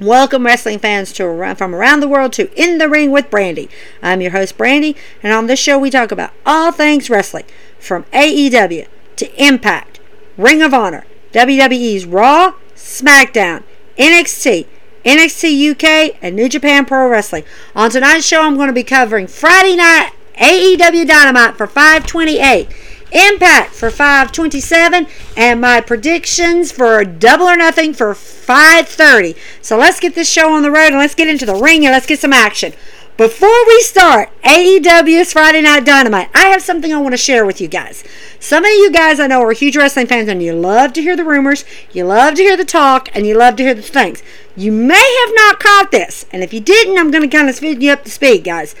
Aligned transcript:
Welcome, 0.00 0.46
wrestling 0.46 0.78
fans, 0.78 1.12
to 1.12 1.54
from 1.56 1.74
around 1.74 2.00
the 2.00 2.08
world 2.08 2.32
to 2.34 2.50
In 2.60 2.78
the 2.78 2.88
Ring 2.88 3.10
with 3.10 3.30
Brandy. 3.30 3.68
I'm 4.02 4.22
your 4.22 4.30
host, 4.30 4.56
Brandy, 4.56 4.96
and 5.22 5.32
on 5.32 5.46
this 5.46 5.60
show 5.60 5.78
we 5.78 5.90
talk 5.90 6.10
about 6.10 6.32
all 6.46 6.72
things 6.72 7.10
wrestling, 7.10 7.44
from 7.78 8.04
AEW 8.04 8.88
to 9.16 9.44
Impact, 9.44 10.00
Ring 10.38 10.62
of 10.62 10.72
Honor, 10.72 11.04
WWE's 11.32 12.06
Raw, 12.06 12.54
SmackDown, 12.74 13.64
NXT, 13.98 14.66
NXT 15.04 15.70
UK, 15.72 16.16
and 16.22 16.34
New 16.34 16.48
Japan 16.48 16.86
Pro 16.86 17.08
Wrestling. 17.08 17.44
On 17.76 17.90
tonight's 17.90 18.26
show, 18.26 18.40
I'm 18.40 18.56
going 18.56 18.68
to 18.68 18.72
be 18.72 18.84
covering 18.84 19.26
Friday 19.26 19.76
night 19.76 20.12
AEW 20.38 21.06
Dynamite 21.06 21.56
for 21.56 21.66
528. 21.66 22.68
Impact 23.12 23.74
for 23.74 23.90
527 23.90 25.06
and 25.36 25.60
my 25.60 25.80
predictions 25.80 26.72
for 26.72 26.98
a 26.98 27.04
double 27.06 27.46
or 27.46 27.56
nothing 27.56 27.92
for 27.92 28.14
530. 28.14 29.38
So 29.60 29.76
let's 29.76 30.00
get 30.00 30.14
this 30.14 30.30
show 30.30 30.52
on 30.52 30.62
the 30.62 30.70
road 30.70 30.88
and 30.88 30.98
let's 30.98 31.14
get 31.14 31.28
into 31.28 31.44
the 31.44 31.54
ring 31.54 31.84
and 31.84 31.92
let's 31.92 32.06
get 32.06 32.20
some 32.20 32.32
action. 32.32 32.72
Before 33.18 33.66
we 33.66 33.82
start 33.82 34.30
AEW's 34.42 35.34
Friday 35.34 35.60
Night 35.60 35.84
Dynamite, 35.84 36.30
I 36.34 36.46
have 36.46 36.62
something 36.62 36.94
I 36.94 36.98
want 36.98 37.12
to 37.12 37.18
share 37.18 37.44
with 37.44 37.60
you 37.60 37.68
guys. 37.68 38.02
Some 38.40 38.64
of 38.64 38.70
you 38.70 38.90
guys 38.90 39.20
I 39.20 39.26
know 39.26 39.42
are 39.42 39.52
huge 39.52 39.76
wrestling 39.76 40.06
fans 40.06 40.30
and 40.30 40.42
you 40.42 40.54
love 40.54 40.94
to 40.94 41.02
hear 41.02 41.14
the 41.14 41.22
rumors, 41.22 41.66
you 41.92 42.04
love 42.04 42.36
to 42.36 42.42
hear 42.42 42.56
the 42.56 42.64
talk, 42.64 43.10
and 43.14 43.26
you 43.26 43.36
love 43.36 43.56
to 43.56 43.62
hear 43.62 43.74
the 43.74 43.82
things. 43.82 44.22
You 44.56 44.72
may 44.72 45.24
have 45.26 45.34
not 45.34 45.60
caught 45.60 45.90
this, 45.90 46.24
and 46.32 46.42
if 46.42 46.54
you 46.54 46.60
didn't, 46.60 46.96
I'm 46.96 47.10
going 47.10 47.28
to 47.28 47.36
kind 47.36 47.50
of 47.50 47.54
speed 47.54 47.82
you 47.82 47.92
up 47.92 48.04
to 48.04 48.10
speed, 48.10 48.44
guys. 48.44 48.74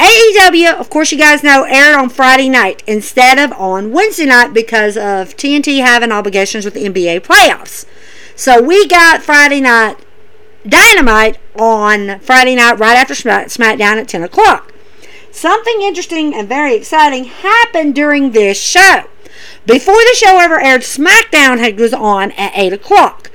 AEW, 0.00 0.80
of 0.80 0.88
course, 0.88 1.12
you 1.12 1.18
guys 1.18 1.42
know, 1.42 1.64
aired 1.64 1.94
on 1.94 2.08
Friday 2.08 2.48
night 2.48 2.82
instead 2.86 3.38
of 3.38 3.52
on 3.52 3.92
Wednesday 3.92 4.24
night 4.24 4.54
because 4.54 4.96
of 4.96 5.36
TNT 5.36 5.80
having 5.84 6.10
obligations 6.10 6.64
with 6.64 6.72
the 6.72 6.84
NBA 6.84 7.20
playoffs. 7.20 7.84
So 8.34 8.62
we 8.62 8.86
got 8.86 9.22
Friday 9.22 9.60
night 9.60 9.98
Dynamite 10.66 11.38
on 11.54 12.18
Friday 12.20 12.54
night 12.54 12.78
right 12.78 12.96
after 12.96 13.12
SmackDown 13.12 14.00
at 14.00 14.08
10 14.08 14.22
o'clock. 14.22 14.72
Something 15.30 15.82
interesting 15.82 16.34
and 16.34 16.48
very 16.48 16.74
exciting 16.74 17.24
happened 17.24 17.94
during 17.94 18.32
this 18.32 18.58
show. 18.58 19.04
Before 19.66 19.94
the 19.94 20.16
show 20.16 20.38
ever 20.38 20.58
aired, 20.58 20.80
SmackDown 20.80 21.58
had 21.58 21.78
was 21.78 21.92
on 21.92 22.32
at 22.32 22.52
8 22.54 22.72
o'clock. 22.72 23.30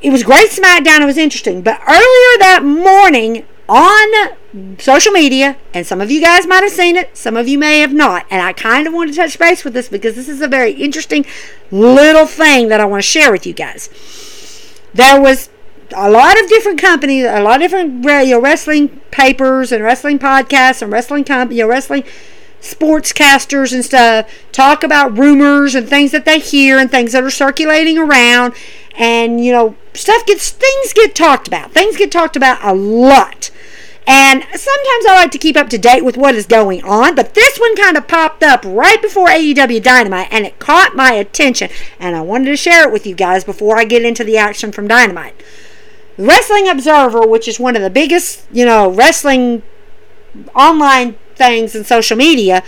It 0.00 0.10
was 0.10 0.22
great 0.22 0.50
SmackDown, 0.50 1.00
it 1.00 1.06
was 1.06 1.18
interesting. 1.18 1.62
But 1.62 1.80
earlier 1.80 2.38
that 2.38 2.60
morning, 2.64 3.44
on 3.68 4.78
social 4.78 5.12
media, 5.12 5.56
and 5.74 5.86
some 5.86 6.00
of 6.00 6.10
you 6.10 6.20
guys 6.20 6.46
might 6.46 6.62
have 6.62 6.72
seen 6.72 6.96
it, 6.96 7.16
some 7.16 7.36
of 7.36 7.46
you 7.46 7.58
may 7.58 7.80
have 7.80 7.92
not. 7.92 8.26
And 8.30 8.40
I 8.40 8.52
kind 8.52 8.86
of 8.86 8.94
want 8.94 9.10
to 9.10 9.16
touch 9.16 9.38
base 9.38 9.64
with 9.64 9.74
this 9.74 9.88
because 9.88 10.14
this 10.14 10.28
is 10.28 10.40
a 10.40 10.48
very 10.48 10.72
interesting 10.72 11.26
little 11.70 12.26
thing 12.26 12.68
that 12.68 12.80
I 12.80 12.86
want 12.86 13.02
to 13.02 13.08
share 13.08 13.30
with 13.30 13.46
you 13.46 13.52
guys. 13.52 13.90
There 14.94 15.20
was 15.20 15.50
a 15.94 16.10
lot 16.10 16.40
of 16.40 16.48
different 16.48 16.80
companies, 16.80 17.24
a 17.24 17.40
lot 17.42 17.56
of 17.56 17.70
different 17.70 18.04
you 18.04 18.32
know, 18.32 18.40
wrestling 18.40 19.00
papers 19.10 19.70
and 19.72 19.84
wrestling 19.84 20.18
podcasts 20.18 20.82
and 20.82 20.90
wrestling 20.90 21.24
comp- 21.24 21.52
you 21.52 21.62
know, 21.62 21.68
wrestling 21.68 22.04
sportscasters 22.60 23.72
and 23.72 23.84
stuff 23.84 24.28
talk 24.50 24.82
about 24.82 25.16
rumors 25.16 25.74
and 25.74 25.88
things 25.88 26.10
that 26.10 26.24
they 26.24 26.40
hear 26.40 26.78
and 26.78 26.90
things 26.90 27.12
that 27.12 27.22
are 27.22 27.30
circulating 27.30 27.96
around 27.96 28.52
and 28.96 29.44
you 29.44 29.52
know 29.52 29.76
stuff 29.94 30.26
gets 30.26 30.50
things 30.50 30.92
get 30.92 31.14
talked 31.14 31.46
about 31.46 31.70
things 31.70 31.96
get 31.96 32.10
talked 32.10 32.34
about 32.34 32.58
a 32.64 32.74
lot 32.74 33.50
and 34.08 34.42
sometimes 34.42 35.06
I 35.06 35.16
like 35.16 35.30
to 35.32 35.38
keep 35.38 35.54
up 35.54 35.68
to 35.68 35.76
date 35.76 36.02
with 36.02 36.16
what 36.16 36.34
is 36.34 36.46
going 36.46 36.82
on, 36.82 37.14
but 37.14 37.34
this 37.34 37.58
one 37.58 37.76
kind 37.76 37.94
of 37.94 38.08
popped 38.08 38.42
up 38.42 38.64
right 38.64 39.00
before 39.02 39.28
AEW 39.28 39.82
Dynamite 39.82 40.28
and 40.30 40.46
it 40.46 40.58
caught 40.58 40.96
my 40.96 41.12
attention. 41.12 41.68
And 42.00 42.16
I 42.16 42.22
wanted 42.22 42.46
to 42.46 42.56
share 42.56 42.88
it 42.88 42.92
with 42.92 43.06
you 43.06 43.14
guys 43.14 43.44
before 43.44 43.76
I 43.76 43.84
get 43.84 44.06
into 44.06 44.24
the 44.24 44.38
action 44.38 44.72
from 44.72 44.88
Dynamite. 44.88 45.34
Wrestling 46.16 46.70
Observer, 46.70 47.26
which 47.26 47.46
is 47.46 47.60
one 47.60 47.76
of 47.76 47.82
the 47.82 47.90
biggest, 47.90 48.46
you 48.50 48.64
know, 48.64 48.90
wrestling 48.90 49.62
online 50.54 51.16
things 51.34 51.74
and 51.74 51.84
social 51.84 52.16
media, 52.16 52.62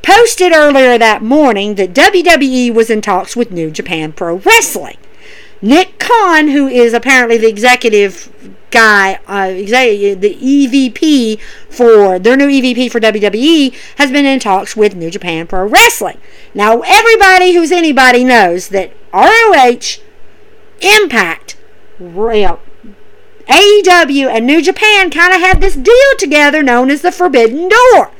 posted 0.00 0.52
earlier 0.52 0.96
that 0.96 1.22
morning 1.22 1.74
that 1.74 1.92
WWE 1.92 2.72
was 2.72 2.88
in 2.88 3.00
talks 3.00 3.34
with 3.34 3.50
New 3.50 3.68
Japan 3.68 4.12
Pro 4.12 4.36
Wrestling. 4.36 4.98
Nick 5.62 5.98
Khan, 5.98 6.48
who 6.48 6.66
is 6.66 6.92
apparently 6.92 7.38
the 7.38 7.48
executive 7.48 8.30
guy, 8.70 9.20
uh, 9.26 9.48
the 9.48 10.36
EVP 10.40 11.40
for 11.70 12.18
their 12.18 12.36
new 12.36 12.48
EVP 12.48 12.90
for 12.90 13.00
WWE, 13.00 13.74
has 13.96 14.10
been 14.10 14.26
in 14.26 14.40
talks 14.40 14.76
with 14.76 14.94
New 14.94 15.10
Japan 15.10 15.46
Pro 15.46 15.66
Wrestling. 15.66 16.18
Now, 16.54 16.80
everybody 16.80 17.54
who's 17.54 17.72
anybody 17.72 18.24
knows 18.24 18.68
that 18.68 18.92
ROH, 19.12 20.00
Impact, 20.80 21.56
AEW, 23.48 24.28
and 24.28 24.46
New 24.46 24.60
Japan 24.60 25.10
kind 25.10 25.34
of 25.34 25.40
had 25.40 25.60
this 25.60 25.76
deal 25.76 26.16
together 26.18 26.62
known 26.62 26.90
as 26.90 27.02
the 27.02 27.12
Forbidden 27.12 27.68
Door. 27.68 28.10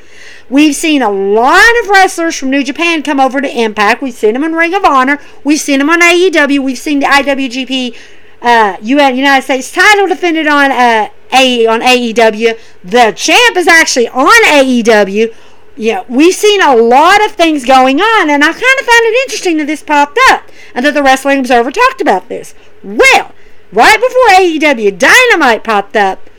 We've 0.50 0.74
seen 0.74 1.02
a 1.02 1.10
lot 1.10 1.72
of 1.82 1.88
wrestlers 1.88 2.36
from 2.36 2.50
New 2.50 2.62
Japan 2.62 3.02
come 3.02 3.18
over 3.18 3.40
to 3.40 3.48
Impact. 3.48 4.02
We've 4.02 4.14
seen 4.14 4.34
them 4.34 4.44
in 4.44 4.52
Ring 4.52 4.74
of 4.74 4.84
Honor. 4.84 5.18
We've 5.42 5.60
seen 5.60 5.78
them 5.78 5.90
on 5.90 6.00
AEW. 6.00 6.58
We've 6.60 6.78
seen 6.78 7.00
the 7.00 7.06
IWGP 7.06 7.96
uh, 8.42 8.76
United 8.82 9.42
States 9.42 9.72
title 9.72 10.06
defended 10.06 10.46
on 10.46 10.70
uh, 10.70 11.08
A 11.32 11.66
on 11.66 11.80
AEW. 11.80 12.58
The 12.84 13.12
champ 13.16 13.56
is 13.56 13.66
actually 13.66 14.08
on 14.08 14.44
AEW. 14.44 15.34
Yeah, 15.76 16.04
we've 16.08 16.34
seen 16.34 16.60
a 16.60 16.76
lot 16.76 17.24
of 17.24 17.32
things 17.32 17.64
going 17.64 18.00
on, 18.00 18.30
and 18.30 18.44
I 18.44 18.52
kind 18.52 18.62
of 18.80 18.86
found 18.86 19.04
it 19.06 19.22
interesting 19.24 19.56
that 19.56 19.66
this 19.66 19.82
popped 19.82 20.18
up 20.28 20.48
and 20.74 20.84
that 20.84 20.94
the 20.94 21.02
Wrestling 21.02 21.40
Observer 21.40 21.72
talked 21.72 22.00
about 22.00 22.28
this. 22.28 22.54
Well, 22.84 23.32
right 23.72 23.96
before 23.96 24.38
AEW 24.38 24.98
Dynamite 24.98 25.64
popped 25.64 25.96
up, 25.96 26.30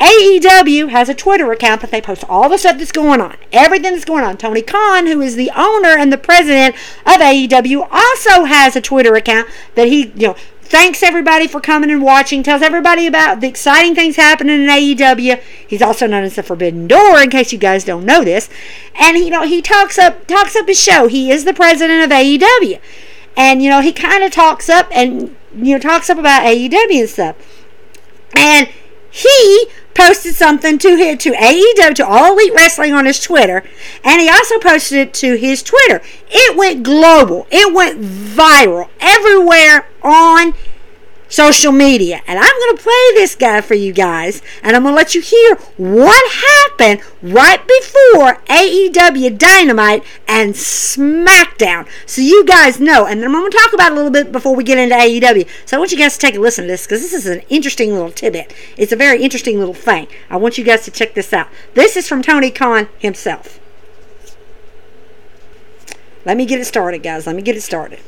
AEW 0.00 0.90
has 0.90 1.08
a 1.08 1.14
Twitter 1.14 1.50
account 1.50 1.80
that 1.80 1.90
they 1.90 2.00
post 2.00 2.24
all 2.28 2.48
the 2.48 2.58
stuff 2.58 2.78
that's 2.78 2.92
going 2.92 3.20
on, 3.20 3.36
everything 3.52 3.92
that's 3.92 4.04
going 4.04 4.24
on. 4.24 4.36
Tony 4.36 4.62
Khan, 4.62 5.06
who 5.06 5.20
is 5.20 5.34
the 5.34 5.50
owner 5.56 5.88
and 5.88 6.12
the 6.12 6.18
president 6.18 6.76
of 7.04 7.20
AEW, 7.20 7.88
also 7.90 8.44
has 8.44 8.76
a 8.76 8.80
Twitter 8.80 9.14
account 9.16 9.48
that 9.74 9.88
he, 9.88 10.06
you 10.10 10.28
know, 10.28 10.36
thanks 10.68 11.02
everybody 11.02 11.48
for 11.48 11.60
coming 11.60 11.90
and 11.90 12.02
watching. 12.02 12.42
Tells 12.42 12.62
everybody 12.62 13.06
about 13.06 13.40
the 13.40 13.48
exciting 13.48 13.94
things 13.94 14.16
happening 14.16 14.62
in 14.62 14.68
AEW. 14.68 15.40
He's 15.66 15.82
also 15.82 16.06
known 16.06 16.24
as 16.24 16.36
the 16.36 16.42
Forbidden 16.44 16.86
Door, 16.86 17.22
in 17.22 17.30
case 17.30 17.52
you 17.52 17.58
guys 17.58 17.84
don't 17.84 18.04
know 18.04 18.22
this. 18.22 18.48
And 18.94 19.18
you 19.18 19.30
know, 19.30 19.42
he 19.42 19.60
talks 19.60 19.98
up 19.98 20.26
talks 20.28 20.54
up 20.54 20.68
his 20.68 20.80
show. 20.80 21.08
He 21.08 21.30
is 21.32 21.44
the 21.44 21.54
president 21.54 22.04
of 22.04 22.10
AEW, 22.10 22.78
and 23.36 23.62
you 23.62 23.70
know, 23.70 23.80
he 23.80 23.92
kind 23.92 24.22
of 24.22 24.30
talks 24.30 24.68
up 24.68 24.88
and 24.92 25.34
you 25.54 25.74
know 25.74 25.78
talks 25.78 26.08
up 26.08 26.18
about 26.18 26.42
AEW 26.42 27.00
and 27.00 27.08
stuff. 27.08 27.36
And 28.36 28.68
he 29.10 29.66
posted 29.98 30.34
something 30.34 30.78
to 30.78 30.94
his, 30.94 31.18
to 31.18 31.32
AEW 31.32 31.94
to 31.96 32.06
All 32.06 32.32
Elite 32.32 32.54
Wrestling 32.54 32.92
on 32.92 33.04
his 33.04 33.20
Twitter, 33.20 33.64
and 34.04 34.20
he 34.20 34.28
also 34.28 34.58
posted 34.60 34.98
it 34.98 35.14
to 35.14 35.34
his 35.34 35.62
Twitter. 35.62 36.00
It 36.30 36.56
went 36.56 36.84
global. 36.84 37.48
It 37.50 37.74
went 37.74 38.00
viral 38.00 38.88
everywhere 39.00 39.88
on 40.02 40.54
social 41.28 41.72
media. 41.72 42.22
And 42.26 42.38
I'm 42.38 42.58
going 42.60 42.76
to 42.76 42.82
play 42.82 43.10
this 43.14 43.34
guy 43.34 43.60
for 43.60 43.74
you 43.74 43.92
guys, 43.92 44.42
and 44.62 44.74
I'm 44.74 44.82
going 44.82 44.92
to 44.94 44.96
let 44.96 45.14
you 45.14 45.20
hear 45.20 45.56
what 45.76 46.32
happened 46.32 47.00
right 47.22 47.60
before 47.66 48.34
AEW 48.46 49.38
Dynamite 49.38 50.04
and 50.26 50.54
SmackDown. 50.54 51.88
So 52.06 52.22
you 52.22 52.44
guys 52.44 52.80
know, 52.80 53.06
and 53.06 53.20
then 53.20 53.28
I'm 53.28 53.40
going 53.40 53.50
to 53.50 53.56
talk 53.56 53.72
about 53.72 53.92
a 53.92 53.94
little 53.94 54.10
bit 54.10 54.32
before 54.32 54.54
we 54.54 54.64
get 54.64 54.78
into 54.78 54.94
AEW. 54.94 55.48
So 55.66 55.76
I 55.76 55.78
want 55.78 55.92
you 55.92 55.98
guys 55.98 56.14
to 56.14 56.26
take 56.26 56.34
a 56.34 56.40
listen 56.40 56.64
to 56.64 56.68
this 56.68 56.86
because 56.86 57.02
this 57.02 57.12
is 57.12 57.26
an 57.26 57.40
interesting 57.48 57.92
little 57.92 58.10
tidbit. 58.10 58.54
It's 58.76 58.92
a 58.92 58.96
very 58.96 59.22
interesting 59.22 59.58
little 59.58 59.74
thing. 59.74 60.08
I 60.30 60.36
want 60.36 60.58
you 60.58 60.64
guys 60.64 60.84
to 60.84 60.90
check 60.90 61.14
this 61.14 61.32
out. 61.32 61.48
This 61.74 61.96
is 61.96 62.08
from 62.08 62.22
Tony 62.22 62.50
Khan 62.50 62.88
himself. 62.98 63.60
Let 66.24 66.36
me 66.36 66.44
get 66.44 66.60
it 66.60 66.66
started, 66.66 67.02
guys. 67.02 67.26
Let 67.26 67.36
me 67.36 67.42
get 67.42 67.56
it 67.56 67.62
started 67.62 68.00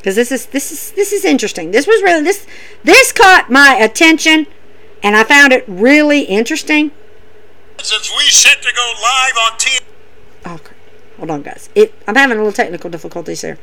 because 0.00 0.16
this 0.16 0.32
is 0.32 0.46
this 0.46 0.72
is 0.72 0.92
this 0.92 1.12
is 1.12 1.26
interesting. 1.26 1.72
This 1.72 1.86
was 1.86 2.02
really 2.02 2.24
this 2.24 2.46
this 2.84 3.12
caught 3.12 3.50
my 3.50 3.76
attention, 3.76 4.46
and 5.02 5.14
I 5.14 5.24
found 5.24 5.52
it 5.52 5.62
really 5.68 6.22
interesting. 6.22 6.90
Since 7.82 8.10
we 8.16 8.24
set 8.32 8.62
to 8.62 8.72
go 8.72 8.92
live 9.02 9.36
on 9.44 9.58
TV. 9.58 9.80
Oh, 10.46 10.60
hold 11.18 11.30
on, 11.30 11.42
guys. 11.42 11.68
It 11.74 11.92
I'm 12.08 12.16
having 12.16 12.38
a 12.38 12.40
little 12.40 12.52
technical 12.52 12.88
difficulties 12.88 13.42
here. 13.42 13.58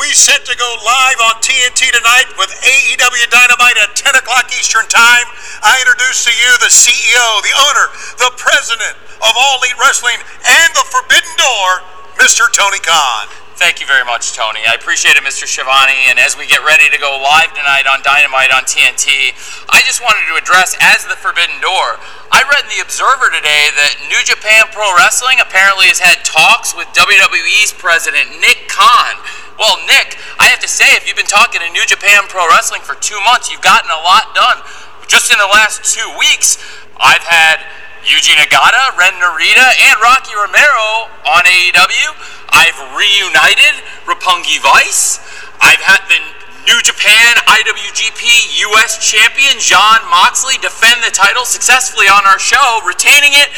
We 0.00 0.16
set 0.16 0.48
to 0.48 0.56
go 0.56 0.70
live 0.80 1.20
on 1.28 1.44
TNT 1.44 1.92
tonight 1.92 2.32
with 2.40 2.48
AEW 2.48 3.28
Dynamite 3.28 3.76
at 3.84 3.92
10 3.92 4.16
o'clock 4.16 4.48
Eastern 4.56 4.88
Time. 4.88 5.28
I 5.60 5.76
introduce 5.84 6.24
to 6.24 6.32
you 6.32 6.56
the 6.64 6.72
CEO, 6.72 7.24
the 7.44 7.52
owner, 7.68 7.92
the 8.16 8.32
president 8.40 8.96
of 9.20 9.32
All 9.36 9.60
Elite 9.60 9.76
Wrestling, 9.76 10.16
and 10.48 10.72
the 10.72 10.88
Forbidden 10.88 11.36
Door, 11.36 11.84
Mr. 12.14 12.46
Tony 12.52 12.78
Khan. 12.78 13.26
Thank 13.54 13.78
you 13.78 13.86
very 13.86 14.02
much, 14.02 14.34
Tony. 14.34 14.66
I 14.66 14.74
appreciate 14.74 15.14
it, 15.14 15.22
Mr. 15.22 15.46
Schiavone. 15.46 16.10
And 16.10 16.18
as 16.18 16.34
we 16.34 16.46
get 16.46 16.58
ready 16.66 16.90
to 16.90 16.98
go 16.98 17.14
live 17.22 17.54
tonight 17.54 17.86
on 17.86 18.02
Dynamite 18.02 18.50
on 18.50 18.66
TNT, 18.66 19.30
I 19.70 19.78
just 19.86 20.02
wanted 20.02 20.26
to 20.26 20.34
address 20.34 20.74
as 20.82 21.06
the 21.06 21.14
Forbidden 21.14 21.62
Door. 21.62 22.02
I 22.34 22.42
read 22.50 22.66
in 22.66 22.74
the 22.74 22.82
Observer 22.82 23.30
today 23.30 23.70
that 23.78 24.02
New 24.10 24.18
Japan 24.26 24.66
Pro 24.74 24.90
Wrestling 24.98 25.38
apparently 25.38 25.86
has 25.86 26.02
had 26.02 26.26
talks 26.26 26.74
with 26.74 26.90
WWE's 26.98 27.70
president 27.70 28.42
Nick 28.42 28.66
Khan. 28.66 29.22
Well, 29.54 29.78
Nick, 29.86 30.18
I 30.42 30.50
have 30.50 30.58
to 30.66 30.70
say, 30.70 30.98
if 30.98 31.06
you've 31.06 31.18
been 31.18 31.30
talking 31.30 31.62
to 31.62 31.70
New 31.70 31.86
Japan 31.86 32.26
Pro 32.26 32.42
Wrestling 32.50 32.82
for 32.82 32.98
two 32.98 33.18
months, 33.22 33.54
you've 33.54 33.62
gotten 33.62 33.90
a 33.90 34.02
lot 34.02 34.34
done. 34.34 34.66
Just 35.06 35.30
in 35.30 35.38
the 35.38 35.46
last 35.46 35.86
two 35.86 36.10
weeks, 36.18 36.58
I've 36.98 37.22
had 37.22 37.62
Yuji 38.04 38.36
Nagata, 38.36 38.92
Ren 39.00 39.16
Narita, 39.16 39.68
and 39.88 39.96
Rocky 40.04 40.36
Romero 40.36 41.08
on 41.24 41.40
AEW. 41.48 42.08
I've 42.52 42.76
reunited 42.92 43.80
Roppongi 44.04 44.60
Vice. 44.60 45.24
I've 45.64 45.80
had 45.80 46.04
the 46.12 46.20
New 46.68 46.80
Japan 46.84 47.36
IWGP 47.48 48.60
US 48.68 49.00
Champion 49.00 49.56
Jon 49.56 50.04
Moxley 50.12 50.60
defend 50.60 51.00
the 51.00 51.12
title 51.12 51.44
successfully 51.48 52.04
on 52.04 52.24
our 52.28 52.38
show, 52.38 52.80
retaining 52.84 53.32
it. 53.32 53.48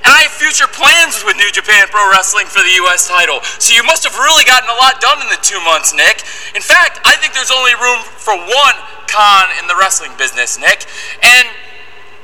And 0.00 0.16
I 0.16 0.24
have 0.24 0.32
future 0.32 0.68
plans 0.68 1.20
with 1.20 1.36
New 1.36 1.52
Japan 1.52 1.84
Pro 1.92 2.00
Wrestling 2.08 2.48
for 2.48 2.64
the 2.64 2.72
US 2.88 3.04
title. 3.04 3.44
So 3.60 3.76
you 3.76 3.84
must 3.84 4.04
have 4.08 4.16
really 4.16 4.48
gotten 4.48 4.68
a 4.72 4.78
lot 4.80 5.00
done 5.04 5.20
in 5.20 5.28
the 5.28 5.40
two 5.44 5.60
months, 5.60 5.92
Nick. 5.92 6.24
In 6.56 6.64
fact, 6.64 7.04
I 7.04 7.20
think 7.20 7.36
there's 7.36 7.52
only 7.52 7.76
room 7.76 8.00
for 8.16 8.32
one 8.32 8.76
con 9.12 9.52
in 9.60 9.68
the 9.68 9.76
wrestling 9.76 10.16
business, 10.16 10.56
Nick. 10.56 10.88
And 11.20 11.44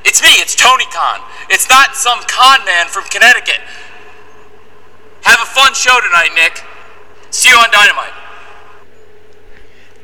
it's 0.06 0.22
me, 0.22 0.30
it's 0.38 0.54
Tony 0.54 0.86
Khan. 0.86 1.20
It's 1.50 1.68
not 1.68 1.96
some 1.96 2.20
con 2.28 2.64
man 2.64 2.86
from 2.86 3.04
Connecticut. 3.04 3.60
Have 5.22 5.40
a 5.42 5.46
fun 5.46 5.74
show 5.74 5.98
tonight, 6.00 6.30
Nick. 6.34 6.62
See 7.30 7.48
you 7.50 7.56
on 7.56 7.70
Dynamite. 7.70 8.12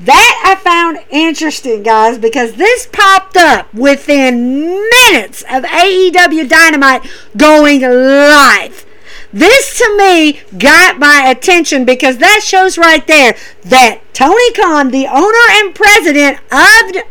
That 0.00 0.42
I 0.44 0.60
found 0.60 0.98
interesting, 1.10 1.84
guys, 1.84 2.18
because 2.18 2.54
this 2.54 2.88
popped 2.92 3.36
up 3.36 3.72
within 3.72 4.80
minutes 4.90 5.42
of 5.42 5.62
AEW 5.62 6.48
Dynamite 6.48 7.08
going 7.36 7.82
live. 7.82 8.84
This 9.32 9.78
to 9.78 9.96
me 9.96 10.40
got 10.58 10.98
my 10.98 11.28
attention 11.30 11.84
because 11.84 12.18
that 12.18 12.40
shows 12.42 12.76
right 12.76 13.06
there 13.06 13.36
that 13.62 14.00
Tony 14.12 14.52
Khan, 14.52 14.90
the 14.90 15.06
owner 15.06 15.46
and 15.50 15.74
president 15.74 16.38
of 16.50 17.02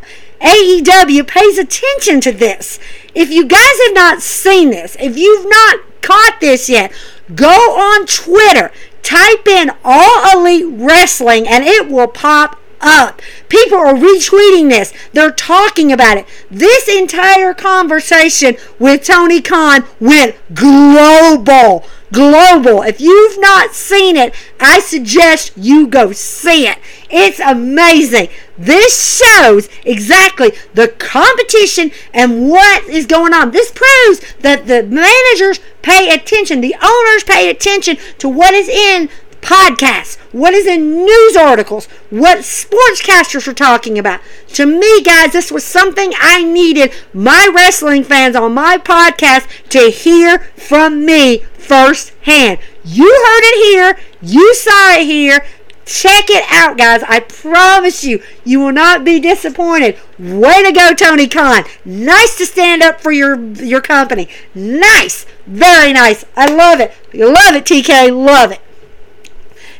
AEW, 0.41 1.27
pays 1.27 1.57
attention 1.57 2.21
to 2.21 2.31
this. 2.31 2.79
If 3.13 3.29
you 3.31 3.45
guys 3.45 3.79
have 3.85 3.93
not 3.93 4.21
seen 4.21 4.71
this, 4.71 4.97
if 4.99 5.17
you've 5.17 5.47
not 5.47 5.79
caught 6.01 6.37
this 6.41 6.69
yet, 6.69 6.91
go 7.35 7.47
on 7.47 8.05
Twitter, 8.05 8.71
type 9.03 9.47
in 9.47 9.71
All 9.83 10.39
Elite 10.39 10.65
Wrestling, 10.67 11.47
and 11.47 11.63
it 11.63 11.89
will 11.89 12.07
pop 12.07 12.57
up. 12.81 13.21
People 13.47 13.77
are 13.77 13.93
retweeting 13.93 14.69
this. 14.69 14.93
They're 15.13 15.31
talking 15.31 15.91
about 15.91 16.17
it. 16.17 16.25
This 16.49 16.87
entire 16.87 17.53
conversation 17.53 18.57
with 18.79 19.05
Tony 19.05 19.41
Khan 19.41 19.85
went 19.99 20.35
global. 20.53 21.85
Global. 22.11 22.81
If 22.81 22.99
you've 22.99 23.39
not 23.39 23.73
seen 23.73 24.17
it, 24.17 24.35
I 24.59 24.79
suggest 24.79 25.53
you 25.55 25.87
go 25.87 26.11
see 26.11 26.67
it. 26.67 26.77
It's 27.09 27.39
amazing. 27.39 28.29
This 28.61 29.19
shows 29.19 29.69
exactly 29.83 30.51
the 30.73 30.87
competition 30.87 31.91
and 32.13 32.49
what 32.49 32.83
is 32.85 33.05
going 33.07 33.33
on. 33.33 33.51
This 33.51 33.71
proves 33.71 34.33
that 34.41 34.67
the 34.67 34.83
managers 34.83 35.59
pay 35.81 36.13
attention, 36.13 36.61
the 36.61 36.75
owners 36.81 37.23
pay 37.23 37.49
attention 37.49 37.97
to 38.19 38.29
what 38.29 38.53
is 38.53 38.69
in 38.69 39.09
podcasts, 39.41 40.17
what 40.31 40.53
is 40.53 40.67
in 40.67 41.03
news 41.03 41.35
articles, 41.35 41.87
what 42.11 42.39
sportscasters 42.39 43.47
are 43.47 43.53
talking 43.53 43.97
about. 43.97 44.21
To 44.49 44.65
me, 44.65 45.01
guys, 45.01 45.33
this 45.33 45.51
was 45.51 45.63
something 45.63 46.13
I 46.19 46.43
needed 46.43 46.93
my 47.13 47.49
wrestling 47.53 48.03
fans 48.03 48.35
on 48.35 48.53
my 48.53 48.77
podcast 48.77 49.47
to 49.69 49.89
hear 49.89 50.39
from 50.55 51.03
me 51.05 51.39
firsthand. 51.53 52.59
You 52.83 53.05
heard 53.05 53.41
it 53.43 53.71
here, 53.71 53.99
you 54.21 54.53
saw 54.53 54.93
it 54.93 55.05
here. 55.05 55.43
Check 55.91 56.29
it 56.29 56.45
out, 56.49 56.77
guys. 56.77 57.03
I 57.03 57.19
promise 57.19 58.05
you, 58.05 58.23
you 58.45 58.61
will 58.61 58.71
not 58.71 59.03
be 59.03 59.19
disappointed. 59.19 59.99
Way 60.17 60.63
to 60.63 60.71
go, 60.71 60.93
Tony 60.93 61.27
Khan. 61.27 61.65
Nice 61.83 62.37
to 62.37 62.45
stand 62.45 62.81
up 62.81 63.01
for 63.01 63.11
your 63.11 63.37
your 63.55 63.81
company. 63.81 64.29
Nice. 64.55 65.25
Very 65.45 65.91
nice. 65.91 66.23
I 66.37 66.45
love 66.45 66.79
it. 66.79 66.93
You 67.11 67.25
love 67.25 67.55
it, 67.55 67.65
TK. 67.65 68.09
Love 68.15 68.53
it. 68.53 68.61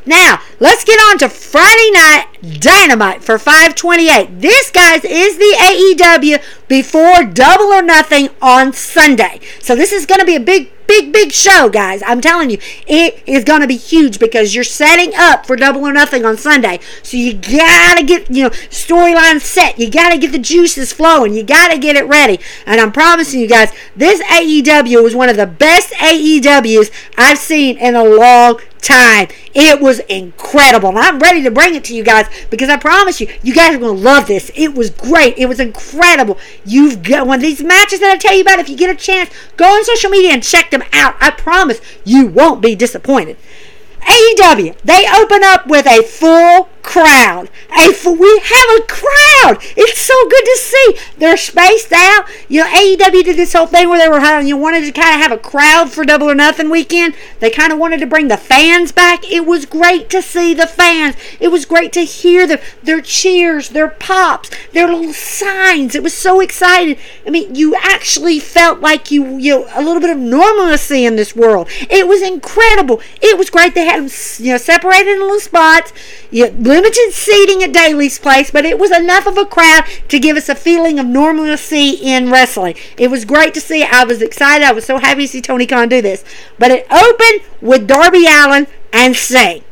Now, 0.04 0.42
let's 0.60 0.84
get 0.84 0.98
on 0.98 1.16
to 1.18 1.30
Friday 1.30 1.90
Night 1.92 2.26
Dynamite 2.60 3.24
for 3.24 3.38
528. 3.38 4.40
This, 4.40 4.70
guys, 4.70 5.04
is 5.04 5.38
the 5.38 5.54
AEW 5.60 6.42
before 6.68 7.24
Double 7.24 7.72
or 7.72 7.80
Nothing 7.80 8.28
on 8.42 8.74
Sunday. 8.74 9.40
So 9.60 9.74
this 9.74 9.92
is 9.92 10.04
going 10.04 10.20
to 10.20 10.26
be 10.26 10.36
a 10.36 10.40
big, 10.40 10.72
big, 10.92 11.10
big 11.10 11.32
show, 11.32 11.70
guys. 11.70 12.02
I'm 12.04 12.20
telling 12.20 12.50
you, 12.50 12.58
it 12.86 13.22
is 13.26 13.44
going 13.44 13.62
to 13.62 13.66
be 13.66 13.78
huge 13.78 14.18
because 14.18 14.54
you're 14.54 14.62
setting 14.62 15.12
up 15.16 15.46
for 15.46 15.56
Double 15.56 15.80
or 15.80 15.92
Nothing 15.92 16.26
on 16.26 16.36
Sunday. 16.36 16.80
So 17.02 17.16
you 17.16 17.32
got 17.32 17.96
to 17.96 18.04
get, 18.04 18.30
you 18.30 18.42
know, 18.44 18.50
storyline 18.50 19.40
set. 19.40 19.78
You 19.78 19.90
got 19.90 20.10
to 20.10 20.18
get 20.18 20.32
the 20.32 20.38
juices 20.38 20.92
flowing. 20.92 21.32
You 21.32 21.44
got 21.44 21.72
to 21.72 21.78
get 21.78 21.96
it 21.96 22.06
ready. 22.06 22.40
And 22.66 22.78
I'm 22.78 22.92
promising 22.92 23.40
you 23.40 23.48
guys, 23.48 23.72
this 23.96 24.22
AEW 24.24 25.02
was 25.02 25.14
one 25.14 25.30
of 25.30 25.36
the 25.38 25.46
best 25.46 25.94
AEWs 25.94 26.90
I've 27.16 27.38
seen 27.38 27.78
in 27.78 27.94
a 27.94 28.04
long 28.04 28.60
time. 28.82 29.28
It 29.54 29.80
was 29.80 30.00
incredible. 30.00 30.90
And 30.90 30.98
I'm 30.98 31.18
ready 31.18 31.42
to 31.44 31.50
bring 31.50 31.74
it 31.74 31.84
to 31.84 31.94
you 31.94 32.02
guys 32.02 32.26
because 32.50 32.68
I 32.68 32.76
promise 32.76 33.20
you, 33.20 33.28
you 33.42 33.54
guys 33.54 33.74
are 33.74 33.78
going 33.78 33.96
to 33.96 34.02
love 34.02 34.26
this. 34.26 34.50
It 34.54 34.74
was 34.74 34.90
great. 34.90 35.38
It 35.38 35.46
was 35.46 35.60
incredible. 35.60 36.38
You've 36.66 37.02
got 37.02 37.26
one 37.26 37.36
of 37.36 37.42
these 37.42 37.62
matches 37.62 38.00
that 38.00 38.10
I 38.10 38.16
tell 38.18 38.34
you 38.34 38.42
about. 38.42 38.58
If 38.58 38.68
you 38.68 38.76
get 38.76 38.90
a 38.90 38.96
chance, 38.96 39.30
go 39.56 39.64
on 39.64 39.84
social 39.84 40.10
media 40.10 40.32
and 40.32 40.42
check 40.42 40.70
them 40.70 40.81
out. 40.92 41.16
I 41.20 41.30
promise 41.30 41.80
you 42.04 42.26
won't 42.26 42.60
be 42.60 42.74
disappointed. 42.74 43.36
AEW, 44.02 44.76
they 44.82 45.06
open 45.14 45.44
up 45.44 45.66
with 45.66 45.86
a 45.86 46.02
full 46.02 46.68
crowd. 46.82 47.48
A 47.70 47.92
we 48.12 48.42
have 48.44 48.78
a 48.78 48.82
crowd. 48.82 49.58
It's 49.76 50.00
so 50.00 50.14
good 50.28 50.44
to 50.44 50.58
see. 50.58 50.96
They're 51.18 51.36
spaced 51.36 51.92
out. 51.92 52.26
You 52.48 52.60
know, 52.60 52.66
AEW 52.68 53.24
did 53.24 53.36
this 53.36 53.52
whole 53.52 53.66
thing 53.66 53.88
where 53.88 53.98
they 53.98 54.08
were 54.08 54.20
having 54.20 54.46
you 54.46 54.56
wanted 54.56 54.84
to 54.84 54.92
kind 54.92 55.14
of 55.14 55.20
have 55.20 55.32
a 55.32 55.38
crowd 55.38 55.90
for 55.90 56.04
Double 56.04 56.30
or 56.30 56.34
Nothing 56.34 56.70
weekend. 56.70 57.14
They 57.40 57.50
kind 57.50 57.72
of 57.72 57.78
wanted 57.78 58.00
to 58.00 58.06
bring 58.06 58.28
the 58.28 58.36
fans 58.36 58.92
back. 58.92 59.30
It 59.30 59.46
was 59.46 59.66
great 59.66 60.10
to 60.10 60.22
see 60.22 60.54
the 60.54 60.66
fans. 60.66 61.16
It 61.40 61.48
was 61.48 61.64
great 61.64 61.92
to 61.94 62.00
hear 62.00 62.46
them, 62.46 62.58
their 62.82 63.00
cheers, 63.00 63.70
their 63.70 63.88
pops, 63.88 64.50
their 64.72 64.88
little 64.88 65.12
signs. 65.12 65.94
It 65.94 66.02
was 66.02 66.14
so 66.14 66.40
exciting. 66.40 66.96
I 67.26 67.30
mean, 67.30 67.54
you 67.54 67.74
actually 67.76 68.38
felt 68.38 68.80
like 68.80 69.10
you 69.10 69.38
you 69.38 69.60
know, 69.60 69.68
a 69.74 69.82
little 69.82 70.00
bit 70.00 70.10
of 70.10 70.18
normalcy 70.18 71.04
in 71.04 71.16
this 71.16 71.34
world. 71.34 71.68
It 71.90 72.06
was 72.06 72.22
incredible. 72.22 73.00
It 73.20 73.38
was 73.38 73.50
great. 73.50 73.74
They 73.74 73.84
had 73.84 74.02
them 74.02 74.10
you 74.38 74.52
know 74.52 74.58
separated 74.58 75.14
in 75.14 75.20
little 75.20 75.40
spots. 75.40 75.92
You 76.30 76.50
limited 76.72 77.12
seating 77.12 77.62
at 77.62 77.72
Daily's 77.72 78.18
place, 78.18 78.50
but 78.50 78.64
it 78.64 78.78
was 78.78 78.90
enough 78.90 79.26
of 79.26 79.36
a 79.36 79.44
crowd 79.44 79.84
to 80.08 80.18
give 80.18 80.38
us 80.38 80.48
a 80.48 80.54
feeling 80.54 80.98
of 80.98 81.04
normalcy 81.04 81.90
in 81.90 82.30
wrestling. 82.30 82.76
It 82.96 83.10
was 83.10 83.26
great 83.26 83.52
to 83.54 83.60
see. 83.60 83.84
I 83.84 84.04
was 84.04 84.22
excited. 84.22 84.64
I 84.64 84.72
was 84.72 84.86
so 84.86 84.96
happy 84.96 85.22
to 85.22 85.28
see 85.28 85.42
Tony 85.42 85.66
Khan 85.66 85.90
do 85.90 86.00
this. 86.00 86.24
But 86.58 86.70
it 86.70 86.86
opened 86.90 87.42
with 87.60 87.86
Darby 87.86 88.24
Allin 88.26 88.66
and 88.90 89.14
Sting. 89.14 89.64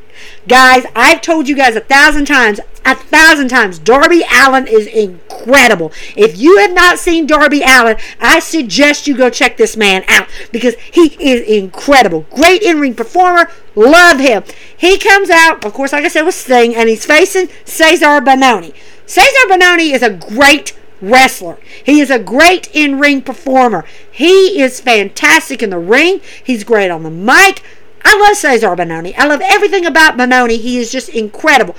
Guys, 0.50 0.84
I've 0.96 1.22
told 1.22 1.48
you 1.48 1.54
guys 1.54 1.76
a 1.76 1.80
thousand 1.80 2.24
times, 2.24 2.58
a 2.84 2.96
thousand 2.96 3.50
times, 3.50 3.78
Darby 3.78 4.24
Allin 4.32 4.66
is 4.66 4.88
incredible. 4.88 5.92
If 6.16 6.38
you 6.38 6.58
have 6.58 6.72
not 6.72 6.98
seen 6.98 7.28
Darby 7.28 7.62
Allin, 7.62 7.98
I 8.18 8.40
suggest 8.40 9.06
you 9.06 9.16
go 9.16 9.30
check 9.30 9.56
this 9.56 9.76
man 9.76 10.02
out 10.08 10.26
because 10.50 10.74
he 10.92 11.16
is 11.20 11.48
incredible. 11.48 12.26
Great 12.30 12.62
in 12.62 12.80
ring 12.80 12.96
performer. 12.96 13.48
Love 13.76 14.18
him. 14.18 14.42
He 14.76 14.98
comes 14.98 15.30
out, 15.30 15.64
of 15.64 15.72
course, 15.72 15.92
like 15.92 16.04
I 16.04 16.08
said, 16.08 16.22
with 16.22 16.34
Sting, 16.34 16.74
and 16.74 16.88
he's 16.88 17.06
facing 17.06 17.46
Cezar 17.64 18.20
Bononi. 18.20 18.74
Cezar 19.06 19.46
Bononi 19.48 19.94
is 19.94 20.02
a 20.02 20.10
great 20.10 20.76
wrestler. 21.00 21.58
He 21.84 22.00
is 22.00 22.10
a 22.10 22.18
great 22.18 22.68
in 22.74 22.98
ring 22.98 23.22
performer. 23.22 23.84
He 24.10 24.60
is 24.60 24.80
fantastic 24.80 25.62
in 25.62 25.70
the 25.70 25.78
ring. 25.78 26.20
He's 26.42 26.64
great 26.64 26.90
on 26.90 27.04
the 27.04 27.10
mic. 27.10 27.62
I 28.04 28.18
love 28.18 28.36
Cezar 28.36 28.76
Bononi. 28.76 29.14
I 29.16 29.26
love 29.26 29.40
everything 29.42 29.86
about 29.86 30.16
Bononi. 30.16 30.58
He 30.58 30.78
is 30.78 30.90
just 30.90 31.08
incredible. 31.08 31.76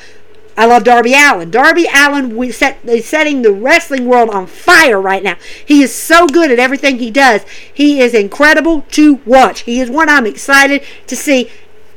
I 0.58 0.66
love 0.66 0.84
Darby 0.84 1.14
Allin. 1.14 1.50
Darby 1.50 1.88
Allin 1.92 2.52
set, 2.52 2.80
is 2.84 3.06
setting 3.06 3.42
the 3.42 3.54
wrestling 3.54 4.06
world 4.06 4.30
on 4.30 4.48
fire 4.48 5.02
right 5.02 5.24
now. 5.24 5.38
He 5.66 5.82
is 5.82 5.94
so 5.94 6.28
good 6.28 6.52
at 6.52 6.60
everything 6.60 7.00
he 7.00 7.10
does. 7.10 7.44
He 7.74 8.02
is 8.02 8.14
incredible 8.14 8.82
to 8.92 9.16
watch. 9.26 9.62
He 9.62 9.80
is 9.80 9.90
one 9.90 10.10
I'm 10.10 10.28
excited 10.28 10.84
to 11.08 11.16
see 11.16 11.50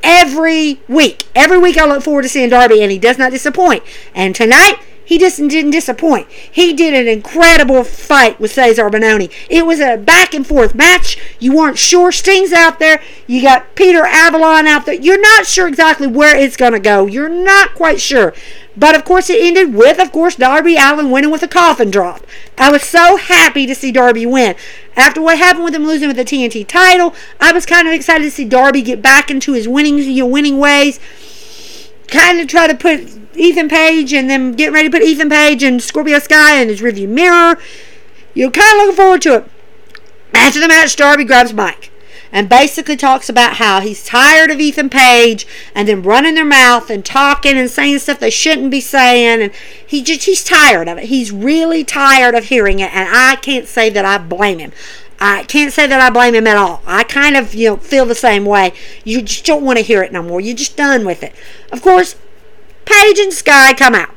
every 0.03 0.81
week. 0.89 1.25
Every 1.35 1.59
week 1.59 1.77
I 1.77 1.87
look 1.87 2.03
forward 2.03 2.23
to 2.23 2.29
seeing 2.29 2.51
Darby, 2.51 2.83
and 2.83 2.93
he 2.93 2.99
does 2.99 3.19
not 3.19 3.33
disappoint. 3.33 3.83
And 4.15 4.35
tonight, 4.35 4.79
he 5.05 5.19
just 5.19 5.37
didn't 5.37 5.71
disappoint. 5.71 6.29
He 6.31 6.73
did 6.73 6.95
an 6.95 7.07
incredible 7.07 7.85
fight 7.85 8.41
with 8.41 8.55
Cezar 8.55 8.91
Bononi. 8.91 9.31
It 9.51 9.67
was 9.67 9.81
a 9.81 9.97
back 9.97 10.33
and 10.33 10.47
forth 10.47 10.75
match. 10.75 11.19
You 11.39 11.55
weren't 11.55 11.79
sure. 11.79 12.11
Sting's 12.11 12.53
out 12.53 12.79
there. 12.79 13.03
You 13.27 13.43
got 13.43 13.75
Peter 13.75 14.07
Avalon 14.07 14.67
out 14.67 14.87
there. 14.87 14.95
You're 14.95 15.21
not 15.21 15.47
sure 15.47 15.69
exactly 15.69 16.07
where 16.07 16.37
it's 16.37 16.57
going 16.57 16.73
to 16.73 16.81
go. 16.81 17.07
You're 17.07 17.29
not 17.29 17.75
quite 17.75 18.01
sure. 18.01 18.33
But 18.77 18.97
of 18.97 19.05
course, 19.05 19.31
it 19.31 19.41
ended 19.41 19.75
with, 19.75 20.01
of 20.01 20.11
course, 20.11 20.37
Darby 20.37 20.77
Allin 20.77 21.11
winning 21.11 21.31
with 21.31 21.43
a 21.43 21.49
coffin 21.49 21.91
drop. 21.91 22.27
I 22.59 22.73
was 22.73 22.83
so 22.83 23.17
happy 23.17 23.67
to 23.67 23.75
see 23.75 23.93
Darby 23.93 24.27
win. 24.27 24.57
After 24.97 25.21
what 25.21 25.39
happened 25.39 25.65
with 25.65 25.75
him 25.75 25.87
losing 25.87 26.09
with 26.09 26.17
the 26.17 26.25
TNT 26.25 26.67
title, 26.67 27.15
I 27.41 27.53
was 27.53 27.67
kind 27.67 27.87
of 27.87 27.95
excited 27.95 28.25
to 28.25 28.31
see 28.31 28.45
Darby 28.45 28.83
get 28.83 29.03
back 29.03 29.31
into 29.31 29.53
his 29.53 29.69
winning, 29.69 29.99
you 29.99 30.23
know, 30.23 30.27
winning 30.27 30.59
ways. 30.59 30.99
kind 32.09 32.41
of 32.41 32.49
try 32.49 32.67
to 32.67 32.75
put 32.75 33.24
Ethan 33.37 33.69
Page 33.69 34.13
and 34.13 34.29
then 34.29 34.53
getting 34.53 34.75
ready 34.75 34.89
to 34.89 34.97
put 34.97 35.07
Ethan 35.07 35.29
Page 35.29 35.63
and 35.63 35.83
Scorpio 35.83 36.19
Sky 36.19 36.61
in 36.61 36.69
his 36.69 36.83
review 36.83 37.09
mirror. 37.09 37.59
You're 38.35 38.51
kind 38.51 38.79
of 38.79 38.87
looking 38.87 38.97
forward 38.97 39.23
to 39.23 39.37
it. 39.37 39.51
After 40.35 40.61
the 40.61 40.69
match, 40.69 40.97
Darby 40.97 41.25
grabs 41.25 41.53
mic 41.53 41.91
and 42.35 42.49
basically 42.49 42.97
talks 42.97 43.29
about 43.29 43.55
how 43.55 43.81
he's 43.81 44.05
tired 44.05 44.51
of 44.51 44.61
Ethan 44.61 44.91
Page 44.91 45.47
and 45.73 45.87
them 45.87 46.03
running 46.03 46.35
their 46.35 46.45
mouth 46.45 46.91
and 46.91 47.05
talking 47.05 47.57
and 47.57 47.71
saying 47.71 48.01
stuff 48.01 48.19
they 48.19 48.29
shouldn't 48.29 48.73
be 48.73 48.81
saying 48.81 49.41
and 49.41 49.53
he 49.87 50.03
just 50.03 50.25
he's 50.25 50.43
tired 50.43 50.89
of 50.89 50.99
it. 50.99 51.05
He's 51.05 51.31
really 51.31 51.85
tired 51.85 52.35
of 52.35 52.47
hearing 52.47 52.81
it 52.81 52.93
and 52.93 53.09
I 53.09 53.37
can't 53.37 53.69
say 53.69 53.89
that 53.91 54.05
I 54.05 54.19
blame 54.19 54.59
him. 54.59 54.73
I 55.21 55.45
can't 55.45 55.73
say 55.73 55.87
that 55.87 56.01
I 56.01 56.11
blame 56.11 56.35
him 56.35 56.49
at 56.49 56.57
all. 56.57 56.83
I 56.85 57.05
kind 57.05 57.37
of, 57.37 57.55
you 57.55 57.71
know, 57.71 57.77
feel 57.77 58.05
the 58.05 58.17
same 58.17 58.45
way. 58.45 58.73
You 59.05 59.23
just 59.23 59.47
don't 59.47 59.63
want 59.63 59.79
to 59.79 59.85
hear 59.85 60.03
it 60.03 60.13
no 60.13 60.21
more. 60.21 60.41
You're 60.41 60.57
just 60.57 60.77
done 60.77 61.07
with 61.07 61.23
it. 61.23 61.35
Of 61.71 61.83
course, 61.83 62.17
Page 62.85 63.19
and 63.19 63.33
Sky 63.33 63.75
come 63.75 63.95
out. 63.95 64.11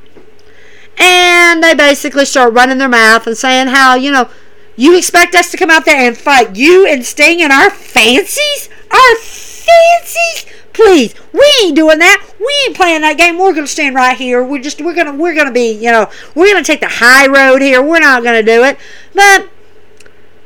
And 0.97 1.63
they 1.63 1.75
basically 1.75 2.25
start 2.25 2.53
running 2.53 2.79
their 2.79 2.89
mouth 2.89 3.27
and 3.27 3.37
saying 3.37 3.67
how, 3.67 3.95
you 3.95 4.11
know, 4.11 4.29
you 4.75 4.97
expect 4.97 5.35
us 5.35 5.51
to 5.51 5.57
come 5.57 5.69
out 5.69 5.85
there 5.85 6.07
and 6.07 6.17
fight 6.17 6.55
you 6.55 6.87
and 6.87 7.05
Sting 7.05 7.41
and 7.41 7.51
our 7.51 7.69
fancies? 7.69 8.69
Our 8.91 9.15
fancies? 9.17 10.45
Please, 10.73 11.15
we 11.33 11.51
ain't 11.63 11.75
doing 11.75 11.97
that. 11.97 12.23
We 12.39 12.53
ain't 12.67 12.75
playing 12.75 13.01
that 13.01 13.17
game. 13.17 13.39
We're 13.39 13.53
gonna 13.53 13.65
stand 13.65 13.95
right 13.95 14.15
here. 14.15 14.43
We're 14.43 14.61
just 14.61 14.79
we're 14.79 14.93
gonna 14.93 15.13
we're 15.13 15.33
gonna 15.33 15.51
be, 15.51 15.71
you 15.71 15.91
know, 15.91 16.07
we're 16.35 16.51
gonna 16.51 16.63
take 16.63 16.81
the 16.81 16.87
high 16.87 17.27
road 17.27 17.63
here. 17.63 17.81
We're 17.81 17.99
not 17.99 18.23
gonna 18.23 18.43
do 18.43 18.63
it. 18.63 18.77
But 19.15 19.49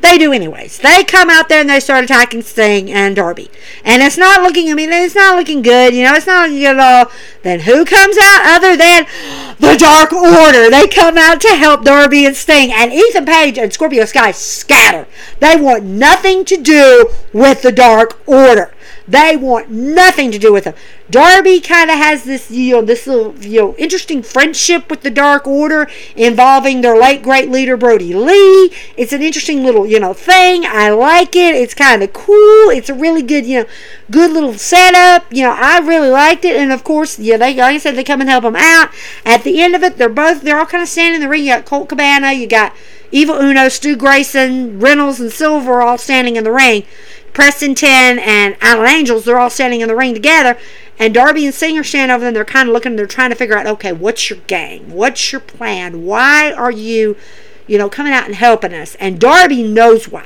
they 0.01 0.17
do 0.17 0.33
anyways. 0.33 0.79
They 0.79 1.03
come 1.03 1.29
out 1.29 1.49
there 1.49 1.61
and 1.61 1.69
they 1.69 1.79
start 1.79 2.03
attacking 2.03 2.41
Sting 2.41 2.91
and 2.91 3.15
Darby. 3.15 3.49
And 3.83 4.01
it's 4.01 4.17
not 4.17 4.41
looking, 4.41 4.69
I 4.69 4.73
mean, 4.73 4.91
it's 4.91 5.15
not 5.15 5.37
looking 5.37 5.61
good. 5.61 5.93
You 5.93 6.03
know, 6.03 6.13
it's 6.13 6.27
not 6.27 6.49
looking 6.49 6.61
good 6.61 6.77
at 6.77 7.05
all. 7.05 7.11
Then 7.43 7.61
who 7.61 7.85
comes 7.85 8.17
out 8.21 8.45
other 8.45 8.75
than 8.75 9.05
the 9.59 9.77
Dark 9.77 10.13
Order? 10.13 10.69
They 10.69 10.87
come 10.87 11.17
out 11.17 11.41
to 11.41 11.49
help 11.49 11.83
Darby 11.83 12.25
and 12.25 12.35
Sting. 12.35 12.71
And 12.71 12.91
Ethan 12.91 13.25
Page 13.25 13.57
and 13.57 13.71
Scorpio 13.71 14.05
Sky 14.05 14.31
scatter. 14.31 15.07
They 15.39 15.55
want 15.55 15.83
nothing 15.83 16.45
to 16.45 16.57
do 16.57 17.09
with 17.33 17.61
the 17.61 17.71
Dark 17.71 18.21
Order. 18.27 18.73
They 19.07 19.35
want 19.35 19.69
nothing 19.69 20.31
to 20.31 20.39
do 20.39 20.53
with 20.53 20.63
them. 20.63 20.75
Darby 21.11 21.59
kind 21.59 21.91
of 21.91 21.97
has 21.97 22.23
this, 22.23 22.49
you 22.49 22.75
know, 22.75 22.81
this 22.81 23.05
little, 23.05 23.35
you 23.43 23.59
know, 23.59 23.75
interesting 23.75 24.23
friendship 24.23 24.89
with 24.89 25.01
the 25.01 25.11
Dark 25.11 25.45
Order 25.45 25.89
involving 26.15 26.79
their 26.79 26.97
late 26.97 27.21
great 27.21 27.49
leader 27.49 27.75
Brodie 27.75 28.13
Lee. 28.13 28.73
It's 28.95 29.11
an 29.11 29.21
interesting 29.21 29.63
little, 29.63 29.85
you 29.85 29.99
know, 29.99 30.13
thing. 30.13 30.63
I 30.65 30.89
like 30.89 31.35
it. 31.35 31.53
It's 31.53 31.73
kind 31.73 32.01
of 32.01 32.13
cool. 32.13 32.69
It's 32.69 32.89
a 32.89 32.93
really 32.93 33.21
good, 33.21 33.45
you 33.45 33.63
know, 33.63 33.69
good 34.09 34.31
little 34.31 34.53
setup. 34.53 35.25
You 35.31 35.43
know, 35.43 35.55
I 35.55 35.79
really 35.79 36.09
liked 36.09 36.45
it. 36.45 36.55
And 36.55 36.71
of 36.71 36.85
course, 36.85 37.19
yeah, 37.19 37.35
they, 37.35 37.55
like 37.55 37.75
I 37.75 37.77
said, 37.77 37.95
they 37.95 38.05
come 38.05 38.21
and 38.21 38.29
help 38.29 38.43
them 38.43 38.55
out. 38.55 38.89
At 39.25 39.43
the 39.43 39.61
end 39.61 39.75
of 39.75 39.83
it, 39.83 39.97
they're 39.97 40.09
both, 40.09 40.41
they're 40.41 40.57
all 40.57 40.65
kind 40.65 40.81
of 40.81 40.87
standing 40.87 41.15
in 41.15 41.21
the 41.21 41.29
ring. 41.29 41.43
You 41.43 41.55
got 41.55 41.65
Colt 41.65 41.89
Cabana, 41.89 42.31
you 42.31 42.47
got 42.47 42.73
Evil 43.11 43.35
Uno, 43.35 43.67
Stu 43.67 43.97
Grayson, 43.97 44.79
Reynolds, 44.79 45.19
and 45.19 45.31
Silver 45.31 45.81
all 45.81 45.97
standing 45.97 46.37
in 46.37 46.45
the 46.45 46.51
ring. 46.51 46.85
Preston 47.33 47.75
10 47.75 48.19
and 48.19 48.57
Alan 48.61 48.87
Angels, 48.87 49.25
they're 49.25 49.39
all 49.39 49.49
standing 49.49 49.81
in 49.81 49.87
the 49.87 49.95
ring 49.95 50.13
together. 50.13 50.57
And 51.01 51.15
Darby 51.15 51.47
and 51.47 51.55
Singer 51.55 51.83
stand 51.83 52.11
over 52.11 52.23
them. 52.23 52.35
They're 52.35 52.45
kind 52.45 52.69
of 52.69 52.73
looking, 52.73 52.95
they're 52.95 53.07
trying 53.07 53.31
to 53.31 53.35
figure 53.35 53.57
out, 53.57 53.65
okay, 53.65 53.91
what's 53.91 54.29
your 54.29 54.37
game? 54.45 54.91
What's 54.91 55.31
your 55.31 55.41
plan? 55.41 56.05
Why 56.05 56.51
are 56.51 56.69
you, 56.69 57.17
you 57.65 57.79
know, 57.79 57.89
coming 57.89 58.13
out 58.13 58.27
and 58.27 58.35
helping 58.35 58.71
us? 58.71 58.93
And 58.99 59.19
Darby 59.19 59.63
knows 59.63 60.07
why. 60.07 60.25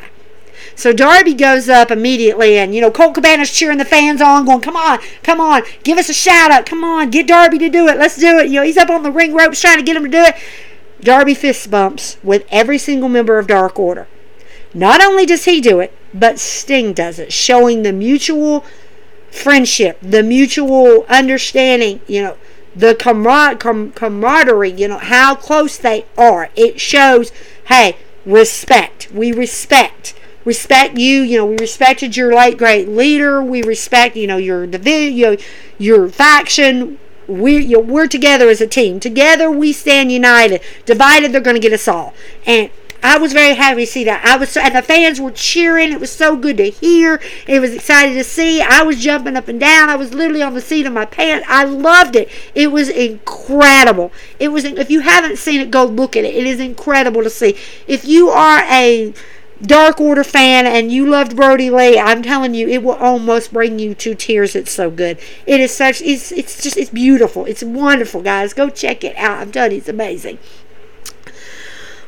So 0.75 0.91
Darby 0.91 1.33
goes 1.33 1.69
up 1.69 1.91
immediately, 1.91 2.57
and 2.57 2.75
you 2.75 2.81
know 2.81 2.91
Colt 2.91 3.15
Cabana's 3.15 3.53
cheering 3.53 3.77
the 3.77 3.85
fans 3.85 4.19
on, 4.19 4.45
going, 4.45 4.59
"Come 4.59 4.75
on, 4.75 4.99
come 5.23 5.39
on, 5.39 5.63
give 5.83 5.97
us 5.97 6.09
a 6.09 6.13
shout 6.13 6.51
out, 6.51 6.65
come 6.65 6.83
on, 6.83 7.11
get 7.11 7.27
Darby 7.27 7.57
to 7.59 7.69
do 7.69 7.87
it, 7.87 7.97
let's 7.97 8.17
do 8.17 8.39
it." 8.39 8.47
You 8.47 8.55
know 8.55 8.63
he's 8.63 8.75
up 8.75 8.89
on 8.89 9.03
the 9.03 9.11
ring 9.11 9.33
ropes 9.33 9.61
trying 9.61 9.77
to 9.77 9.83
get 9.83 9.95
him 9.95 10.03
to 10.03 10.09
do 10.09 10.23
it. 10.23 10.35
Darby 10.99 11.33
fist 11.33 11.71
bumps 11.71 12.17
with 12.23 12.45
every 12.51 12.77
single 12.77 13.07
member 13.07 13.39
of 13.39 13.47
Dark 13.47 13.79
Order. 13.79 14.07
Not 14.73 15.01
only 15.01 15.25
does 15.25 15.45
he 15.45 15.61
do 15.61 15.79
it, 15.79 15.93
but 16.13 16.39
Sting 16.39 16.91
does 16.91 17.19
it, 17.19 17.31
showing 17.31 17.83
the 17.83 17.93
mutual 17.93 18.65
friendship, 19.31 19.97
the 20.01 20.23
mutual 20.23 21.05
understanding, 21.09 22.01
you 22.07 22.21
know, 22.21 22.37
the 22.75 22.95
camar- 22.95 23.55
com- 23.55 23.91
camaraderie, 23.91 24.71
you 24.71 24.87
know, 24.87 24.97
how 24.97 25.35
close 25.35 25.77
they 25.77 26.05
are. 26.17 26.49
It 26.55 26.79
shows, 26.79 27.31
hey, 27.67 27.97
respect. 28.25 29.11
We 29.11 29.31
respect. 29.31 30.13
Respect 30.43 30.97
you, 30.97 31.21
you 31.21 31.37
know, 31.37 31.45
we 31.45 31.57
respected 31.59 32.15
your 32.15 32.35
late 32.35 32.57
great 32.57 32.87
leader. 32.87 33.41
We 33.41 33.63
respect, 33.63 34.15
you 34.15 34.27
know, 34.27 34.37
your 34.37 34.67
division, 34.67 35.17
you 35.17 35.37
your 35.79 36.07
faction. 36.07 36.99
We, 37.27 37.57
you 37.57 37.77
know, 37.77 37.79
we're 37.79 38.07
together 38.07 38.47
as 38.49 38.61
a 38.61 38.67
team. 38.67 38.99
Together 38.99 39.49
we 39.49 39.73
stand 39.73 40.11
united. 40.11 40.61
Divided, 40.85 41.31
they're 41.31 41.41
going 41.41 41.55
to 41.55 41.61
get 41.61 41.73
us 41.73 41.87
all. 41.87 42.13
And 42.45 42.69
I 43.05 43.19
was 43.19 43.33
very 43.33 43.53
happy 43.53 43.85
to 43.85 43.91
see 43.91 44.03
that. 44.05 44.25
I 44.25 44.35
was 44.35 44.49
so, 44.49 44.61
and 44.61 44.75
the 44.75 44.81
fans 44.81 45.21
were 45.21 45.29
cheering. 45.29 45.91
It 45.91 45.99
was 45.99 46.11
so 46.11 46.35
good 46.35 46.57
to 46.57 46.71
hear. 46.71 47.21
It 47.45 47.59
was 47.59 47.71
exciting 47.71 48.15
to 48.15 48.23
see. 48.23 48.61
I 48.61 48.81
was 48.81 48.99
jumping 48.99 49.35
up 49.37 49.47
and 49.47 49.59
down. 49.59 49.89
I 49.89 49.95
was 49.95 50.15
literally 50.15 50.41
on 50.41 50.55
the 50.55 50.61
seat 50.61 50.87
of 50.87 50.93
my 50.93 51.05
pants. 51.05 51.45
I 51.47 51.65
loved 51.65 52.15
it. 52.15 52.29
It 52.55 52.71
was 52.71 52.89
incredible. 52.89 54.11
It 54.39 54.47
was. 54.47 54.65
If 54.65 54.89
you 54.89 55.01
haven't 55.01 55.37
seen 55.37 55.61
it, 55.61 55.69
go 55.69 55.85
look 55.85 56.17
at 56.17 56.25
it. 56.25 56.33
It 56.33 56.47
is 56.47 56.59
incredible 56.59 57.21
to 57.21 57.29
see. 57.29 57.55
If 57.87 58.05
you 58.05 58.29
are 58.29 58.63
a 58.63 59.13
Dark 59.61 60.01
Order 60.01 60.23
fan 60.23 60.65
and 60.65 60.91
you 60.91 61.05
loved 61.07 61.35
Brodie 61.35 61.69
Lee, 61.69 61.99
I'm 61.99 62.23
telling 62.23 62.55
you, 62.55 62.67
it 62.67 62.81
will 62.81 62.95
almost 62.95 63.53
bring 63.53 63.77
you 63.77 63.93
to 63.95 64.15
tears. 64.15 64.55
It's 64.55 64.71
so 64.71 64.89
good. 64.89 65.19
It 65.45 65.59
is 65.59 65.71
such. 65.71 66.01
It's 66.01 66.31
it's 66.31 66.61
just 66.63 66.75
it's 66.75 66.89
beautiful. 66.89 67.45
It's 67.45 67.63
wonderful, 67.63 68.23
guys. 68.23 68.53
Go 68.53 68.69
check 68.69 69.03
it 69.03 69.15
out. 69.15 69.39
I'm 69.39 69.51
telling 69.51 69.73
you, 69.73 69.77
it's 69.77 69.89
amazing. 69.89 70.39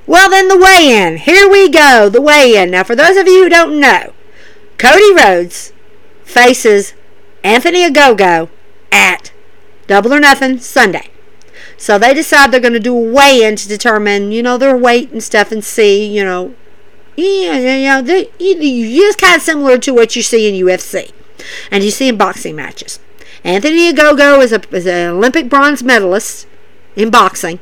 Well, 0.07 0.29
then 0.29 0.47
the 0.47 0.57
weigh 0.57 0.89
in. 0.89 1.17
Here 1.17 1.49
we 1.49 1.69
go, 1.69 2.07
the 2.09 2.21
weigh 2.21 2.55
in. 2.55 2.71
Now, 2.71 2.83
for 2.83 2.95
those 2.95 3.17
of 3.17 3.27
you 3.27 3.43
who 3.43 3.49
don't 3.49 3.79
know, 3.79 4.13
Cody 4.77 5.13
Rhodes 5.13 5.73
faces 6.23 6.93
Anthony 7.43 7.87
Ogogo 7.87 8.49
at 8.91 9.33
Double 9.87 10.13
or 10.13 10.19
Nothing 10.19 10.59
Sunday. 10.59 11.11
So 11.77 11.99
they 11.99 12.13
decide 12.13 12.51
they're 12.51 12.59
going 12.61 12.73
to 12.73 12.79
do 12.79 12.97
a 12.97 13.13
weigh 13.13 13.43
in 13.43 13.57
to 13.57 13.67
determine, 13.67 14.31
you 14.31 14.41
know, 14.41 14.57
their 14.57 14.77
weight 14.77 15.11
and 15.11 15.21
stuff 15.21 15.51
and 15.51 15.63
see, 15.63 16.05
you 16.05 16.23
know, 16.23 16.55
yeah, 17.17 17.57
know, 17.57 18.01
they, 18.01 18.29
it's 18.39 19.15
kind 19.15 19.35
of 19.35 19.41
similar 19.41 19.77
to 19.79 19.93
what 19.93 20.15
you 20.15 20.21
see 20.21 20.47
in 20.47 20.65
UFC 20.65 21.11
and 21.71 21.83
you 21.83 21.91
see 21.91 22.07
in 22.07 22.17
boxing 22.17 22.55
matches. 22.55 22.99
Anthony 23.43 23.91
Ogogo 23.91 24.41
is, 24.41 24.53
a, 24.53 24.61
is 24.75 24.87
an 24.87 25.09
Olympic 25.11 25.49
bronze 25.49 25.83
medalist 25.83 26.47
in 26.95 27.09
boxing. 27.09 27.59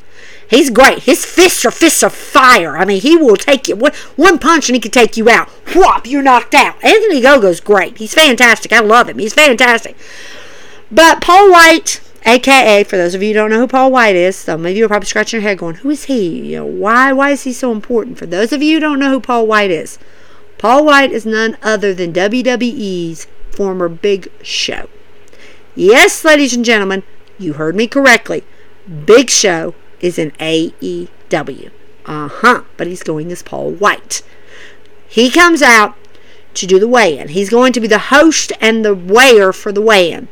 He's 0.49 0.69
great. 0.69 1.03
His 1.03 1.25
fists 1.25 1.65
are 1.65 1.71
fists 1.71 2.03
of 2.03 2.13
fire. 2.13 2.77
I 2.77 2.85
mean, 2.85 3.01
he 3.01 3.17
will 3.17 3.35
take 3.35 3.67
you 3.67 3.75
one, 3.75 3.93
one 4.15 4.37
punch 4.37 4.69
and 4.69 4.75
he 4.75 4.79
can 4.79 4.91
take 4.91 5.17
you 5.17 5.29
out. 5.29 5.49
Whop, 5.73 6.05
you're 6.05 6.21
knocked 6.21 6.53
out. 6.53 6.75
Anthony 6.83 7.21
Ogogo's 7.21 7.59
great. 7.59 7.97
He's 7.97 8.13
fantastic. 8.13 8.71
I 8.71 8.79
love 8.79 9.09
him. 9.09 9.17
He's 9.17 9.33
fantastic. 9.33 9.95
But 10.91 11.21
Paul 11.21 11.51
White, 11.51 11.99
aka 12.25 12.83
for 12.83 12.97
those 12.97 13.15
of 13.15 13.23
you 13.23 13.29
who 13.29 13.33
don't 13.33 13.49
know 13.49 13.59
who 13.59 13.67
Paul 13.67 13.91
White 13.91 14.15
is, 14.15 14.35
some 14.35 14.65
of 14.65 14.75
you 14.75 14.85
are 14.85 14.87
probably 14.87 15.07
scratching 15.07 15.41
your 15.41 15.49
head 15.49 15.57
going, 15.57 15.75
"Who 15.75 15.89
is 15.89 16.05
he? 16.05 16.51
You 16.51 16.57
know, 16.57 16.65
why 16.65 17.11
why 17.11 17.31
is 17.31 17.43
he 17.43 17.53
so 17.53 17.71
important?" 17.71 18.19
For 18.19 18.27
those 18.27 18.53
of 18.53 18.61
you 18.61 18.75
who 18.75 18.79
don't 18.79 18.99
know 18.99 19.09
who 19.09 19.19
Paul 19.19 19.47
White 19.47 19.71
is, 19.71 19.97
Paul 20.57 20.85
White 20.85 21.11
is 21.11 21.25
none 21.25 21.57
other 21.63 21.93
than 21.93 22.13
WWE's 22.13 23.27
former 23.51 23.89
Big 23.89 24.29
Show. 24.43 24.89
Yes, 25.75 26.23
ladies 26.23 26.53
and 26.53 26.63
gentlemen, 26.63 27.03
you 27.39 27.53
heard 27.53 27.75
me 27.75 27.87
correctly. 27.87 28.43
Big 29.05 29.29
Show 29.29 29.73
is 29.99 30.17
in 30.17 30.31
AEW. 30.31 31.71
Uh 32.05 32.27
huh. 32.27 32.63
But 32.77 32.87
he's 32.87 33.03
going 33.03 33.31
as 33.31 33.41
Paul 33.41 33.71
White. 33.71 34.21
He 35.07 35.29
comes 35.29 35.61
out 35.61 35.95
to 36.55 36.65
do 36.65 36.79
the 36.79 36.87
weigh 36.87 37.17
in. 37.17 37.29
He's 37.29 37.49
going 37.49 37.73
to 37.73 37.79
be 37.79 37.87
the 37.87 37.97
host 37.97 38.51
and 38.61 38.83
the 38.83 38.95
weigher 38.95 39.53
for 39.53 39.71
the 39.71 39.81
weigh 39.81 40.11
in. 40.11 40.27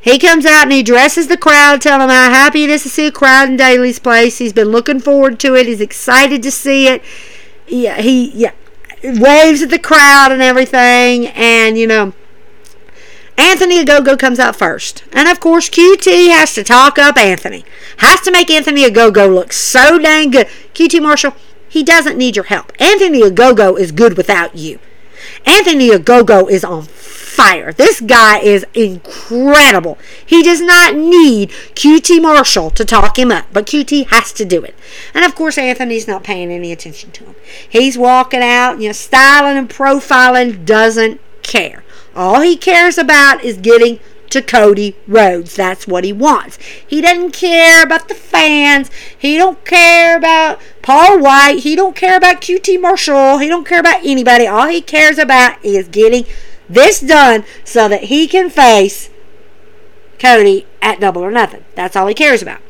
He 0.00 0.18
comes 0.18 0.46
out 0.46 0.64
and 0.64 0.72
he 0.72 0.82
dresses 0.82 1.26
the 1.26 1.36
crowd, 1.36 1.82
telling 1.82 2.06
them 2.06 2.10
how 2.10 2.30
happy 2.30 2.64
it 2.64 2.70
is 2.70 2.82
to 2.84 2.88
see 2.88 3.06
a 3.06 3.12
crowd 3.12 3.48
in 3.48 3.56
Daily's 3.56 3.98
place. 3.98 4.38
He's 4.38 4.52
been 4.52 4.68
looking 4.68 5.00
forward 5.00 5.40
to 5.40 5.54
it. 5.54 5.66
He's 5.66 5.80
excited 5.80 6.42
to 6.44 6.50
see 6.50 6.88
it. 6.88 7.02
Yeah, 7.66 8.00
he 8.00 8.30
yeah 8.30 8.52
waves 9.02 9.62
at 9.62 9.70
the 9.70 9.78
crowd 9.78 10.32
and 10.32 10.40
everything, 10.40 11.26
and 11.28 11.76
you 11.76 11.86
know 11.86 12.14
Anthony 13.38 13.84
Ogogo 13.84 14.18
comes 14.18 14.40
out 14.40 14.56
first. 14.56 15.04
And 15.12 15.28
of 15.28 15.38
course, 15.38 15.70
QT 15.70 16.28
has 16.28 16.52
to 16.54 16.64
talk 16.64 16.98
up 16.98 17.16
Anthony. 17.16 17.64
Has 17.98 18.20
to 18.22 18.32
make 18.32 18.50
Anthony 18.50 18.82
Ogogo 18.82 19.32
look 19.32 19.52
so 19.52 19.98
dang 19.98 20.32
good. 20.32 20.48
QT 20.74 21.00
Marshall, 21.00 21.34
he 21.68 21.84
doesn't 21.84 22.18
need 22.18 22.34
your 22.34 22.46
help. 22.46 22.72
Anthony 22.80 23.22
Ogogo 23.22 23.78
is 23.78 23.92
good 23.92 24.16
without 24.16 24.56
you. 24.56 24.80
Anthony 25.46 25.90
Ogogo 25.90 26.50
is 26.50 26.64
on 26.64 26.82
fire. 26.82 27.72
This 27.72 28.00
guy 28.00 28.40
is 28.40 28.66
incredible. 28.74 29.98
He 30.26 30.42
does 30.42 30.60
not 30.60 30.96
need 30.96 31.50
QT 31.50 32.20
Marshall 32.20 32.70
to 32.70 32.84
talk 32.84 33.16
him 33.18 33.30
up, 33.30 33.46
but 33.52 33.66
QT 33.66 34.08
has 34.08 34.32
to 34.32 34.44
do 34.44 34.64
it. 34.64 34.74
And 35.14 35.24
of 35.24 35.36
course, 35.36 35.56
Anthony's 35.58 36.08
not 36.08 36.24
paying 36.24 36.50
any 36.50 36.72
attention 36.72 37.12
to 37.12 37.24
him. 37.24 37.36
He's 37.68 37.96
walking 37.96 38.42
out, 38.42 38.80
you 38.80 38.88
know, 38.88 38.92
styling 38.92 39.56
and 39.56 39.70
profiling, 39.70 40.64
doesn't 40.64 41.20
care. 41.42 41.84
All 42.14 42.40
he 42.40 42.56
cares 42.56 42.98
about 42.98 43.44
is 43.44 43.56
getting 43.58 44.00
to 44.30 44.42
Cody 44.42 44.96
Rhodes. 45.06 45.56
That's 45.56 45.86
what 45.86 46.04
he 46.04 46.12
wants. 46.12 46.58
He 46.86 47.00
doesn't 47.00 47.32
care 47.32 47.82
about 47.82 48.08
the 48.08 48.14
fans. 48.14 48.90
He 49.16 49.36
don't 49.36 49.64
care 49.64 50.16
about 50.16 50.60
Paul 50.82 51.20
White. 51.20 51.60
He 51.60 51.74
don't 51.74 51.96
care 51.96 52.16
about 52.16 52.40
QT 52.40 52.80
Marshall. 52.80 53.38
He 53.38 53.48
don't 53.48 53.66
care 53.66 53.80
about 53.80 54.04
anybody. 54.04 54.46
All 54.46 54.66
he 54.66 54.80
cares 54.80 55.18
about 55.18 55.64
is 55.64 55.88
getting 55.88 56.24
this 56.68 57.00
done 57.00 57.44
so 57.64 57.88
that 57.88 58.04
he 58.04 58.26
can 58.26 58.50
face 58.50 59.10
Cody 60.18 60.66
at 60.82 61.00
double 61.00 61.22
or 61.22 61.30
nothing. 61.30 61.64
That's 61.74 61.96
all 61.96 62.06
he 62.06 62.14
cares 62.14 62.42
about. 62.42 62.60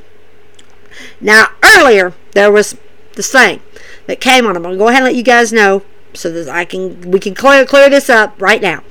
Now, 1.20 1.48
earlier 1.64 2.12
there 2.32 2.52
was 2.52 2.76
the 3.14 3.22
thing 3.22 3.60
that 4.06 4.20
came 4.20 4.46
on. 4.46 4.56
I'm 4.56 4.62
gonna 4.62 4.76
go 4.76 4.88
ahead 4.88 5.02
and 5.02 5.06
let 5.06 5.16
you 5.16 5.22
guys 5.22 5.52
know 5.52 5.82
so 6.14 6.30
that 6.30 6.48
I 6.48 6.64
can 6.64 7.10
we 7.10 7.18
can 7.18 7.34
clear 7.34 7.64
clear 7.64 7.90
this 7.90 8.08
up 8.08 8.40
right 8.40 8.62
now. 8.62 8.82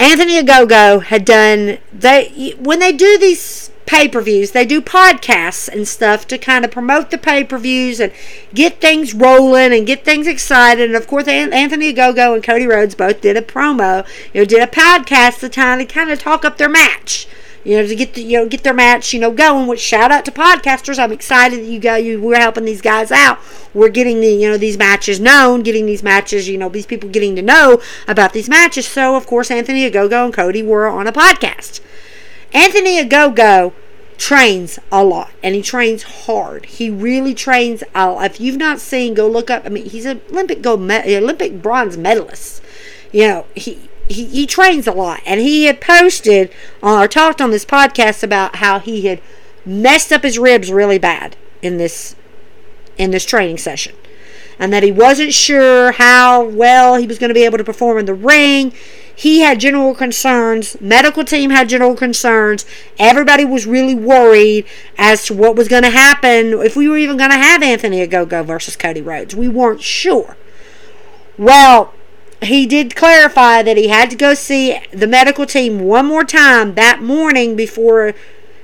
Anthony 0.00 0.42
Ogogo 0.42 1.02
had 1.02 1.26
done 1.26 1.76
they 1.92 2.54
when 2.58 2.78
they 2.78 2.90
do 2.90 3.18
these 3.18 3.70
pay-per-views, 3.84 4.52
they 4.52 4.64
do 4.64 4.80
podcasts 4.80 5.68
and 5.68 5.86
stuff 5.86 6.26
to 6.28 6.38
kind 6.38 6.64
of 6.64 6.70
promote 6.70 7.10
the 7.10 7.18
pay-per-views 7.18 7.98
and 7.98 8.12
get 8.54 8.80
things 8.80 9.12
rolling 9.12 9.72
and 9.72 9.86
get 9.86 10.04
things 10.04 10.28
excited. 10.28 10.84
And 10.84 10.94
of 10.94 11.08
course, 11.08 11.26
Anthony 11.26 11.92
Ogogo 11.92 12.34
and 12.34 12.42
Cody 12.42 12.66
Rhodes 12.66 12.94
both 12.94 13.20
did 13.20 13.36
a 13.36 13.42
promo, 13.42 14.06
you 14.32 14.40
know, 14.40 14.44
did 14.46 14.62
a 14.62 14.68
podcast 14.68 15.40
to 15.40 15.50
kind 15.50 15.82
of 15.82 15.88
kind 15.88 16.08
of 16.08 16.18
talk 16.18 16.44
up 16.44 16.56
their 16.56 16.68
match 16.68 17.26
you 17.64 17.76
know, 17.76 17.86
to 17.86 17.94
get 17.94 18.14
the, 18.14 18.22
you 18.22 18.38
know 18.38 18.48
get 18.48 18.62
their 18.62 18.74
match, 18.74 19.12
you 19.12 19.20
know, 19.20 19.30
going. 19.30 19.66
Which 19.66 19.80
shout 19.80 20.10
out 20.10 20.24
to 20.24 20.30
podcasters. 20.30 20.98
I'm 20.98 21.12
excited 21.12 21.60
that 21.60 21.66
you 21.66 21.78
got 21.78 22.02
you 22.02 22.20
we're 22.20 22.40
helping 22.40 22.64
these 22.64 22.80
guys 22.80 23.12
out. 23.12 23.38
We're 23.74 23.88
getting 23.90 24.20
the 24.20 24.32
you 24.32 24.48
know 24.48 24.56
these 24.56 24.78
matches 24.78 25.20
known, 25.20 25.62
getting 25.62 25.86
these 25.86 26.02
matches, 26.02 26.48
you 26.48 26.58
know, 26.58 26.68
these 26.68 26.86
people 26.86 27.10
getting 27.10 27.36
to 27.36 27.42
know 27.42 27.80
about 28.08 28.32
these 28.32 28.48
matches. 28.48 28.86
So 28.86 29.16
of 29.16 29.26
course, 29.26 29.50
Anthony 29.50 29.88
Ogogo 29.90 30.24
and 30.24 30.34
Cody 30.34 30.62
were 30.62 30.86
on 30.88 31.06
a 31.06 31.12
podcast. 31.12 31.80
Anthony 32.52 33.02
Ogogo 33.02 33.72
trains 34.16 34.78
a 34.92 35.02
lot 35.02 35.30
and 35.42 35.54
he 35.54 35.62
trains 35.62 36.02
hard. 36.02 36.66
He 36.66 36.90
really 36.90 37.34
trains. 37.34 37.82
Uh, 37.94 38.18
if 38.22 38.40
you've 38.40 38.56
not 38.56 38.80
seen, 38.80 39.14
go 39.14 39.28
look 39.28 39.50
up. 39.50 39.64
I 39.64 39.70
mean, 39.70 39.86
he's 39.86 40.04
an 40.04 40.20
Olympic 40.30 40.62
gold, 40.62 40.80
me- 40.80 41.16
Olympic 41.16 41.62
bronze 41.62 41.96
medalist. 41.96 42.62
You 43.12 43.28
know, 43.28 43.46
he 43.54 43.89
he, 44.10 44.24
he 44.26 44.46
trains 44.46 44.86
a 44.86 44.92
lot. 44.92 45.22
And 45.24 45.40
he 45.40 45.64
had 45.64 45.80
posted 45.80 46.52
or 46.82 47.06
talked 47.06 47.40
on 47.40 47.50
this 47.50 47.64
podcast 47.64 48.22
about 48.22 48.56
how 48.56 48.80
he 48.80 49.06
had 49.06 49.22
messed 49.64 50.12
up 50.12 50.24
his 50.24 50.38
ribs 50.38 50.72
really 50.72 50.98
bad 50.98 51.36
in 51.62 51.76
this 51.76 52.16
in 52.98 53.12
this 53.12 53.24
training 53.24 53.58
session. 53.58 53.94
And 54.58 54.72
that 54.72 54.82
he 54.82 54.92
wasn't 54.92 55.32
sure 55.32 55.92
how 55.92 56.44
well 56.44 56.96
he 56.96 57.06
was 57.06 57.18
going 57.18 57.28
to 57.28 57.34
be 57.34 57.44
able 57.44 57.56
to 57.56 57.64
perform 57.64 57.98
in 57.98 58.04
the 58.04 58.12
ring. 58.14 58.74
He 59.14 59.40
had 59.40 59.60
general 59.60 59.94
concerns 59.94 60.78
medical 60.80 61.24
team 61.24 61.50
had 61.50 61.68
general 61.68 61.94
concerns. 61.94 62.66
Everybody 62.98 63.44
was 63.44 63.64
really 63.64 63.94
worried 63.94 64.66
as 64.98 65.24
to 65.26 65.34
what 65.34 65.56
was 65.56 65.68
going 65.68 65.84
to 65.84 65.90
happen 65.90 66.52
if 66.60 66.74
we 66.74 66.88
were 66.88 66.98
even 66.98 67.16
going 67.16 67.30
to 67.30 67.36
have 67.36 67.62
anthony 67.62 68.06
ogogo 68.06 68.44
versus 68.44 68.76
cody 68.76 69.02
rhodes. 69.02 69.36
We 69.36 69.48
weren't 69.48 69.82
sure. 69.82 70.36
Well 71.38 71.94
he 72.42 72.66
did 72.66 72.96
clarify 72.96 73.62
that 73.62 73.76
he 73.76 73.88
had 73.88 74.10
to 74.10 74.16
go 74.16 74.34
see 74.34 74.80
the 74.92 75.06
medical 75.06 75.46
team 75.46 75.80
one 75.80 76.06
more 76.06 76.24
time 76.24 76.74
that 76.74 77.02
morning 77.02 77.54
before 77.54 78.14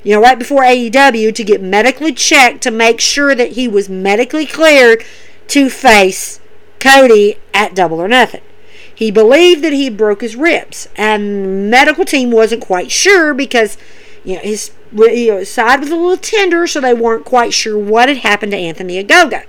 you 0.03 0.15
know 0.15 0.21
right 0.21 0.39
before 0.39 0.63
AEW 0.63 1.35
to 1.35 1.45
get 1.45 1.61
medically 1.61 2.13
checked 2.13 2.63
to 2.63 2.71
make 2.71 3.01
sure 3.01 3.35
that 3.35 3.53
he 3.53 3.69
was 3.69 3.89
medically 3.89 4.47
cleared 4.47 5.05
to 5.49 5.69
face 5.69 6.41
Cody 6.79 7.37
at 7.53 7.75
double 7.75 8.01
or 8.01 8.09
nothing. 8.09 8.43
He 8.95 9.11
believed 9.11 9.63
that 9.63 9.73
he 9.73 9.91
broke 9.91 10.23
his 10.23 10.37
ribs 10.37 10.89
and 10.97 11.45
the 11.45 11.49
medical 11.49 12.05
team 12.05 12.31
wasn't 12.31 12.63
quite 12.63 12.91
sure 12.91 13.35
because 13.35 13.77
you 14.25 14.37
know 14.37 14.41
his, 14.41 14.71
you 14.93 15.33
know, 15.33 15.39
his 15.39 15.51
side 15.51 15.81
was 15.81 15.91
a 15.91 15.97
little 15.97 16.17
tender 16.17 16.67
so 16.67 16.81
they 16.81 16.95
weren't 16.95 17.27
quite 17.27 17.53
sure 17.53 17.77
what 17.79 18.09
had 18.09 18.19
happened 18.19 18.53
to 18.53 18.59
Anthony 18.59 19.03
Ogogo. 19.03 19.45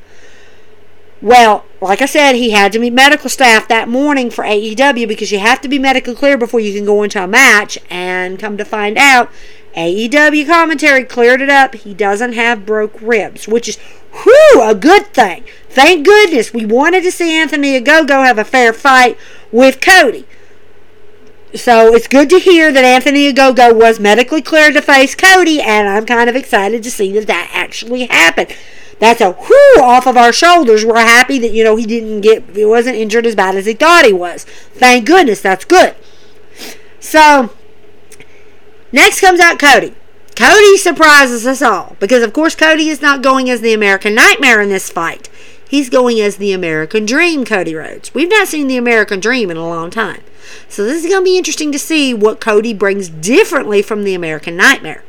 Well, 1.21 1.65
like 1.81 2.01
I 2.01 2.05
said, 2.05 2.35
he 2.35 2.51
had 2.51 2.71
to 2.73 2.79
meet 2.79 2.93
medical 2.93 3.29
staff 3.29 3.67
that 3.67 3.87
morning 3.89 4.29
for 4.29 4.43
AEW 4.43 5.07
because 5.07 5.31
you 5.31 5.39
have 5.39 5.61
to 5.61 5.67
be 5.67 5.79
medically 5.79 6.13
clear 6.13 6.37
before 6.37 6.59
you 6.59 6.73
can 6.73 6.85
go 6.85 7.01
into 7.01 7.23
a 7.23 7.27
match. 7.27 7.79
And 7.89 8.37
come 8.37 8.57
to 8.57 8.65
find 8.65 8.97
out, 8.97 9.31
AEW 9.75 10.45
commentary 10.45 11.03
cleared 11.03 11.41
it 11.41 11.49
up. 11.49 11.73
He 11.73 11.93
doesn't 11.93 12.33
have 12.33 12.65
broke 12.65 12.99
ribs, 13.01 13.47
which 13.47 13.67
is 13.67 13.77
whew, 14.11 14.61
a 14.63 14.75
good 14.75 15.07
thing. 15.07 15.43
Thank 15.69 16.05
goodness. 16.05 16.53
We 16.53 16.65
wanted 16.65 17.01
to 17.03 17.11
see 17.11 17.33
Anthony 17.35 17.79
Ogogo 17.79 18.25
have 18.25 18.37
a 18.37 18.43
fair 18.43 18.71
fight 18.71 19.17
with 19.51 19.81
Cody. 19.81 20.27
So 21.55 21.95
it's 21.95 22.07
good 22.07 22.29
to 22.29 22.39
hear 22.39 22.71
that 22.71 22.83
Anthony 22.83 23.31
Ogogo 23.31 23.73
was 23.75 23.99
medically 23.99 24.41
cleared 24.41 24.73
to 24.73 24.81
face 24.81 25.15
Cody, 25.15 25.61
and 25.61 25.87
I'm 25.87 26.05
kind 26.05 26.29
of 26.29 26.35
excited 26.35 26.83
to 26.83 26.91
see 26.91 27.11
that 27.13 27.27
that 27.27 27.49
actually 27.53 28.05
happened 28.05 28.53
that's 28.99 29.21
a 29.21 29.31
whoo 29.31 29.81
off 29.81 30.07
of 30.07 30.17
our 30.17 30.33
shoulders. 30.33 30.83
We're 30.83 30.99
happy 30.99 31.37
that, 31.39 31.51
you 31.51 31.63
know, 31.63 31.75
he 31.75 31.85
didn't 31.85 32.21
get, 32.21 32.43
he 32.55 32.65
wasn't 32.65 32.95
injured 32.95 33.25
as 33.25 33.35
bad 33.35 33.55
as 33.55 33.65
he 33.65 33.73
thought 33.73 34.05
he 34.05 34.13
was. 34.13 34.43
Thank 34.43 35.05
goodness, 35.05 35.41
that's 35.41 35.65
good. 35.65 35.95
So, 36.99 37.51
next 38.91 39.21
comes 39.21 39.39
out 39.39 39.59
Cody. 39.59 39.93
Cody 40.35 40.77
surprises 40.77 41.45
us 41.45 41.61
all 41.61 41.95
because, 41.99 42.23
of 42.23 42.33
course, 42.33 42.55
Cody 42.55 42.89
is 42.89 43.01
not 43.01 43.21
going 43.21 43.49
as 43.49 43.61
the 43.61 43.73
American 43.73 44.15
Nightmare 44.15 44.61
in 44.61 44.69
this 44.69 44.89
fight. 44.89 45.29
He's 45.69 45.89
going 45.89 46.19
as 46.19 46.37
the 46.37 46.53
American 46.53 47.05
Dream, 47.05 47.43
Cody 47.43 47.75
Rhodes. 47.75 48.13
We've 48.13 48.29
not 48.29 48.47
seen 48.47 48.67
the 48.67 48.77
American 48.77 49.19
Dream 49.19 49.51
in 49.51 49.57
a 49.57 49.67
long 49.67 49.89
time. 49.89 50.21
So, 50.69 50.83
this 50.83 51.03
is 51.03 51.09
going 51.09 51.21
to 51.21 51.29
be 51.29 51.37
interesting 51.37 51.71
to 51.71 51.79
see 51.79 52.13
what 52.13 52.39
Cody 52.41 52.73
brings 52.73 53.09
differently 53.09 53.81
from 53.81 54.03
the 54.03 54.13
American 54.13 54.55
Nightmare 54.55 55.03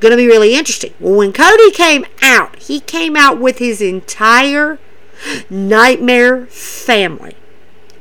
going 0.00 0.10
to 0.10 0.16
be 0.16 0.26
really 0.26 0.54
interesting. 0.54 0.94
Well, 0.98 1.16
when 1.16 1.32
Cody 1.32 1.70
came 1.70 2.06
out, 2.22 2.56
he 2.56 2.80
came 2.80 3.16
out 3.16 3.38
with 3.38 3.58
his 3.58 3.80
entire 3.80 4.78
Nightmare 5.48 6.46
family. 6.46 7.36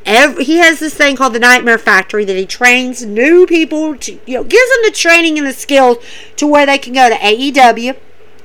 Every, 0.06 0.46
he 0.46 0.58
has 0.58 0.80
this 0.80 0.96
thing 0.96 1.16
called 1.16 1.34
the 1.34 1.40
Nightmare 1.40 1.78
Factory 1.78 2.26
that 2.26 2.36
he 2.36 2.46
trains 2.46 3.06
new 3.06 3.46
people 3.46 3.96
to, 3.98 4.20
you 4.26 4.38
know, 4.38 4.44
gives 4.44 4.70
them 4.70 4.80
the 4.86 4.92
training 4.92 5.38
and 5.38 5.46
the 5.46 5.54
skills 5.54 5.98
to 6.38 6.48
where 6.48 6.66
they 6.66 6.78
can 6.78 6.94
go 6.94 7.10
to 7.10 7.16
AEW, 7.16 7.96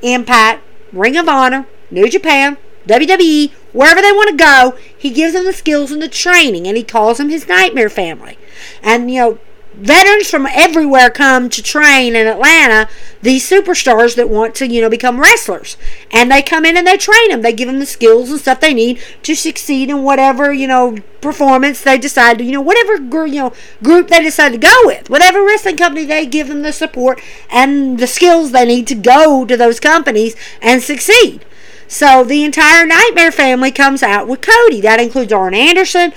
Impact, 0.03 0.63
Ring 0.93 1.17
of 1.17 1.29
Honor, 1.29 1.67
New 1.91 2.09
Japan, 2.11 2.59
WWE, 2.87 3.51
wherever 3.73 4.03
they 4.03 4.13
want 4.13 4.31
to 4.31 4.37
go. 4.37 4.77
He 4.97 5.11
gives 5.11 5.33
them 5.33 5.45
the 5.45 5.53
skills 5.53 5.91
and 5.91 6.03
the 6.03 6.09
training, 6.09 6.67
and 6.67 6.77
he 6.77 6.83
calls 6.83 7.19
them 7.19 7.31
his 7.31 7.49
Nightmare 7.49 7.89
family. 7.89 8.37
And, 8.83 9.11
you 9.11 9.21
know, 9.21 9.39
veterans 9.77 10.31
from 10.31 10.47
everywhere 10.47 11.11
come 11.11 11.49
to 11.51 11.63
train 11.63 12.17
in 12.17 12.27
Atlanta 12.27 12.89
these 13.23 13.49
superstars 13.49 14.17
that 14.17 14.29
want 14.29 14.55
to 14.57 14.67
you 14.67 14.81
know 14.81 14.91
become 14.91 15.21
wrestlers. 15.21 15.77
And 16.11 16.31
they 16.31 16.43
come 16.43 16.65
in 16.65 16.77
and 16.77 16.87
they 16.87 16.97
train 16.97 17.31
them 17.31 17.43
they 17.43 17.53
give 17.53 17.69
them 17.69 17.79
the 17.79 17.87
skills 17.87 18.31
and 18.31 18.41
stuff 18.41 18.61
they 18.61 18.75
need 18.75 19.01
to 19.23 19.35
succeed 19.35 19.91
in 19.91 20.03
whatever 20.03 20.53
you 20.53 20.67
know 20.67 20.99
performance 21.21 21.81
they 21.81 21.99
decide 21.99 22.39
to 22.39 22.45
you 22.45 22.53
know 22.53 22.61
whatever 22.61 23.27
you 23.27 23.41
know 23.41 23.53
group 23.83 24.09
they 24.09 24.23
decide 24.23 24.53
to 24.53 24.59
go 24.59 24.75
with. 24.85 25.11
Whatever 25.11 25.45
wrestling 25.45 25.77
company 25.77 26.05
they 26.05 26.27
give 26.27 26.49
them 26.49 26.63
the 26.63 26.73
support 26.73 27.21
and 27.51 27.99
the 27.99 28.07
skills 28.07 28.53
they 28.53 28.65
need 28.65 28.87
to 28.89 28.95
go 28.95 29.45
to 29.45 29.57
those 29.57 29.81
companies 29.81 30.37
and 30.61 30.83
succeed. 30.83 31.45
So 31.89 32.25
the 32.25 32.45
entire 32.45 32.87
Nightmare 32.87 33.33
family 33.33 33.71
comes 33.71 34.03
out 34.03 34.27
with 34.27 34.41
Cody. 34.41 34.81
That 34.81 35.01
includes 35.01 35.33
Arn 35.33 35.55
Anderson, 35.55 36.13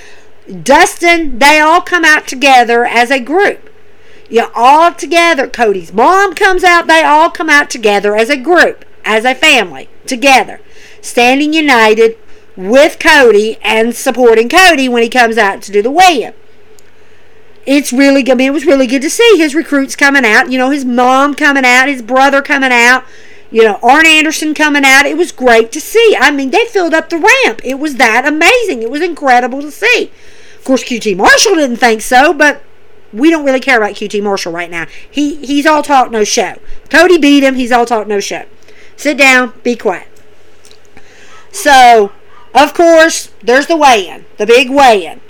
Dustin, 0.47 1.39
they 1.39 1.59
all 1.59 1.81
come 1.81 2.05
out 2.05 2.27
together 2.27 2.85
as 2.85 3.11
a 3.11 3.19
group. 3.19 3.69
You 4.29 4.47
all 4.55 4.93
together. 4.93 5.47
Cody's 5.47 5.93
mom 5.93 6.35
comes 6.35 6.63
out. 6.63 6.87
They 6.87 7.03
all 7.03 7.29
come 7.29 7.49
out 7.49 7.69
together 7.69 8.15
as 8.15 8.29
a 8.29 8.37
group, 8.37 8.85
as 9.05 9.25
a 9.25 9.35
family, 9.35 9.89
together, 10.05 10.59
standing 11.01 11.53
united 11.53 12.17
with 12.55 12.99
Cody 12.99 13.57
and 13.61 13.95
supporting 13.95 14.49
Cody 14.49 14.89
when 14.89 15.03
he 15.03 15.09
comes 15.09 15.37
out 15.37 15.61
to 15.63 15.71
do 15.71 15.81
the 15.81 15.91
weigh-in. 15.91 16.33
It's 17.65 17.93
really 17.93 18.23
good. 18.23 18.31
I 18.31 18.35
mean, 18.35 18.47
it 18.47 18.53
was 18.53 18.65
really 18.65 18.87
good 18.87 19.01
to 19.01 19.09
see 19.09 19.37
his 19.37 19.53
recruits 19.53 19.95
coming 19.95 20.25
out. 20.25 20.49
You 20.49 20.57
know, 20.57 20.69
his 20.69 20.85
mom 20.85 21.35
coming 21.35 21.65
out, 21.65 21.89
his 21.89 22.01
brother 22.01 22.41
coming 22.41 22.71
out. 22.71 23.03
You 23.51 23.63
know, 23.63 23.79
Arn 23.81 24.05
Anderson 24.05 24.53
coming 24.53 24.83
out. 24.85 25.05
It 25.05 25.17
was 25.17 25.31
great 25.31 25.71
to 25.73 25.81
see. 25.81 26.17
I 26.19 26.31
mean, 26.31 26.51
they 26.51 26.65
filled 26.65 26.93
up 26.93 27.09
the 27.09 27.17
ramp. 27.17 27.61
It 27.63 27.79
was 27.79 27.95
that 27.95 28.25
amazing. 28.25 28.81
It 28.81 28.91
was 28.91 29.01
incredible 29.01 29.61
to 29.61 29.71
see 29.71 30.11
course, 30.67 30.83
QT 30.83 31.15
Marshall 31.17 31.55
didn't 31.55 31.77
think 31.77 32.01
so, 32.01 32.33
but 32.33 32.61
we 33.13 33.29
don't 33.29 33.45
really 33.45 33.59
care 33.59 33.77
about 33.77 33.95
QT 33.95 34.21
Marshall 34.21 34.51
right 34.51 34.69
now. 34.69 34.85
He 35.09 35.35
he's 35.45 35.65
all 35.65 35.81
talk, 35.81 36.11
no 36.11 36.23
show. 36.23 36.59
Cody 36.89 37.17
beat 37.17 37.43
him. 37.43 37.55
He's 37.55 37.71
all 37.71 37.85
talk, 37.85 38.07
no 38.07 38.19
show. 38.19 38.45
Sit 38.95 39.17
down, 39.17 39.53
be 39.63 39.75
quiet. 39.75 40.07
So, 41.51 42.11
of 42.53 42.73
course, 42.73 43.31
there's 43.41 43.67
the 43.67 43.77
weigh-in, 43.77 44.25
the 44.37 44.45
big 44.45 44.69
weigh-in. 44.69 45.21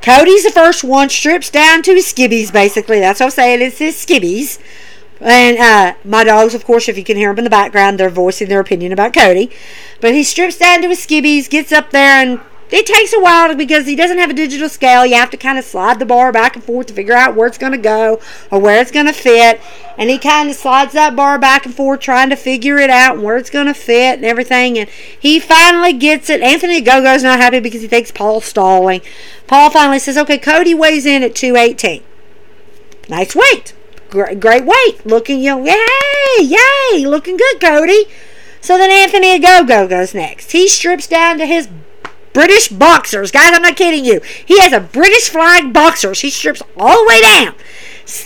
Cody's 0.00 0.44
the 0.44 0.50
first 0.50 0.84
one, 0.84 1.08
strips 1.08 1.50
down 1.50 1.82
to 1.82 1.94
his 1.94 2.06
skibbies, 2.06 2.52
basically. 2.52 3.00
That's 3.00 3.20
what 3.20 3.26
I'm 3.26 3.30
saying. 3.30 3.62
It's 3.62 3.78
his 3.78 3.96
skibbies. 3.96 4.58
And 5.20 5.56
uh, 5.56 5.94
my 6.04 6.24
dogs, 6.24 6.54
of 6.54 6.64
course, 6.64 6.88
if 6.88 6.98
you 6.98 7.04
can 7.04 7.16
hear 7.16 7.30
them 7.30 7.38
in 7.38 7.44
the 7.44 7.50
background, 7.50 7.98
they're 7.98 8.10
voicing 8.10 8.48
their 8.48 8.60
opinion 8.60 8.92
about 8.92 9.14
Cody. 9.14 9.50
But 10.00 10.12
he 10.12 10.22
strips 10.22 10.58
down 10.58 10.82
to 10.82 10.88
his 10.88 10.98
skibbies, 10.98 11.48
gets 11.48 11.72
up 11.72 11.90
there, 11.90 12.22
and 12.22 12.40
it 12.70 12.86
takes 12.86 13.12
a 13.12 13.20
while 13.20 13.54
because 13.54 13.86
he 13.86 13.94
doesn't 13.94 14.18
have 14.18 14.30
a 14.30 14.34
digital 14.34 14.68
scale. 14.68 15.04
You 15.04 15.16
have 15.16 15.30
to 15.30 15.36
kind 15.36 15.58
of 15.58 15.64
slide 15.64 15.98
the 15.98 16.06
bar 16.06 16.32
back 16.32 16.56
and 16.56 16.64
forth 16.64 16.86
to 16.88 16.94
figure 16.94 17.14
out 17.14 17.36
where 17.36 17.46
it's 17.46 17.58
going 17.58 17.72
to 17.72 17.78
go 17.78 18.20
or 18.50 18.58
where 18.58 18.80
it's 18.80 18.90
going 18.90 19.06
to 19.06 19.12
fit. 19.12 19.60
And 19.98 20.10
he 20.10 20.18
kind 20.18 20.48
of 20.48 20.56
slides 20.56 20.92
that 20.94 21.14
bar 21.14 21.38
back 21.38 21.66
and 21.66 21.74
forth 21.74 22.00
trying 22.00 22.30
to 22.30 22.36
figure 22.36 22.78
it 22.78 22.90
out 22.90 23.20
where 23.20 23.36
it's 23.36 23.50
going 23.50 23.66
to 23.66 23.74
fit 23.74 24.16
and 24.16 24.24
everything. 24.24 24.78
And 24.78 24.88
he 24.90 25.38
finally 25.38 25.92
gets 25.92 26.30
it. 26.30 26.40
Anthony 26.40 26.82
Ogogo's 26.82 27.22
not 27.22 27.38
happy 27.38 27.60
because 27.60 27.82
he 27.82 27.88
thinks 27.88 28.10
Paul's 28.10 28.46
stalling. 28.46 29.02
Paul 29.46 29.70
finally 29.70 29.98
says, 29.98 30.16
okay, 30.16 30.38
Cody 30.38 30.74
weighs 30.74 31.06
in 31.06 31.22
at 31.22 31.34
218. 31.34 32.02
Nice 33.08 33.36
weight. 33.36 33.74
Great, 34.08 34.40
great 34.40 34.64
weight. 34.64 35.04
Looking, 35.04 35.40
you 35.40 35.50
know, 35.50 35.64
yay, 35.64 36.44
yay, 36.44 37.06
looking 37.06 37.36
good, 37.36 37.60
Cody. 37.60 38.06
So 38.60 38.78
then 38.78 38.90
Anthony 38.90 39.38
Ogogo 39.38 39.88
goes 39.88 40.14
next. 40.14 40.52
He 40.52 40.68
strips 40.68 41.06
down 41.06 41.36
to 41.38 41.46
his 41.46 41.68
British 42.34 42.68
boxers. 42.68 43.30
Guys, 43.30 43.52
I'm 43.54 43.62
not 43.62 43.76
kidding 43.76 44.04
you. 44.04 44.20
He 44.44 44.60
has 44.60 44.74
a 44.74 44.80
British 44.80 45.30
flag 45.30 45.72
boxers. 45.72 46.20
He 46.20 46.28
strips 46.28 46.62
all 46.76 47.04
the 47.04 47.08
way 47.08 47.22
down. 47.22 47.54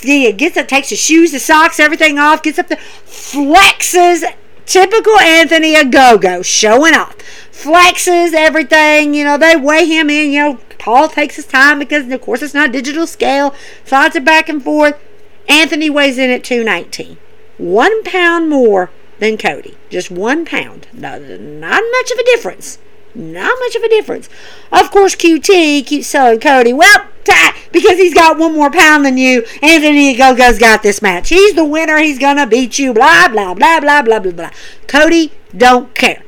He 0.02 0.32
gets 0.32 0.56
up, 0.56 0.66
takes 0.66 0.88
his 0.88 0.98
shoes, 0.98 1.30
his 1.30 1.44
socks, 1.44 1.78
everything 1.78 2.18
off, 2.18 2.42
gets 2.42 2.58
up 2.58 2.66
there, 2.66 2.78
flexes. 3.06 4.24
Typical 4.66 5.18
Anthony 5.18 5.74
Ogogo, 5.76 6.44
showing 6.44 6.94
off. 6.94 7.16
Flexes 7.52 8.34
everything. 8.34 9.14
You 9.14 9.24
know, 9.24 9.38
they 9.38 9.56
weigh 9.56 9.86
him 9.86 10.10
in. 10.10 10.30
You 10.30 10.40
know, 10.40 10.60
Paul 10.78 11.08
takes 11.08 11.36
his 11.36 11.46
time 11.46 11.78
because, 11.78 12.10
of 12.10 12.20
course, 12.20 12.42
it's 12.42 12.52
not 12.52 12.72
digital 12.72 13.06
scale. 13.06 13.54
Slides 13.84 14.16
it 14.16 14.24
back 14.26 14.48
and 14.48 14.62
forth. 14.62 15.00
Anthony 15.48 15.88
weighs 15.88 16.18
in 16.18 16.30
at 16.30 16.44
219. 16.44 17.16
One 17.56 18.02
pound 18.04 18.50
more 18.50 18.90
than 19.20 19.38
Cody. 19.38 19.76
Just 19.88 20.10
one 20.10 20.44
pound. 20.44 20.86
Not, 20.92 21.22
not 21.22 21.82
much 21.90 22.10
of 22.10 22.18
a 22.18 22.24
difference. 22.24 22.78
Not 23.14 23.56
much 23.60 23.74
of 23.74 23.82
a 23.82 23.88
difference. 23.88 24.28
Of 24.70 24.90
course, 24.90 25.16
QT 25.16 25.86
keeps 25.86 26.10
telling 26.12 26.40
Cody, 26.40 26.72
well, 26.72 27.06
because 27.72 27.98
he's 27.98 28.14
got 28.14 28.38
one 28.38 28.54
more 28.54 28.70
pound 28.70 29.04
than 29.04 29.18
you, 29.18 29.44
Anthony 29.62 30.16
Ogogo's 30.16 30.58
got 30.58 30.82
this 30.82 31.02
match. 31.02 31.28
He's 31.28 31.54
the 31.54 31.64
winner. 31.64 31.98
He's 31.98 32.18
going 32.18 32.36
to 32.36 32.46
beat 32.46 32.78
you. 32.78 32.94
Blah, 32.94 33.28
blah, 33.28 33.54
blah, 33.54 33.80
blah, 33.80 34.02
blah, 34.02 34.18
blah, 34.18 34.32
blah. 34.32 34.50
Cody 34.86 35.32
don't 35.56 35.94
care. 35.94 36.22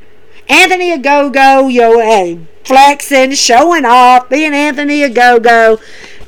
Anthony 0.49 0.97
Ogogo, 0.97 1.73
yo, 1.73 1.99
hey, 2.01 2.41
flexing, 2.65 3.33
showing 3.33 3.85
off, 3.85 4.29
being 4.29 4.53
Anthony 4.53 5.01
Ogogo. 5.01 5.81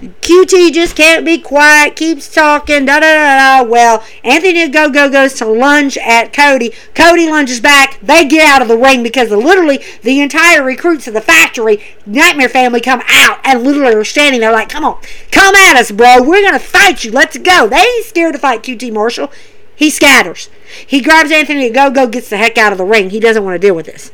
QT 0.03 0.73
just 0.73 0.97
can't 0.97 1.25
be 1.25 1.39
quiet, 1.39 1.95
keeps 1.95 2.33
talking, 2.33 2.87
da 2.87 2.99
da 2.99 3.15
da 3.15 3.63
da. 3.63 3.71
Well, 3.71 4.05
Anthony 4.25 4.69
Ogogo 4.69 5.13
goes 5.13 5.35
to 5.35 5.47
lunge 5.47 5.97
at 5.99 6.33
Cody. 6.33 6.73
Cody 6.93 7.31
lunges 7.31 7.61
back. 7.61 8.01
They 8.01 8.25
get 8.25 8.45
out 8.45 8.63
of 8.63 8.67
the 8.67 8.77
ring 8.77 9.05
because 9.05 9.31
literally 9.31 9.79
the 10.03 10.21
entire 10.21 10.65
recruits 10.65 11.07
of 11.07 11.15
the 11.15 11.21
factory, 11.21 11.81
Nightmare 12.05 12.49
Family, 12.49 12.81
come 12.81 13.01
out 13.09 13.39
and 13.45 13.63
literally 13.63 13.95
are 13.95 14.03
standing 14.03 14.41
there 14.41 14.51
like, 14.51 14.69
come 14.69 14.85
on, 14.85 15.01
come 15.31 15.55
at 15.55 15.77
us, 15.77 15.93
bro. 15.93 16.21
We're 16.21 16.43
going 16.43 16.53
to 16.55 16.59
fight 16.59 17.05
you. 17.05 17.13
Let's 17.13 17.39
go. 17.39 17.69
They 17.69 17.77
ain't 17.77 18.07
scared 18.07 18.33
to 18.33 18.41
fight 18.41 18.65
QT 18.65 18.93
Marshall. 18.93 19.31
He 19.77 19.89
scatters. 19.89 20.51
He 20.85 21.01
grabs 21.01 21.31
Anthony 21.31 21.71
Ogogo, 21.71 22.11
gets 22.11 22.29
the 22.29 22.39
heck 22.39 22.59
out 22.59 22.73
of 22.73 22.79
the 22.79 22.85
ring. 22.85 23.11
He 23.11 23.21
doesn't 23.21 23.45
want 23.45 23.55
to 23.55 23.65
deal 23.65 23.77
with 23.77 23.87
this. 23.87 24.11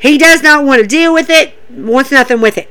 He 0.00 0.18
does 0.18 0.42
not 0.42 0.64
want 0.64 0.80
to 0.82 0.86
deal 0.86 1.12
with 1.14 1.30
it, 1.30 1.54
wants 1.70 2.10
nothing 2.10 2.40
with 2.40 2.58
it. 2.58 2.68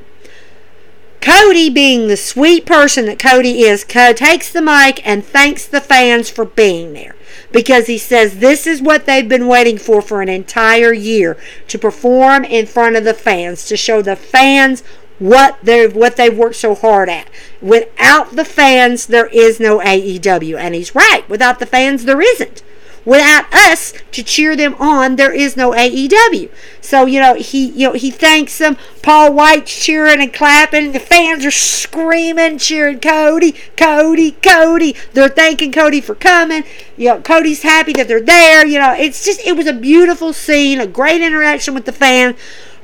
Cody, 1.25 1.71
being 1.71 2.07
the 2.07 2.17
sweet 2.17 2.67
person 2.67 3.07
that 3.07 3.17
Cody 3.17 3.63
is, 3.63 3.83
takes 3.83 4.51
the 4.51 4.61
mic 4.61 5.05
and 5.07 5.25
thanks 5.25 5.65
the 5.65 5.81
fans 5.81 6.29
for 6.29 6.45
being 6.45 6.93
there 6.93 7.15
because 7.51 7.87
he 7.87 7.97
says 7.97 8.37
this 8.37 8.67
is 8.67 8.79
what 8.79 9.07
they've 9.07 9.27
been 9.27 9.47
waiting 9.47 9.79
for 9.79 10.03
for 10.03 10.21
an 10.21 10.29
entire 10.29 10.93
year 10.93 11.35
to 11.67 11.79
perform 11.79 12.43
in 12.43 12.67
front 12.67 12.95
of 12.95 13.03
the 13.03 13.13
fans 13.13 13.65
to 13.65 13.75
show 13.75 14.03
the 14.03 14.15
fans 14.15 14.83
what 15.17 15.57
they 15.63 15.87
what 15.87 16.15
they've 16.15 16.37
worked 16.37 16.57
so 16.57 16.75
hard 16.75 17.09
at. 17.09 17.27
Without 17.59 18.35
the 18.35 18.45
fans, 18.45 19.07
there 19.07 19.27
is 19.27 19.59
no 19.59 19.79
AEW, 19.79 20.57
and 20.59 20.75
he's 20.75 20.93
right. 20.93 21.27
Without 21.27 21.57
the 21.57 21.65
fans, 21.65 22.05
there 22.05 22.21
isn't. 22.21 22.61
Without 23.05 23.53
us 23.53 23.93
to 24.11 24.23
cheer 24.23 24.55
them 24.55 24.75
on, 24.79 25.15
there 25.15 25.31
is 25.31 25.55
no 25.55 25.71
AEW. 25.71 26.49
So 26.81 27.05
you 27.05 27.19
know 27.19 27.35
he 27.35 27.67
you 27.67 27.87
know 27.87 27.93
he 27.93 28.09
thanks 28.09 28.57
them. 28.57 28.77
Paul 29.03 29.33
White's 29.33 29.85
cheering 29.85 30.21
and 30.21 30.33
clapping. 30.33 30.91
The 30.91 30.99
fans 30.99 31.45
are 31.45 31.51
screaming, 31.51 32.57
cheering 32.57 32.99
Cody, 32.99 33.55
Cody, 33.77 34.31
Cody. 34.31 34.95
They're 35.13 35.29
thanking 35.29 35.71
Cody 35.71 36.01
for 36.01 36.15
coming. 36.15 36.63
You 36.97 37.09
know 37.09 37.21
Cody's 37.21 37.61
happy 37.61 37.93
that 37.93 38.07
they're 38.07 38.21
there. 38.21 38.65
You 38.65 38.79
know 38.79 38.93
it's 38.93 39.23
just 39.23 39.39
it 39.45 39.55
was 39.55 39.67
a 39.67 39.73
beautiful 39.73 40.33
scene, 40.33 40.79
a 40.81 40.87
great 40.87 41.21
interaction 41.21 41.75
with 41.75 41.85
the 41.85 41.91
fan. 41.91 42.35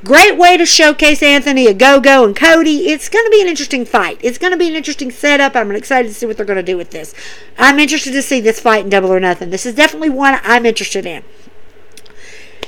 Great 0.04 0.36
way 0.36 0.58
to 0.58 0.66
showcase 0.66 1.22
Anthony 1.22 1.68
Ogogo 1.68 2.26
and 2.26 2.36
Cody. 2.36 2.90
It's 2.90 3.08
going 3.08 3.24
to 3.24 3.30
be 3.30 3.40
an 3.40 3.48
interesting 3.48 3.86
fight. 3.86 4.20
It's 4.24 4.40
going 4.40 4.52
to 4.52 4.58
be 4.58 4.68
an 4.68 4.74
interesting 4.74 5.12
setup. 5.12 5.56
I'm 5.56 5.72
excited 5.74 6.08
to 6.08 6.14
see 6.14 6.26
what 6.26 6.38
they're 6.38 6.46
going 6.46 6.58
to 6.58 6.64
do 6.64 6.76
with 6.76 6.90
this. 6.90 7.14
I'm 7.60 7.78
interested 7.78 8.12
to 8.14 8.24
see 8.24 8.42
this 8.42 8.60
fight 8.60 8.84
in 8.84 8.90
Double 8.90 9.14
or 9.14 9.20
Nothing. 9.20 9.52
This 9.52 9.66
is 9.66 9.76
definitely 9.76 10.10
one 10.10 10.40
I'm 10.44 10.66
interested 10.66 11.06
in. 11.06 11.24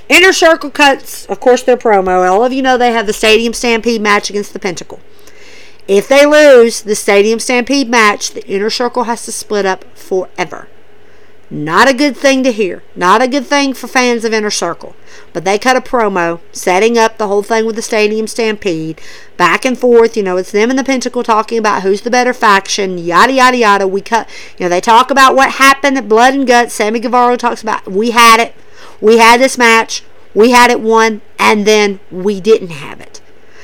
Inner 0.10 0.32
Circle 0.32 0.70
cuts, 0.70 1.26
of 1.26 1.40
course, 1.40 1.64
their 1.64 1.78
promo. 1.78 2.30
All 2.30 2.46
of 2.46 2.54
you 2.54 2.62
know 2.62 2.78
they 2.78 2.92
have 2.92 3.08
the 3.08 3.14
Stadium 3.14 3.54
Stampede 3.54 4.02
match 4.02 4.30
against 4.30 4.54
the 4.54 4.60
Pinnacle. 4.60 5.00
If 5.88 6.08
they 6.08 6.28
lose 6.28 6.84
the 6.84 6.96
Stadium 6.96 7.40
Stampede 7.40 7.90
match, 7.90 8.32
the 8.32 8.46
Inner 8.46 8.70
Circle 8.70 9.06
has 9.06 9.26
to 9.26 9.32
split 9.32 9.66
up 9.66 9.86
forever. 9.98 10.68
Not 11.50 11.90
a 11.90 11.94
good 11.94 12.18
thing 12.18 12.44
to 12.44 12.52
hear. 12.52 12.84
Not 12.96 13.22
a 13.22 13.28
good 13.28 13.46
thing 13.46 13.74
for 13.74 13.88
fans 13.88 14.26
of 14.26 14.34
Inner 14.34 14.50
Circle. 14.50 14.96
But 15.34 15.44
they 15.44 15.60
cut 15.60 15.76
a 15.76 15.82
promo 15.82 16.40
setting 16.52 16.98
up 16.98 17.18
the 17.18 17.28
whole 17.28 17.44
thing 17.44 17.66
with 17.66 17.76
the 17.76 17.82
Stadium 17.82 18.28
Stampede. 18.28 19.00
Back 19.38 19.66
and 19.66 19.78
forth, 19.78 20.18
you 20.18 20.24
know, 20.24 20.38
it's 20.38 20.52
them 20.52 20.70
and 20.70 20.80
the 20.80 20.84
Pinnacle 20.84 21.24
talking 21.24 21.58
about 21.58 21.84
who's 21.84 22.02
the 22.02 22.10
better 22.10 22.34
faction, 22.34 22.98
yada, 22.98 23.34
yada, 23.34 23.58
yada. 23.58 23.88
We 23.88 24.02
cut, 24.02 24.28
you 24.58 24.66
know, 24.66 24.70
they 24.70 24.82
talk 24.82 25.12
about 25.12 25.36
what 25.36 25.54
happened 25.54 25.98
at 25.98 26.10
Blood 26.10 26.34
and 26.34 26.48
Guts. 26.48 26.74
Sammy 26.74 27.00
Guevara 27.00 27.38
talks 27.38 27.62
about, 27.62 27.88
we 27.88 28.12
had 28.12 28.40
it. 28.40 28.56
We 29.02 29.18
had 29.18 29.40
this 29.40 29.58
match. 29.58 30.04
We 30.34 30.52
had 30.52 30.72
it 30.72 30.82
won. 30.82 31.22
And 31.38 31.68
then 31.68 32.00
we 32.10 32.42
didn't 32.42 32.70
have 32.70 33.00
it. 33.00 33.22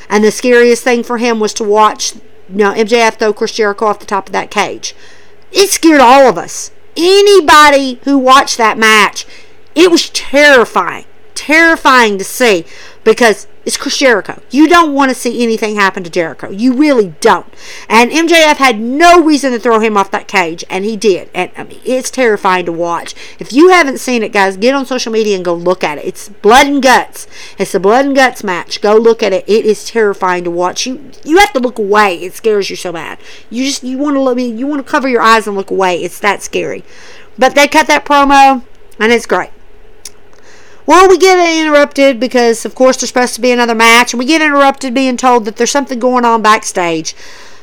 And 0.10 0.24
the 0.24 0.32
scariest 0.32 0.84
thing 0.84 1.04
for 1.04 1.18
him 1.18 1.40
was 1.40 1.54
to 1.56 1.64
watch, 1.64 2.16
you 2.16 2.22
know, 2.50 2.74
MJF 2.74 3.18
throw 3.18 3.34
Chris 3.34 3.54
Jericho 3.54 3.86
off 3.86 4.00
the 4.00 4.06
top 4.06 4.28
of 4.28 4.34
that 4.34 4.52
cage. 4.52 4.96
It 5.52 5.70
scared 5.70 6.02
all 6.02 6.28
of 6.28 6.38
us 6.38 6.72
anybody 7.00 8.00
who 8.04 8.18
watched 8.18 8.58
that 8.58 8.78
match, 8.78 9.26
it 9.76 9.90
was 9.90 10.10
terrifying. 10.10 11.06
Terrifying 11.36 12.18
to 12.18 12.24
see 12.24 12.66
because 13.04 13.48
it's 13.70 13.78
Chris 13.78 14.00
Jericho. 14.00 14.42
You 14.50 14.68
don't 14.68 14.96
want 14.96 15.10
to 15.10 15.16
see 15.16 15.44
anything 15.44 15.76
happen 15.76 16.04
to 16.04 16.10
Jericho. 16.10 16.50
You 16.50 16.74
really 16.74 17.14
don't. 17.22 17.46
And 17.88 18.10
MJF 18.10 18.56
had 18.56 18.80
no 18.80 19.24
reason 19.24 19.52
to 19.52 19.60
throw 19.60 19.80
him 19.80 19.96
off 19.96 20.10
that 20.10 20.28
cage, 20.28 20.64
and 20.72 20.84
he 20.84 20.98
did. 20.98 21.30
And 21.36 21.52
I 21.56 21.66
mean, 21.66 21.80
it's 21.86 22.10
terrifying 22.10 22.66
to 22.66 22.72
watch. 22.72 23.14
If 23.38 23.54
you 23.54 23.70
haven't 23.70 24.00
seen 24.00 24.24
it, 24.24 24.34
guys, 24.34 24.58
get 24.58 24.74
on 24.74 24.88
social 24.88 25.12
media 25.12 25.36
and 25.36 25.46
go 25.46 25.54
look 25.54 25.84
at 25.84 26.00
it. 26.00 26.06
It's 26.06 26.30
blood 26.30 26.66
and 26.66 26.82
guts. 26.82 27.28
It's 27.60 27.76
a 27.76 27.80
blood 27.80 28.06
and 28.06 28.16
guts 28.16 28.44
match. 28.44 28.82
Go 28.82 28.96
look 28.96 29.22
at 29.22 29.34
it. 29.34 29.48
It 29.48 29.68
is 29.68 29.86
terrifying 29.86 30.46
to 30.46 30.52
watch. 30.52 30.88
You 30.88 31.12
you 31.24 31.38
have 31.38 31.54
to 31.54 31.60
look 31.60 31.78
away. 31.78 32.16
It 32.24 32.34
scares 32.34 32.72
you 32.72 32.76
so 32.76 32.92
bad. 32.92 33.20
You 33.52 33.66
just 33.66 33.84
you 33.84 34.00
want 34.00 34.16
to 34.16 34.20
look. 34.20 34.40
You 34.40 34.66
want 34.66 34.84
to 34.84 34.92
cover 34.92 35.08
your 35.08 35.22
eyes 35.22 35.46
and 35.46 35.56
look 35.56 35.70
away. 35.70 36.02
It's 36.04 36.20
that 36.22 36.42
scary. 36.42 36.84
But 37.38 37.54
they 37.54 37.68
cut 37.68 37.86
that 37.86 38.04
promo, 38.04 38.64
and 38.98 39.12
it's 39.12 39.28
great. 39.28 39.52
Well, 40.90 41.08
we 41.08 41.20
get 41.20 41.38
interrupted 41.62 42.20
because, 42.20 42.66
of 42.66 42.74
course, 42.74 42.98
there's 42.98 43.10
supposed 43.10 43.36
to 43.36 43.42
be 43.42 43.52
another 43.52 43.76
match, 43.76 44.12
and 44.12 44.18
we 44.18 44.26
get 44.26 44.42
interrupted 44.42 44.92
being 44.96 45.18
told 45.18 45.46
that 45.46 45.56
there's 45.56 45.70
something 45.70 46.00
going 46.00 46.26
on 46.26 46.42
backstage. 46.42 47.16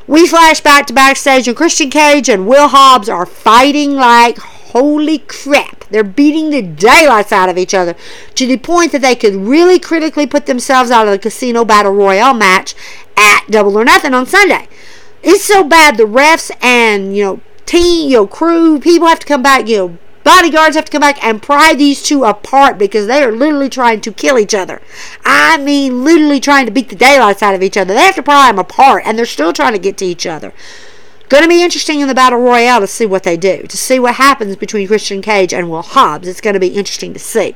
We 0.06 0.28
flash 0.28 0.60
back 0.60 0.86
to 0.86 0.92
backstage, 0.92 1.48
and 1.48 1.56
Christian 1.56 1.90
Cage 1.90 2.28
and 2.28 2.46
Will 2.46 2.68
Hobbs 2.68 3.08
are 3.08 3.26
fighting 3.26 3.96
like 3.96 4.38
holy 4.38 5.18
crap. 5.18 5.86
They're 5.90 6.04
beating 6.04 6.50
the 6.50 6.62
daylights 6.62 7.32
out 7.32 7.48
of 7.48 7.58
each 7.58 7.74
other 7.74 7.96
to 8.36 8.46
the 8.46 8.58
point 8.58 8.92
that 8.92 9.02
they 9.02 9.16
could 9.16 9.34
really 9.34 9.80
critically 9.80 10.28
put 10.28 10.46
themselves 10.46 10.92
out 10.92 11.08
of 11.08 11.12
the 11.12 11.18
Casino 11.18 11.64
Battle 11.64 11.94
Royale 11.94 12.32
match 12.32 12.76
at 13.16 13.44
Double 13.50 13.76
or 13.76 13.84
Nothing 13.84 14.14
on 14.14 14.26
Sunday. 14.26 14.68
It's 15.24 15.42
so 15.42 15.64
bad 15.64 15.96
the 15.96 16.04
refs 16.04 16.52
and, 16.62 17.16
you 17.16 17.24
know, 17.24 17.40
team, 17.64 18.08
you 18.08 18.18
know, 18.18 18.28
crew, 18.28 18.78
people 18.78 19.08
have 19.08 19.18
to 19.18 19.26
come 19.26 19.42
back, 19.42 19.66
you 19.66 19.76
know, 19.78 19.98
Bodyguards 20.26 20.74
have 20.74 20.86
to 20.86 20.90
come 20.90 21.02
back 21.02 21.22
and 21.22 21.40
pry 21.40 21.72
these 21.72 22.02
two 22.02 22.24
apart 22.24 22.78
because 22.78 23.06
they 23.06 23.22
are 23.22 23.30
literally 23.30 23.68
trying 23.68 24.00
to 24.00 24.10
kill 24.10 24.40
each 24.40 24.56
other. 24.56 24.82
I 25.24 25.56
mean, 25.56 26.02
literally 26.02 26.40
trying 26.40 26.66
to 26.66 26.72
beat 26.72 26.88
the 26.88 26.96
daylights 26.96 27.44
out 27.44 27.54
of 27.54 27.62
each 27.62 27.76
other. 27.76 27.94
They 27.94 28.00
have 28.00 28.16
to 28.16 28.24
pry 28.24 28.48
them 28.48 28.58
apart, 28.58 29.04
and 29.06 29.16
they're 29.16 29.24
still 29.24 29.52
trying 29.52 29.74
to 29.74 29.78
get 29.78 29.96
to 29.98 30.04
each 30.04 30.26
other. 30.26 30.52
Going 31.28 31.44
to 31.44 31.48
be 31.48 31.62
interesting 31.62 32.00
in 32.00 32.08
the 32.08 32.14
Battle 32.14 32.40
Royale 32.40 32.80
to 32.80 32.88
see 32.88 33.06
what 33.06 33.22
they 33.22 33.36
do, 33.36 33.68
to 33.68 33.76
see 33.76 34.00
what 34.00 34.16
happens 34.16 34.56
between 34.56 34.88
Christian 34.88 35.22
Cage 35.22 35.54
and 35.54 35.70
Will 35.70 35.82
Hobbs. 35.82 36.26
It's 36.26 36.40
going 36.40 36.54
to 36.54 36.60
be 36.60 36.74
interesting 36.74 37.12
to 37.12 37.20
see. 37.20 37.54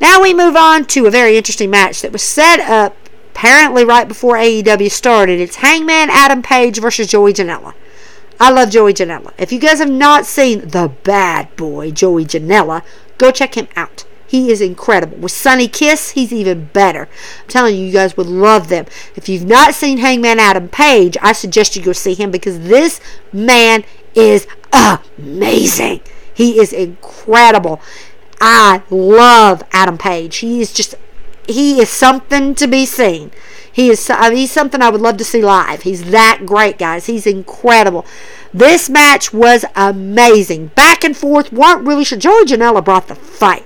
Now 0.00 0.20
we 0.20 0.34
move 0.34 0.56
on 0.56 0.86
to 0.86 1.06
a 1.06 1.10
very 1.12 1.36
interesting 1.36 1.70
match 1.70 2.02
that 2.02 2.10
was 2.10 2.22
set 2.22 2.58
up 2.58 2.96
apparently 3.30 3.84
right 3.84 4.08
before 4.08 4.36
AEW 4.36 4.90
started. 4.90 5.38
It's 5.38 5.56
Hangman 5.56 6.10
Adam 6.10 6.42
Page 6.42 6.80
versus 6.80 7.06
Joey 7.06 7.32
Janela. 7.32 7.74
I 8.40 8.50
love 8.50 8.70
Joey 8.70 8.94
Janela. 8.94 9.32
If 9.36 9.52
you 9.52 9.58
guys 9.58 9.78
have 9.78 9.90
not 9.90 10.26
seen 10.26 10.68
the 10.68 10.92
bad 11.02 11.54
boy 11.56 11.90
Joey 11.90 12.24
Janela, 12.24 12.82
go 13.18 13.30
check 13.30 13.54
him 13.54 13.68
out. 13.76 14.04
He 14.28 14.52
is 14.52 14.60
incredible. 14.60 15.16
With 15.16 15.32
Sonny 15.32 15.68
Kiss, 15.68 16.10
he's 16.10 16.32
even 16.32 16.66
better. 16.66 17.08
I'm 17.42 17.48
telling 17.48 17.76
you, 17.76 17.86
you 17.86 17.92
guys 17.92 18.16
would 18.16 18.26
love 18.26 18.68
them. 18.68 18.84
If 19.16 19.28
you've 19.28 19.46
not 19.46 19.74
seen 19.74 19.98
Hangman 19.98 20.38
Adam 20.38 20.68
Page, 20.68 21.16
I 21.22 21.32
suggest 21.32 21.74
you 21.74 21.82
go 21.82 21.92
see 21.92 22.14
him 22.14 22.30
because 22.30 22.60
this 22.60 23.00
man 23.32 23.84
is 24.14 24.46
amazing. 24.72 26.02
He 26.34 26.60
is 26.60 26.74
incredible. 26.74 27.80
I 28.40 28.82
love 28.90 29.62
Adam 29.72 29.96
Page. 29.96 30.36
He 30.36 30.60
is 30.60 30.72
just 30.72 30.94
he 31.48 31.80
is 31.80 31.88
something 31.88 32.54
to 32.56 32.66
be 32.66 32.84
seen. 32.84 33.30
He 33.72 33.90
is 33.90 34.08
I 34.10 34.28
mean, 34.28 34.38
he's 34.38 34.52
something 34.52 34.82
I 34.82 34.90
would 34.90 35.00
love 35.00 35.16
to 35.18 35.24
see 35.24 35.42
live. 35.42 35.82
He's 35.82 36.10
that 36.10 36.42
great, 36.46 36.78
guys. 36.78 37.06
He's 37.06 37.26
incredible. 37.26 38.04
This 38.52 38.88
match 38.88 39.32
was 39.32 39.64
amazing. 39.76 40.68
Back 40.68 41.04
and 41.04 41.16
forth, 41.16 41.52
weren't 41.52 41.86
really 41.86 42.04
sure. 42.04 42.18
Joey 42.18 42.44
Janela 42.44 42.84
brought 42.84 43.08
the 43.08 43.14
fight. 43.14 43.64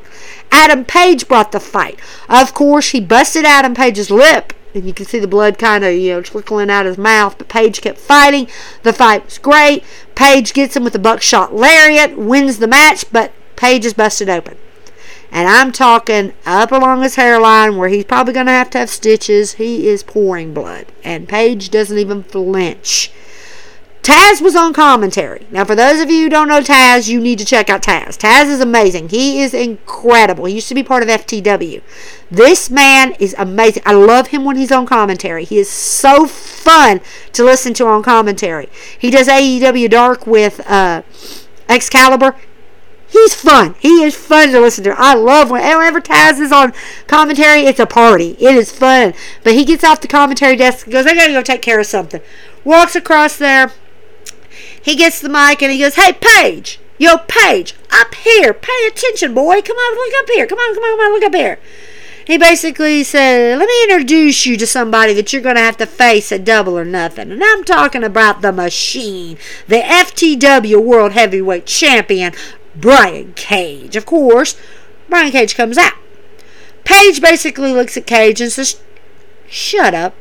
Adam 0.50 0.84
Page 0.84 1.28
brought 1.28 1.52
the 1.52 1.60
fight. 1.60 1.98
Of 2.28 2.52
course, 2.52 2.90
he 2.90 3.00
busted 3.00 3.44
Adam 3.44 3.74
Page's 3.74 4.10
lip 4.10 4.52
and 4.74 4.86
you 4.86 4.94
can 4.94 5.06
see 5.06 5.18
the 5.18 5.28
blood 5.28 5.58
kind 5.58 5.84
of 5.84 5.94
you 5.94 6.12
know 6.12 6.22
trickling 6.22 6.70
out 6.70 6.86
his 6.86 6.98
mouth. 6.98 7.36
But 7.38 7.48
Page 7.48 7.80
kept 7.80 7.98
fighting. 7.98 8.48
The 8.82 8.92
fight 8.92 9.24
was 9.24 9.38
great. 9.38 9.84
Page 10.14 10.52
gets 10.52 10.76
him 10.76 10.84
with 10.84 10.94
a 10.94 10.98
buckshot 10.98 11.54
lariat, 11.54 12.16
wins 12.16 12.58
the 12.58 12.66
match, 12.66 13.10
but 13.12 13.32
Page 13.56 13.84
is 13.84 13.94
busted 13.94 14.28
open. 14.28 14.56
And 15.33 15.49
I'm 15.49 15.73
talking 15.73 16.35
up 16.45 16.71
along 16.71 17.03
his 17.03 17.16
hairline 17.16 17.79
where 17.79 17.88
he's 17.88 18.05
probably 18.05 18.35
going 18.35 18.47
to 18.47 18.53
have 18.53 18.68
to 18.71 18.79
have 18.79 18.90
stitches. 18.90 19.55
He 19.55 19.88
is 19.88 20.03
pouring 20.03 20.53
blood. 20.53 20.92
And 21.03 21.27
Page 21.27 21.71
doesn't 21.71 21.99
even 21.99 22.23
flinch. 22.23 23.11
Taz 24.03 24.42
was 24.42 24.57
on 24.57 24.73
commentary. 24.73 25.47
Now, 25.51 25.64
for 25.64 25.77
those 25.77 26.01
of 26.01 26.11
you 26.11 26.25
who 26.25 26.29
don't 26.29 26.49
know 26.49 26.61
Taz, 26.61 27.09
you 27.09 27.21
need 27.21 27.38
to 27.38 27.45
check 27.45 27.71
out 27.71 27.83
Taz. 27.83 28.18
Taz 28.18 28.47
is 28.47 28.61
amazing. 28.61 29.09
He 29.09 29.40
is 29.40 29.55
incredible. 29.55 30.45
He 30.47 30.57
used 30.57 30.68
to 30.68 30.75
be 30.75 30.83
part 30.83 31.05
of 31.05 31.09
FTW. 31.09 31.81
This 32.29 32.68
man 32.68 33.12
is 33.21 33.35
amazing. 33.38 33.85
I 33.87 33.92
love 33.92 34.29
him 34.29 34.45
when 34.45 34.57
he's 34.57 34.73
on 34.73 34.87
commentary. 34.87 35.45
He 35.45 35.59
is 35.59 35.71
so 35.71 36.27
fun 36.27 37.01
to 37.33 37.45
listen 37.45 37.75
to 37.75 37.87
on 37.87 38.03
commentary. 38.03 38.68
He 38.99 39.11
does 39.11 39.29
AEW 39.29 39.88
Dark 39.88 40.27
with 40.27 40.61
uh, 40.68 41.03
Excalibur. 41.68 42.37
He's 43.12 43.35
fun. 43.35 43.75
He 43.79 44.03
is 44.03 44.16
fun 44.16 44.53
to 44.53 44.61
listen 44.61 44.85
to. 44.85 44.94
I 44.96 45.12
love 45.12 45.51
when 45.51 45.62
whenever 45.62 46.01
Taz 46.01 46.40
is 46.40 46.51
on 46.51 46.72
commentary, 47.07 47.61
it's 47.61 47.79
a 47.79 47.85
party. 47.85 48.37
It 48.40 48.57
is 48.57 48.72
fun. 48.72 49.12
But 49.44 49.53
he 49.53 49.66
gets 49.66 49.85
off 49.85 50.01
the 50.01 50.09
commentary 50.09 50.57
desk 50.57 50.87
and 50.87 50.94
goes, 50.94 51.05
I 51.05 51.14
gotta 51.14 51.35
go 51.35 51.42
take 51.42 51.61
care 51.61 51.79
of 51.79 51.85
something. 51.85 52.22
Walks 52.64 52.96
across 52.96 53.37
there. 53.37 53.70
He 54.81 54.96
gets 54.96 55.20
the 55.20 55.29
mic 55.29 55.62
and 55.62 55.70
he 55.70 55.79
goes, 55.79 55.96
Hey, 55.96 56.14
Page, 56.14 56.81
yo, 56.96 57.18
Page, 57.29 57.75
up 57.90 58.14
here. 58.14 58.55
Pay 58.55 58.87
attention, 58.88 59.35
boy. 59.35 59.61
Come 59.61 59.77
on, 59.77 59.94
look 59.94 60.22
up 60.22 60.31
here. 60.31 60.46
Come 60.46 60.59
on, 60.59 60.75
come 60.75 60.83
on, 60.83 60.96
come 60.96 61.07
on, 61.07 61.12
look 61.12 61.25
up 61.25 61.35
here. 61.35 61.59
He 62.27 62.38
basically 62.38 63.05
said, 63.05 63.59
Let 63.59 63.68
me 63.68 63.83
introduce 63.85 64.46
you 64.46 64.57
to 64.57 64.66
somebody 64.66 65.12
that 65.12 65.35
you're 65.35 65.42
going 65.42 65.57
to 65.57 65.61
have 65.61 65.77
to 65.77 65.87
face 65.87 66.33
at 66.33 66.46
double 66.46 66.79
or 66.79 66.87
nothing. 66.87 67.31
And 67.31 67.44
I'm 67.44 67.62
talking 67.62 68.05
about 68.05 68.40
the 68.40 68.53
machine, 68.53 69.37
the 69.68 69.81
FTW 69.81 70.83
World 70.83 71.12
Heavyweight 71.12 71.66
Champion, 71.66 72.33
Brian 72.74 73.35
Cage. 73.35 73.96
Of 73.96 74.06
course, 74.06 74.56
Brian 75.08 75.32
Cage 75.32 75.54
comes 75.54 75.78
out. 75.78 75.94
Page 76.85 77.20
basically 77.20 77.72
looks 77.72 77.96
at 77.96 78.06
Cage 78.06 78.40
and 78.40 78.50
says, 78.50 78.80
Shut 79.48 79.94
up. 79.94 80.14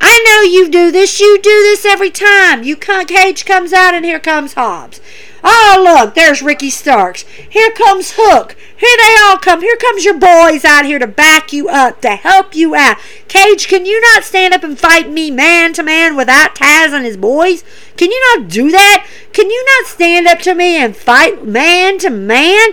I 0.00 0.22
know 0.26 0.50
you 0.50 0.68
do 0.68 0.90
this. 0.90 1.20
You 1.20 1.38
do 1.38 1.50
this 1.50 1.84
every 1.84 2.10
time. 2.10 2.62
You 2.62 2.76
Cage 2.76 3.44
comes 3.44 3.72
out, 3.72 3.94
and 3.94 4.04
here 4.04 4.20
comes 4.20 4.54
Hobbs. 4.54 5.00
Oh, 5.48 5.80
look, 5.80 6.16
there's 6.16 6.42
Ricky 6.42 6.70
Starks. 6.70 7.22
Here 7.22 7.70
comes 7.70 8.14
Hook. 8.16 8.56
Here 8.76 8.96
they 8.98 9.16
all 9.22 9.38
come. 9.38 9.60
Here 9.60 9.76
comes 9.76 10.04
your 10.04 10.18
boys 10.18 10.64
out 10.64 10.84
here 10.84 10.98
to 10.98 11.06
back 11.06 11.52
you 11.52 11.68
up, 11.68 12.00
to 12.00 12.16
help 12.16 12.56
you 12.56 12.74
out. 12.74 12.96
Cage, 13.28 13.68
can 13.68 13.86
you 13.86 14.00
not 14.00 14.24
stand 14.24 14.54
up 14.54 14.64
and 14.64 14.76
fight 14.76 15.08
me 15.08 15.30
man 15.30 15.72
to 15.74 15.84
man 15.84 16.16
without 16.16 16.56
Taz 16.56 16.92
and 16.92 17.04
his 17.04 17.16
boys? 17.16 17.62
Can 17.96 18.10
you 18.10 18.20
not 18.36 18.48
do 18.48 18.72
that? 18.72 19.06
Can 19.32 19.48
you 19.48 19.64
not 19.78 19.86
stand 19.86 20.26
up 20.26 20.40
to 20.40 20.52
me 20.52 20.78
and 20.78 20.96
fight 20.96 21.46
man 21.46 21.98
to 21.98 22.10
man? 22.10 22.70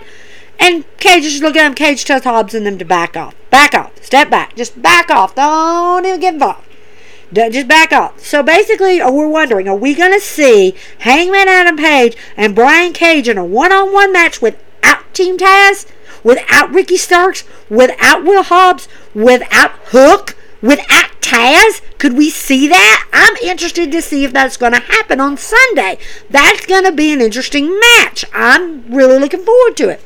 And 0.58 0.84
Cage 0.98 1.24
just 1.24 1.44
look 1.44 1.56
at 1.56 1.68
him. 1.68 1.76
Cage 1.76 2.04
tells 2.04 2.24
Hobbs 2.24 2.56
and 2.56 2.66
them 2.66 2.80
to 2.80 2.86
back 2.86 3.16
off. 3.16 3.36
Back 3.52 3.76
off. 3.76 4.04
Step 4.04 4.32
back. 4.32 4.56
Just 4.56 4.82
back 4.82 5.12
off. 5.12 5.36
Don't 5.36 6.08
even 6.08 6.20
get 6.20 6.34
involved. 6.34 6.68
Just 7.34 7.68
back 7.68 7.92
up. 7.92 8.20
So 8.20 8.44
basically, 8.44 9.02
uh, 9.02 9.12
we're 9.12 9.28
wondering: 9.28 9.68
Are 9.68 9.76
we 9.76 9.96
going 9.96 10.14
to 10.14 10.20
see 10.20 10.76
Hangman 11.00 11.48
Adam 11.48 11.78
Page 11.78 12.16
and 12.38 12.54
Brian 12.56 12.94
Cage 12.94 13.28
in 13.28 13.38
a 13.38 13.46
one-on-one 13.46 14.14
match 14.14 14.42
without 14.42 15.14
Team 15.14 15.38
Taz, 15.38 15.88
without 16.24 16.72
Ricky 16.72 16.98
Starks, 16.98 17.44
without 17.70 18.24
Will 18.24 18.44
Hobbs, 18.44 18.88
without 19.16 19.72
Hook, 19.86 20.36
without 20.62 21.10
Taz? 21.22 21.82
Could 21.98 22.14
we 22.14 22.30
see 22.30 22.68
that? 22.68 23.10
I'm 23.12 23.36
interested 23.38 23.92
to 23.92 24.02
see 24.02 24.26
if 24.26 24.34
that's 24.34 24.58
going 24.58 24.74
to 24.74 24.80
happen 24.80 25.20
on 25.20 25.38
Sunday. 25.38 25.98
That's 26.30 26.66
going 26.66 26.84
to 26.84 26.92
be 26.92 27.14
an 27.14 27.22
interesting 27.22 27.80
match. 27.80 28.26
I'm 28.34 28.94
really 28.94 29.18
looking 29.18 29.44
forward 29.44 29.76
to 29.78 29.90
it. 29.90 30.02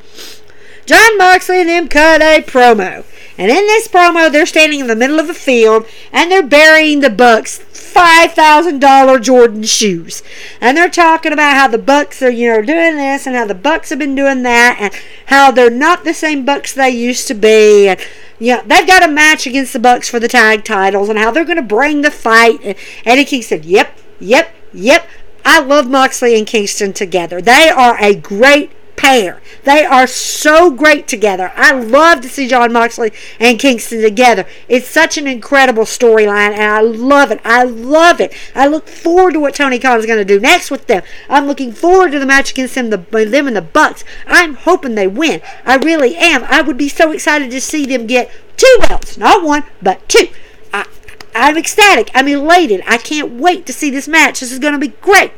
Jon 0.85 1.17
Moxley 1.17 1.59
and 1.59 1.69
them 1.69 1.89
cut 1.89 2.21
a 2.21 2.41
promo. 2.41 3.03
And 3.37 3.51
in 3.51 3.67
this 3.67 3.87
promo, 3.87 4.31
they're 4.31 4.45
standing 4.45 4.79
in 4.79 4.87
the 4.87 4.95
middle 4.95 5.19
of 5.19 5.29
a 5.29 5.33
field 5.33 5.85
and 6.11 6.31
they're 6.31 6.41
burying 6.41 7.01
the 7.01 7.09
Bucks 7.09 7.59
$5,000 7.59 9.21
Jordan 9.21 9.63
shoes. 9.63 10.23
And 10.59 10.75
they're 10.75 10.89
talking 10.89 11.33
about 11.33 11.55
how 11.55 11.67
the 11.67 11.77
Bucks 11.77 12.21
are, 12.21 12.31
you 12.31 12.49
know, 12.49 12.61
doing 12.61 12.95
this 12.95 13.27
and 13.27 13.35
how 13.35 13.45
the 13.45 13.53
Bucks 13.53 13.89
have 13.89 13.99
been 13.99 14.15
doing 14.15 14.43
that 14.43 14.77
and 14.79 14.93
how 15.27 15.51
they're 15.51 15.69
not 15.69 16.03
the 16.03 16.13
same 16.13 16.45
Bucks 16.45 16.73
they 16.73 16.89
used 16.89 17.27
to 17.27 17.33
be. 17.33 17.87
And, 17.87 17.99
you 18.39 18.55
know, 18.55 18.63
they've 18.65 18.87
got 18.87 19.07
a 19.07 19.11
match 19.11 19.45
against 19.45 19.73
the 19.73 19.79
Bucks 19.79 20.09
for 20.09 20.19
the 20.19 20.27
tag 20.27 20.63
titles 20.63 21.09
and 21.09 21.19
how 21.19 21.31
they're 21.31 21.45
going 21.45 21.57
to 21.57 21.61
bring 21.61 22.01
the 22.01 22.11
fight. 22.11 22.59
And 22.63 22.75
Eddie 23.05 23.25
King 23.25 23.41
said, 23.43 23.65
yep, 23.65 23.97
yep, 24.19 24.53
yep. 24.73 25.07
I 25.45 25.61
love 25.61 25.87
Moxley 25.87 26.37
and 26.37 26.45
Kingston 26.45 26.91
together. 26.91 27.41
They 27.41 27.69
are 27.69 27.97
a 27.99 28.15
great 28.15 28.71
pair. 29.07 29.41
They 29.63 29.85
are 29.85 30.05
so 30.05 30.69
great 30.69 31.07
together. 31.07 31.53
I 31.55 31.71
love 31.71 32.19
to 32.21 32.29
see 32.29 32.45
Jon 32.45 32.73
Moxley 32.73 33.13
and 33.39 33.57
Kingston 33.57 34.01
together. 34.01 34.45
It's 34.67 34.87
such 34.87 35.17
an 35.17 35.27
incredible 35.27 35.83
storyline, 35.83 36.51
and 36.51 36.63
I 36.63 36.81
love 36.81 37.31
it. 37.31 37.39
I 37.45 37.63
love 37.63 38.19
it. 38.19 38.33
I 38.53 38.67
look 38.67 38.89
forward 38.89 39.31
to 39.33 39.39
what 39.39 39.55
Tony 39.55 39.79
Khan 39.79 39.97
is 39.97 40.05
going 40.05 40.19
to 40.19 40.25
do 40.25 40.41
next 40.41 40.69
with 40.69 40.87
them. 40.87 41.03
I'm 41.29 41.47
looking 41.47 41.71
forward 41.71 42.11
to 42.11 42.19
the 42.19 42.25
match 42.25 42.51
against 42.51 42.75
them, 42.75 42.89
the, 42.89 42.97
them 42.97 43.47
and 43.47 43.55
the 43.55 43.61
Bucks. 43.61 44.03
I'm 44.25 44.55
hoping 44.55 44.95
they 44.95 45.07
win. 45.07 45.41
I 45.65 45.77
really 45.77 46.17
am. 46.17 46.43
I 46.43 46.61
would 46.61 46.77
be 46.77 46.89
so 46.89 47.13
excited 47.13 47.49
to 47.51 47.61
see 47.61 47.85
them 47.85 48.07
get 48.07 48.29
two 48.57 48.77
belts, 48.81 49.17
not 49.17 49.41
one, 49.41 49.63
but 49.81 50.07
two. 50.09 50.27
I, 50.73 50.85
I'm 51.33 51.57
ecstatic. 51.57 52.11
I'm 52.13 52.27
elated. 52.27 52.83
I 52.85 52.97
can't 52.97 53.39
wait 53.39 53.65
to 53.67 53.73
see 53.73 53.89
this 53.89 54.07
match. 54.09 54.41
This 54.41 54.51
is 54.51 54.59
going 54.59 54.73
to 54.73 54.79
be 54.79 54.93
great. 54.99 55.31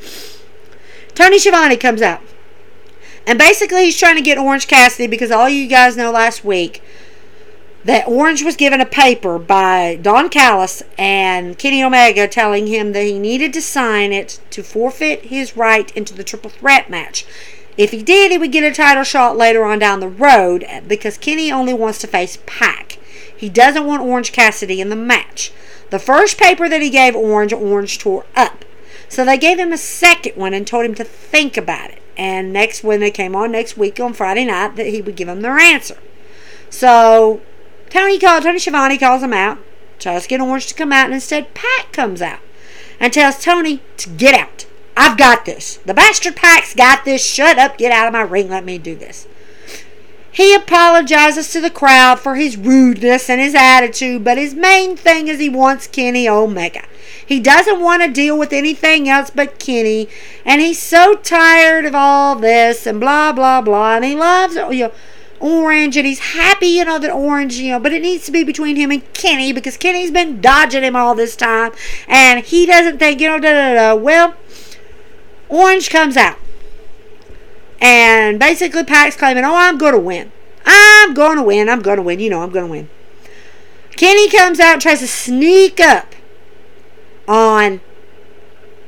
Tony 1.14 1.38
Schiavone 1.38 1.78
comes 1.78 2.02
out. 2.02 2.22
And 3.30 3.38
basically, 3.38 3.86
he's 3.86 4.00
trying 4.00 4.16
to 4.16 4.24
get 4.24 4.40
Orange 4.40 4.68
Cassidy 4.68 5.06
because 5.06 5.30
all 5.30 5.48
you 5.48 5.68
guys 5.68 5.96
know 5.96 6.10
last 6.10 6.44
week 6.44 6.82
that 7.84 8.08
Orange 8.08 8.42
was 8.42 8.56
given 8.56 8.82
a 8.82 8.88
paper 8.88 9.38
by 9.38 10.00
Don 10.02 10.30
Callis 10.30 10.82
and 10.98 11.56
Kenny 11.56 11.84
Omega 11.84 12.28
telling 12.28 12.66
him 12.66 12.92
that 12.94 13.04
he 13.04 13.20
needed 13.20 13.54
to 13.54 13.62
sign 13.62 14.12
it 14.12 14.40
to 14.50 14.64
forfeit 14.64 15.26
his 15.26 15.56
right 15.56 15.96
into 15.96 16.16
the 16.16 16.24
triple 16.24 16.50
threat 16.50 16.90
match. 16.90 17.24
If 17.78 17.92
he 17.92 18.02
did, 18.02 18.32
he 18.32 18.40
would 18.40 18.52
get 18.52 18.64
a 18.64 18.74
title 18.74 19.04
shot 19.04 19.38
later 19.38 19.64
on 19.64 19.78
down 19.78 20.00
the 20.00 20.08
road 20.08 20.66
because 20.88 21.20
Kenny 21.20 21.52
only 21.52 21.76
wants 21.76 22.00
to 22.00 22.08
face 22.08 22.40
Pac. 22.48 22.98
He 23.38 23.48
doesn't 23.48 23.86
want 23.86 24.02
Orange 24.02 24.32
Cassidy 24.32 24.82
in 24.82 24.90
the 24.90 24.96
match. 24.96 25.52
The 25.92 26.00
first 26.00 26.40
paper 26.40 26.68
that 26.68 26.82
he 26.82 26.90
gave 26.90 27.16
Orange, 27.16 27.54
Orange 27.54 28.00
tore 28.00 28.26
up. 28.36 28.66
So 29.10 29.26
they 29.26 29.38
gave 29.38 29.60
him 29.60 29.74
a 29.74 29.78
second 29.78 30.36
one 30.36 30.54
and 30.54 30.66
told 30.66 30.86
him 30.86 30.96
to 30.96 31.04
think 31.04 31.58
about 31.58 31.90
it 31.90 32.00
and 32.20 32.52
next 32.52 32.84
when 32.84 33.00
they 33.00 33.12
came 33.12 33.34
on 33.34 33.54
next 33.54 33.78
week 33.78 33.98
on 34.00 34.14
Friday 34.14 34.44
night 34.44 34.76
that 34.76 34.88
he 34.88 35.02
would 35.02 35.16
give 35.16 35.28
them 35.28 35.42
their 35.42 35.58
answer. 35.58 35.98
So 36.70 37.42
Tony 37.90 38.20
called 38.20 38.44
Tony 38.44 38.60
Schiavone 38.60 38.98
calls 38.98 39.24
him 39.24 39.34
out, 39.34 39.58
tries 39.98 40.24
to 40.24 40.28
get 40.30 40.42
Orange 40.42 40.68
to 40.68 40.74
come 40.74 40.92
out, 40.92 41.06
and 41.06 41.14
instead 41.14 41.54
Pac 41.54 41.94
comes 41.94 42.22
out 42.22 42.40
and 43.00 43.14
tells 43.14 43.42
Tony 43.42 43.82
to 43.98 44.10
get 44.10 44.36
out. 44.36 44.66
I've 44.98 45.18
got 45.18 45.46
this. 45.46 45.78
The 45.78 45.94
bastard 45.94 46.36
Pac's 46.36 46.76
got 46.76 47.06
this. 47.06 47.26
Shut 47.26 47.58
up, 47.58 47.78
get 47.78 47.94
out 47.94 48.08
of 48.08 48.14
my 48.14 48.22
ring, 48.22 48.50
let 48.50 48.66
me 48.66 48.78
do 48.78 48.98
this. 48.98 49.26
He 50.40 50.56
apologizes 50.56 51.52
to 51.52 51.60
the 51.60 51.70
crowd 51.70 52.18
for 52.18 52.36
his 52.36 52.56
rudeness 52.56 53.30
and 53.30 53.42
his 53.42 53.54
attitude, 53.54 54.24
but 54.24 54.38
his 54.38 54.54
main 54.54 54.96
thing 54.96 55.28
is 55.28 55.38
he 55.38 55.50
wants 55.50 55.86
Kenny 55.86 56.30
Omega. 56.30 56.86
He 57.26 57.42
doesn't 57.42 57.82
want 57.82 58.04
to 58.04 58.10
deal 58.10 58.40
with 58.40 58.54
anything 58.54 59.10
else 59.10 59.30
but 59.30 59.60
Kenny, 59.60 60.08
and 60.46 60.62
he's 60.62 60.82
so 60.82 61.16
tired 61.16 61.84
of 61.84 61.94
all 61.94 62.38
this 62.38 62.88
and 62.88 63.02
blah 63.02 63.34
blah 63.34 63.60
blah, 63.60 63.98
and 63.98 64.06
he 64.06 64.16
loves 64.16 64.56
you 64.56 64.86
know 64.86 64.92
Orange, 65.42 65.98
and 65.98 66.08
he's 66.08 66.20
happy, 66.20 66.68
you 66.68 66.86
know, 66.86 67.00
that 67.00 67.12
Orange, 67.12 67.56
you 67.56 67.72
know, 67.72 67.80
but 67.82 67.92
it 67.92 68.02
needs 68.02 68.26
to 68.28 68.32
be 68.32 68.46
between 68.46 68.78
him 68.78 68.92
and 68.92 69.14
Kenny 69.14 69.52
because 69.52 69.76
Kenny's 69.76 70.10
been 70.10 70.40
dodging 70.40 70.84
him 70.84 70.96
all 70.96 71.16
this 71.16 71.36
time, 71.36 71.74
and 72.08 72.46
he 72.46 72.66
doesn't 72.66 72.98
think, 72.98 73.20
you 73.20 73.28
know, 73.28 73.40
da 73.40 73.52
da 73.52 73.74
da. 73.74 73.94
Well, 73.94 74.36
Orange 75.50 75.90
comes 75.90 76.16
out. 76.16 76.38
And 77.82 78.40
basically, 78.40 78.84
Pac's 78.84 79.16
claiming, 79.16 79.46
oh, 79.46 79.56
I'm 79.56 79.78
going 79.78 79.94
to 79.94 80.00
win. 80.00 80.32
I'm 80.66 81.14
going 81.14 81.38
to 81.38 81.44
win. 81.44 81.70
I'm 81.70 81.82
going 81.82 81.98
to 81.98 82.04
win. 82.04 82.20
You 82.20 82.30
know, 82.30 82.42
I'm 82.42 82.52
going 82.52 82.66
to 82.66 82.72
win. 82.72 82.90
Kenny 83.96 84.30
comes 84.30 84.60
out 84.60 84.74
and 84.74 84.82
tries 84.82 85.00
to 85.00 85.08
sneak 85.08 85.80
up 85.80 86.16
on 87.28 87.82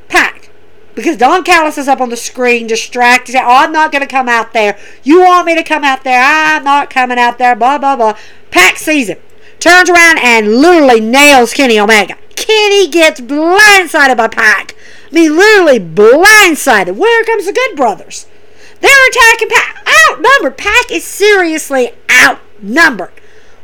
Pac 0.07 0.49
because 0.95 1.17
Don 1.17 1.43
Callis 1.43 1.77
is 1.77 1.87
up 1.87 2.01
on 2.01 2.09
the 2.09 2.17
screen, 2.17 2.67
distracted. 2.67 3.35
Oh, 3.35 3.43
I'm 3.45 3.71
not 3.71 3.91
going 3.91 4.01
to 4.01 4.07
come 4.07 4.29
out 4.29 4.53
there. 4.53 4.77
You 5.03 5.21
want 5.21 5.47
me 5.47 5.55
to 5.55 5.63
come 5.63 5.83
out 5.83 6.03
there? 6.03 6.21
I'm 6.23 6.63
not 6.63 6.89
coming 6.89 7.17
out 7.17 7.37
there. 7.37 7.55
Blah, 7.55 7.77
blah, 7.77 7.95
blah. 7.95 8.17
Pac 8.51 8.77
sees 8.77 9.09
him, 9.09 9.19
turns 9.59 9.89
around, 9.89 10.19
and 10.19 10.55
literally 10.57 10.99
nails 10.99 11.53
Kenny 11.53 11.79
Omega. 11.79 12.17
Kenny 12.35 12.87
gets 12.87 13.21
blindsided 13.21 14.17
by 14.17 14.27
Pac. 14.27 14.75
I 15.09 15.13
mean, 15.13 15.35
literally 15.35 15.79
blindsided. 15.79 16.95
Where 16.95 17.23
comes 17.25 17.45
the 17.45 17.53
Good 17.53 17.75
Brothers? 17.75 18.27
They're 18.81 19.07
attacking 19.09 19.49
Pac. 19.49 19.87
Outnumbered. 20.09 20.57
Pac 20.57 20.91
is 20.91 21.03
seriously 21.03 21.91
outnumbered. 22.09 23.13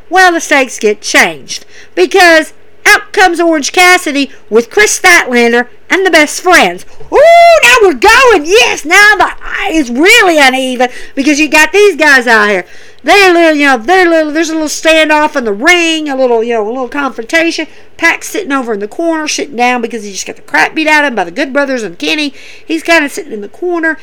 Well, 0.10 0.32
the 0.32 0.39
stakes 0.39 0.80
get 0.80 1.01
changed 1.01 1.65
because 1.93 2.53
out 2.86 3.12
comes 3.12 3.39
Orange 3.39 3.73
Cassidy 3.73 4.32
with 4.49 4.69
Kris 4.69 4.97
Statlander 4.99 5.67
and 5.89 6.06
the 6.06 6.12
best 6.12 6.41
friends. 6.41 6.86
Ooh, 7.12 7.60
now 7.63 7.75
we're 7.82 7.93
going. 7.93 8.45
Yes, 8.45 8.86
now 8.86 9.15
the 9.15 9.34
it's 9.69 9.89
really 9.89 10.38
uneven 10.39 10.89
because 11.13 11.39
you 11.39 11.49
got 11.49 11.71
these 11.71 11.97
guys 11.97 12.27
out 12.27 12.49
here. 12.49 12.65
They're 13.03 13.34
little, 13.34 13.56
you 13.56 13.65
know, 13.65 13.77
they're 13.77 14.08
little. 14.08 14.32
There's 14.32 14.49
a 14.49 14.53
little 14.53 14.67
standoff 14.67 15.36
in 15.36 15.43
the 15.43 15.53
ring, 15.53 16.10
a 16.10 16.15
little, 16.15 16.43
you 16.43 16.53
know, 16.53 16.65
a 16.65 16.71
little 16.71 16.89
confrontation. 16.89 17.67
Pac's 17.97 18.30
sitting 18.30 18.51
over 18.51 18.73
in 18.73 18.80
the 18.80 18.88
corner, 18.88 19.27
sitting 19.27 19.56
down 19.56 19.82
because 19.82 20.03
he 20.03 20.12
just 20.12 20.25
got 20.25 20.36
the 20.36 20.41
crap 20.41 20.73
beat 20.73 20.88
out 20.88 21.03
of 21.03 21.10
him 21.10 21.15
by 21.15 21.23
the 21.23 21.32
Good 21.32 21.53
Brothers 21.53 21.84
and 21.84 21.99
Kenny. 21.99 22.30
He's 22.65 22.84
kind 22.84 23.06
of 23.06 23.12
sitting 23.12 23.34
in 23.34 23.41
the 23.41 23.49
corner. 23.49 23.97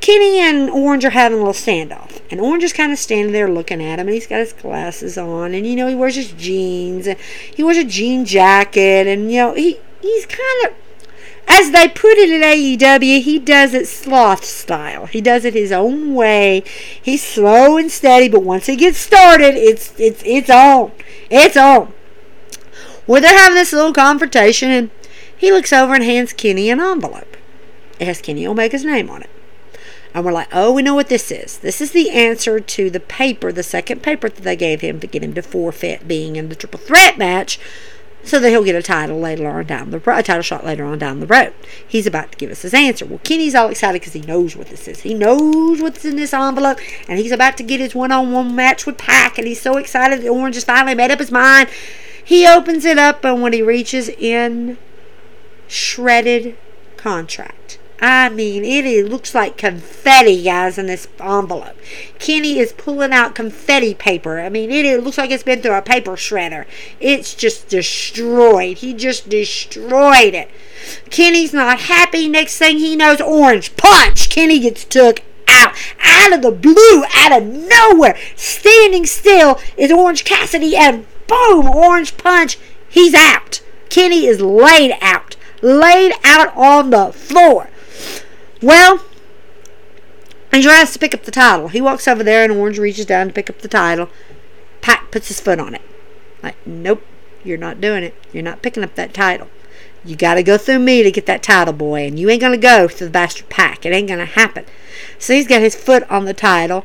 Kenny 0.00 0.38
and 0.38 0.70
Orange 0.70 1.04
are 1.04 1.10
having 1.10 1.38
a 1.38 1.44
little 1.44 1.52
standoff. 1.52 2.20
And 2.30 2.40
Orange 2.40 2.64
is 2.64 2.72
kind 2.72 2.92
of 2.92 2.98
standing 2.98 3.32
there 3.32 3.50
looking 3.50 3.82
at 3.82 3.98
him, 3.98 4.06
and 4.06 4.14
he's 4.14 4.26
got 4.26 4.38
his 4.38 4.52
glasses 4.52 5.16
on, 5.16 5.54
and 5.54 5.66
you 5.66 5.76
know, 5.76 5.86
he 5.86 5.94
wears 5.94 6.16
his 6.16 6.32
jeans, 6.32 7.06
and 7.06 7.18
he 7.18 7.62
wears 7.62 7.76
a 7.76 7.84
jean 7.84 8.24
jacket, 8.24 9.06
and 9.06 9.30
you 9.30 9.38
know, 9.38 9.54
he 9.54 9.78
he's 10.00 10.26
kind 10.26 10.66
of 10.66 10.74
as 11.48 11.70
they 11.70 11.88
put 11.88 12.18
it 12.18 12.30
at 12.30 12.56
AEW, 12.56 13.22
he 13.22 13.38
does 13.38 13.72
it 13.72 13.86
sloth 13.86 14.44
style. 14.44 15.06
He 15.06 15.20
does 15.20 15.44
it 15.44 15.54
his 15.54 15.70
own 15.70 16.14
way. 16.14 16.64
He's 17.00 17.22
slow 17.22 17.76
and 17.76 17.90
steady, 17.90 18.28
but 18.28 18.42
once 18.42 18.66
he 18.66 18.74
gets 18.74 18.98
started, 18.98 19.54
it's 19.54 19.98
it's 19.98 20.22
it's 20.26 20.50
on. 20.50 20.92
It's 21.30 21.56
on. 21.56 21.92
Well, 23.06 23.22
they're 23.22 23.38
having 23.38 23.54
this 23.54 23.72
little 23.72 23.92
confrontation, 23.92 24.70
and 24.70 24.90
he 25.36 25.52
looks 25.52 25.72
over 25.72 25.94
and 25.94 26.02
hands 26.02 26.32
Kenny 26.32 26.68
an 26.68 26.80
envelope. 26.80 27.36
It 28.00 28.06
has 28.06 28.20
Kenny 28.20 28.44
Omega's 28.44 28.84
name 28.84 29.08
on 29.08 29.22
it. 29.22 29.30
And 30.16 30.24
we're 30.24 30.32
like, 30.32 30.48
oh, 30.50 30.72
we 30.72 30.80
know 30.80 30.94
what 30.94 31.10
this 31.10 31.30
is. 31.30 31.58
This 31.58 31.82
is 31.82 31.92
the 31.92 32.08
answer 32.08 32.58
to 32.58 32.88
the 32.88 33.00
paper, 33.00 33.52
the 33.52 33.62
second 33.62 34.02
paper 34.02 34.30
that 34.30 34.44
they 34.44 34.56
gave 34.56 34.80
him 34.80 34.98
to 35.00 35.06
get 35.06 35.22
him 35.22 35.34
to 35.34 35.42
forfeit 35.42 36.08
being 36.08 36.36
in 36.36 36.48
the 36.48 36.54
triple 36.54 36.80
threat 36.80 37.18
match 37.18 37.60
so 38.24 38.40
that 38.40 38.48
he'll 38.48 38.64
get 38.64 38.74
a 38.74 38.82
title 38.82 39.20
later 39.20 39.46
on 39.46 39.66
down 39.66 39.90
the 39.90 39.98
road, 39.98 40.20
a 40.20 40.22
title 40.22 40.40
shot 40.40 40.64
later 40.64 40.86
on 40.86 40.98
down 40.98 41.20
the 41.20 41.26
road. 41.26 41.52
He's 41.86 42.06
about 42.06 42.32
to 42.32 42.38
give 42.38 42.50
us 42.50 42.62
his 42.62 42.72
answer. 42.72 43.04
Well, 43.04 43.20
Kenny's 43.24 43.54
all 43.54 43.68
excited 43.68 44.00
because 44.00 44.14
he 44.14 44.22
knows 44.22 44.56
what 44.56 44.68
this 44.68 44.88
is. 44.88 45.00
He 45.00 45.12
knows 45.12 45.82
what's 45.82 46.02
in 46.06 46.16
this 46.16 46.32
envelope, 46.32 46.78
and 47.08 47.18
he's 47.18 47.30
about 47.30 47.58
to 47.58 47.62
get 47.62 47.80
his 47.80 47.94
one-on-one 47.94 48.56
match 48.56 48.86
with 48.86 48.96
Pac, 48.96 49.36
and 49.36 49.46
he's 49.46 49.60
so 49.60 49.76
excited 49.76 50.22
that 50.22 50.28
Orange 50.30 50.54
has 50.54 50.64
finally 50.64 50.94
made 50.94 51.10
up 51.10 51.18
his 51.18 51.30
mind. 51.30 51.68
He 52.24 52.48
opens 52.48 52.86
it 52.86 52.96
up, 52.96 53.22
and 53.22 53.42
when 53.42 53.52
he 53.52 53.60
reaches 53.60 54.08
in, 54.08 54.78
shredded 55.68 56.56
contract. 56.96 57.65
I 58.00 58.28
mean, 58.28 58.64
it 58.64 59.08
looks 59.08 59.34
like 59.34 59.56
confetti, 59.56 60.42
guys, 60.42 60.76
in 60.76 60.86
this 60.86 61.08
envelope. 61.18 61.76
Kenny 62.18 62.58
is 62.58 62.72
pulling 62.72 63.12
out 63.12 63.34
confetti 63.34 63.94
paper. 63.94 64.38
I 64.40 64.50
mean, 64.50 64.70
it 64.70 65.02
looks 65.02 65.16
like 65.16 65.30
it's 65.30 65.42
been 65.42 65.62
through 65.62 65.74
a 65.74 65.82
paper 65.82 66.12
shredder. 66.12 66.66
It's 67.00 67.34
just 67.34 67.68
destroyed. 67.68 68.78
He 68.78 68.92
just 68.92 69.28
destroyed 69.30 70.34
it. 70.34 70.50
Kenny's 71.10 71.54
not 71.54 71.80
happy. 71.80 72.28
Next 72.28 72.58
thing 72.58 72.78
he 72.78 72.96
knows, 72.96 73.20
orange 73.20 73.76
punch. 73.76 74.28
Kenny 74.28 74.58
gets 74.58 74.84
took 74.84 75.22
out, 75.48 75.74
out 76.02 76.34
of 76.34 76.42
the 76.42 76.50
blue, 76.50 77.04
out 77.14 77.32
of 77.32 77.46
nowhere. 77.46 78.18
Standing 78.36 79.06
still 79.06 79.58
is 79.76 79.90
Orange 79.90 80.24
Cassidy, 80.24 80.76
and 80.76 81.06
boom, 81.26 81.66
orange 81.66 82.16
punch. 82.16 82.58
He's 82.88 83.14
out. 83.14 83.62
Kenny 83.88 84.26
is 84.26 84.40
laid 84.40 84.96
out, 85.00 85.36
laid 85.62 86.12
out 86.24 86.54
on 86.56 86.90
the 86.90 87.12
floor. 87.12 87.70
Well, 88.62 89.04
he 90.52 90.62
tries 90.62 90.92
to 90.92 90.98
pick 90.98 91.14
up 91.14 91.24
the 91.24 91.30
title. 91.30 91.68
He 91.68 91.80
walks 91.80 92.08
over 92.08 92.22
there, 92.22 92.44
and 92.44 92.52
Orange 92.52 92.78
reaches 92.78 93.06
down 93.06 93.28
to 93.28 93.32
pick 93.32 93.50
up 93.50 93.60
the 93.60 93.68
title. 93.68 94.08
Pac 94.80 95.10
puts 95.10 95.28
his 95.28 95.40
foot 95.40 95.60
on 95.60 95.74
it. 95.74 95.82
Like, 96.42 96.56
nope, 96.66 97.02
you're 97.44 97.58
not 97.58 97.80
doing 97.80 98.02
it. 98.02 98.14
You're 98.32 98.42
not 98.42 98.62
picking 98.62 98.84
up 98.84 98.94
that 98.94 99.12
title. 99.12 99.48
You 100.04 100.14
got 100.16 100.34
to 100.34 100.42
go 100.42 100.56
through 100.56 100.78
me 100.78 101.02
to 101.02 101.10
get 101.10 101.26
that 101.26 101.42
title, 101.42 101.74
boy, 101.74 102.06
and 102.06 102.18
you 102.18 102.30
ain't 102.30 102.40
going 102.40 102.52
to 102.52 102.58
go 102.58 102.86
through 102.86 103.08
the 103.08 103.12
bastard 103.12 103.48
Pac. 103.48 103.84
It 103.84 103.92
ain't 103.92 104.08
going 104.08 104.20
to 104.20 104.24
happen. 104.24 104.64
So 105.18 105.34
he's 105.34 105.48
got 105.48 105.60
his 105.60 105.74
foot 105.74 106.08
on 106.08 106.24
the 106.24 106.34
title, 106.34 106.84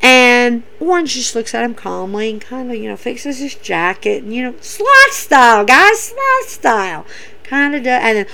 and 0.00 0.62
Orange 0.78 1.14
just 1.14 1.34
looks 1.34 1.54
at 1.54 1.64
him 1.64 1.74
calmly 1.74 2.30
and 2.30 2.40
kind 2.40 2.70
of, 2.70 2.76
you 2.76 2.88
know, 2.88 2.96
fixes 2.96 3.38
his 3.38 3.56
jacket, 3.56 4.22
and, 4.22 4.34
you 4.34 4.42
know, 4.42 4.54
slot 4.60 5.10
style, 5.10 5.64
guys, 5.64 6.00
slot 6.00 6.44
style. 6.44 7.06
Kind 7.42 7.74
of 7.74 7.82
does, 7.82 8.00
and 8.02 8.18
then 8.18 8.26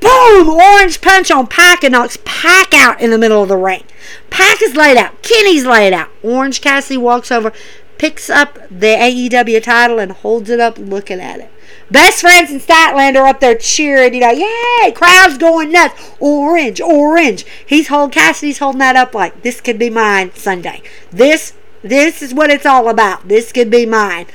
Boom! 0.00 0.48
Orange 0.48 1.00
punch 1.00 1.30
on 1.30 1.46
Pac 1.46 1.84
and 1.84 1.92
knocks 1.92 2.18
Pac 2.24 2.74
out 2.74 3.00
in 3.00 3.10
the 3.10 3.18
middle 3.18 3.42
of 3.42 3.48
the 3.48 3.56
ring. 3.56 3.84
Pac 4.30 4.62
is 4.62 4.76
laid 4.76 4.96
out. 4.96 5.22
Kenny's 5.22 5.66
laid 5.66 5.92
out. 5.92 6.08
Orange 6.22 6.60
Cassidy 6.60 6.96
walks 6.96 7.30
over, 7.30 7.52
picks 7.98 8.30
up 8.30 8.58
the 8.70 8.96
AEW 8.96 9.62
title, 9.62 9.98
and 9.98 10.12
holds 10.12 10.48
it 10.50 10.60
up 10.60 10.78
looking 10.78 11.20
at 11.20 11.40
it. 11.40 11.50
Best 11.90 12.20
friends 12.20 12.50
and 12.50 13.16
are 13.16 13.26
up 13.26 13.40
there 13.40 13.56
cheering, 13.56 14.14
you 14.14 14.20
know, 14.20 14.30
yay! 14.30 14.92
Crowd's 14.92 15.38
going 15.38 15.72
nuts. 15.72 16.12
Orange, 16.20 16.80
orange. 16.80 17.44
He's 17.66 17.88
holding 17.88 18.12
Cassidy's 18.12 18.58
holding 18.58 18.78
that 18.78 18.94
up 18.94 19.12
like 19.12 19.42
this 19.42 19.60
could 19.60 19.78
be 19.78 19.90
mine 19.90 20.32
Sunday. 20.34 20.82
This 21.10 21.54
this 21.82 22.22
is 22.22 22.32
what 22.32 22.50
it's 22.50 22.66
all 22.66 22.88
about. 22.88 23.26
This 23.26 23.50
could 23.50 23.70
be 23.70 23.86
mine. 23.86 24.26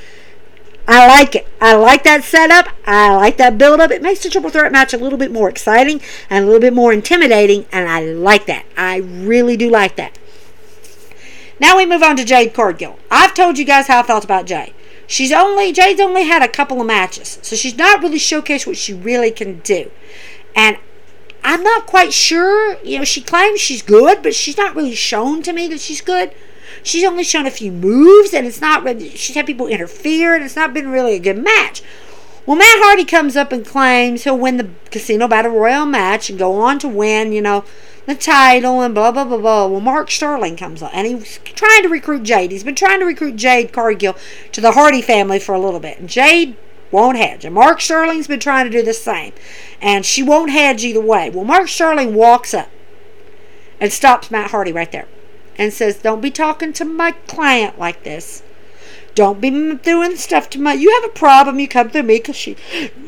I 0.88 1.06
like 1.08 1.34
it. 1.34 1.48
I 1.60 1.74
like 1.74 2.04
that 2.04 2.22
setup. 2.22 2.68
I 2.86 3.14
like 3.16 3.38
that 3.38 3.58
build 3.58 3.80
up. 3.80 3.90
It 3.90 4.02
makes 4.02 4.22
the 4.22 4.30
triple 4.30 4.50
threat 4.50 4.70
match 4.70 4.94
a 4.94 4.98
little 4.98 5.18
bit 5.18 5.32
more 5.32 5.48
exciting 5.48 6.00
and 6.30 6.44
a 6.44 6.46
little 6.46 6.60
bit 6.60 6.72
more 6.72 6.92
intimidating, 6.92 7.66
and 7.72 7.88
I 7.88 8.04
like 8.04 8.46
that. 8.46 8.64
I 8.76 8.98
really 8.98 9.56
do 9.56 9.68
like 9.68 9.96
that. 9.96 10.16
Now 11.58 11.76
we 11.76 11.86
move 11.86 12.02
on 12.02 12.16
to 12.16 12.24
Jade 12.24 12.54
Cargill. 12.54 12.98
I've 13.10 13.34
told 13.34 13.58
you 13.58 13.64
guys 13.64 13.88
how 13.88 14.00
I 14.00 14.02
felt 14.02 14.24
about 14.24 14.46
Jade. 14.46 14.74
She's 15.06 15.32
only 15.32 15.72
Jade's 15.72 16.00
only 16.00 16.24
had 16.24 16.42
a 16.42 16.48
couple 16.48 16.80
of 16.80 16.86
matches, 16.86 17.38
so 17.42 17.56
she's 17.56 17.76
not 17.76 18.02
really 18.02 18.18
showcased 18.18 18.66
what 18.66 18.76
she 18.76 18.92
really 18.92 19.30
can 19.30 19.60
do. 19.60 19.90
And 20.54 20.78
I'm 21.42 21.62
not 21.62 21.86
quite 21.86 22.12
sure. 22.12 22.76
You 22.82 22.98
know, 22.98 23.04
she 23.04 23.20
claims 23.22 23.60
she's 23.60 23.82
good, 23.82 24.22
but 24.22 24.34
she's 24.34 24.56
not 24.56 24.74
really 24.74 24.94
shown 24.94 25.42
to 25.42 25.52
me 25.52 25.68
that 25.68 25.80
she's 25.80 26.00
good. 26.00 26.32
She's 26.86 27.02
only 27.02 27.24
shown 27.24 27.46
a 27.46 27.50
few 27.50 27.72
moves, 27.72 28.32
and 28.32 28.46
it's 28.46 28.60
not 28.60 28.84
really, 28.84 29.10
she's 29.10 29.34
had 29.34 29.44
people 29.44 29.66
interfere, 29.66 30.36
and 30.36 30.44
it's 30.44 30.54
not 30.54 30.72
been 30.72 30.88
really 30.88 31.14
a 31.14 31.18
good 31.18 31.36
match. 31.36 31.82
Well, 32.46 32.56
Matt 32.56 32.78
Hardy 32.78 33.04
comes 33.04 33.36
up 33.36 33.50
and 33.50 33.66
claims 33.66 34.22
he'll 34.22 34.38
win 34.38 34.56
the 34.56 34.70
Casino 34.92 35.26
Battle 35.26 35.50
Royale 35.50 35.84
match 35.84 36.30
and 36.30 36.38
go 36.38 36.52
on 36.60 36.78
to 36.78 36.86
win, 36.86 37.32
you 37.32 37.42
know, 37.42 37.64
the 38.06 38.14
title 38.14 38.82
and 38.82 38.94
blah, 38.94 39.10
blah, 39.10 39.24
blah, 39.24 39.36
blah. 39.36 39.66
Well, 39.66 39.80
Mark 39.80 40.12
Sterling 40.12 40.56
comes 40.56 40.80
up 40.80 40.92
and 40.94 41.08
he's 41.08 41.38
trying 41.38 41.82
to 41.82 41.88
recruit 41.88 42.22
Jade. 42.22 42.52
He's 42.52 42.62
been 42.62 42.76
trying 42.76 43.00
to 43.00 43.04
recruit 43.04 43.34
Jade 43.34 43.72
Cargill 43.72 44.14
to 44.52 44.60
the 44.60 44.70
Hardy 44.70 45.02
family 45.02 45.40
for 45.40 45.56
a 45.56 45.60
little 45.60 45.80
bit. 45.80 45.98
And 45.98 46.08
Jade 46.08 46.56
won't 46.92 47.18
hedge. 47.18 47.44
And 47.44 47.52
Mark 47.52 47.80
Sterling's 47.80 48.28
been 48.28 48.38
trying 48.38 48.64
to 48.64 48.70
do 48.70 48.84
the 48.84 48.94
same. 48.94 49.32
And 49.82 50.06
she 50.06 50.22
won't 50.22 50.52
hedge 50.52 50.84
either 50.84 51.00
way. 51.00 51.30
Well, 51.30 51.44
Mark 51.44 51.66
Sterling 51.66 52.14
walks 52.14 52.54
up 52.54 52.70
and 53.80 53.92
stops 53.92 54.30
Matt 54.30 54.52
Hardy 54.52 54.70
right 54.70 54.92
there 54.92 55.08
and 55.58 55.72
says, 55.72 55.96
Don't 55.96 56.20
be 56.20 56.30
talking 56.30 56.72
to 56.74 56.84
my 56.84 57.12
client 57.12 57.78
like 57.78 58.02
this. 58.04 58.42
Don't 59.16 59.40
be 59.40 59.50
doing 59.76 60.16
stuff 60.16 60.50
to 60.50 60.60
my. 60.60 60.74
You 60.74 60.92
have 61.00 61.10
a 61.10 61.14
problem, 61.14 61.58
you 61.58 61.66
come 61.66 61.88
through 61.88 62.02
me 62.02 62.18
because 62.18 62.36
she, 62.36 62.54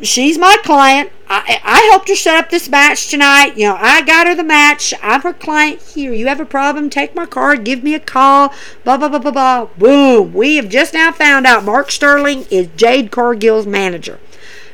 she's 0.01 0.39
my 0.39 0.57
client. 0.65 1.13
I, 1.29 1.61
I 1.63 1.81
helped 1.91 2.09
her 2.09 2.15
set 2.15 2.43
up 2.43 2.49
this 2.49 2.67
match 2.67 3.11
tonight. 3.11 3.59
You 3.59 3.69
know, 3.69 3.77
I 3.79 4.01
got 4.01 4.27
her 4.27 4.35
the 4.35 4.43
match. 4.43 4.95
I'm 5.03 5.21
her 5.21 5.35
client 5.35 5.83
here. 5.83 6.15
You 6.15 6.29
have 6.29 6.41
a 6.41 6.47
problem, 6.47 6.89
take 6.89 7.15
my 7.15 7.27
card, 7.27 7.63
give 7.63 7.85
me 7.85 7.95
a 7.95 8.01
call. 8.01 8.55
Blah, 8.85 8.97
blah, 8.97 9.11
blah, 9.11 9.19
blah, 9.19 9.31
blah. 9.31 9.65
Boom. 9.77 10.33
We 10.33 10.57
have 10.57 10.71
just 10.71 10.95
now 10.95 11.13
found 11.13 11.47
out 11.47 11.63
Mark 11.63 11.91
Sterling 11.91 12.47
is 12.51 12.69
Jade 12.75 13.11
Cargill's 13.11 13.67
manager. 13.67 14.19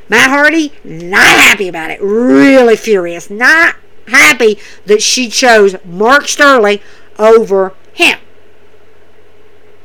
Matt 0.09 0.31
Hardy, 0.31 0.73
not 0.85 1.37
happy 1.37 1.67
about 1.67 1.91
it. 1.91 2.01
Really 2.01 2.77
furious. 2.77 3.29
Not 3.29 3.75
happy 4.07 4.59
that 4.87 5.03
she 5.03 5.29
chose 5.29 5.75
Mark 5.85 6.29
Sterling 6.29 6.79
over 7.19 7.75
him. 7.93 8.19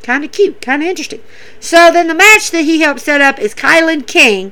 Kind 0.04 0.24
of 0.24 0.32
cute, 0.32 0.62
kind 0.62 0.82
of 0.82 0.88
interesting. 0.88 1.22
So 1.60 1.92
then 1.92 2.08
the 2.08 2.16
match 2.16 2.52
that 2.52 2.64
he 2.64 2.82
helped 2.82 3.02
set 3.02 3.22
up 3.22 3.40
is 3.40 3.54
Kilynn 3.54 4.08
King 4.08 4.52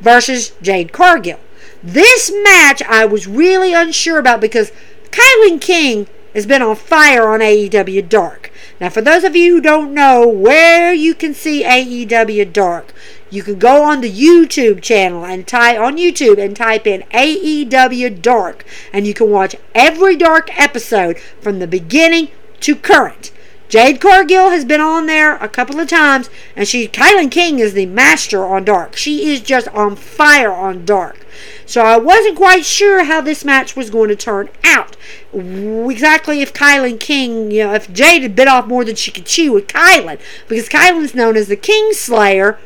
versus 0.00 0.52
Jade 0.62 0.92
Cargill. 0.92 1.40
This 1.82 2.32
match 2.42 2.82
I 2.82 3.04
was 3.04 3.26
really 3.26 3.74
unsure 3.74 4.18
about 4.18 4.40
because 4.40 4.72
Kilynn 5.10 5.60
King 5.60 6.06
has 6.34 6.46
been 6.46 6.62
on 6.62 6.76
fire 6.76 7.28
on 7.28 7.40
AEW 7.40 8.08
Dark. 8.08 8.50
Now, 8.80 8.90
for 8.90 9.00
those 9.00 9.24
of 9.24 9.36
you 9.36 9.54
who 9.54 9.60
don't 9.60 9.94
know 9.94 10.26
where 10.26 10.92
you 10.92 11.14
can 11.14 11.32
see 11.32 11.62
AEW 11.62 12.52
Dark, 12.52 12.92
you 13.30 13.42
can 13.42 13.58
go 13.58 13.82
on 13.82 14.00
the 14.00 14.12
YouTube 14.12 14.82
channel 14.82 15.24
and 15.24 15.46
type 15.46 15.78
on 15.78 15.96
YouTube 15.96 16.38
and 16.38 16.56
type 16.56 16.86
in 16.86 17.02
AEW 17.12 18.20
Dark, 18.20 18.64
and 18.92 19.06
you 19.06 19.14
can 19.14 19.30
watch 19.30 19.56
every 19.74 20.16
Dark 20.16 20.56
episode 20.58 21.18
from 21.40 21.58
the 21.58 21.66
beginning 21.66 22.28
to 22.60 22.76
current. 22.76 23.32
Jade 23.68 24.00
Cargill 24.00 24.50
has 24.50 24.64
been 24.64 24.80
on 24.80 25.06
there 25.06 25.36
a 25.36 25.48
couple 25.48 25.80
of 25.80 25.88
times, 25.88 26.30
and 26.54 26.68
she 26.68 26.86
Kilynn 26.86 27.30
King 27.30 27.58
is 27.58 27.72
the 27.72 27.86
master 27.86 28.44
on 28.44 28.64
Dark. 28.64 28.94
She 28.94 29.32
is 29.32 29.40
just 29.40 29.66
on 29.68 29.96
fire 29.96 30.52
on 30.52 30.84
Dark. 30.84 31.26
So 31.66 31.82
I 31.82 31.96
wasn't 31.96 32.36
quite 32.36 32.64
sure 32.64 33.04
how 33.04 33.20
this 33.20 33.44
match 33.44 33.74
was 33.74 33.90
going 33.90 34.10
to 34.10 34.16
turn 34.16 34.48
out. 34.62 34.96
Exactly 35.32 36.40
if 36.40 36.52
Kilynn 36.52 37.00
King, 37.00 37.50
you 37.50 37.64
know, 37.64 37.74
if 37.74 37.92
Jade 37.92 38.22
had 38.22 38.36
bit 38.36 38.48
off 38.48 38.66
more 38.66 38.84
than 38.84 38.94
she 38.96 39.10
could 39.10 39.26
chew 39.26 39.52
with 39.52 39.66
Kilynn, 39.66 40.20
because 40.46 40.68
Kilynn's 40.68 41.14
known 41.14 41.36
as 41.36 41.48
the 41.48 41.56
King 41.56 41.92
Slayer 41.92 42.58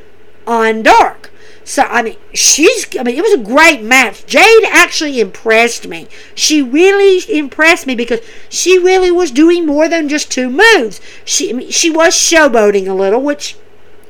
on 0.48 0.82
Dark. 0.82 1.30
So 1.62 1.82
I 1.82 2.00
mean, 2.00 2.16
she's. 2.32 2.86
I 2.98 3.02
mean, 3.02 3.16
it 3.16 3.22
was 3.22 3.34
a 3.34 3.44
great 3.44 3.82
match. 3.82 4.24
Jade 4.24 4.64
actually 4.64 5.20
impressed 5.20 5.86
me. 5.86 6.08
She 6.34 6.62
really 6.62 7.22
impressed 7.30 7.86
me 7.86 7.94
because 7.94 8.20
she 8.48 8.78
really 8.78 9.10
was 9.10 9.30
doing 9.30 9.66
more 9.66 9.86
than 9.86 10.08
just 10.08 10.30
two 10.30 10.48
moves. 10.48 11.00
She 11.26 11.50
I 11.50 11.52
mean, 11.52 11.70
she 11.70 11.90
was 11.90 12.14
showboating 12.14 12.88
a 12.88 12.94
little, 12.94 13.20
which 13.20 13.56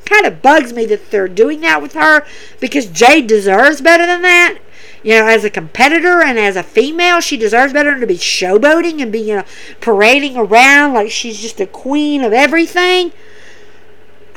kind 0.04 0.24
of 0.24 0.40
bugs 0.40 0.72
me 0.72 0.86
that 0.86 1.10
they're 1.10 1.28
doing 1.28 1.60
that 1.62 1.82
with 1.82 1.94
her 1.94 2.24
because 2.60 2.86
Jade 2.86 3.26
deserves 3.26 3.80
better 3.80 4.06
than 4.06 4.22
that. 4.22 4.58
You 5.02 5.18
know, 5.18 5.26
as 5.26 5.44
a 5.44 5.50
competitor 5.50 6.22
and 6.22 6.38
as 6.38 6.56
a 6.56 6.62
female, 6.62 7.20
she 7.20 7.36
deserves 7.36 7.72
better 7.72 7.90
than 7.90 8.00
to 8.00 8.06
be 8.06 8.16
showboating 8.16 9.02
and 9.02 9.12
be, 9.12 9.20
you 9.20 9.36
know, 9.36 9.44
parading 9.80 10.36
around 10.36 10.94
like 10.94 11.10
she's 11.10 11.40
just 11.40 11.58
the 11.58 11.66
queen 11.66 12.22
of 12.22 12.32
everything. 12.32 13.12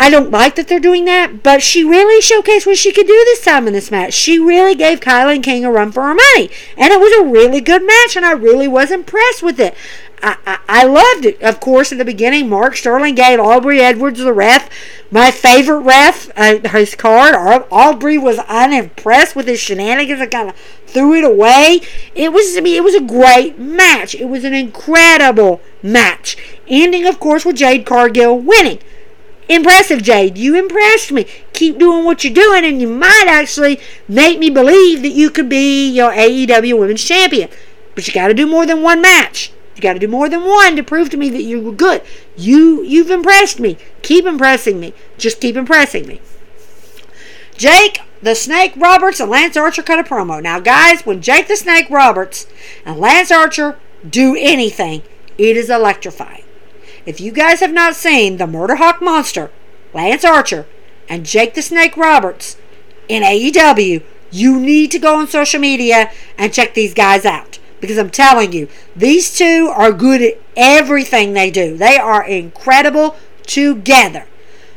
I 0.01 0.09
don't 0.09 0.31
like 0.31 0.55
that 0.55 0.67
they're 0.67 0.79
doing 0.79 1.05
that, 1.05 1.43
but 1.43 1.61
she 1.61 1.83
really 1.83 2.23
showcased 2.23 2.65
what 2.65 2.79
she 2.79 2.91
could 2.91 3.05
do 3.05 3.13
this 3.13 3.45
time 3.45 3.67
in 3.67 3.73
this 3.73 3.91
match. 3.91 4.13
She 4.13 4.39
really 4.39 4.73
gave 4.73 4.99
Kilynn 4.99 5.43
King 5.43 5.63
a 5.63 5.71
run 5.71 5.91
for 5.91 6.01
her 6.01 6.15
money, 6.15 6.49
and 6.75 6.91
it 6.91 6.99
was 6.99 7.13
a 7.13 7.31
really 7.31 7.61
good 7.61 7.85
match, 7.85 8.15
and 8.15 8.25
I 8.25 8.31
really 8.31 8.67
was 8.67 8.89
impressed 8.89 9.43
with 9.43 9.59
it. 9.59 9.75
I, 10.23 10.37
I, 10.47 10.59
I 10.67 10.83
loved 10.85 11.25
it. 11.25 11.39
Of 11.43 11.59
course, 11.59 11.91
in 11.91 11.99
the 11.99 12.03
beginning, 12.03 12.49
Mark 12.49 12.77
Sterling 12.77 13.13
gave 13.13 13.39
Aubrey 13.39 13.79
Edwards 13.79 14.17
the 14.17 14.33
ref, 14.33 14.71
my 15.11 15.29
favorite 15.29 15.81
ref, 15.81 16.31
uh, 16.35 16.67
his 16.69 16.95
card. 16.95 17.35
Aubrey 17.71 18.17
was 18.17 18.39
unimpressed 18.39 19.35
with 19.35 19.45
his 19.45 19.59
shenanigans 19.59 20.19
and 20.19 20.31
kind 20.31 20.49
of 20.49 20.55
threw 20.87 21.13
it 21.13 21.23
away. 21.23 21.81
It 22.15 22.33
was, 22.33 22.57
I 22.57 22.61
mean, 22.61 22.75
it 22.75 22.83
was 22.83 22.95
a 22.95 23.01
great 23.01 23.59
match. 23.59 24.15
It 24.15 24.25
was 24.25 24.45
an 24.45 24.55
incredible 24.55 25.61
match, 25.83 26.37
ending, 26.67 27.05
of 27.05 27.19
course, 27.19 27.45
with 27.45 27.57
Jade 27.57 27.85
Cargill 27.85 28.39
winning. 28.39 28.79
Impressive, 29.51 30.01
Jade. 30.01 30.37
You 30.37 30.55
impressed 30.55 31.11
me. 31.11 31.25
Keep 31.51 31.77
doing 31.77 32.05
what 32.05 32.23
you're 32.23 32.33
doing, 32.33 32.63
and 32.63 32.79
you 32.79 32.87
might 32.87 33.25
actually 33.27 33.81
make 34.07 34.39
me 34.39 34.49
believe 34.49 35.01
that 35.01 35.09
you 35.09 35.29
could 35.29 35.49
be 35.49 35.91
your 35.91 36.13
AEW 36.13 36.79
Women's 36.79 37.03
Champion. 37.03 37.49
But 37.93 38.07
you 38.07 38.13
got 38.13 38.29
to 38.29 38.33
do 38.33 38.47
more 38.47 38.65
than 38.65 38.81
one 38.81 39.01
match. 39.01 39.51
You 39.75 39.81
got 39.81 39.93
to 39.93 39.99
do 39.99 40.07
more 40.07 40.29
than 40.29 40.45
one 40.45 40.77
to 40.77 40.83
prove 40.83 41.09
to 41.09 41.17
me 41.17 41.29
that 41.31 41.43
you 41.43 41.59
were 41.59 41.73
good. 41.73 42.01
You 42.37 42.81
you've 42.83 43.11
impressed 43.11 43.59
me. 43.59 43.77
Keep 44.03 44.25
impressing 44.25 44.79
me. 44.79 44.93
Just 45.17 45.41
keep 45.41 45.57
impressing 45.57 46.07
me. 46.07 46.21
Jake 47.57 47.99
the 48.21 48.35
Snake 48.35 48.71
Roberts 48.77 49.19
and 49.19 49.29
Lance 49.29 49.57
Archer 49.57 49.83
cut 49.83 49.99
a 49.99 50.03
promo. 50.03 50.41
Now, 50.41 50.61
guys, 50.61 51.05
when 51.05 51.21
Jake 51.21 51.49
the 51.49 51.57
Snake 51.57 51.89
Roberts 51.89 52.47
and 52.85 52.99
Lance 52.99 53.31
Archer 53.31 53.77
do 54.09 54.37
anything, 54.39 55.03
it 55.37 55.57
is 55.57 55.69
electrifying. 55.69 56.43
If 57.05 57.19
you 57.19 57.31
guys 57.31 57.59
have 57.61 57.73
not 57.73 57.95
seen 57.95 58.37
the 58.37 58.47
Murder 58.47 58.75
Hawk 58.75 59.01
Monster, 59.01 59.51
Lance 59.93 60.23
Archer, 60.23 60.67
and 61.09 61.25
Jake 61.25 61.55
the 61.55 61.61
Snake 61.61 61.97
Roberts 61.97 62.57
in 63.07 63.23
AEW, 63.23 64.03
you 64.31 64.59
need 64.59 64.91
to 64.91 64.99
go 64.99 65.19
on 65.19 65.27
social 65.27 65.59
media 65.59 66.11
and 66.37 66.53
check 66.53 66.73
these 66.73 66.93
guys 66.93 67.25
out. 67.25 67.59
Because 67.79 67.97
I'm 67.97 68.11
telling 68.11 68.53
you, 68.53 68.67
these 68.95 69.35
two 69.35 69.71
are 69.75 69.91
good 69.91 70.21
at 70.21 70.39
everything 70.55 71.33
they 71.33 71.49
do. 71.49 71.75
They 71.75 71.97
are 71.97 72.23
incredible 72.23 73.15
together. 73.47 74.27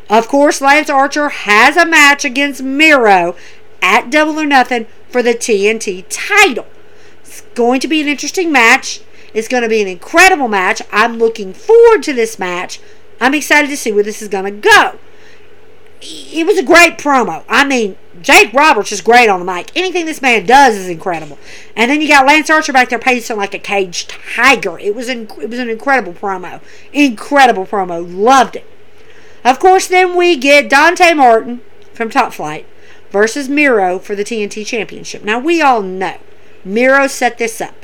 Of 0.09 0.27
course, 0.27 0.61
Lance 0.61 0.89
Archer 0.89 1.29
has 1.29 1.77
a 1.77 1.87
match 1.87 2.25
against 2.25 2.63
Miro 2.63 3.37
at 3.83 4.11
Double 4.11 4.41
or 4.41 4.47
Nothing 4.47 4.87
for 5.11 5.23
the 5.23 5.35
TNT 5.35 6.07
title. 6.09 6.67
It's 7.21 7.43
going 7.55 7.81
to 7.81 7.89
be 7.89 8.01
an 8.01 8.09
interesting 8.09 8.51
match. 8.51 9.01
It's 9.35 9.49
going 9.49 9.65
to 9.65 9.69
be 9.69 9.83
an 9.83 9.89
incredible 9.89 10.49
match. 10.49 10.81
I'm 10.93 11.19
looking 11.19 11.53
forward 11.53 12.03
to 12.05 12.13
this 12.13 12.39
match. 12.39 12.81
I'm 13.21 13.35
excited 13.35 13.69
to 13.69 13.77
see 13.77 13.93
where 13.93 14.05
this 14.05 14.23
is 14.23 14.29
going 14.29 14.45
to 14.45 14.51
go. 14.51 14.99
It 16.01 16.47
was 16.47 16.59
a 16.59 16.63
great 16.63 16.99
promo. 16.99 17.45
I 17.49 17.65
mean, 17.65 17.97
Jake 18.21 18.53
Roberts 18.53 18.93
is 18.93 19.01
great 19.01 19.29
on 19.29 19.41
the 19.41 19.47
mic. 19.47 19.75
Anything 19.75 20.07
this 20.07 20.23
man 20.23 20.47
does 20.47 20.77
is 20.77 20.89
incredible. 20.89 21.39
And 21.75 21.91
then 21.91 22.01
you 22.01 22.09
got 22.09 22.27
Lance 22.27 22.51
Archer 22.51 22.73
back 22.73 22.91
there 22.91 22.99
pacing 22.99 23.37
like 23.37 23.55
a 23.55 23.59
caged 23.59 24.11
tiger. 24.11 24.79
It 24.79 24.95
was 24.95 25.09
it 25.09 25.49
was 25.51 25.59
an 25.59 25.71
incredible 25.71 26.13
promo. 26.13 26.61
Incredible 26.93 27.67
promo. 27.67 28.05
Loved 28.07 28.57
it. 28.57 28.67
Of 29.45 29.59
course, 29.59 29.87
then 29.87 30.17
we 30.17 30.37
get 30.37 30.71
Dante 30.71 31.13
Martin 31.13 31.61
from 31.93 32.11
Top 32.11 32.33
Flight 32.33 32.67
versus 33.11 33.49
Miro 33.49 33.99
for 33.99 34.15
the 34.15 34.25
TNT 34.25 34.67
Championship. 34.67 35.23
Now 35.23 35.39
we 35.39 35.63
all 35.63 35.83
know 35.83 36.19
Miro 36.65 37.07
set 37.07 37.39
this 37.39 37.61
up. 37.61 37.84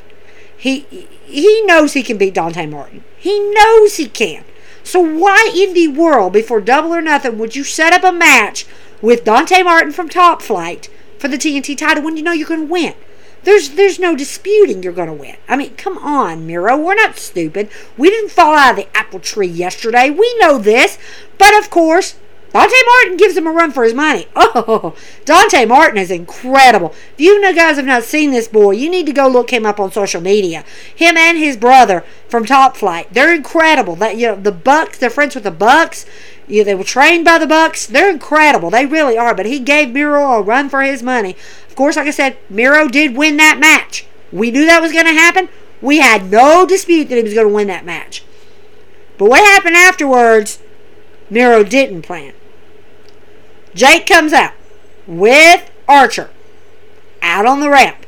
He 0.61 0.85
he 1.25 1.63
knows 1.63 1.93
he 1.93 2.03
can 2.03 2.19
beat 2.19 2.35
Dante 2.35 2.67
Martin. 2.67 3.03
He 3.17 3.39
knows 3.51 3.97
he 3.97 4.07
can. 4.07 4.43
So 4.83 4.99
why 4.99 5.51
in 5.55 5.73
the 5.73 5.87
world, 5.87 6.33
before 6.33 6.61
Double 6.61 6.93
or 6.93 7.01
Nothing, 7.01 7.39
would 7.39 7.55
you 7.55 7.63
set 7.63 7.93
up 7.93 8.03
a 8.03 8.15
match 8.15 8.67
with 9.01 9.23
Dante 9.23 9.63
Martin 9.63 9.91
from 9.91 10.07
Top 10.07 10.43
Flight 10.43 10.87
for 11.17 11.27
the 11.27 11.37
TNT 11.37 11.75
title 11.75 12.03
when 12.03 12.15
you 12.15 12.21
know 12.21 12.31
you're 12.31 12.47
going 12.47 12.67
to 12.67 12.71
win? 12.71 12.93
There's 13.41 13.71
there's 13.71 13.97
no 13.97 14.15
disputing 14.15 14.83
you're 14.83 14.93
going 14.93 15.07
to 15.07 15.15
win. 15.15 15.37
I 15.49 15.55
mean, 15.55 15.73
come 15.77 15.97
on, 15.97 16.45
Miro. 16.45 16.77
We're 16.77 16.93
not 16.93 17.17
stupid. 17.17 17.67
We 17.97 18.11
didn't 18.11 18.29
fall 18.29 18.53
out 18.53 18.71
of 18.71 18.75
the 18.75 18.95
apple 18.95 19.19
tree 19.19 19.47
yesterday. 19.47 20.11
We 20.11 20.31
know 20.39 20.59
this. 20.59 20.99
But 21.39 21.57
of 21.57 21.71
course, 21.71 22.19
Dante 22.53 22.75
Martin 22.85 23.17
gives 23.17 23.37
him 23.37 23.47
a 23.47 23.51
run 23.51 23.71
for 23.71 23.83
his 23.83 23.93
money. 23.93 24.27
Oh, 24.53 24.95
Dante 25.23 25.65
Martin 25.65 25.97
is 25.97 26.11
incredible. 26.11 26.93
If 27.13 27.19
you 27.19 27.41
guys 27.55 27.77
have 27.77 27.85
not 27.85 28.03
seen 28.03 28.31
this 28.31 28.49
boy, 28.49 28.71
you 28.71 28.89
need 28.89 29.05
to 29.05 29.13
go 29.13 29.27
look 29.27 29.51
him 29.51 29.65
up 29.65 29.79
on 29.79 29.91
social 29.91 30.19
media. 30.19 30.65
Him 30.93 31.15
and 31.15 31.37
his 31.37 31.55
brother 31.55 32.03
from 32.27 32.45
Top 32.45 32.75
Flight, 32.75 33.07
they're 33.13 33.33
incredible. 33.33 33.95
That 33.95 34.17
you 34.17 34.27
know, 34.27 34.35
the 34.35 34.51
Bucks, 34.51 34.97
they're 34.97 35.09
friends 35.09 35.35
with 35.35 35.45
the 35.45 35.51
Bucks. 35.51 36.05
Yeah, 36.47 36.63
they 36.63 36.75
were 36.75 36.83
trained 36.83 37.23
by 37.23 37.37
the 37.37 37.47
Bucks. 37.47 37.87
They're 37.87 38.09
incredible. 38.09 38.69
They 38.69 38.85
really 38.85 39.17
are. 39.17 39.33
But 39.33 39.45
he 39.45 39.59
gave 39.59 39.93
Miro 39.93 40.21
a 40.21 40.41
run 40.41 40.67
for 40.67 40.81
his 40.81 41.01
money. 41.01 41.37
Of 41.69 41.75
course, 41.75 41.95
like 41.95 42.07
I 42.07 42.11
said, 42.11 42.37
Miro 42.49 42.89
did 42.89 43.15
win 43.15 43.37
that 43.37 43.57
match. 43.59 44.05
We 44.31 44.51
knew 44.51 44.65
that 44.65 44.81
was 44.81 44.91
going 44.91 45.05
to 45.05 45.13
happen. 45.13 45.47
We 45.81 45.99
had 45.99 46.29
no 46.29 46.65
dispute 46.65 47.05
that 47.05 47.15
he 47.15 47.23
was 47.23 47.33
going 47.33 47.47
to 47.47 47.53
win 47.53 47.67
that 47.67 47.85
match. 47.85 48.25
But 49.17 49.29
what 49.29 49.45
happened 49.45 49.77
afterwards, 49.77 50.59
Miro 51.29 51.63
didn't 51.63 52.01
plan. 52.01 52.33
Jake 53.73 54.05
comes 54.05 54.33
out 54.33 54.53
with 55.07 55.69
Archer 55.87 56.29
out 57.21 57.45
on 57.45 57.59
the 57.59 57.69
ramp 57.69 58.05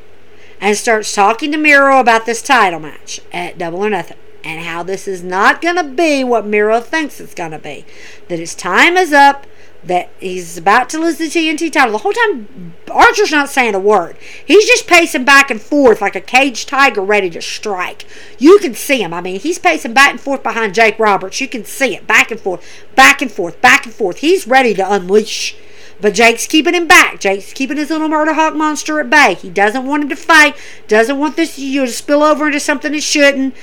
and 0.60 0.76
starts 0.76 1.14
talking 1.14 1.52
to 1.52 1.58
Miro 1.58 2.00
about 2.00 2.26
this 2.26 2.42
title 2.42 2.80
match 2.80 3.20
at 3.32 3.58
Double 3.58 3.84
or 3.84 3.90
Nothing 3.90 4.16
and 4.44 4.64
how 4.64 4.82
this 4.82 5.08
is 5.08 5.22
not 5.22 5.62
going 5.62 5.76
to 5.76 5.84
be 5.84 6.22
what 6.22 6.46
Miro 6.46 6.80
thinks 6.80 7.18
it's 7.18 7.34
going 7.34 7.52
to 7.52 7.58
be. 7.58 7.84
That 8.28 8.38
his 8.38 8.54
time 8.54 8.96
is 8.96 9.12
up, 9.12 9.46
that 9.86 10.10
he's 10.18 10.56
about 10.56 10.88
to 10.90 10.98
lose 10.98 11.18
the 11.18 11.24
TNT 11.24 11.70
title. 11.70 11.92
The 11.92 11.98
whole 11.98 12.12
time, 12.12 12.74
Archer's 12.90 13.30
not 13.30 13.50
saying 13.50 13.74
a 13.74 13.78
word. 13.78 14.16
He's 14.44 14.66
just 14.66 14.86
pacing 14.86 15.24
back 15.24 15.50
and 15.50 15.60
forth 15.60 16.00
like 16.00 16.16
a 16.16 16.20
caged 16.20 16.68
tiger 16.68 17.02
ready 17.02 17.30
to 17.30 17.42
strike. 17.42 18.06
You 18.38 18.58
can 18.58 18.74
see 18.74 19.02
him. 19.02 19.12
I 19.12 19.20
mean, 19.20 19.40
he's 19.40 19.58
pacing 19.58 19.92
back 19.94 20.10
and 20.10 20.20
forth 20.20 20.42
behind 20.42 20.74
Jake 20.74 20.98
Roberts. 20.98 21.40
You 21.40 21.48
can 21.48 21.64
see 21.64 21.94
it 21.94 22.06
back 22.06 22.30
and 22.30 22.40
forth, 22.40 22.64
back 22.94 23.20
and 23.20 23.30
forth, 23.30 23.60
back 23.60 23.84
and 23.84 23.94
forth. 23.94 24.18
He's 24.18 24.46
ready 24.46 24.74
to 24.74 24.92
unleash. 24.92 25.56
But 26.00 26.14
Jake's 26.14 26.46
keeping 26.46 26.74
him 26.74 26.88
back. 26.88 27.20
Jake's 27.20 27.52
keeping 27.52 27.76
his 27.76 27.90
little 27.90 28.08
murder 28.08 28.34
hawk 28.34 28.54
monster 28.54 29.00
at 29.00 29.10
bay. 29.10 29.34
He 29.34 29.48
doesn't 29.48 29.86
want 29.86 30.02
him 30.02 30.08
to 30.08 30.16
fight. 30.16 30.56
Doesn't 30.88 31.18
want 31.18 31.36
this 31.36 31.58
you 31.58 31.80
know, 31.80 31.86
to 31.86 31.92
spill 31.92 32.22
over 32.22 32.46
into 32.46 32.60
something 32.60 32.94
it 32.94 33.02
shouldn't. 33.02 33.54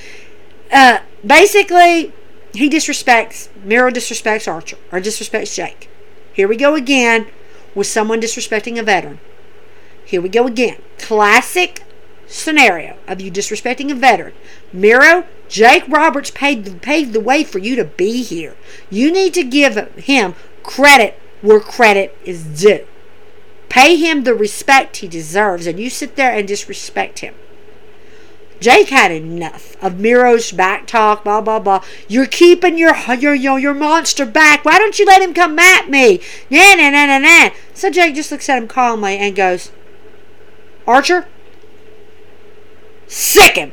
Uh, 0.72 1.00
basically, 1.24 2.12
he 2.54 2.68
disrespects 2.70 3.48
Miro 3.64 3.90
disrespects 3.90 4.50
Archer 4.50 4.78
or 4.90 5.00
disrespects 5.00 5.54
Jake. 5.54 5.88
Here 6.32 6.48
we 6.48 6.56
go 6.56 6.74
again 6.74 7.26
with 7.74 7.86
someone 7.86 8.20
disrespecting 8.20 8.78
a 8.78 8.82
veteran. 8.82 9.20
Here 10.04 10.20
we 10.20 10.28
go 10.28 10.46
again. 10.46 10.78
Classic 10.98 11.82
scenario 12.26 12.96
of 13.06 13.20
you 13.20 13.30
disrespecting 13.30 13.90
a 13.90 13.94
veteran. 13.94 14.34
Miro, 14.72 15.26
Jake 15.48 15.86
Roberts 15.88 16.30
paid, 16.30 16.80
paved 16.82 17.12
the 17.12 17.20
way 17.20 17.44
for 17.44 17.58
you 17.58 17.76
to 17.76 17.84
be 17.84 18.22
here. 18.22 18.56
You 18.90 19.12
need 19.12 19.34
to 19.34 19.44
give 19.44 19.76
him 19.96 20.34
credit 20.62 21.20
where 21.42 21.60
credit 21.60 22.16
is 22.24 22.44
due. 22.44 22.86
Pay 23.68 23.96
him 23.96 24.24
the 24.24 24.34
respect 24.34 24.98
he 24.98 25.08
deserves, 25.08 25.66
and 25.66 25.80
you 25.80 25.90
sit 25.90 26.16
there 26.16 26.32
and 26.32 26.46
disrespect 26.46 27.20
him. 27.20 27.34
Jake 28.62 28.88
had 28.88 29.10
enough 29.10 29.76
of 29.82 29.98
Miro's 29.98 30.52
back 30.52 30.86
talk, 30.86 31.24
blah 31.24 31.40
blah 31.40 31.58
blah. 31.58 31.82
You're 32.08 32.26
keeping 32.26 32.78
your 32.78 32.94
your 33.18 33.34
your, 33.34 33.58
your 33.58 33.74
monster 33.74 34.24
back. 34.24 34.64
Why 34.64 34.78
don't 34.78 34.98
you 34.98 35.04
let 35.04 35.20
him 35.20 35.34
come 35.34 35.58
at 35.58 35.90
me? 35.90 36.20
Nah 36.48 36.74
nah 36.74 36.90
nah 36.90 37.06
nah 37.06 37.18
nah. 37.18 37.50
So 37.74 37.90
Jake 37.90 38.14
just 38.14 38.30
looks 38.30 38.48
at 38.48 38.58
him 38.58 38.68
calmly 38.68 39.18
and 39.18 39.34
goes, 39.34 39.72
Archer, 40.86 41.26
sick 43.06 43.56
him. 43.56 43.72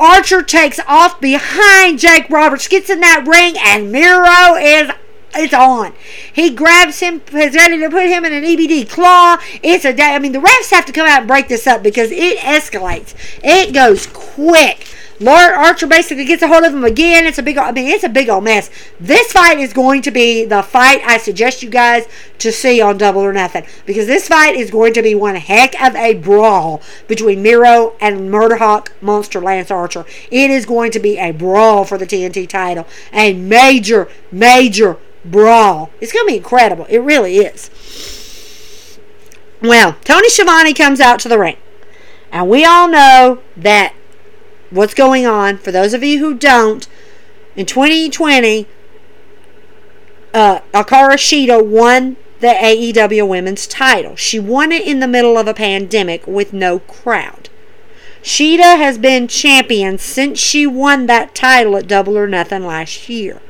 Archer 0.00 0.42
takes 0.42 0.78
off 0.86 1.20
behind 1.20 1.98
Jake 1.98 2.30
Roberts, 2.30 2.68
gets 2.68 2.88
in 2.88 3.00
that 3.00 3.26
ring, 3.26 3.56
and 3.58 3.90
Miro 3.90 4.54
is 4.54 4.90
it's 5.34 5.54
on. 5.54 5.92
He 6.32 6.50
grabs 6.50 7.00
him, 7.00 7.22
is 7.32 7.54
ready 7.54 7.78
to 7.78 7.90
put 7.90 8.06
him 8.06 8.24
in 8.24 8.32
an 8.32 8.44
EBD 8.44 8.88
claw. 8.88 9.38
It's 9.62 9.84
a 9.84 9.92
day. 9.92 10.14
I 10.14 10.18
mean, 10.18 10.32
the 10.32 10.38
refs 10.38 10.70
have 10.70 10.86
to 10.86 10.92
come 10.92 11.06
out 11.06 11.20
and 11.20 11.28
break 11.28 11.48
this 11.48 11.66
up 11.66 11.82
because 11.82 12.10
it 12.10 12.38
escalates. 12.38 13.14
It 13.42 13.72
goes 13.72 14.06
quick. 14.06 14.86
Lord 15.20 15.52
Archer 15.52 15.88
basically 15.88 16.24
gets 16.24 16.42
a 16.42 16.48
hold 16.48 16.62
of 16.62 16.72
him 16.72 16.84
again. 16.84 17.26
It's 17.26 17.38
a 17.38 17.42
big, 17.42 17.58
I 17.58 17.72
mean, 17.72 17.88
it's 17.88 18.04
a 18.04 18.08
big 18.08 18.28
old 18.28 18.44
mess. 18.44 18.70
This 19.00 19.32
fight 19.32 19.58
is 19.58 19.72
going 19.72 20.02
to 20.02 20.12
be 20.12 20.44
the 20.44 20.62
fight 20.62 21.00
I 21.04 21.18
suggest 21.18 21.60
you 21.60 21.70
guys 21.70 22.06
to 22.38 22.52
see 22.52 22.80
on 22.80 22.98
Double 22.98 23.22
or 23.22 23.32
Nothing 23.32 23.66
because 23.84 24.06
this 24.06 24.28
fight 24.28 24.54
is 24.54 24.70
going 24.70 24.92
to 24.94 25.02
be 25.02 25.16
one 25.16 25.34
heck 25.34 25.80
of 25.82 25.96
a 25.96 26.14
brawl 26.14 26.80
between 27.08 27.42
Miro 27.42 27.94
and 28.00 28.30
Murderhawk 28.30 28.90
Monster 29.00 29.40
Lance 29.40 29.72
Archer. 29.72 30.06
It 30.30 30.50
is 30.50 30.64
going 30.64 30.92
to 30.92 31.00
be 31.00 31.18
a 31.18 31.32
brawl 31.32 31.84
for 31.84 31.98
the 31.98 32.06
TNT 32.06 32.48
title, 32.48 32.86
a 33.12 33.32
major, 33.32 34.08
major 34.30 34.98
brawl. 35.24 35.90
It's 36.00 36.12
going 36.12 36.26
to 36.26 36.32
be 36.32 36.36
incredible. 36.36 36.86
It 36.86 36.98
really 36.98 37.38
is. 37.38 38.98
Well, 39.60 39.96
Tony 40.04 40.28
Schiavone 40.28 40.74
comes 40.74 41.00
out 41.00 41.18
to 41.20 41.28
the 41.28 41.38
ring. 41.38 41.56
And 42.30 42.48
we 42.48 42.64
all 42.64 42.88
know 42.88 43.40
that 43.56 43.94
what's 44.70 44.94
going 44.94 45.26
on. 45.26 45.58
For 45.58 45.72
those 45.72 45.94
of 45.94 46.02
you 46.02 46.18
who 46.18 46.34
don't, 46.34 46.86
in 47.56 47.66
2020, 47.66 48.66
uh, 50.34 50.60
Hikaru 50.72 51.14
Shida 51.14 51.64
won 51.64 52.16
the 52.40 52.48
AEW 52.48 53.26
Women's 53.26 53.66
title. 53.66 54.14
She 54.14 54.38
won 54.38 54.70
it 54.70 54.86
in 54.86 55.00
the 55.00 55.08
middle 55.08 55.36
of 55.36 55.48
a 55.48 55.54
pandemic 55.54 56.26
with 56.26 56.52
no 56.52 56.78
crowd. 56.80 57.48
Shida 58.22 58.76
has 58.76 58.98
been 58.98 59.26
champion 59.26 59.98
since 59.98 60.38
she 60.38 60.66
won 60.66 61.06
that 61.06 61.34
title 61.34 61.76
at 61.76 61.88
Double 61.88 62.16
or 62.16 62.28
Nothing 62.28 62.66
last 62.66 63.08
year. 63.08 63.40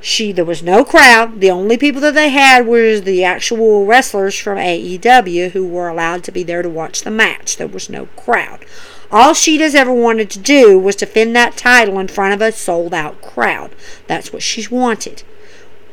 She 0.00 0.30
there 0.30 0.44
was 0.44 0.62
no 0.62 0.84
crowd. 0.84 1.40
The 1.40 1.50
only 1.50 1.76
people 1.76 2.00
that 2.02 2.14
they 2.14 2.30
had 2.30 2.66
was 2.66 3.02
the 3.02 3.24
actual 3.24 3.84
wrestlers 3.84 4.38
from 4.38 4.56
AEW 4.56 5.50
who 5.50 5.66
were 5.66 5.88
allowed 5.88 6.22
to 6.24 6.32
be 6.32 6.44
there 6.44 6.62
to 6.62 6.68
watch 6.68 7.02
the 7.02 7.10
match. 7.10 7.56
There 7.56 7.66
was 7.66 7.90
no 7.90 8.06
crowd. 8.16 8.64
All 9.10 9.34
Shida's 9.34 9.74
ever 9.74 9.92
wanted 9.92 10.30
to 10.30 10.38
do 10.38 10.78
was 10.78 10.94
defend 10.96 11.34
that 11.34 11.56
title 11.56 11.98
in 11.98 12.08
front 12.08 12.34
of 12.34 12.42
a 12.42 12.52
sold 12.52 12.94
out 12.94 13.22
crowd. 13.22 13.74
That's 14.06 14.32
what 14.32 14.42
she's 14.42 14.70
wanted. 14.70 15.22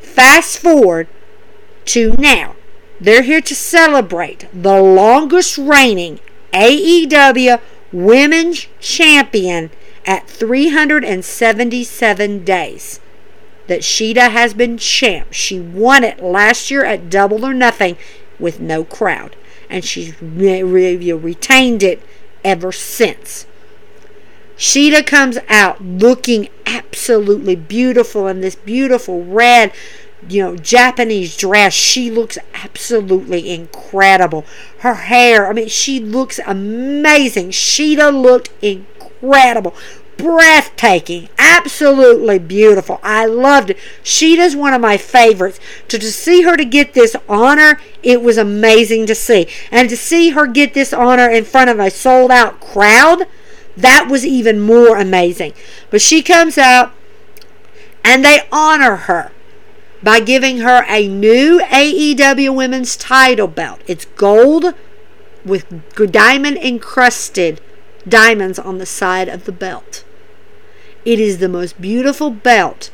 Fast 0.02 0.60
forward 0.60 1.08
to 1.86 2.14
now. 2.20 2.56
They're 3.00 3.24
here 3.24 3.42
to 3.42 3.56
celebrate 3.56 4.48
the 4.54 4.82
longest 4.82 5.58
reigning 5.58 6.20
AEW 6.54 7.60
Women's 7.92 8.68
Champion 8.80 9.72
at 10.06 10.30
377 10.30 12.44
days 12.44 13.00
that 13.68 13.82
Shida 13.82 14.32
has 14.32 14.54
been 14.54 14.78
champ. 14.78 15.28
She 15.32 15.60
won 15.60 16.04
it 16.04 16.22
last 16.24 16.70
year 16.70 16.86
at 16.86 17.10
Double 17.10 17.46
or 17.46 17.54
Nothing 17.54 17.98
with 18.40 18.60
no 18.60 18.84
crowd. 18.84 19.36
And 19.70 19.84
she's 19.84 20.22
re- 20.22 20.64
re- 20.64 21.12
retained 21.14 21.82
it 21.84 22.02
ever 22.44 22.72
since. 22.72 23.48
Shida 24.58 25.06
comes 25.06 25.38
out 25.50 25.84
looking 25.84 26.48
absolutely 26.66 27.56
beautiful 27.56 28.28
in 28.28 28.40
this 28.42 28.56
beautiful 28.56 29.24
red, 29.26 29.74
you 30.30 30.42
know, 30.42 30.56
Japanese 30.56 31.36
dress. 31.36 31.74
She 31.74 32.10
looks 32.10 32.38
absolutely 32.54 33.50
incredible. 33.50 34.46
Her 34.80 34.94
hair, 34.94 35.48
I 35.48 35.54
mean, 35.54 35.68
she 35.68 36.00
looks 36.00 36.40
amazing. 36.46 37.50
Shida 37.50 38.14
looked 38.14 38.50
incredible 38.62 39.76
breathtaking, 40.18 41.30
absolutely 41.38 42.40
beautiful. 42.40 43.00
I 43.04 43.26
loved 43.26 43.72
it. 43.72 43.78
Shida's 44.04 44.56
one 44.56 44.74
of 44.74 44.82
my 44.82 44.98
favorites. 44.98 45.60
To, 45.90 46.00
to 46.00 46.12
see 46.12 46.44
her 46.44 46.58
to 46.58 46.66
get 46.66 46.94
this 46.94 47.16
honor, 47.28 47.80
it 48.04 48.22
was 48.22 48.38
amazing 48.38 49.06
to 49.08 49.16
see. 49.16 49.48
And 49.72 49.90
to 49.90 49.98
see 49.98 50.30
her 50.30 50.48
get 50.48 50.74
this 50.74 50.94
honor 50.94 51.30
in 51.30 51.44
front 51.44 51.70
of 51.70 51.80
a 51.80 51.90
sold 51.90 52.32
out 52.32 52.60
crowd, 52.60 53.28
that 53.78 54.08
was 54.10 54.26
even 54.26 54.60
more 54.60 54.98
amazing. 54.98 55.54
But 55.90 56.02
she 56.02 56.22
comes 56.22 56.58
out 56.58 56.94
and 58.04 58.24
they 58.24 58.42
honor 58.52 58.96
her 58.96 59.32
by 60.02 60.20
giving 60.20 60.60
her 60.60 60.86
a 60.88 61.08
new 61.08 61.60
AEW 61.60 62.56
Women's 62.56 62.96
title 62.96 63.48
belt. 63.48 63.82
It's 63.88 64.06
gold 64.06 64.74
with 65.44 65.66
diamond 66.12 66.58
encrusted 66.58 67.60
diamonds 68.08 68.60
on 68.60 68.78
the 68.78 68.86
side 68.86 69.28
of 69.28 69.46
the 69.46 69.52
belt. 69.52 70.05
It 71.06 71.20
is 71.20 71.38
the 71.38 71.50
most 71.50 71.80
beautiful 71.80 72.32
belt 72.32 72.90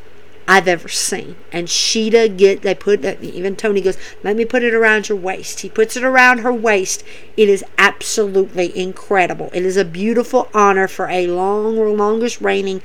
I've 0.46 0.68
ever 0.68 0.88
seen. 0.88 1.36
And 1.50 1.66
Shida 1.66 2.36
get 2.36 2.62
they 2.62 2.74
put 2.74 3.02
that 3.02 3.22
even 3.22 3.56
Tony 3.56 3.80
goes, 3.80 3.96
let 4.22 4.36
me 4.36 4.44
put 4.44 4.62
it 4.62 4.74
around 4.74 5.08
your 5.08 5.18
waist. 5.18 5.60
He 5.60 5.68
puts 5.68 5.96
it 5.96 6.04
around 6.04 6.38
her 6.38 6.52
waist. 6.52 7.04
It 7.36 7.48
is 7.48 7.64
absolutely 7.78 8.76
incredible. 8.76 9.50
It 9.52 9.64
is 9.64 9.76
a 9.76 9.84
beautiful 9.84 10.48
honor 10.52 10.88
for 10.88 11.08
a 11.08 11.26
long, 11.26 11.96
longest 11.96 12.40
reigning 12.40 12.82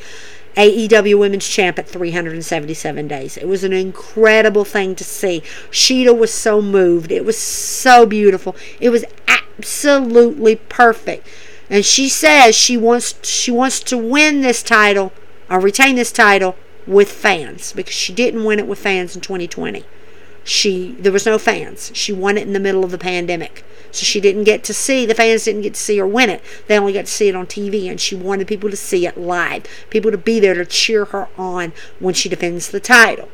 AEW 0.55 1.19
Women's 1.19 1.47
Champ 1.47 1.78
at 1.78 1.88
377 1.88 3.07
days. 3.07 3.38
It 3.38 3.47
was 3.47 3.63
an 3.63 3.73
incredible 3.73 4.65
thing 4.65 4.95
to 4.95 5.03
see. 5.03 5.41
Shida 5.69 6.17
was 6.17 6.34
so 6.34 6.61
moved. 6.61 7.11
It 7.11 7.25
was 7.25 7.38
so 7.38 8.05
beautiful. 8.05 8.55
It 8.80 8.89
was 8.89 9.05
absolutely 9.28 10.55
perfect. 10.55 11.28
And 11.70 11.86
she 11.86 12.07
says 12.07 12.55
she 12.55 12.78
wants 12.78 13.15
she 13.28 13.51
wants 13.51 13.80
to 13.82 13.97
win 13.97 14.41
this 14.41 14.63
title 14.63 15.11
or 15.49 15.59
retain 15.59 15.95
this 15.95 16.11
title 16.11 16.55
with 16.86 17.11
fans 17.11 17.74
because 17.74 17.93
she 17.93 18.13
didn't 18.13 18.45
win 18.45 18.59
it 18.59 18.68
with 18.68 18.80
fans 18.80 19.15
in 19.15 19.22
2020. 19.22 19.84
She 20.43 20.95
there 20.99 21.11
was 21.11 21.26
no 21.26 21.38
fans. 21.38 21.91
She 21.93 22.13
won 22.13 22.38
it 22.38 22.47
in 22.47 22.53
the 22.53 22.59
middle 22.59 22.86
of 22.86 22.91
the 22.91 22.97
pandemic. 22.97 23.65
So 23.91 24.03
she 24.05 24.22
didn't 24.22 24.45
get 24.45 24.63
to 24.65 24.74
see 24.74 25.05
the 25.05 25.15
fans 25.15 25.43
didn't 25.43 25.61
get 25.63 25.74
to 25.74 25.80
see 25.80 25.97
her 25.97 26.07
win 26.07 26.30
it. 26.30 26.41
They 26.68 26.80
only 26.80 26.93
got 26.93 27.05
to 27.05 27.11
see 27.11 27.28
it 27.28 27.36
on 27.36 27.47
TV 27.47 27.89
and 27.89 27.99
she 27.99 28.15
wanted 28.15 28.47
people 28.47 28.70
to 28.70 28.78
see 28.78 29.05
it 29.05 29.18
live. 29.18 29.65
People 29.89 30.11
to 30.11 30.18
be 30.18 30.39
there 30.39 30.53
to 30.53 30.65
cheer 30.65 31.05
her 31.05 31.28
on 31.38 31.74
when 31.99 32.13
she 32.13 32.30
defends 32.30 32.70
the 32.70 32.80
title. 32.80 33.30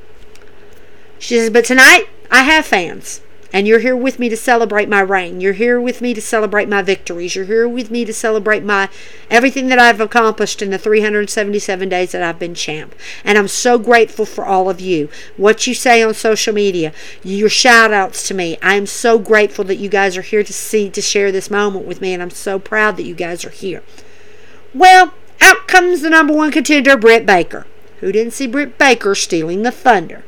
She 1.20 1.36
says, 1.36 1.52
"But 1.52 1.66
tonight 1.66 2.06
I 2.32 2.44
have 2.44 2.66
fans. 2.66 3.22
And 3.54 3.68
you're 3.68 3.80
here 3.80 3.96
with 3.96 4.18
me 4.18 4.30
to 4.30 4.36
celebrate 4.36 4.90
my 4.90 5.00
reign. 5.00 5.40
You're 5.40 5.54
here 5.54 5.80
with 5.80 6.02
me 6.02 6.16
to 6.16 6.22
celebrate 6.22 6.68
my 6.68 6.82
victories. 6.82 7.36
You're 7.36 7.46
here 7.46 7.68
with 7.68 7.92
me 7.92 8.04
to 8.04 8.12
celebrate 8.12 8.64
my 8.64 8.90
everything 9.30 9.68
that 9.68 9.78
I've 9.78 10.02
accomplished 10.02 10.64
in 10.64 10.72
the 10.72 10.80
377 10.80 11.88
days 11.88 12.14
that 12.14 12.24
I've 12.24 12.40
been 12.40 12.56
champ. 12.56 12.96
And 13.24 13.38
I'm 13.38 13.48
so 13.48 13.78
grateful 13.78 14.26
for 14.26 14.44
all 14.44 14.72
of 14.72 14.82
you. 14.82 15.08
What 15.38 15.68
you 15.68 15.76
say 15.76 16.02
on 16.02 16.16
social 16.16 16.54
media, 16.54 16.94
your 17.24 17.48
shout 17.48 17.94
outs 17.94 18.28
to 18.28 18.34
me. 18.34 18.58
I'm 18.64 18.88
so 18.88 19.20
grateful 19.20 19.64
that 19.66 19.76
you 19.76 19.88
guys 19.88 20.18
are 20.18 20.24
here 20.24 20.44
to 20.44 20.54
see 20.54 20.90
to 20.90 21.02
share 21.02 21.32
this 21.32 21.52
moment 21.52 21.86
with 21.86 22.02
me 22.02 22.14
and 22.14 22.24
I'm 22.24 22.32
so 22.32 22.58
proud 22.58 22.98
that 22.98 23.06
you 23.06 23.14
guys 23.14 23.46
are 23.46 23.52
here. 23.52 23.84
Well, 24.74 25.14
out 25.40 25.68
comes 25.68 26.02
the 26.02 26.10
number 26.10 26.34
one 26.34 26.52
contender, 26.52 26.98
Britt 26.98 27.28
Baker. 27.28 27.68
Who 28.00 28.12
didn't 28.12 28.34
see 28.34 28.48
Britt 28.48 28.80
Baker 28.80 29.14
stealing 29.14 29.62
the 29.62 29.72
thunder? 29.72 30.24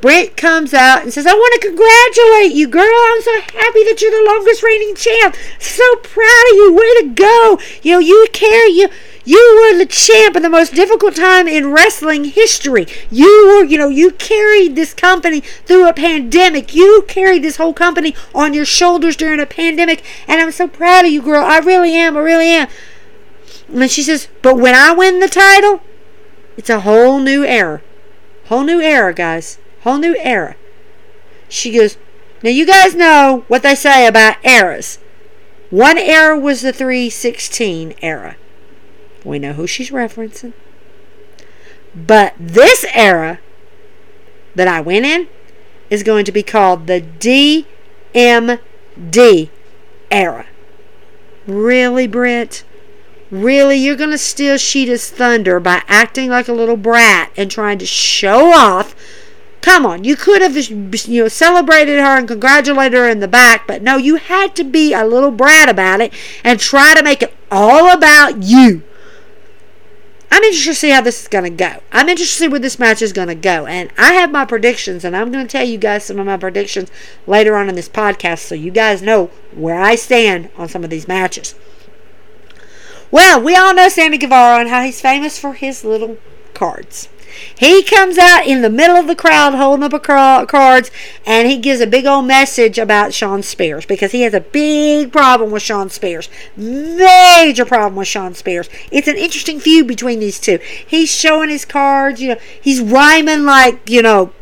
Britt 0.00 0.36
comes 0.36 0.74
out 0.74 1.02
and 1.02 1.12
says, 1.12 1.26
I 1.26 1.32
want 1.32 1.54
to 1.54 1.68
congratulate 1.68 2.56
you, 2.56 2.68
girl. 2.68 2.82
I'm 2.84 3.22
so 3.22 3.40
happy 3.40 3.82
that 3.84 3.98
you're 4.00 4.10
the 4.10 4.30
longest 4.30 4.62
reigning 4.62 4.94
champ. 4.94 5.34
So 5.58 5.96
proud 5.96 6.44
of 6.50 6.56
you. 6.56 6.74
Way 6.74 7.02
to 7.02 7.08
go. 7.14 7.58
You 7.82 7.92
know, 7.92 7.98
you 7.98 8.26
carry 8.32 8.70
you 8.70 8.88
you 9.26 9.60
were 9.60 9.76
the 9.76 9.86
champ 9.86 10.36
in 10.36 10.42
the 10.42 10.48
most 10.48 10.72
difficult 10.72 11.16
time 11.16 11.48
in 11.48 11.72
wrestling 11.72 12.26
history. 12.26 12.86
You 13.10 13.48
were, 13.48 13.64
you 13.64 13.76
know, 13.76 13.88
you 13.88 14.12
carried 14.12 14.76
this 14.76 14.94
company 14.94 15.40
through 15.40 15.88
a 15.88 15.92
pandemic. 15.92 16.74
You 16.74 17.04
carried 17.08 17.42
this 17.42 17.56
whole 17.56 17.74
company 17.74 18.14
on 18.32 18.54
your 18.54 18.64
shoulders 18.64 19.16
during 19.16 19.40
a 19.40 19.46
pandemic. 19.46 20.04
And 20.28 20.40
I'm 20.40 20.52
so 20.52 20.68
proud 20.68 21.04
of 21.04 21.10
you, 21.10 21.22
girl. 21.22 21.44
I 21.44 21.58
really 21.58 21.92
am. 21.94 22.16
I 22.16 22.20
really 22.20 22.46
am. 22.46 22.68
And 23.74 23.90
she 23.90 24.04
says, 24.04 24.28
But 24.42 24.58
when 24.58 24.76
I 24.76 24.92
win 24.92 25.18
the 25.18 25.28
title, 25.28 25.80
it's 26.56 26.70
a 26.70 26.80
whole 26.80 27.18
new 27.18 27.44
era. 27.44 27.82
Whole 28.44 28.62
new 28.62 28.80
era, 28.80 29.12
guys. 29.12 29.58
Whole 29.86 29.98
new 29.98 30.16
era. 30.18 30.56
She 31.48 31.70
goes, 31.70 31.96
Now 32.42 32.50
you 32.50 32.66
guys 32.66 32.96
know 32.96 33.44
what 33.46 33.62
they 33.62 33.76
say 33.76 34.08
about 34.08 34.44
eras. 34.44 34.98
One 35.70 35.96
era 35.96 36.36
was 36.36 36.62
the 36.62 36.72
316 36.72 37.94
era. 38.02 38.34
We 39.24 39.38
know 39.38 39.52
who 39.52 39.68
she's 39.68 39.92
referencing. 39.92 40.54
But 41.94 42.34
this 42.36 42.84
era 42.92 43.38
that 44.56 44.66
I 44.66 44.80
went 44.80 45.06
in 45.06 45.28
is 45.88 46.02
going 46.02 46.24
to 46.24 46.32
be 46.32 46.42
called 46.42 46.88
the 46.88 47.00
DMD 47.00 47.68
era. 50.10 50.46
Really, 51.46 52.08
Britt? 52.08 52.64
Really, 53.30 53.76
you're 53.76 53.94
going 53.94 54.10
to 54.10 54.18
steal 54.18 54.58
Shida's 54.58 55.08
thunder 55.08 55.60
by 55.60 55.84
acting 55.86 56.28
like 56.28 56.48
a 56.48 56.52
little 56.52 56.76
brat 56.76 57.30
and 57.36 57.48
trying 57.48 57.78
to 57.78 57.86
show 57.86 58.52
off. 58.52 58.96
Come 59.66 59.84
on, 59.84 60.04
you 60.04 60.14
could 60.14 60.42
have 60.42 60.56
you 60.56 61.22
know 61.22 61.26
celebrated 61.26 61.98
her 61.98 62.16
and 62.16 62.28
congratulated 62.28 62.96
her 62.96 63.08
in 63.08 63.18
the 63.18 63.26
back, 63.26 63.66
but 63.66 63.82
no, 63.82 63.96
you 63.96 64.14
had 64.14 64.54
to 64.54 64.62
be 64.62 64.92
a 64.92 65.04
little 65.04 65.32
brat 65.32 65.68
about 65.68 66.00
it 66.00 66.14
and 66.44 66.60
try 66.60 66.94
to 66.94 67.02
make 67.02 67.20
it 67.20 67.34
all 67.50 67.90
about 67.90 68.44
you. 68.44 68.84
I'm 70.30 70.44
interested 70.44 70.70
to 70.70 70.74
see 70.76 70.90
how 70.90 71.00
this 71.00 71.22
is 71.22 71.26
going 71.26 71.42
to 71.42 71.50
go. 71.50 71.82
I'm 71.90 72.08
interested 72.08 72.34
to 72.34 72.40
see 72.44 72.48
where 72.48 72.60
this 72.60 72.78
match 72.78 73.02
is 73.02 73.12
going 73.12 73.26
to 73.26 73.34
go. 73.34 73.66
And 73.66 73.90
I 73.98 74.12
have 74.12 74.30
my 74.30 74.44
predictions, 74.44 75.04
and 75.04 75.16
I'm 75.16 75.32
going 75.32 75.44
to 75.44 75.50
tell 75.50 75.66
you 75.66 75.78
guys 75.78 76.04
some 76.04 76.20
of 76.20 76.26
my 76.26 76.36
predictions 76.36 76.88
later 77.26 77.56
on 77.56 77.68
in 77.68 77.74
this 77.74 77.88
podcast 77.88 78.44
so 78.44 78.54
you 78.54 78.70
guys 78.70 79.02
know 79.02 79.32
where 79.52 79.80
I 79.80 79.96
stand 79.96 80.48
on 80.56 80.68
some 80.68 80.84
of 80.84 80.90
these 80.90 81.08
matches. 81.08 81.56
Well, 83.10 83.42
we 83.42 83.56
all 83.56 83.74
know 83.74 83.88
Sammy 83.88 84.16
Guevara 84.16 84.60
and 84.60 84.68
how 84.68 84.82
he's 84.82 85.00
famous 85.00 85.40
for 85.40 85.54
his 85.54 85.82
little 85.84 86.18
cards. 86.54 87.08
He 87.58 87.82
comes 87.82 88.18
out 88.18 88.46
in 88.46 88.62
the 88.62 88.70
middle 88.70 88.96
of 88.96 89.06
the 89.06 89.16
crowd 89.16 89.54
holding 89.54 89.84
up 89.84 89.92
a 89.92 89.98
cards 90.46 90.90
and 91.24 91.48
he 91.48 91.58
gives 91.58 91.80
a 91.80 91.86
big 91.86 92.06
old 92.06 92.26
message 92.26 92.78
about 92.78 93.14
Shawn 93.14 93.42
Spears 93.42 93.86
because 93.86 94.12
he 94.12 94.22
has 94.22 94.34
a 94.34 94.40
big 94.40 95.12
problem 95.12 95.50
with 95.50 95.62
Shawn 95.62 95.90
Spears. 95.90 96.28
Major 96.56 97.64
problem 97.64 97.96
with 97.96 98.08
Shawn 98.08 98.34
Spears. 98.34 98.68
It's 98.90 99.08
an 99.08 99.16
interesting 99.16 99.60
feud 99.60 99.86
between 99.86 100.20
these 100.20 100.40
two. 100.40 100.58
He's 100.86 101.10
showing 101.10 101.50
his 101.50 101.64
cards, 101.64 102.20
you 102.20 102.30
know, 102.30 102.40
he's 102.60 102.80
rhyming 102.80 103.44
like, 103.44 103.88
you 103.88 104.02
know, 104.02 104.32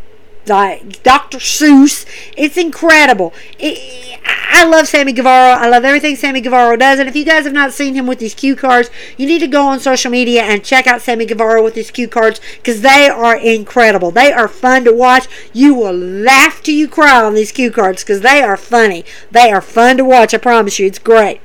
like 0.47 1.03
Dr. 1.03 1.39
Seuss. 1.39 2.07
It's 2.37 2.57
incredible. 2.57 3.33
It, 3.59 4.21
I 4.25 4.65
love 4.65 4.87
Sammy 4.87 5.13
Guevara. 5.13 5.57
I 5.61 5.69
love 5.69 5.85
everything 5.85 6.17
Sammy 6.17 6.41
Guevara 6.41 6.77
does. 6.77 6.99
And 6.99 7.09
if 7.09 7.17
you 7.17 7.25
guys 7.25 7.45
have 7.45 7.53
not 7.53 7.73
seen 7.73 7.95
him 7.95 8.07
with 8.07 8.19
these 8.19 8.35
cue 8.35 8.55
cards, 8.55 8.91
you 9.17 9.27
need 9.27 9.41
to 9.41 9.49
go 9.49 9.67
on 9.67 9.81
social 9.81 10.11
media 10.11 10.43
and 10.43 10.65
check 10.65 10.87
out 10.87 11.03
Sammy 11.03 11.27
Guevara 11.27 11.63
with 11.63 11.75
his 11.75 11.91
cue 11.91 12.09
cards 12.09 12.41
because 12.57 12.83
they 12.83 13.09
are 13.09 13.37
incredible. 13.37 14.11
They 14.11 14.33
are 14.33 14.49
fun 14.49 14.85
to 14.85 14.93
watch. 14.93 15.27
You 15.53 15.75
will 15.75 15.97
laugh 15.97 16.63
till 16.63 16.75
you 16.75 16.89
cry 16.89 17.23
on 17.23 17.35
these 17.35 17.53
cue 17.53 17.71
cards 17.71 18.05
because 18.05 18.21
they 18.21 18.43
are 18.43 18.57
funny. 18.57 19.05
They 19.31 19.51
are 19.51 19.61
fun 19.61 19.97
to 19.97 20.05
watch. 20.05 20.35
I 20.35 20.39
promise 20.39 20.79
you. 20.79 20.87
It's 20.87 20.99
great. 20.99 21.41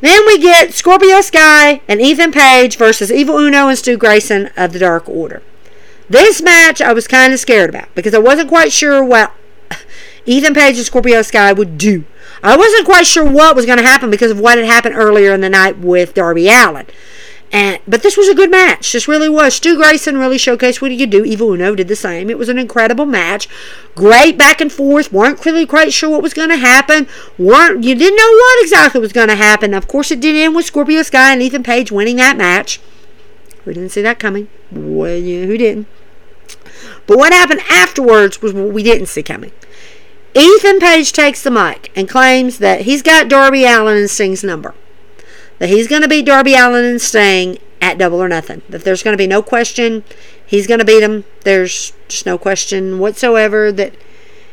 Then 0.00 0.26
we 0.26 0.38
get 0.38 0.72
Scorpio 0.72 1.20
Sky 1.20 1.82
and 1.86 2.00
Ethan 2.00 2.32
Page 2.32 2.76
versus 2.76 3.12
Evil 3.12 3.38
Uno 3.38 3.68
and 3.68 3.76
Stu 3.76 3.98
Grayson 3.98 4.50
of 4.56 4.72
the 4.72 4.78
Dark 4.78 5.08
Order. 5.08 5.42
This 6.10 6.42
match 6.42 6.82
I 6.82 6.92
was 6.92 7.06
kind 7.06 7.32
of 7.32 7.38
scared 7.38 7.70
about 7.70 7.94
because 7.94 8.14
I 8.14 8.18
wasn't 8.18 8.48
quite 8.48 8.72
sure 8.72 9.02
what 9.02 9.32
Ethan 10.26 10.54
Page 10.54 10.76
and 10.76 10.84
Scorpio 10.84 11.22
Sky 11.22 11.52
would 11.52 11.78
do. 11.78 12.04
I 12.42 12.56
wasn't 12.56 12.84
quite 12.84 13.06
sure 13.06 13.24
what 13.24 13.54
was 13.54 13.64
going 13.64 13.78
to 13.78 13.84
happen 13.84 14.10
because 14.10 14.32
of 14.32 14.40
what 14.40 14.58
had 14.58 14.66
happened 14.66 14.96
earlier 14.96 15.32
in 15.32 15.40
the 15.40 15.48
night 15.48 15.78
with 15.78 16.14
Darby 16.14 16.48
Allin. 16.48 16.86
And 17.52 17.80
but 17.86 18.02
this 18.02 18.16
was 18.16 18.28
a 18.28 18.34
good 18.34 18.50
match. 18.50 18.92
This 18.92 19.06
really 19.06 19.28
was. 19.28 19.54
Stu 19.54 19.76
Grayson 19.76 20.18
really 20.18 20.36
showcased 20.36 20.80
what 20.80 20.90
he 20.90 20.98
could 20.98 21.10
do. 21.10 21.24
Evil 21.24 21.52
Uno 21.52 21.76
did 21.76 21.86
the 21.86 21.96
same. 21.96 22.28
It 22.28 22.38
was 22.38 22.48
an 22.48 22.58
incredible 22.58 23.06
match. 23.06 23.48
Great 23.94 24.36
back 24.36 24.60
and 24.60 24.72
forth. 24.72 25.12
weren't 25.12 25.44
really 25.44 25.66
quite 25.66 25.92
sure 25.92 26.10
what 26.10 26.22
was 26.22 26.34
going 26.34 26.48
to 26.48 26.56
happen. 26.56 27.06
weren't 27.38 27.84
You 27.84 27.94
didn't 27.94 28.16
know 28.16 28.32
what 28.32 28.62
exactly 28.62 29.00
was 29.00 29.12
going 29.12 29.28
to 29.28 29.36
happen. 29.36 29.74
Of 29.74 29.86
course, 29.86 30.10
it 30.10 30.20
did 30.20 30.34
end 30.34 30.56
with 30.56 30.66
Scorpio 30.66 31.02
Sky 31.02 31.32
and 31.32 31.42
Ethan 31.42 31.62
Page 31.62 31.92
winning 31.92 32.16
that 32.16 32.36
match. 32.36 32.80
Who 33.64 33.74
didn't 33.74 33.90
see 33.90 34.02
that 34.02 34.18
coming? 34.18 34.48
Well, 34.70 35.16
yeah, 35.16 35.44
who 35.46 35.58
didn't? 35.58 35.86
But 37.10 37.18
what 37.18 37.32
happened 37.32 37.62
afterwards 37.68 38.40
was 38.40 38.52
what 38.52 38.72
we 38.72 38.84
didn't 38.84 39.06
see 39.08 39.24
coming. 39.24 39.50
Ethan 40.32 40.78
Page 40.78 41.12
takes 41.12 41.42
the 41.42 41.50
mic 41.50 41.90
and 41.96 42.08
claims 42.08 42.58
that 42.58 42.82
he's 42.82 43.02
got 43.02 43.28
Darby 43.28 43.64
Allin 43.64 43.96
and 43.96 44.08
Sting's 44.08 44.44
number. 44.44 44.76
That 45.58 45.70
he's 45.70 45.88
going 45.88 46.02
to 46.02 46.08
beat 46.08 46.26
Darby 46.26 46.54
Allin 46.54 46.84
and 46.84 47.00
Sting 47.00 47.58
at 47.80 47.98
double 47.98 48.22
or 48.22 48.28
nothing. 48.28 48.62
That 48.68 48.84
there's 48.84 49.02
going 49.02 49.14
to 49.14 49.20
be 49.20 49.26
no 49.26 49.42
question 49.42 50.04
he's 50.46 50.68
going 50.68 50.78
to 50.78 50.84
beat 50.84 51.02
him. 51.02 51.24
There's 51.40 51.94
just 52.06 52.26
no 52.26 52.38
question 52.38 53.00
whatsoever 53.00 53.72
that 53.72 53.96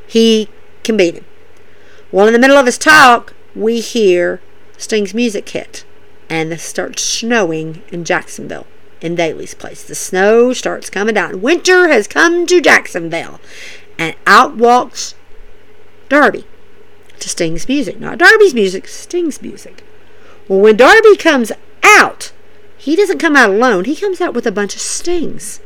he 0.07 0.49
can 0.83 0.97
beat 0.97 1.13
him. 1.13 1.25
Well, 2.11 2.25
in 2.25 2.33
the 2.33 2.39
middle 2.39 2.57
of 2.57 2.65
his 2.65 2.79
talk, 2.79 3.35
we 3.53 3.81
hear 3.81 4.41
Sting's 4.79 5.13
music 5.13 5.47
hit, 5.47 5.85
and 6.27 6.51
it 6.51 6.61
starts 6.61 7.03
snowing 7.03 7.83
in 7.89 8.03
Jacksonville 8.03 8.65
in 9.01 9.15
Daily's 9.15 9.53
place. 9.53 9.83
The 9.83 9.95
snow 9.95 10.53
starts 10.53 10.89
coming 10.89 11.15
down. 11.15 11.41
Winter 11.41 11.87
has 11.87 12.07
come 12.07 12.45
to 12.47 12.61
Jacksonville. 12.61 13.39
And 13.97 14.15
out 14.25 14.55
walks 14.55 15.15
Darby 16.09 16.45
to 17.19 17.29
Sting's 17.29 17.67
music. 17.67 17.99
Not 17.99 18.19
Darby's 18.19 18.53
music, 18.53 18.87
Sting's 18.87 19.41
music. 19.41 19.83
Well, 20.47 20.59
when 20.59 20.77
Darby 20.77 21.15
comes 21.17 21.51
out, 21.83 22.31
he 22.77 22.95
doesn't 22.95 23.19
come 23.19 23.35
out 23.35 23.49
alone. 23.49 23.85
He 23.85 23.95
comes 23.95 24.21
out 24.21 24.33
with 24.33 24.45
a 24.45 24.51
bunch 24.51 24.75
of 24.75 24.81
Stings. 24.81 25.59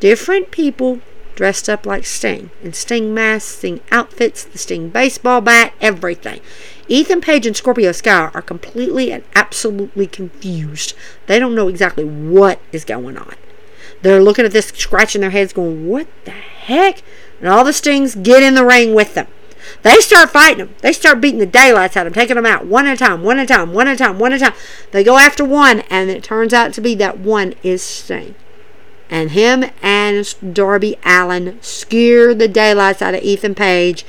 Different 0.00 0.50
people 0.50 1.00
dressed 1.34 1.68
up 1.68 1.86
like 1.86 2.04
Sting. 2.04 2.50
In 2.62 2.72
Sting 2.72 3.14
masks, 3.14 3.56
Sting 3.56 3.80
outfits, 3.90 4.44
the 4.44 4.58
Sting 4.58 4.88
baseball 4.88 5.40
bat, 5.40 5.72
everything. 5.80 6.40
Ethan 6.90 7.20
Page 7.20 7.46
and 7.46 7.56
Scorpio 7.56 7.92
Sky 7.92 8.30
are 8.34 8.42
completely 8.42 9.12
and 9.12 9.22
absolutely 9.36 10.08
confused. 10.08 10.92
They 11.26 11.38
don't 11.38 11.54
know 11.54 11.68
exactly 11.68 12.04
what 12.04 12.60
is 12.72 12.84
going 12.84 13.16
on. 13.16 13.36
They're 14.02 14.22
looking 14.22 14.44
at 14.44 14.50
this, 14.50 14.66
scratching 14.66 15.20
their 15.20 15.30
heads, 15.30 15.52
going, 15.52 15.86
What 15.86 16.08
the 16.24 16.32
heck? 16.32 17.02
And 17.38 17.48
all 17.48 17.64
the 17.64 17.72
Stings 17.72 18.16
get 18.16 18.42
in 18.42 18.54
the 18.54 18.64
ring 18.64 18.92
with 18.92 19.14
them. 19.14 19.28
They 19.82 19.96
start 20.00 20.30
fighting 20.30 20.58
them. 20.58 20.74
They 20.80 20.92
start 20.92 21.20
beating 21.20 21.38
the 21.38 21.46
daylights 21.46 21.96
out 21.96 22.06
of 22.06 22.12
them, 22.12 22.20
taking 22.20 22.34
them 22.34 22.46
out 22.46 22.66
one 22.66 22.86
at 22.86 22.94
a 22.94 23.04
time, 23.04 23.22
one 23.22 23.38
at 23.38 23.44
a 23.44 23.54
time, 23.54 23.72
one 23.72 23.86
at 23.86 23.94
a 23.94 23.98
time, 23.98 24.18
one 24.18 24.32
at 24.32 24.42
a 24.42 24.44
time. 24.46 24.54
They 24.90 25.04
go 25.04 25.16
after 25.16 25.44
one, 25.44 25.80
and 25.90 26.10
it 26.10 26.24
turns 26.24 26.52
out 26.52 26.72
to 26.72 26.80
be 26.80 26.96
that 26.96 27.18
one 27.20 27.54
is 27.62 27.82
Sting. 27.82 28.34
And 29.08 29.30
him 29.30 29.64
and 29.80 30.54
Darby 30.54 30.96
Allen 31.04 31.58
scare 31.62 32.34
the 32.34 32.48
daylights 32.48 33.00
out 33.00 33.14
of 33.14 33.22
Ethan 33.22 33.54
Page, 33.54 34.04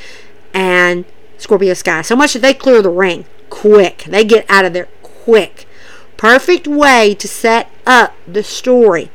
and 0.54 1.06
Scorpio 1.42 1.74
Sky. 1.74 2.04
So 2.04 2.16
much 2.16 2.34
that 2.34 2.42
they 2.42 2.54
clear 2.54 2.82
the 2.82 2.90
ring 2.90 3.26
quick. 3.50 4.04
They 4.08 4.24
get 4.24 4.46
out 4.48 4.64
of 4.64 4.74
there 4.74 4.88
quick. 5.02 5.68
Perfect 6.16 6.68
way 6.68 7.16
to 7.16 7.28
set 7.28 7.70
up 7.86 8.16
the 8.28 8.44
story 8.44 9.10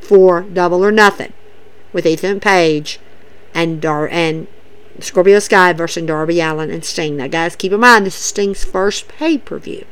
for 0.00 0.42
Double 0.42 0.84
or 0.84 0.92
Nothing 0.92 1.32
with 1.92 2.06
Ethan 2.06 2.40
Page 2.40 3.00
and 3.54 3.80
Dar 3.80 4.08
and 4.08 4.46
Scorpio 5.00 5.38
Sky 5.38 5.72
versus 5.72 6.04
Darby 6.04 6.40
Allin 6.40 6.70
and 6.70 6.84
Sting. 6.84 7.16
Now, 7.16 7.28
guys, 7.28 7.56
keep 7.56 7.72
in 7.72 7.80
mind 7.80 8.04
this 8.04 8.14
is 8.14 8.20
Sting's 8.20 8.62
first 8.62 9.08
pay 9.08 9.38
per 9.38 9.58
view, 9.58 9.86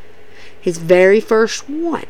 his 0.60 0.76
very 0.76 1.20
first 1.20 1.68
one, 1.70 2.06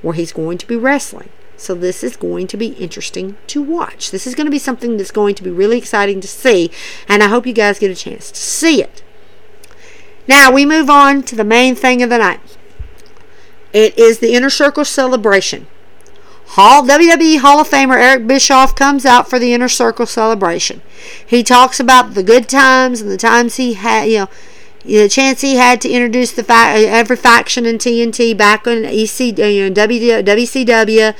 where 0.00 0.14
he's 0.14 0.32
going 0.32 0.56
to 0.58 0.66
be 0.66 0.76
wrestling. 0.76 1.28
So 1.56 1.74
this 1.74 2.02
is 2.02 2.16
going 2.16 2.46
to 2.48 2.56
be 2.56 2.68
interesting 2.74 3.36
to 3.48 3.62
watch. 3.62 4.10
This 4.10 4.26
is 4.26 4.34
going 4.34 4.46
to 4.46 4.50
be 4.50 4.58
something 4.58 4.96
that's 4.96 5.10
going 5.10 5.34
to 5.36 5.42
be 5.42 5.50
really 5.50 5.78
exciting 5.78 6.20
to 6.20 6.28
see, 6.28 6.70
and 7.08 7.22
I 7.22 7.28
hope 7.28 7.46
you 7.46 7.52
guys 7.52 7.78
get 7.78 7.90
a 7.90 7.94
chance 7.94 8.30
to 8.30 8.40
see 8.40 8.82
it. 8.82 9.02
Now 10.26 10.50
we 10.50 10.64
move 10.64 10.90
on 10.90 11.22
to 11.24 11.36
the 11.36 11.44
main 11.44 11.74
thing 11.74 12.02
of 12.02 12.10
the 12.10 12.18
night. 12.18 12.40
It 13.72 13.98
is 13.98 14.18
the 14.18 14.34
Inner 14.34 14.50
Circle 14.50 14.84
celebration. 14.84 15.66
Hall 16.48 16.82
WWE 16.84 17.38
Hall 17.38 17.60
of 17.60 17.68
Famer 17.68 17.96
Eric 17.96 18.26
Bischoff 18.26 18.76
comes 18.76 19.04
out 19.04 19.28
for 19.28 19.38
the 19.38 19.52
Inner 19.52 19.68
Circle 19.68 20.06
celebration. 20.06 20.82
He 21.26 21.42
talks 21.42 21.80
about 21.80 22.14
the 22.14 22.22
good 22.22 22.48
times 22.48 23.00
and 23.00 23.10
the 23.10 23.16
times 23.16 23.56
he 23.56 23.74
had, 23.74 24.04
you 24.04 24.18
know, 24.18 24.28
the 24.84 25.08
chance 25.08 25.40
he 25.40 25.56
had 25.56 25.80
to 25.82 25.90
introduce 25.90 26.32
the 26.32 26.44
fa- 26.44 26.52
uh, 26.52 26.86
every 26.86 27.16
faction 27.16 27.64
in 27.66 27.78
TNT 27.78 28.36
back 28.36 28.66
in 28.66 28.84
EC, 28.84 29.38
uh, 29.38 29.46
you 29.46 29.70
know, 29.70 29.74
WCW, 29.74 31.14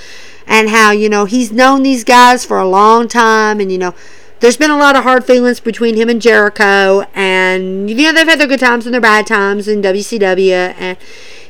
and 0.46 0.68
how 0.68 0.90
you 0.90 1.08
know 1.08 1.24
he's 1.24 1.50
known 1.50 1.82
these 1.82 2.04
guys 2.04 2.44
for 2.44 2.58
a 2.58 2.68
long 2.68 3.08
time, 3.08 3.60
and 3.60 3.72
you 3.72 3.78
know 3.78 3.94
there's 4.40 4.58
been 4.58 4.70
a 4.70 4.76
lot 4.76 4.96
of 4.96 5.04
hard 5.04 5.24
feelings 5.24 5.60
between 5.60 5.96
him 5.96 6.08
and 6.08 6.20
Jericho, 6.20 7.06
and 7.14 7.88
you 7.88 7.96
know 7.96 8.12
they've 8.12 8.28
had 8.28 8.38
their 8.38 8.46
good 8.46 8.60
times 8.60 8.86
and 8.86 8.92
their 8.92 9.00
bad 9.00 9.26
times 9.26 9.66
in 9.66 9.80
WCW, 9.80 10.74
and 10.78 10.98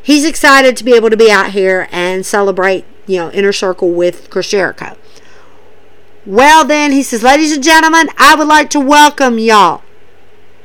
he's 0.01 0.25
excited 0.25 0.77
to 0.77 0.85
be 0.85 0.95
able 0.95 1.11
to 1.11 1.17
be 1.17 1.31
out 1.31 1.51
here 1.51 1.89
and 1.91 2.25
celebrate, 2.25 2.85
you 3.07 3.19
know, 3.19 3.31
inner 3.33 3.53
circle 3.53 3.91
with 3.91 4.31
Chris 4.31 4.51
Jericho. 4.51 4.97
Well, 6.27 6.65
then 6.65 6.93
he 6.93 7.03
says, 7.03 7.23
ladies 7.23 7.53
and 7.53 7.63
gentlemen, 7.63 8.09
I 8.17 8.35
would 8.35 8.49
like 8.49 8.71
to 8.71 8.81
welcome 8.81 9.39
y'all 9.39 9.83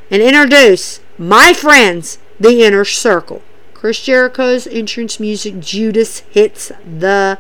and 0.10 0.22
introduce 0.22 1.02
my 1.20 1.52
friends, 1.52 2.18
the 2.40 2.64
inner 2.64 2.86
circle. 2.86 3.42
Chris 3.74 4.02
Jericho's 4.04 4.66
entrance 4.66 5.20
music, 5.20 5.60
Judas, 5.60 6.20
hits 6.32 6.72
the 6.84 7.38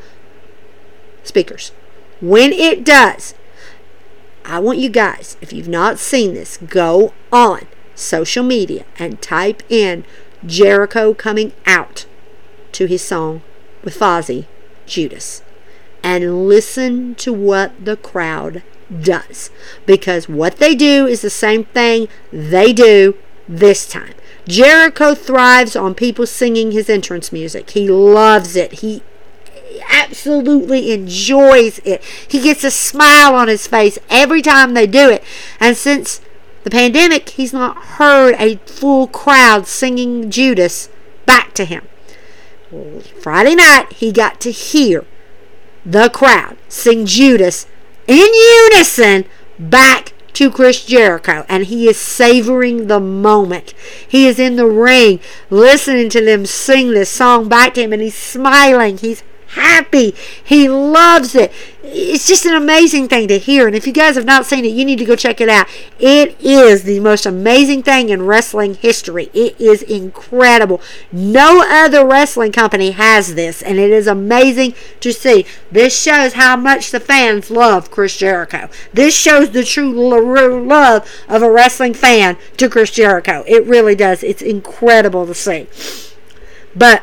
speakers. 1.23 1.71
When 2.21 2.51
it 2.51 2.84
does, 2.84 3.34
I 4.43 4.59
want 4.59 4.80
you 4.80 4.89
guys, 4.89 5.38
if 5.41 5.53
you've 5.53 5.69
not 5.69 5.97
seen 5.97 6.34
this, 6.34 6.57
go 6.57 7.13
on 7.32 7.67
social 7.95 8.43
media 8.43 8.86
and 8.97 9.21
type 9.21 9.63
in 9.69 10.03
Jericho 10.45 11.13
coming 11.13 11.53
out 11.65 12.05
to 12.73 12.86
his 12.86 13.01
song 13.01 13.41
with 13.84 13.97
Fozzy, 13.97 14.45
Judas, 14.86 15.41
and 16.03 16.47
listen 16.47 17.15
to 17.15 17.32
what 17.32 17.86
the 17.86 17.95
crowd 17.95 18.63
does. 19.01 19.51
Because 19.86 20.27
what 20.27 20.57
they 20.57 20.75
do 20.75 21.05
is 21.05 21.21
the 21.21 21.30
same 21.30 21.65
thing 21.65 22.07
they 22.32 22.73
do 22.73 23.15
this 23.49 23.87
time. 23.87 24.13
Jericho 24.47 25.15
thrives 25.15 25.75
on 25.75 25.95
people 25.95 26.25
singing 26.25 26.71
his 26.71 26.89
entrance 26.89 27.31
music. 27.31 27.71
He 27.71 27.89
loves 27.89 28.55
it. 28.55 28.79
He 28.79 29.03
absolutely 29.89 30.91
enjoys 30.91 31.79
it. 31.79 32.03
He 32.03 32.41
gets 32.41 32.63
a 32.63 32.71
smile 32.71 33.35
on 33.35 33.47
his 33.47 33.67
face 33.67 33.99
every 34.09 34.41
time 34.41 34.73
they 34.73 34.87
do 34.87 35.09
it. 35.09 35.23
And 35.59 35.75
since 35.75 36.21
the 36.63 36.69
pandemic, 36.69 37.29
he's 37.29 37.53
not 37.53 37.77
heard 37.77 38.35
a 38.37 38.57
full 38.65 39.07
crowd 39.07 39.67
singing 39.67 40.29
Judas 40.29 40.89
back 41.25 41.53
to 41.55 41.65
him. 41.65 41.87
Friday 43.19 43.55
night, 43.55 43.93
he 43.93 44.11
got 44.11 44.39
to 44.41 44.51
hear 44.51 45.05
the 45.85 46.09
crowd 46.09 46.57
sing 46.67 47.05
Judas 47.05 47.65
in 48.07 48.27
unison 48.33 49.25
back 49.57 50.13
to 50.39 50.49
Chris 50.49 50.85
Jericho, 50.85 51.45
and 51.49 51.65
he 51.65 51.89
is 51.89 51.99
savoring 51.99 52.87
the 52.87 53.01
moment. 53.01 53.73
He 54.07 54.25
is 54.25 54.39
in 54.39 54.55
the 54.55 54.67
ring 54.67 55.19
listening 55.49 56.07
to 56.11 56.23
them 56.23 56.45
sing 56.45 56.91
this 56.91 57.09
song 57.09 57.49
back 57.49 57.73
to 57.73 57.81
him, 57.81 57.91
and 57.91 58.01
he's 58.01 58.15
smiling. 58.15 58.97
He's 58.97 59.21
happy. 59.49 60.13
He 60.43 60.69
loves 60.69 61.35
it. 61.35 61.51
It's 61.81 62.27
just 62.27 62.45
an 62.45 62.53
amazing 62.53 63.07
thing 63.07 63.27
to 63.29 63.39
hear. 63.39 63.65
And 63.65 63.75
if 63.75 63.87
you 63.87 63.93
guys 63.93 64.15
have 64.15 64.25
not 64.25 64.45
seen 64.45 64.63
it, 64.63 64.69
you 64.69 64.85
need 64.85 64.99
to 64.99 65.05
go 65.05 65.15
check 65.15 65.41
it 65.41 65.49
out. 65.49 65.67
It 65.97 66.39
is 66.39 66.83
the 66.83 66.99
most 66.99 67.25
amazing 67.25 67.81
thing 67.81 68.09
in 68.09 68.23
wrestling 68.23 68.75
history. 68.75 69.29
It 69.33 69.59
is 69.59 69.81
incredible. 69.81 70.81
No 71.11 71.63
other 71.67 72.05
wrestling 72.05 72.51
company 72.51 72.91
has 72.91 73.33
this, 73.33 73.63
and 73.63 73.79
it 73.79 73.89
is 73.89 74.05
amazing 74.05 74.75
to 74.99 75.11
see. 75.11 75.45
This 75.71 75.99
shows 75.99 76.33
how 76.33 76.55
much 76.55 76.91
the 76.91 76.99
fans 76.99 77.49
love 77.49 77.89
Chris 77.89 78.15
Jericho. 78.17 78.69
This 78.93 79.15
shows 79.15 79.49
the 79.49 79.63
true 79.63 79.91
love 79.91 81.09
of 81.27 81.41
a 81.41 81.51
wrestling 81.51 81.95
fan 81.95 82.37
to 82.57 82.69
Chris 82.69 82.91
Jericho. 82.91 83.43
It 83.47 83.65
really 83.65 83.95
does. 83.95 84.21
It's 84.21 84.43
incredible 84.43 85.25
to 85.25 85.33
see. 85.33 85.67
But 86.75 87.01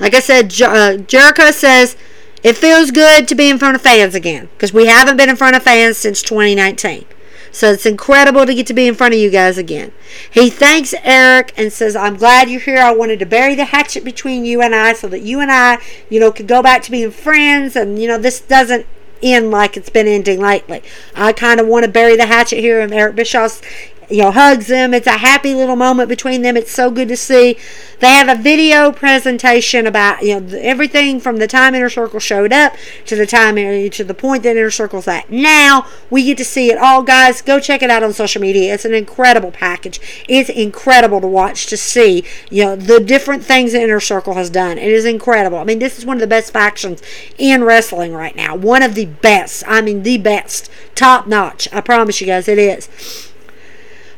like 0.00 0.14
I 0.14 0.20
said, 0.20 0.52
uh, 0.60 0.96
Jericho 0.98 1.50
says 1.50 1.96
it 2.42 2.56
feels 2.56 2.90
good 2.90 3.26
to 3.28 3.34
be 3.34 3.48
in 3.48 3.58
front 3.58 3.74
of 3.74 3.82
fans 3.82 4.14
again 4.14 4.48
because 4.54 4.72
we 4.72 4.86
haven't 4.86 5.16
been 5.16 5.30
in 5.30 5.36
front 5.36 5.56
of 5.56 5.62
fans 5.62 5.96
since 5.96 6.22
2019. 6.22 7.06
So 7.54 7.70
it's 7.70 7.86
incredible 7.86 8.46
to 8.46 8.54
get 8.54 8.66
to 8.66 8.74
be 8.74 8.88
in 8.88 8.96
front 8.96 9.14
of 9.14 9.20
you 9.20 9.30
guys 9.30 9.56
again. 9.56 9.92
He 10.32 10.50
thanks 10.50 10.92
Eric 11.04 11.54
and 11.56 11.72
says, 11.72 11.94
I'm 11.94 12.16
glad 12.16 12.50
you're 12.50 12.60
here. 12.60 12.78
I 12.78 12.92
wanted 12.92 13.20
to 13.20 13.26
bury 13.26 13.54
the 13.54 13.66
hatchet 13.66 14.02
between 14.02 14.44
you 14.44 14.60
and 14.60 14.74
I 14.74 14.92
so 14.92 15.06
that 15.06 15.20
you 15.20 15.38
and 15.38 15.52
I, 15.52 15.78
you 16.10 16.18
know, 16.18 16.32
could 16.32 16.48
go 16.48 16.64
back 16.64 16.82
to 16.82 16.90
being 16.90 17.12
friends 17.12 17.76
and, 17.76 17.96
you 17.96 18.08
know, 18.08 18.18
this 18.18 18.40
doesn't 18.40 18.86
end 19.22 19.52
like 19.52 19.76
it's 19.76 19.88
been 19.88 20.08
ending 20.08 20.40
lately. 20.40 20.82
I 21.14 21.32
kind 21.32 21.60
of 21.60 21.68
want 21.68 21.84
to 21.84 21.90
bury 21.90 22.16
the 22.16 22.26
hatchet 22.26 22.58
here. 22.58 22.80
And 22.80 22.92
Eric 22.92 23.14
Bischoff's 23.14 23.62
you 24.10 24.22
know, 24.22 24.30
hugs 24.30 24.66
them. 24.66 24.94
It's 24.94 25.06
a 25.06 25.18
happy 25.18 25.54
little 25.54 25.76
moment 25.76 26.08
between 26.08 26.42
them. 26.42 26.56
It's 26.56 26.72
so 26.72 26.90
good 26.90 27.08
to 27.08 27.16
see. 27.16 27.56
They 28.00 28.08
have 28.08 28.28
a 28.28 28.40
video 28.40 28.92
presentation 28.92 29.86
about 29.86 30.22
you 30.22 30.40
know 30.40 30.58
everything 30.58 31.20
from 31.20 31.38
the 31.38 31.46
time 31.46 31.74
Inner 31.74 31.88
Circle 31.88 32.20
showed 32.20 32.52
up 32.52 32.74
to 33.06 33.16
the 33.16 33.26
time 33.26 33.56
eh, 33.56 33.88
to 33.88 34.04
the 34.04 34.14
point 34.14 34.42
that 34.42 34.56
Inner 34.56 34.70
Circle's 34.70 35.08
at 35.08 35.30
now. 35.30 35.86
We 36.10 36.24
get 36.24 36.38
to 36.38 36.44
see 36.44 36.70
it 36.70 36.78
all, 36.78 37.02
guys. 37.02 37.40
Go 37.42 37.60
check 37.60 37.82
it 37.82 37.90
out 37.90 38.02
on 38.02 38.12
social 38.12 38.42
media. 38.42 38.74
It's 38.74 38.84
an 38.84 38.94
incredible 38.94 39.50
package. 39.50 40.24
It's 40.28 40.50
incredible 40.50 41.20
to 41.20 41.26
watch 41.26 41.66
to 41.66 41.76
see 41.76 42.24
you 42.50 42.64
know 42.64 42.76
the 42.76 43.00
different 43.00 43.44
things 43.44 43.72
that 43.72 43.82
Inner 43.82 44.00
Circle 44.00 44.34
has 44.34 44.50
done. 44.50 44.78
It 44.78 44.92
is 44.92 45.04
incredible. 45.04 45.58
I 45.58 45.64
mean, 45.64 45.78
this 45.78 45.98
is 45.98 46.06
one 46.06 46.16
of 46.16 46.20
the 46.20 46.26
best 46.26 46.52
factions 46.52 47.02
in 47.38 47.64
wrestling 47.64 48.12
right 48.12 48.36
now. 48.36 48.54
One 48.54 48.82
of 48.82 48.94
the 48.94 49.06
best. 49.06 49.64
I 49.66 49.80
mean, 49.80 50.02
the 50.02 50.18
best, 50.18 50.70
top 50.94 51.26
notch. 51.26 51.68
I 51.72 51.80
promise 51.80 52.20
you 52.20 52.26
guys, 52.26 52.48
it 52.48 52.58
is. 52.58 53.33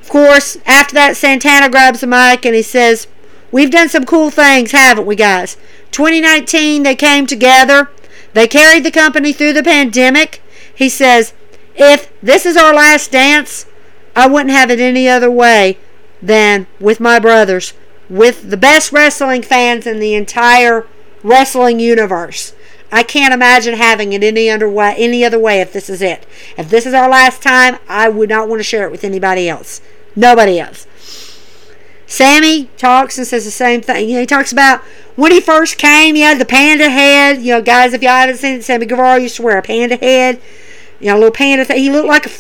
Of 0.07 0.13
course, 0.13 0.57
after 0.67 0.95
that, 0.95 1.17
Santana 1.17 1.69
grabs 1.69 2.01
the 2.01 2.07
mic 2.07 2.47
and 2.47 2.55
he 2.55 2.63
says, 2.63 3.09
We've 3.51 3.73
done 3.73 3.89
some 3.89 4.05
cool 4.05 4.31
things, 4.31 4.71
haven't 4.71 5.05
we, 5.05 5.17
guys? 5.17 5.57
2019, 5.91 6.85
they 6.85 6.95
came 6.95 7.27
together. 7.27 7.91
They 8.33 8.47
carried 8.47 8.85
the 8.85 8.93
company 8.93 9.33
through 9.33 9.55
the 9.55 9.65
pandemic. 9.65 10.41
He 10.73 10.89
says, 10.89 11.35
If 11.75 12.09
this 12.21 12.47
is 12.47 12.57
our 12.57 12.73
last 12.73 13.11
dance, 13.11 13.67
I 14.15 14.29
wouldn't 14.29 14.53
have 14.53 14.71
it 14.71 14.79
any 14.79 15.09
other 15.09 15.29
way 15.29 15.77
than 16.23 16.69
with 16.79 17.01
my 17.01 17.19
brothers, 17.19 17.73
with 18.09 18.49
the 18.49 18.57
best 18.57 18.93
wrestling 18.93 19.43
fans 19.43 19.89
in 19.89 19.99
the 19.99 20.15
entire 20.15 20.87
wrestling 21.25 21.81
universe. 21.81 22.55
I 22.93 23.03
can't 23.03 23.35
imagine 23.35 23.75
having 23.75 24.13
it 24.13 24.23
any 24.23 24.49
other 24.49 24.71
way, 24.71 24.95
any 24.97 25.25
other 25.25 25.41
way 25.41 25.61
if 25.61 25.73
this 25.73 25.91
is 25.91 26.01
it. 26.01 26.25
If 26.57 26.71
this 26.71 26.87
is 26.87 26.95
our 26.95 27.09
last 27.09 27.43
time, 27.43 27.79
I 27.89 28.09
would 28.09 28.29
not 28.29 28.49
want 28.49 28.61
to 28.61 28.65
share 28.65 28.87
it 28.87 28.93
with 28.93 29.03
anybody 29.03 29.49
else. 29.49 29.81
Nobody 30.17 30.59
else. 30.59 30.87
Sammy 32.07 32.71
talks 32.77 33.19
and 33.19 33.27
says 33.27 33.45
the 33.45 33.51
same 33.51 33.83
thing. 33.83 34.09
You 34.09 34.15
know, 34.15 34.21
he 34.21 34.27
talks 34.27 34.53
about 34.53 34.81
when 35.17 35.33
he 35.33 35.41
first 35.41 35.77
came, 35.77 36.15
he 36.15 36.23
had 36.23 36.39
the 36.39 36.45
panda 36.45 36.89
head. 36.89 37.43
You 37.43 37.55
know, 37.55 37.63
guys, 37.63 37.93
if 37.93 38.03
y'all 38.03 38.13
haven't 38.13 38.39
seen 38.39 38.55
it, 38.57 38.65
Sammy 38.65 38.87
Guevara 38.87 39.21
used 39.21 39.37
to 39.37 39.43
wear 39.43 39.59
a 39.59 39.63
panda 39.63 39.97
head. 39.97 40.41
You 41.01 41.09
know, 41.09 41.17
a 41.17 41.19
little 41.19 41.33
panda 41.33 41.65
thing. 41.65 41.79
He 41.79 41.91
looked 41.91 42.09
like 42.09 42.27
a 42.27 42.31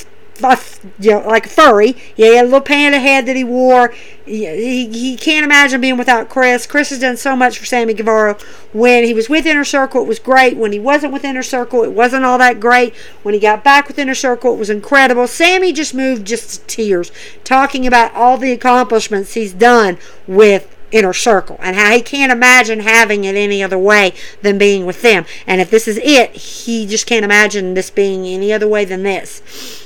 you 0.41 1.11
know, 1.11 1.27
like 1.27 1.47
a 1.47 1.49
furry. 1.49 1.97
Yeah, 2.17 2.27
he 2.27 2.37
had 2.37 2.45
a 2.45 2.49
little 2.49 2.61
panda 2.61 2.99
head 2.99 3.27
that 3.27 3.37
he 3.37 3.45
wore. 3.45 3.93
He, 4.25 4.89
he 4.89 5.17
can't 5.17 5.45
imagine 5.45 5.81
being 5.81 5.97
without 5.97 6.29
Chris. 6.29 6.67
Chris 6.67 6.91
has 6.91 7.01
done 7.01 7.17
so 7.17 7.37
much 7.37 7.59
for 7.59 7.65
Sammy 7.65 7.95
Guevara. 7.95 8.37
When 8.73 9.05
he 9.05 9.15
was 9.15 9.29
with 9.29 9.47
Inner 9.47 9.65
Circle, 9.65 10.03
it 10.03 10.09
was 10.09 10.19
great. 10.19 10.57
When 10.57 10.73
he 10.73 10.79
wasn't 10.79 11.13
with 11.13 11.25
Inner 11.25 11.43
Circle, 11.43 11.85
it 11.85 11.93
wasn't 11.93 12.25
all 12.25 12.39
that 12.39 12.61
great. 12.61 12.95
When 13.23 13.35
he 13.35 13.41
got 13.41 13.65
back 13.65 13.89
with 13.89 13.99
Inner 13.99 14.15
Circle, 14.15 14.55
it 14.55 14.59
was 14.59 14.71
incredible. 14.71 15.27
Sammy 15.27 15.73
just 15.73 15.95
moved 15.95 16.27
just 16.27 16.61
to 16.61 16.67
tears, 16.67 17.13
talking 17.45 17.87
about 17.87 18.15
all 18.15 18.37
the 18.37 18.53
accomplishments 18.53 19.35
he's 19.35 19.53
done 19.53 19.99
with 20.27 20.73
inner 20.93 21.13
circle 21.13 21.57
and 21.61 21.77
how 21.77 21.91
he 21.91 22.01
can't 22.01 22.33
imagine 22.33 22.81
having 22.81 23.25
it 23.25 23.35
any 23.35 23.63
other 23.63 23.79
way 23.79 24.15
than 24.43 24.59
being 24.59 24.87
with 24.87 25.03
them. 25.03 25.25
And 25.47 25.61
if 25.61 25.71
this 25.71 25.89
is 25.89 25.99
it, 25.99 26.31
he 26.33 26.87
just 26.87 27.07
can't 27.07 27.25
imagine 27.25 27.75
this 27.75 27.91
being 27.91 28.27
any 28.27 28.53
other 28.53 28.69
way 28.69 28.85
than 28.85 29.03
this. 29.03 29.86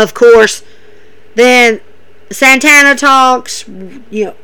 Of 0.00 0.14
course, 0.14 0.62
then 1.34 1.80
Santana 2.30 2.96
talks, 2.96 3.68
you 3.68 4.24
know, 4.26 4.34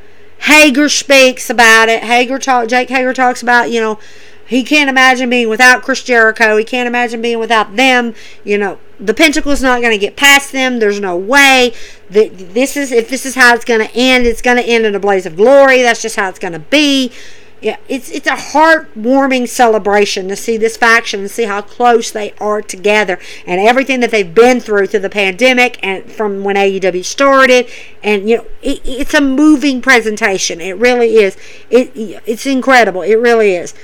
Hager 0.40 0.88
speaks 0.88 1.50
about 1.50 1.88
it. 1.88 2.04
Hager 2.04 2.38
talk 2.38 2.68
Jake 2.68 2.90
Hager 2.90 3.12
talks 3.12 3.42
about, 3.42 3.70
you 3.70 3.80
know, 3.80 3.98
he 4.46 4.62
can't 4.62 4.88
imagine 4.88 5.28
being 5.28 5.48
without 5.48 5.82
Chris 5.82 6.02
Jericho. 6.02 6.56
He 6.56 6.64
can't 6.64 6.86
imagine 6.86 7.20
being 7.20 7.38
without 7.38 7.76
them. 7.76 8.14
You 8.44 8.56
know, 8.56 8.78
the 8.98 9.12
Pinnacle's 9.12 9.62
not 9.62 9.82
going 9.82 9.92
to 9.92 9.98
get 9.98 10.16
past 10.16 10.52
them. 10.52 10.78
There's 10.78 11.00
no 11.00 11.16
way 11.16 11.74
that 12.08 12.54
this 12.54 12.74
is 12.74 12.90
if 12.90 13.10
this 13.10 13.26
is 13.26 13.34
how 13.34 13.54
it's 13.54 13.66
going 13.66 13.86
to 13.86 13.94
end. 13.94 14.26
It's 14.26 14.40
going 14.40 14.56
to 14.56 14.62
end 14.62 14.86
in 14.86 14.94
a 14.94 15.00
blaze 15.00 15.26
of 15.26 15.36
glory. 15.36 15.82
That's 15.82 16.00
just 16.00 16.16
how 16.16 16.30
it's 16.30 16.38
going 16.38 16.54
to 16.54 16.60
be 16.60 17.12
yeah, 17.60 17.76
it's 17.88 18.10
it's 18.10 18.26
a 18.26 18.36
heartwarming 18.36 19.48
celebration 19.48 20.28
to 20.28 20.36
see 20.36 20.56
this 20.56 20.76
faction 20.76 21.20
and 21.20 21.30
see 21.30 21.44
how 21.44 21.60
close 21.60 22.10
they 22.10 22.32
are 22.40 22.62
together 22.62 23.18
and 23.46 23.60
everything 23.60 23.98
that 24.00 24.12
they've 24.12 24.34
been 24.34 24.60
through 24.60 24.86
through 24.86 25.00
the 25.00 25.10
pandemic 25.10 25.78
and 25.82 26.10
from 26.10 26.44
when 26.44 26.54
AEW 26.54 27.04
started 27.04 27.68
and 28.02 28.28
you 28.28 28.36
know 28.36 28.46
it, 28.62 28.80
it's 28.84 29.14
a 29.14 29.20
moving 29.20 29.82
presentation. 29.82 30.60
It 30.60 30.76
really 30.76 31.16
is. 31.16 31.36
It 31.68 31.90
it's 31.94 32.46
incredible. 32.46 33.02
It 33.02 33.16
really 33.16 33.54
is. 33.54 33.74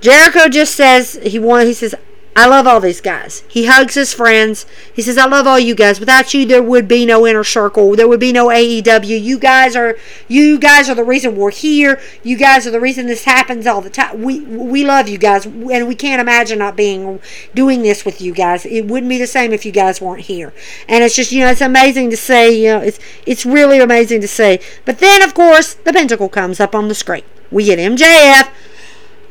Jericho 0.00 0.48
just 0.48 0.74
says 0.74 1.18
he 1.22 1.38
want 1.38 1.66
he 1.66 1.74
says 1.74 1.94
I 2.38 2.46
love 2.46 2.68
all 2.68 2.78
these 2.78 3.00
guys. 3.00 3.42
He 3.48 3.66
hugs 3.66 3.94
his 3.94 4.14
friends. 4.14 4.64
He 4.94 5.02
says, 5.02 5.18
I 5.18 5.26
love 5.26 5.48
all 5.48 5.58
you 5.58 5.74
guys. 5.74 5.98
Without 5.98 6.32
you, 6.32 6.46
there 6.46 6.62
would 6.62 6.86
be 6.86 7.04
no 7.04 7.26
inner 7.26 7.42
circle. 7.42 7.96
There 7.96 8.06
would 8.06 8.20
be 8.20 8.30
no 8.30 8.46
AEW. 8.46 9.20
You 9.20 9.40
guys 9.40 9.74
are 9.74 9.96
you 10.28 10.56
guys 10.56 10.88
are 10.88 10.94
the 10.94 11.02
reason 11.02 11.34
we're 11.34 11.50
here. 11.50 12.00
You 12.22 12.36
guys 12.36 12.64
are 12.64 12.70
the 12.70 12.78
reason 12.78 13.08
this 13.08 13.24
happens 13.24 13.66
all 13.66 13.80
the 13.80 13.90
time. 13.90 14.22
We 14.22 14.38
we 14.38 14.84
love 14.84 15.08
you 15.08 15.18
guys 15.18 15.46
and 15.46 15.88
we 15.88 15.96
can't 15.96 16.20
imagine 16.20 16.60
not 16.60 16.76
being 16.76 17.18
doing 17.56 17.82
this 17.82 18.04
with 18.04 18.20
you 18.20 18.32
guys. 18.32 18.64
It 18.64 18.86
wouldn't 18.86 19.10
be 19.10 19.18
the 19.18 19.26
same 19.26 19.52
if 19.52 19.66
you 19.66 19.72
guys 19.72 20.00
weren't 20.00 20.26
here. 20.26 20.54
And 20.86 21.02
it's 21.02 21.16
just, 21.16 21.32
you 21.32 21.40
know, 21.40 21.50
it's 21.50 21.60
amazing 21.60 22.10
to 22.10 22.16
see, 22.16 22.66
you 22.66 22.68
know, 22.68 22.80
it's 22.80 23.00
it's 23.26 23.44
really 23.44 23.80
amazing 23.80 24.20
to 24.20 24.28
see. 24.28 24.60
But 24.84 25.00
then 25.00 25.22
of 25.22 25.34
course, 25.34 25.74
the 25.74 25.92
Pinnacle 25.92 26.28
comes 26.28 26.60
up 26.60 26.72
on 26.76 26.86
the 26.86 26.94
screen. 26.94 27.24
We 27.50 27.64
get 27.64 27.80
MJF 27.80 28.48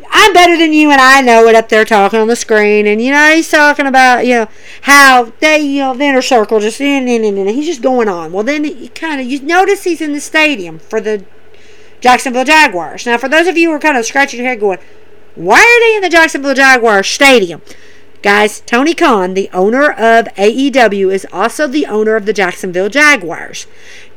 I'm 0.09 0.33
better 0.33 0.57
than 0.57 0.73
you 0.73 0.91
and 0.91 1.01
I 1.01 1.21
know 1.21 1.47
it 1.47 1.55
up 1.55 1.69
there 1.69 1.85
talking 1.85 2.19
on 2.19 2.27
the 2.27 2.35
screen. 2.35 2.87
And, 2.87 3.01
you 3.01 3.11
know, 3.11 3.33
he's 3.33 3.49
talking 3.49 3.85
about, 3.85 4.25
you 4.25 4.33
know, 4.33 4.47
how 4.81 5.31
they, 5.39 5.59
you 5.59 5.79
know, 5.79 5.93
the 5.93 6.05
inner 6.05 6.21
circle 6.21 6.59
just, 6.59 6.81
in, 6.81 7.07
in, 7.07 7.23
in, 7.23 7.37
in. 7.37 7.47
he's 7.47 7.65
just 7.65 7.81
going 7.81 8.07
on. 8.07 8.31
Well, 8.31 8.43
then 8.43 8.63
you 8.63 8.89
kind 8.89 9.21
of, 9.21 9.27
you 9.27 9.41
notice 9.41 9.83
he's 9.83 10.01
in 10.01 10.13
the 10.13 10.21
stadium 10.21 10.79
for 10.79 11.01
the 11.01 11.25
Jacksonville 11.99 12.45
Jaguars. 12.45 13.05
Now, 13.05 13.17
for 13.17 13.29
those 13.29 13.47
of 13.47 13.57
you 13.57 13.69
who 13.69 13.75
are 13.75 13.79
kind 13.79 13.97
of 13.97 14.05
scratching 14.05 14.39
your 14.39 14.47
head 14.49 14.59
going, 14.59 14.79
why 15.35 15.59
are 15.59 15.79
they 15.85 15.95
in 15.95 16.01
the 16.01 16.09
Jacksonville 16.09 16.55
Jaguars 16.55 17.07
stadium? 17.07 17.61
Guys, 18.23 18.61
Tony 18.61 18.95
Khan, 18.95 19.35
the 19.35 19.49
owner 19.53 19.91
of 19.91 20.25
AEW, 20.35 21.13
is 21.13 21.27
also 21.31 21.67
the 21.67 21.85
owner 21.85 22.15
of 22.15 22.25
the 22.25 22.33
Jacksonville 22.33 22.89
Jaguars. 22.89 23.67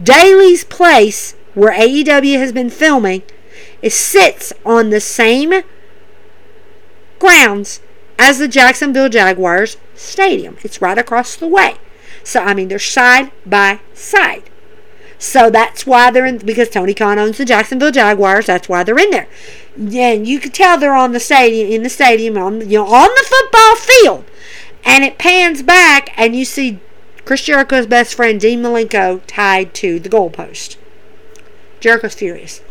Daily's 0.03 0.65
Place, 0.65 1.35
where 1.55 1.73
AEW 1.73 2.39
has 2.39 2.53
been 2.53 2.71
filming, 2.71 3.23
it 3.83 3.93
sits 3.93 4.53
on 4.65 4.91
the 4.91 5.01
same 5.01 5.63
grounds 7.21 7.81
as 8.19 8.39
the 8.39 8.49
Jacksonville 8.49 9.09
Jaguars 9.09 9.77
Stadium. 9.95 10.57
It's 10.63 10.83
right 10.83 10.99
across 10.99 11.37
the 11.37 11.47
way. 11.47 11.77
So, 12.25 12.41
I 12.41 12.55
mean, 12.55 12.69
they're 12.69 12.79
side 12.79 13.31
by 13.47 13.81
side. 13.95 14.51
So 15.21 15.51
that's 15.51 15.87
why 15.87 16.11
they're 16.11 16.25
in 16.25 16.39
because 16.39 16.71
Tony 16.71 16.95
Khan 16.95 17.19
owns 17.19 17.37
the 17.37 17.45
Jacksonville 17.45 17.91
Jaguars. 17.91 18.47
That's 18.47 18.71
why 18.71 18.83
they're 18.83 18.99
in 18.99 19.11
there. 19.11 19.29
And 19.77 20.27
you 20.27 20.41
can 20.41 20.51
tell 20.51 20.79
they're 20.79 20.95
on 20.95 21.13
the 21.13 21.21
stadium 21.21 21.71
in 21.71 21.83
the 21.83 21.91
stadium 21.91 22.39
on 22.39 22.63
you 22.63 22.79
know 22.79 22.87
on 22.87 23.09
the 23.09 23.27
football 23.29 23.77
field. 23.77 24.25
And 24.83 25.05
it 25.05 25.19
pans 25.19 25.63
back 25.63 26.11
and 26.17 26.35
you 26.35 26.47
see 26.47 26.81
Chris 27.27 27.43
Jericho's 27.43 27.87
best 27.87 28.15
friend 28.15 28.41
Dean 28.41 28.63
Malenko 28.63 29.21
tied 29.27 29.75
to 29.75 30.01
the 30.01 30.09
goalpost. 30.09 30.79
Jericho's 31.81 32.15
furious. 32.15 32.63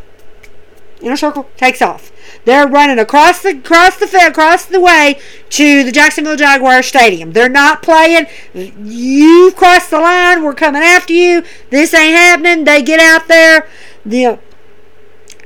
Inner 1.01 1.15
circle 1.15 1.49
takes 1.55 1.81
off. 1.81 2.11
They're 2.45 2.67
running 2.67 2.99
across 2.99 3.41
the 3.41 3.51
across 3.51 3.97
the 3.97 4.27
across 4.27 4.65
the 4.65 4.79
way 4.79 5.19
to 5.51 5.83
the 5.83 5.91
Jacksonville 5.91 6.35
Jaguar 6.35 6.83
Stadium. 6.83 7.31
They're 7.31 7.49
not 7.49 7.81
playing. 7.81 8.27
You've 8.53 9.55
crossed 9.55 9.91
the 9.91 9.99
line. 9.99 10.43
We're 10.43 10.53
coming 10.53 10.81
after 10.83 11.13
you. 11.13 11.43
This 11.69 11.93
ain't 11.93 12.15
happening. 12.15 12.65
They 12.65 12.81
get 12.81 12.99
out 12.99 13.27
there. 13.27 13.67
The 14.05 14.39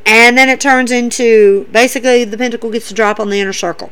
and 0.06 0.38
then 0.38 0.50
it 0.50 0.60
turns 0.60 0.92
into 0.92 1.66
basically 1.72 2.24
the 2.24 2.38
Pinnacle 2.38 2.72
gets 2.72 2.88
to 2.90 2.94
drop 2.94 3.20
on 3.20 3.30
the 3.30 3.40
inner 3.40 3.54
circle. 3.54 3.92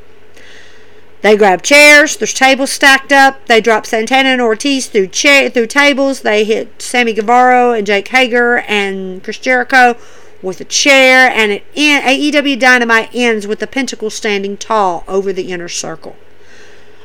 They 1.22 1.38
grab 1.38 1.62
chairs. 1.62 2.18
There's 2.18 2.34
tables 2.34 2.72
stacked 2.72 3.12
up. 3.12 3.46
They 3.46 3.62
drop 3.62 3.86
Santana 3.86 4.30
and 4.30 4.42
Ortiz 4.42 4.88
through 4.88 5.08
chair 5.08 5.50
through 5.50 5.68
tables. 5.68 6.22
They 6.22 6.44
hit 6.44 6.82
Sammy 6.82 7.14
Guevara 7.14 7.74
and 7.74 7.86
Jake 7.86 8.08
Hager 8.08 8.58
and 8.68 9.24
Chris 9.24 9.38
Jericho 9.38 9.96
with 10.42 10.62
a 10.62 10.66
chair, 10.66 11.30
and 11.30 11.52
it 11.52 11.64
in, 11.74 12.02
AEW 12.02 12.60
Dynamite 12.60 13.10
ends 13.14 13.48
with 13.48 13.60
the 13.60 13.68
Pinnacle 13.68 14.10
standing 14.10 14.58
tall 14.58 15.04
over 15.08 15.32
the 15.32 15.52
inner 15.52 15.70
circle. 15.70 16.16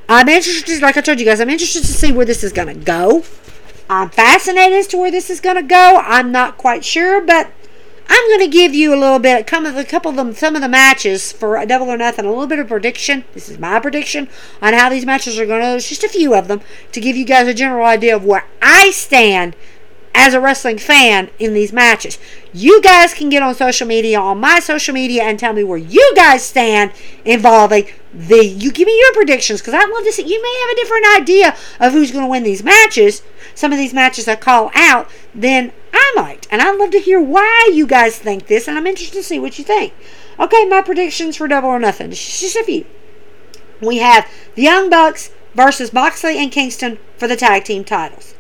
I'm 0.08 0.28
interested, 0.28 0.80
like 0.82 0.96
I 0.96 1.00
told 1.00 1.18
you 1.18 1.26
guys, 1.26 1.40
I'm 1.40 1.50
interested 1.50 1.80
to 1.80 1.92
see 1.92 2.12
where 2.12 2.26
this 2.26 2.44
is 2.44 2.52
going 2.52 2.68
to 2.68 2.84
go. 2.84 3.24
I'm 3.88 4.10
fascinated 4.10 4.78
as 4.78 4.86
to 4.88 4.96
where 4.96 5.10
this 5.10 5.30
is 5.30 5.40
going 5.40 5.56
to 5.56 5.62
go. 5.62 6.00
I'm 6.04 6.32
not 6.32 6.58
quite 6.58 6.84
sure, 6.84 7.20
but 7.20 7.50
I'm 8.08 8.28
going 8.28 8.40
to 8.40 8.48
give 8.48 8.74
you 8.74 8.94
a 8.94 8.98
little 8.98 9.18
bit, 9.18 9.46
come 9.46 9.66
of 9.66 9.76
a 9.76 9.84
couple 9.84 10.10
of 10.10 10.16
them, 10.16 10.32
some 10.32 10.54
of 10.54 10.62
the 10.62 10.68
matches 10.68 11.32
for 11.32 11.64
Double 11.66 11.88
or 11.88 11.96
Nothing, 11.96 12.24
a 12.24 12.28
little 12.28 12.46
bit 12.46 12.60
of 12.60 12.68
prediction. 12.68 13.24
This 13.34 13.48
is 13.48 13.58
my 13.58 13.80
prediction 13.80 14.28
on 14.62 14.74
how 14.74 14.88
these 14.88 15.04
matches 15.04 15.38
are 15.38 15.46
going 15.46 15.60
to. 15.60 15.66
There's 15.66 15.88
just 15.88 16.04
a 16.04 16.08
few 16.08 16.34
of 16.34 16.46
them 16.46 16.60
to 16.92 17.00
give 17.00 17.16
you 17.16 17.24
guys 17.24 17.48
a 17.48 17.54
general 17.54 17.84
idea 17.84 18.14
of 18.14 18.24
where 18.24 18.46
I 18.62 18.92
stand 18.92 19.56
as 20.16 20.32
a 20.32 20.40
wrestling 20.40 20.78
fan 20.78 21.30
in 21.38 21.52
these 21.52 21.72
matches. 21.72 22.18
You 22.52 22.80
guys 22.80 23.12
can 23.12 23.28
get 23.28 23.42
on 23.42 23.54
social 23.54 23.86
media, 23.86 24.18
on 24.18 24.40
my 24.40 24.60
social 24.60 24.94
media, 24.94 25.22
and 25.22 25.38
tell 25.38 25.52
me 25.52 25.62
where 25.62 25.78
you 25.78 26.12
guys 26.16 26.42
stand 26.42 26.92
involving 27.24 27.86
the. 28.12 28.44
You 28.44 28.72
give 28.72 28.86
me 28.86 28.98
your 28.98 29.12
predictions 29.12 29.60
because 29.60 29.74
I'd 29.74 29.90
love 29.90 30.04
to 30.04 30.12
see. 30.12 30.22
You 30.22 30.42
may 30.42 30.60
have 30.60 30.70
a 30.70 30.76
different 30.76 31.20
idea 31.20 31.56
of 31.78 31.92
who's 31.92 32.10
going 32.10 32.24
to 32.24 32.30
win 32.30 32.44
these 32.44 32.64
matches. 32.64 33.22
Some 33.54 33.72
of 33.72 33.78
these 33.78 33.92
matches 33.92 34.26
I 34.26 34.36
call 34.36 34.70
out, 34.74 35.08
then 35.34 35.72
I 35.92 36.12
might. 36.16 36.48
And 36.50 36.62
I'd 36.62 36.78
love 36.78 36.90
to 36.92 37.00
hear 37.00 37.20
why 37.20 37.70
you 37.72 37.86
guys 37.86 38.18
think 38.18 38.46
this, 38.46 38.66
and 38.66 38.78
I'm 38.78 38.86
interested 38.86 39.18
to 39.18 39.22
see 39.22 39.38
what 39.38 39.58
you 39.58 39.64
think. 39.64 39.92
Okay, 40.40 40.64
my 40.64 40.80
predictions 40.80 41.36
for 41.36 41.46
Double 41.46 41.68
or 41.68 41.78
Nothing. 41.78 42.10
Just 42.10 42.56
a 42.56 42.64
few. 42.64 42.86
We 43.82 43.98
have 43.98 44.26
the 44.54 44.62
Young 44.62 44.88
Bucks 44.88 45.30
versus 45.54 45.92
Moxley 45.92 46.38
and 46.38 46.50
Kingston 46.50 46.98
for 47.18 47.28
the 47.28 47.36
tag 47.36 47.64
team 47.64 47.84
titles. 47.84 48.35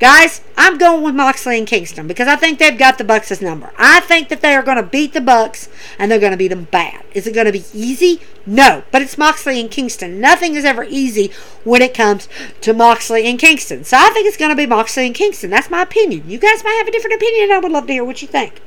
Guys, 0.00 0.40
I'm 0.56 0.76
going 0.76 1.02
with 1.02 1.14
Moxley 1.14 1.56
and 1.56 1.66
Kingston 1.66 2.08
because 2.08 2.26
I 2.26 2.34
think 2.34 2.58
they've 2.58 2.76
got 2.76 2.98
the 2.98 3.04
Bucks' 3.04 3.40
number. 3.40 3.72
I 3.78 4.00
think 4.00 4.28
that 4.28 4.40
they 4.40 4.54
are 4.54 4.62
going 4.62 4.76
to 4.76 4.82
beat 4.82 5.12
the 5.12 5.20
Bucks 5.20 5.68
and 5.98 6.10
they're 6.10 6.18
going 6.18 6.32
to 6.32 6.36
beat 6.36 6.48
them 6.48 6.64
bad. 6.64 7.04
Is 7.14 7.28
it 7.28 7.34
going 7.34 7.46
to 7.46 7.52
be 7.52 7.64
easy? 7.72 8.20
No, 8.44 8.82
but 8.90 9.02
it's 9.02 9.16
Moxley 9.16 9.60
and 9.60 9.70
Kingston. 9.70 10.20
Nothing 10.20 10.56
is 10.56 10.64
ever 10.64 10.84
easy 10.84 11.30
when 11.62 11.80
it 11.80 11.94
comes 11.94 12.28
to 12.62 12.74
Moxley 12.74 13.24
and 13.26 13.38
Kingston. 13.38 13.84
So 13.84 13.96
I 13.96 14.10
think 14.10 14.26
it's 14.26 14.36
going 14.36 14.50
to 14.50 14.56
be 14.56 14.66
Moxley 14.66 15.06
and 15.06 15.14
Kingston. 15.14 15.50
That's 15.50 15.70
my 15.70 15.82
opinion. 15.82 16.28
You 16.28 16.38
guys 16.38 16.64
might 16.64 16.72
have 16.72 16.88
a 16.88 16.92
different 16.92 17.16
opinion. 17.16 17.52
I 17.52 17.58
would 17.58 17.72
love 17.72 17.86
to 17.86 17.92
hear 17.92 18.04
what 18.04 18.20
you 18.20 18.28
think. 18.28 18.60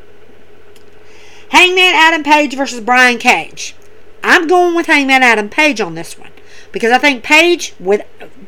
Hangman 1.50 1.94
Adam 1.94 2.24
Page 2.24 2.56
versus 2.56 2.80
Brian 2.80 3.18
Cage. 3.18 3.76
I'm 4.24 4.48
going 4.48 4.76
with 4.76 4.88
Hangman 4.88 5.24
Adam 5.24 5.50
Page 5.50 5.82
on 5.82 5.96
this 5.96 6.18
one 6.18 6.32
because 6.72 6.92
I 6.92 6.98
think 6.98 7.24
Page 7.24 7.74
with 7.80 8.02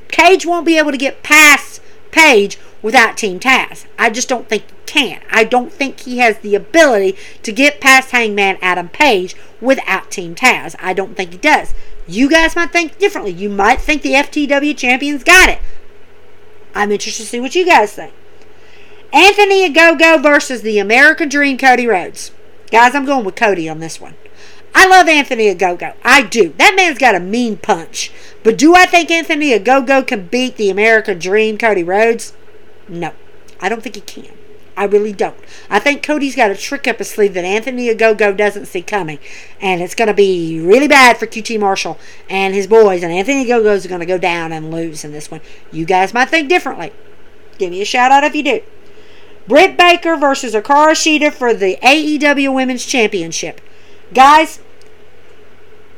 Cage 0.07 0.45
won't 0.45 0.65
be 0.65 0.77
able 0.77 0.91
to 0.91 0.97
get 0.97 1.23
past 1.23 1.81
Page 2.11 2.57
without 2.81 3.17
Team 3.17 3.39
Taz. 3.39 3.85
I 3.97 4.09
just 4.09 4.29
don't 4.29 4.47
think 4.47 4.63
he 4.69 4.75
can. 4.85 5.21
I 5.31 5.43
don't 5.43 5.71
think 5.71 6.01
he 6.01 6.19
has 6.19 6.39
the 6.39 6.55
ability 6.55 7.15
to 7.43 7.51
get 7.51 7.81
past 7.81 8.11
Hangman 8.11 8.57
Adam 8.61 8.89
Page 8.89 9.35
without 9.61 10.11
Team 10.11 10.35
Taz. 10.35 10.75
I 10.79 10.93
don't 10.93 11.15
think 11.15 11.31
he 11.31 11.37
does. 11.37 11.73
You 12.07 12.29
guys 12.29 12.55
might 12.55 12.71
think 12.71 12.97
differently. 12.97 13.31
You 13.31 13.49
might 13.49 13.81
think 13.81 14.01
the 14.01 14.13
FTW 14.13 14.75
champions 14.75 15.23
got 15.23 15.49
it. 15.49 15.59
I'm 16.73 16.91
interested 16.91 17.23
to 17.23 17.29
see 17.29 17.39
what 17.39 17.55
you 17.55 17.65
guys 17.65 17.93
think. 17.93 18.13
Anthony 19.11 19.67
Ogogo 19.69 20.21
versus 20.21 20.61
the 20.61 20.79
American 20.79 21.29
Dream 21.29 21.57
Cody 21.57 21.87
Rhodes. 21.87 22.31
Guys, 22.71 22.93
I'm 22.93 23.05
going 23.05 23.25
with 23.25 23.35
Cody 23.35 23.67
on 23.67 23.79
this 23.79 23.99
one. 23.99 24.15
I 24.73 24.87
love 24.87 25.07
Anthony 25.07 25.53
Ogogo. 25.53 25.95
I 26.03 26.23
do. 26.23 26.53
That 26.57 26.75
man's 26.75 26.97
got 26.97 27.15
a 27.15 27.19
mean 27.19 27.57
punch. 27.57 28.11
But 28.43 28.57
do 28.57 28.75
I 28.75 28.85
think 28.85 29.11
Anthony 29.11 29.57
Ogogo 29.57 30.05
can 30.05 30.27
beat 30.27 30.57
the 30.57 30.69
American 30.69 31.19
Dream 31.19 31.57
Cody 31.57 31.83
Rhodes? 31.83 32.33
No, 32.87 33.13
I 33.59 33.69
don't 33.69 33.81
think 33.81 33.95
he 33.95 34.01
can. 34.01 34.37
I 34.79 34.85
really 34.85 35.11
don't. 35.11 35.35
I 35.69 35.79
think 35.79 36.03
Cody's 36.03 36.37
got 36.37 36.51
a 36.51 36.55
trick 36.55 36.87
up 36.87 36.99
his 36.99 37.09
sleeve 37.09 37.33
that 37.33 37.43
Anthony 37.43 37.93
Ogogo 37.93 38.35
doesn't 38.35 38.67
see 38.67 38.81
coming. 38.81 39.19
And 39.59 39.81
it's 39.81 39.93
going 39.93 40.07
to 40.07 40.13
be 40.13 40.61
really 40.61 40.87
bad 40.87 41.17
for 41.17 41.27
QT 41.27 41.59
Marshall 41.59 41.99
and 42.29 42.53
his 42.53 42.65
boys. 42.65 43.03
And 43.03 43.11
Anthony 43.11 43.45
Ogogo's 43.45 43.87
going 43.87 43.99
to 43.99 44.05
go 44.05 44.17
down 44.17 44.53
and 44.53 44.71
lose 44.71 45.03
in 45.03 45.11
this 45.11 45.29
one. 45.29 45.41
You 45.73 45.83
guys 45.83 46.13
might 46.13 46.29
think 46.29 46.47
differently. 46.47 46.93
Give 47.57 47.71
me 47.71 47.81
a 47.81 47.85
shout 47.85 48.11
out 48.11 48.23
if 48.23 48.33
you 48.33 48.43
do. 48.43 48.61
Britt 49.49 49.75
Baker 49.75 50.15
versus 50.15 50.53
Hikaru 50.53 50.91
Shida 50.91 51.33
for 51.33 51.53
the 51.53 51.77
AEW 51.83 52.53
Women's 52.53 52.85
Championship. 52.85 53.59
Guys, 54.13 54.59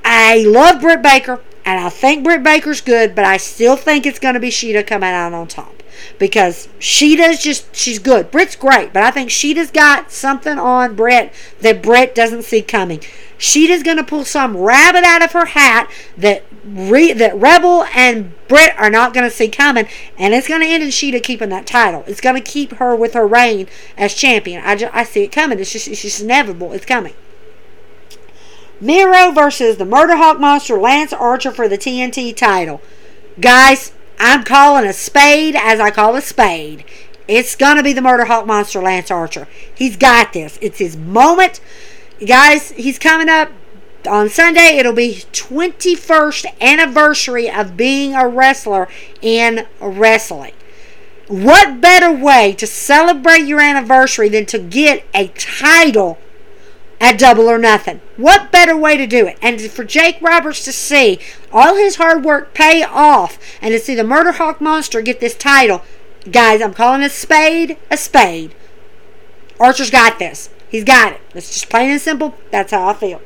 I 0.03 0.43
love 0.43 0.81
Britt 0.81 1.01
Baker. 1.01 1.41
And 1.63 1.79
I 1.79 1.89
think 1.89 2.23
Britt 2.23 2.43
Baker's 2.43 2.81
good, 2.81 3.13
but 3.13 3.23
I 3.23 3.37
still 3.37 3.75
think 3.75 4.05
it's 4.05 4.17
going 4.17 4.33
to 4.33 4.39
be 4.39 4.49
Shida 4.49 4.85
coming 4.85 5.09
out 5.09 5.31
on 5.31 5.47
top 5.47 5.81
because 6.17 6.67
Shida's 6.79 7.41
just 7.41 7.75
she's 7.75 7.99
good. 7.99 8.31
Britt's 8.31 8.55
great, 8.55 8.93
but 8.93 9.03
I 9.03 9.11
think 9.11 9.29
Shida's 9.29 9.71
got 9.71 10.11
something 10.11 10.57
on 10.57 10.95
Britt 10.95 11.33
that 11.61 11.81
Britt 11.81 12.15
doesn't 12.15 12.43
see 12.43 12.61
coming. 12.61 13.01
Shida's 13.37 13.83
gonna 13.83 14.03
pull 14.03 14.23
some 14.23 14.55
rabbit 14.55 15.03
out 15.03 15.23
of 15.23 15.31
her 15.31 15.45
hat 15.45 15.89
that 16.17 16.43
Re, 16.63 17.11
that 17.13 17.35
Rebel 17.35 17.85
and 17.95 18.33
Britt 18.47 18.77
are 18.77 18.89
not 18.89 19.13
gonna 19.13 19.31
see 19.31 19.47
coming, 19.47 19.87
and 20.17 20.33
it's 20.33 20.47
gonna 20.47 20.65
end 20.65 20.83
in 20.83 20.89
Shida 20.89 21.23
keeping 21.23 21.49
that 21.49 21.65
title. 21.65 22.03
It's 22.07 22.21
gonna 22.21 22.41
keep 22.41 22.73
her 22.73 22.95
with 22.95 23.13
her 23.13 23.25
reign 23.25 23.67
as 23.97 24.13
champion. 24.13 24.63
I 24.63 24.89
I 24.93 25.03
see 25.03 25.23
it 25.23 25.31
coming. 25.31 25.59
It's 25.59 25.71
just 25.71 25.87
it's 25.87 26.03
just 26.03 26.21
inevitable. 26.21 26.71
It's 26.73 26.85
coming. 26.85 27.13
Miro 28.81 29.31
versus 29.31 29.77
the 29.77 29.85
Murder 29.85 30.17
Hawk 30.17 30.39
Monster 30.39 30.77
Lance 30.77 31.13
Archer 31.13 31.51
for 31.51 31.69
the 31.69 31.77
TNT 31.77 32.35
title. 32.35 32.81
Guys, 33.39 33.93
I'm 34.19 34.43
calling 34.43 34.87
a 34.87 34.93
spade 34.93 35.55
as 35.55 35.79
I 35.79 35.91
call 35.91 36.15
a 36.15 36.21
spade. 36.21 36.83
It's 37.27 37.55
going 37.55 37.77
to 37.77 37.83
be 37.83 37.93
the 37.93 38.01
Murder 38.01 38.25
Hawk 38.25 38.47
Monster 38.47 38.81
Lance 38.81 39.11
Archer. 39.11 39.47
He's 39.73 39.95
got 39.95 40.33
this. 40.33 40.57
It's 40.61 40.79
his 40.79 40.97
moment. 40.97 41.61
Guys, 42.25 42.71
he's 42.71 42.97
coming 42.97 43.29
up 43.29 43.51
on 44.09 44.29
Sunday. 44.29 44.77
It'll 44.77 44.93
be 44.93 45.23
21st 45.31 46.59
anniversary 46.59 47.49
of 47.49 47.77
being 47.77 48.15
a 48.15 48.27
wrestler 48.27 48.87
in 49.21 49.67
wrestling. 49.79 50.53
What 51.27 51.79
better 51.79 52.11
way 52.11 52.53
to 52.53 52.65
celebrate 52.65 53.45
your 53.45 53.61
anniversary 53.61 54.27
than 54.27 54.47
to 54.47 54.59
get 54.59 55.05
a 55.13 55.27
title 55.29 56.17
at 57.01 57.17
double 57.17 57.49
or 57.49 57.57
nothing. 57.57 57.99
What 58.15 58.51
better 58.51 58.77
way 58.77 58.95
to 58.95 59.07
do 59.07 59.25
it? 59.25 59.37
And 59.41 59.59
for 59.59 59.83
Jake 59.83 60.21
Roberts 60.21 60.63
to 60.65 60.71
see 60.71 61.19
all 61.51 61.75
his 61.75 61.95
hard 61.95 62.23
work 62.23 62.53
pay 62.53 62.83
off 62.83 63.39
and 63.59 63.73
to 63.73 63.79
see 63.79 63.95
the 63.95 64.03
Murder 64.03 64.33
Hawk 64.33 64.61
Monster 64.61 65.01
get 65.01 65.19
this 65.19 65.35
title, 65.35 65.81
guys, 66.29 66.61
I'm 66.61 66.75
calling 66.75 67.01
a 67.01 67.09
spade 67.09 67.77
a 67.89 67.97
spade. 67.97 68.53
Archer's 69.59 69.89
got 69.89 70.19
this. 70.19 70.49
He's 70.69 70.83
got 70.83 71.13
it. 71.13 71.21
It's 71.33 71.51
just 71.51 71.69
plain 71.69 71.89
and 71.89 71.99
simple. 71.99 72.35
That's 72.51 72.71
how 72.71 72.87
I 72.87 72.93
feel. 72.93 73.19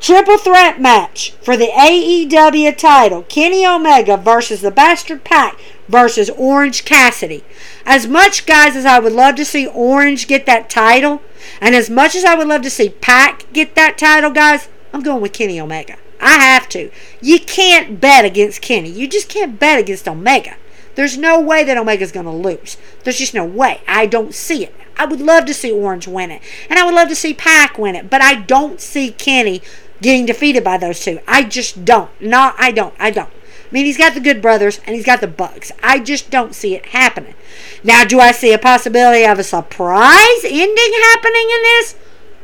Triple 0.00 0.38
threat 0.38 0.80
match 0.80 1.32
for 1.42 1.56
the 1.56 1.68
AEW 1.68 2.76
title 2.76 3.22
Kenny 3.22 3.66
Omega 3.66 4.16
versus 4.16 4.60
the 4.60 4.70
Bastard 4.70 5.24
Pac 5.24 5.58
versus 5.88 6.30
Orange 6.30 6.84
Cassidy. 6.84 7.44
As 7.84 8.06
much, 8.06 8.46
guys, 8.46 8.76
as 8.76 8.84
I 8.84 8.98
would 8.98 9.12
love 9.12 9.36
to 9.36 9.44
see 9.44 9.66
Orange 9.66 10.28
get 10.28 10.46
that 10.46 10.68
title, 10.68 11.22
and 11.60 11.74
as 11.74 11.88
much 11.88 12.14
as 12.14 12.24
I 12.24 12.34
would 12.34 12.48
love 12.48 12.62
to 12.62 12.70
see 12.70 12.90
Pac 12.90 13.50
get 13.52 13.74
that 13.74 13.96
title, 13.96 14.30
guys, 14.30 14.68
I'm 14.92 15.02
going 15.02 15.22
with 15.22 15.32
Kenny 15.32 15.60
Omega. 15.60 15.96
I 16.20 16.38
have 16.38 16.68
to. 16.70 16.90
You 17.20 17.40
can't 17.40 18.00
bet 18.00 18.24
against 18.24 18.62
Kenny. 18.62 18.90
You 18.90 19.08
just 19.08 19.28
can't 19.28 19.58
bet 19.58 19.78
against 19.78 20.08
Omega. 20.08 20.56
There's 20.94 21.18
no 21.18 21.38
way 21.40 21.62
that 21.64 21.76
Omega's 21.76 22.12
going 22.12 22.26
to 22.26 22.32
lose. 22.32 22.76
There's 23.04 23.18
just 23.18 23.34
no 23.34 23.44
way. 23.44 23.80
I 23.86 24.06
don't 24.06 24.34
see 24.34 24.64
it. 24.64 24.74
I 24.96 25.04
would 25.04 25.20
love 25.20 25.44
to 25.44 25.54
see 25.54 25.70
Orange 25.70 26.08
win 26.08 26.30
it. 26.30 26.40
And 26.70 26.78
I 26.78 26.86
would 26.86 26.94
love 26.94 27.08
to 27.10 27.14
see 27.14 27.34
Pac 27.34 27.76
win 27.76 27.94
it. 27.94 28.08
But 28.08 28.22
I 28.22 28.34
don't 28.34 28.80
see 28.80 29.10
Kenny 29.10 29.60
getting 30.00 30.26
defeated 30.26 30.64
by 30.64 30.78
those 30.78 31.00
two. 31.00 31.20
I 31.26 31.44
just 31.44 31.84
don't. 31.84 32.10
No, 32.20 32.52
I 32.58 32.70
don't. 32.70 32.94
I 32.98 33.10
don't. 33.10 33.28
I 33.28 33.68
mean, 33.72 33.86
he's 33.86 33.98
got 33.98 34.14
the 34.14 34.20
Good 34.20 34.40
Brothers 34.40 34.80
and 34.86 34.94
he's 34.94 35.04
got 35.04 35.20
the 35.20 35.26
Bucks. 35.26 35.72
I 35.82 35.98
just 35.98 36.30
don't 36.30 36.54
see 36.54 36.74
it 36.74 36.86
happening. 36.86 37.34
Now, 37.82 38.04
do 38.04 38.20
I 38.20 38.32
see 38.32 38.52
a 38.52 38.58
possibility 38.58 39.24
of 39.24 39.38
a 39.38 39.44
surprise 39.44 40.44
ending 40.44 40.92
happening 41.02 41.48
in 41.50 41.62
this? 41.62 41.96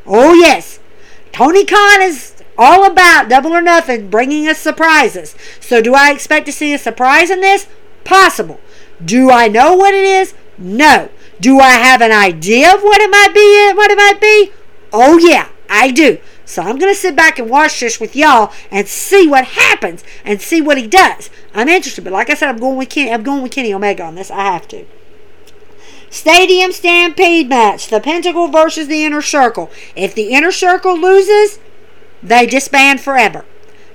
Oh, 0.05 0.35
yes. 0.35 0.81
Tony 1.31 1.65
Khan 1.65 2.03
is 2.03 2.43
all 2.59 2.85
about 2.85 3.29
double 3.29 3.53
or 3.53 3.63
nothing, 3.63 4.11
bringing 4.11 4.49
us 4.49 4.59
surprises. 4.59 5.37
So, 5.61 5.81
do 5.81 5.95
I 5.95 6.11
expect 6.11 6.47
to 6.47 6.53
see 6.53 6.75
a 6.75 6.79
surprise 6.79 7.31
in 7.31 7.41
this? 7.41 7.69
Possible. 8.05 8.61
Do 9.05 9.31
I 9.31 9.49
know 9.49 9.75
what 9.75 9.95
it 9.95 10.05
is? 10.05 10.35
No. 10.59 11.09
Do 11.41 11.61
I 11.61 11.73
have 11.73 12.01
an 12.01 12.13
idea 12.13 12.75
of 12.75 12.83
what 12.83 13.01
it 13.01 13.11
might 13.11 13.35
be? 13.35 13.73
What 13.77 13.91
it 13.91 13.97
might 13.97 14.21
be? 14.21 14.53
Oh 14.93 15.19
yeah, 15.19 15.49
I 15.69 15.91
do. 15.91 16.19
So 16.53 16.61
I'm 16.61 16.79
gonna 16.79 16.95
sit 16.95 17.17
back 17.17 17.39
and 17.39 17.49
watch 17.49 17.81
this 17.81 17.99
with 17.99 18.15
y'all 18.15 18.53
and 18.71 18.87
see 18.87 19.27
what 19.27 19.47
happens 19.47 20.05
and 20.23 20.39
see 20.39 20.61
what 20.61 20.77
he 20.77 20.87
does. 20.87 21.31
I'm 21.55 21.67
interested, 21.67 22.05
but 22.05 22.13
like 22.13 22.29
I 22.29 22.35
said, 22.35 22.51
I'm 22.51 22.59
going 22.59 22.77
with 22.77 22.91
Kenny. 22.91 23.11
I'm 23.11 23.23
going 23.23 23.43
with 23.43 23.53
Kenny 23.53 23.73
Omega 23.73 24.03
on 24.03 24.17
this. 24.17 24.31
I 24.31 24.43
have 24.43 24.69
to. 24.69 24.85
Stadium 26.11 26.71
Stampede 26.71 27.49
match: 27.49 27.89
The 27.89 28.01
Pinnacle 28.01 28.49
versus 28.49 28.87
the 28.87 29.03
Inner 29.03 29.23
Circle. 29.23 29.71
If 29.97 30.15
the 30.15 30.35
Inner 30.35 30.53
Circle 30.53 30.99
loses, 30.99 31.59
they 32.23 32.45
disband 32.45 33.01
forever. 33.01 33.47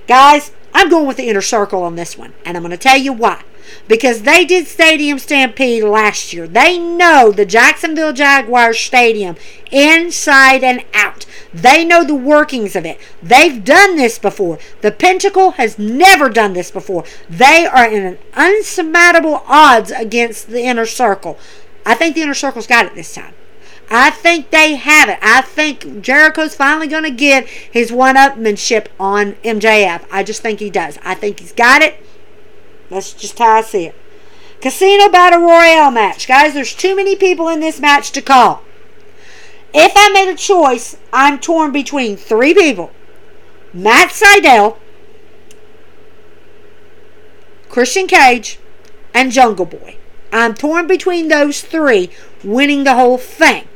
Guys, 0.08 0.52
I'm 0.74 0.90
going 0.90 1.06
with 1.06 1.18
the 1.18 1.30
Inner 1.30 1.42
Circle 1.42 1.84
on 1.84 1.96
this 1.96 2.18
one, 2.18 2.34
and 2.44 2.58
I'm 2.58 2.64
going 2.64 2.72
to 2.72 2.78
tell 2.78 2.98
you 2.98 3.14
why 3.14 3.44
because 3.88 4.24
they 4.24 4.46
did 4.46 4.68
Stadium 4.68 5.20
Stampede 5.20 5.84
last 5.84 6.34
year. 6.34 6.48
They 6.48 6.78
know 6.78 7.32
the 7.32 7.46
Jacksonville 7.46 8.14
Jaguars 8.14 8.80
Stadium 8.80 9.36
inside 9.72 10.64
and 10.64 10.84
out. 10.94 11.26
They 11.54 11.86
know 11.86 12.04
the 12.04 12.16
workings 12.16 12.76
of 12.76 12.86
it. 12.86 13.00
They've 13.24 13.64
done 13.64 13.96
this 13.96 14.20
before. 14.20 14.60
The 14.82 14.92
Pinnacle 14.92 15.52
has 15.52 15.80
never 15.80 16.30
done 16.30 16.54
this 16.54 16.72
before. 16.72 17.04
They 17.30 17.66
are 17.66 17.90
in 17.90 18.04
an 18.04 18.18
unsurmountable 18.34 19.44
odds 19.48 19.92
against 19.92 20.48
the 20.48 20.64
Inner 20.64 20.86
Circle. 20.86 21.38
I 21.86 21.96
think 21.96 22.16
the 22.16 22.22
Inner 22.22 22.34
Circle's 22.34 22.68
got 22.68 22.86
it 22.86 22.96
this 22.96 23.14
time. 23.14 23.34
I 23.90 24.10
think 24.10 24.50
they 24.50 24.76
have 24.76 25.08
it. 25.08 25.20
I 25.22 25.42
think 25.42 26.02
Jericho's 26.02 26.56
finally 26.56 26.88
going 26.88 27.04
to 27.04 27.12
get 27.12 27.48
his 27.48 27.92
one 27.92 28.16
upmanship 28.16 28.88
on 29.00 29.34
MJF. 29.36 30.06
I 30.12 30.24
just 30.24 30.42
think 30.42 30.60
he 30.60 30.70
does. 30.70 31.00
I 31.04 31.16
think 31.16 31.40
he's 31.40 31.54
got 31.54 31.82
it. 31.82 32.04
That's 32.90 33.14
just 33.14 33.38
how 33.40 33.58
I 33.58 33.62
see 33.62 33.88
it. 33.88 33.96
Casino 34.62 35.10
Battle 35.10 35.42
Royale 35.42 35.92
match. 35.92 36.28
Guys, 36.28 36.54
there's 36.54 36.74
too 36.74 36.96
many 36.96 37.16
people 37.16 37.48
in 37.48 37.60
this 37.60 37.80
match 37.80 38.12
to 38.12 38.22
call. 38.22 38.64
If 39.74 39.92
I 39.96 40.10
made 40.10 40.32
a 40.32 40.36
choice, 40.36 40.98
I'm 41.14 41.40
torn 41.40 41.72
between 41.72 42.18
three 42.18 42.54
people 42.54 42.92
Matt 43.74 44.10
Sydal, 44.10 44.78
Christian 47.70 48.08
Cage, 48.08 48.60
and 49.14 49.32
Jungle 49.32 49.66
Boy. 49.66 49.98
I'm 50.32 50.56
torn 50.56 50.88
between 50.88 51.28
those 51.28 51.62
three 51.62 52.10
winning 52.44 52.84
the 52.84 52.96
whole 52.96 53.18
thing. 53.18 53.68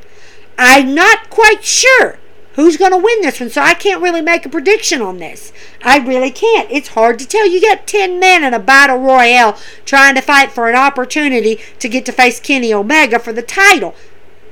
I'm 0.58 0.96
not 0.96 1.30
quite 1.30 1.64
sure 1.64 2.18
who's 2.56 2.78
going 2.78 2.92
to 2.92 2.98
win 2.98 3.22
this 3.22 3.40
one. 3.40 3.50
So 3.50 3.62
I 3.62 3.74
can't 3.74 4.02
really 4.02 4.22
make 4.22 4.46
a 4.46 4.50
prediction 4.50 5.02
on 5.02 5.18
this. 5.18 5.54
I 5.82 5.98
really 5.98 6.32
can't. 6.32 6.70
It's 6.72 6.90
hard 6.90 7.20
to 7.20 7.28
tell. 7.28 7.48
You 7.48 7.62
got 7.62 7.88
10 7.88 8.20
men 8.20 8.44
in 8.44 8.54
a 8.54 8.60
battle 8.60 8.98
royale 8.98 9.58
trying 9.86 10.16
to 10.16 10.22
fight 10.22 10.52
for 10.52 10.70
an 10.70 10.76
opportunity 10.76 11.60
to 11.80 11.90
get 11.90 12.06
to 12.06 12.12
face 12.12 12.40
Kenny 12.40 12.74
Omega 12.74 13.20
for 13.20 13.34
the 13.34 13.42
title. 13.42 13.96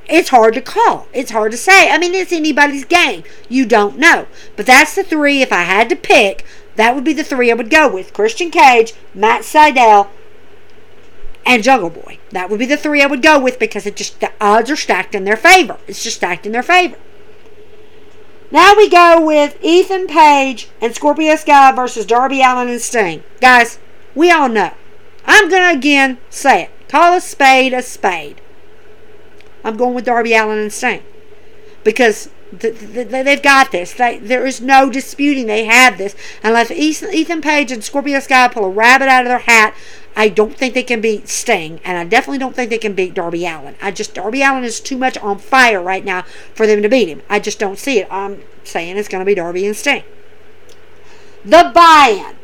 It's 0.07 0.29
hard 0.29 0.55
to 0.55 0.61
call. 0.61 1.07
It's 1.13 1.31
hard 1.31 1.51
to 1.51 1.57
say. 1.57 1.91
I 1.91 1.99
mean, 1.99 2.15
it's 2.15 2.33
anybody's 2.33 2.85
game. 2.85 3.23
You 3.47 3.65
don't 3.65 3.99
know. 3.99 4.25
But 4.55 4.65
that's 4.65 4.95
the 4.95 5.03
three. 5.03 5.41
If 5.41 5.53
I 5.53 5.61
had 5.61 5.87
to 5.89 5.95
pick, 5.95 6.43
that 6.77 6.95
would 6.95 7.03
be 7.03 7.13
the 7.13 7.23
three 7.23 7.51
I 7.51 7.55
would 7.55 7.69
go 7.69 7.91
with 7.91 8.13
Christian 8.13 8.49
Cage, 8.49 8.93
Matt 9.13 9.41
Sydal, 9.41 10.07
and 11.45 11.61
Jungle 11.63 11.91
Boy. 11.91 12.17
That 12.31 12.49
would 12.49 12.59
be 12.59 12.65
the 12.65 12.77
three 12.77 13.03
I 13.03 13.05
would 13.05 13.21
go 13.21 13.39
with 13.39 13.59
because 13.59 13.85
it 13.85 13.95
just 13.95 14.19
the 14.19 14.31
odds 14.41 14.71
are 14.71 14.75
stacked 14.75 15.13
in 15.13 15.25
their 15.25 15.37
favor. 15.37 15.77
It's 15.87 16.03
just 16.03 16.17
stacked 16.17 16.45
in 16.45 16.53
their 16.53 16.63
favor. 16.63 16.97
Now 18.51 18.75
we 18.75 18.89
go 18.89 19.21
with 19.23 19.57
Ethan 19.61 20.07
Page 20.07 20.69
and 20.81 20.95
Scorpio 20.95 21.35
Sky 21.35 21.71
versus 21.71 22.05
Darby 22.05 22.41
Allin 22.41 22.67
and 22.67 22.81
Sting. 22.81 23.23
Guys, 23.41 23.79
we 24.15 24.31
all 24.31 24.49
know. 24.49 24.73
I'm 25.25 25.49
going 25.49 25.71
to 25.71 25.77
again 25.77 26.17
say 26.29 26.63
it. 26.63 26.87
Call 26.87 27.15
a 27.15 27.21
spade 27.21 27.73
a 27.73 27.83
spade. 27.83 28.41
I'm 29.63 29.77
going 29.77 29.93
with 29.93 30.05
Darby 30.05 30.33
Allin 30.33 30.57
and 30.57 30.73
Sting. 30.73 31.03
Because 31.83 32.29
they've 32.51 33.41
got 33.41 33.71
this. 33.71 33.93
They, 33.93 34.17
there 34.19 34.45
is 34.45 34.61
no 34.61 34.89
disputing 34.89 35.47
they 35.47 35.65
have 35.65 35.97
this. 35.97 36.15
Unless 36.43 36.71
Ethan 36.71 37.41
Page 37.41 37.71
and 37.71 37.83
Scorpio 37.83 38.19
Sky 38.19 38.47
pull 38.47 38.65
a 38.65 38.69
rabbit 38.69 39.07
out 39.07 39.23
of 39.23 39.29
their 39.29 39.39
hat, 39.39 39.75
I 40.15 40.27
don't 40.29 40.55
think 40.55 40.73
they 40.73 40.83
can 40.83 41.01
beat 41.01 41.29
Sting, 41.29 41.79
and 41.85 41.97
I 41.97 42.03
definitely 42.03 42.39
don't 42.39 42.55
think 42.55 42.69
they 42.69 42.77
can 42.77 42.93
beat 42.93 43.13
Darby 43.13 43.45
Allin. 43.45 43.75
I 43.81 43.91
just 43.91 44.13
Darby 44.13 44.41
Allin 44.41 44.63
is 44.63 44.79
too 44.79 44.97
much 44.97 45.17
on 45.19 45.37
fire 45.37 45.81
right 45.81 46.03
now 46.03 46.23
for 46.53 46.67
them 46.67 46.81
to 46.81 46.89
beat 46.89 47.07
him. 47.07 47.21
I 47.29 47.39
just 47.39 47.59
don't 47.59 47.79
see 47.79 47.99
it. 47.99 48.07
I'm 48.11 48.41
saying 48.63 48.97
it's 48.97 49.07
going 49.07 49.21
to 49.21 49.25
be 49.25 49.35
Darby 49.35 49.65
and 49.65 49.75
Sting. 49.75 50.03
The 51.45 51.71
buy-in. 51.73 52.35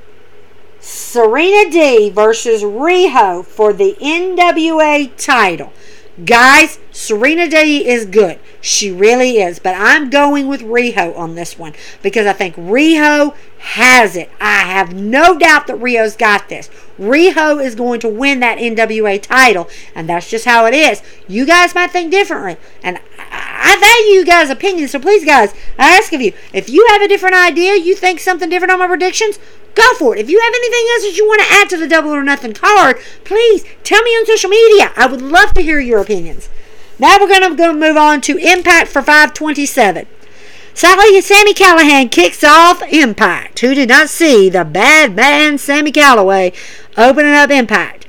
Serena 0.80 1.70
Deeb 1.72 2.14
versus 2.14 2.62
Riho 2.62 3.43
for 3.43 3.74
the 3.74 3.95
NWA 3.99 5.12
title. 5.18 5.74
Guys, 6.24 6.80
Serena 6.91 7.45
Deeb 7.45 7.82
is 7.82 8.05
good. 8.05 8.39
She 8.61 8.89
really 8.89 9.38
is. 9.39 9.59
But 9.59 9.76
I'm 9.78 10.09
going 10.09 10.47
with 10.47 10.61
Riho 10.61 11.18
on 11.18 11.36
this 11.36 11.59
one 11.59 11.74
because 12.01 12.26
I 12.26 12.32
think 12.32 12.55
Riho 12.55 13.36
has 13.59 14.16
it. 14.16 14.30
I 14.39 14.59
have 14.59 14.93
no 14.93 15.38
doubt 15.38 15.68
that 15.68 15.78
Riho's 15.78 16.16
got 16.16 16.47
this. 16.47 16.70
Riho 16.97 17.61
is 17.61 17.76
going 17.76 17.99
to 17.99 18.07
win 18.07 18.39
that 18.39 18.59
NWA 18.59 19.22
title, 19.22 19.68
and 19.93 20.07
that's 20.07 20.30
just 20.30 20.45
how 20.45 20.66
it 20.66 20.74
is. 20.74 21.01
You 21.28 21.45
guys 21.45 21.76
might 21.76 21.91
think 21.91 22.11
differently, 22.11 22.57
and 22.82 22.99
I 23.68 23.80
value 23.80 24.20
you 24.20 24.26
guys' 24.26 24.51
opinions. 24.51 24.91
So 24.91 24.99
please, 24.99 25.26
guys, 25.26 25.51
I 25.80 25.97
ask 25.97 26.13
of 26.13 26.22
you 26.22 26.34
if 26.53 26.70
you 26.70 26.86
have 26.91 27.01
a 27.01 27.07
different 27.07 27.36
idea, 27.36 27.76
you 27.76 27.95
think 27.95 28.20
something 28.20 28.47
different 28.47 28.72
on 28.72 28.78
my 28.78 28.86
predictions, 28.86 29.39
go 29.74 29.93
for 29.95 30.16
it. 30.16 30.20
If 30.20 30.30
you 30.30 30.39
have 30.39 30.53
anything 30.53 30.86
else 30.93 31.03
that 31.03 31.18
you 31.18 31.26
want 31.26 31.41
to 31.41 31.51
add 31.51 31.70
to 31.72 31.78
the 31.78 31.88
Double 31.88 32.11
or 32.11 32.24
Nothing 32.24 32.53
card, 32.53 32.99
please 33.24 33.66
tell 33.84 34.03
me 34.03 34.11
on 34.11 34.28
social 34.28 34.51
media. 34.51 34.91
I 34.95 35.07
would 35.07 35.22
love 35.22 35.51
to 35.55 35.63
hear 35.63 35.80
your 35.80 35.99
opinions. 35.99 36.47
Now 36.99 37.18
we're 37.20 37.28
going 37.28 37.57
to 37.57 37.74
move 37.74 37.97
on 37.97 38.22
to 38.22 38.38
Impact 38.38 38.88
for 38.88 39.01
527. 39.01 40.05
Sally 40.76 41.20
Sami 41.22 41.53
Callihan 41.55 42.11
kicks 42.11 42.43
off 42.43 42.84
Impact. 42.84 43.59
Who 43.61 43.74
did 43.74 43.89
not 43.89 44.09
see 44.09 44.47
the 44.47 44.63
bad 44.63 45.16
man 45.16 45.57
Sami 45.57 45.91
Callihan 45.91 46.53
opening 46.95 47.34
up 47.34 47.49
Impact? 47.49 48.05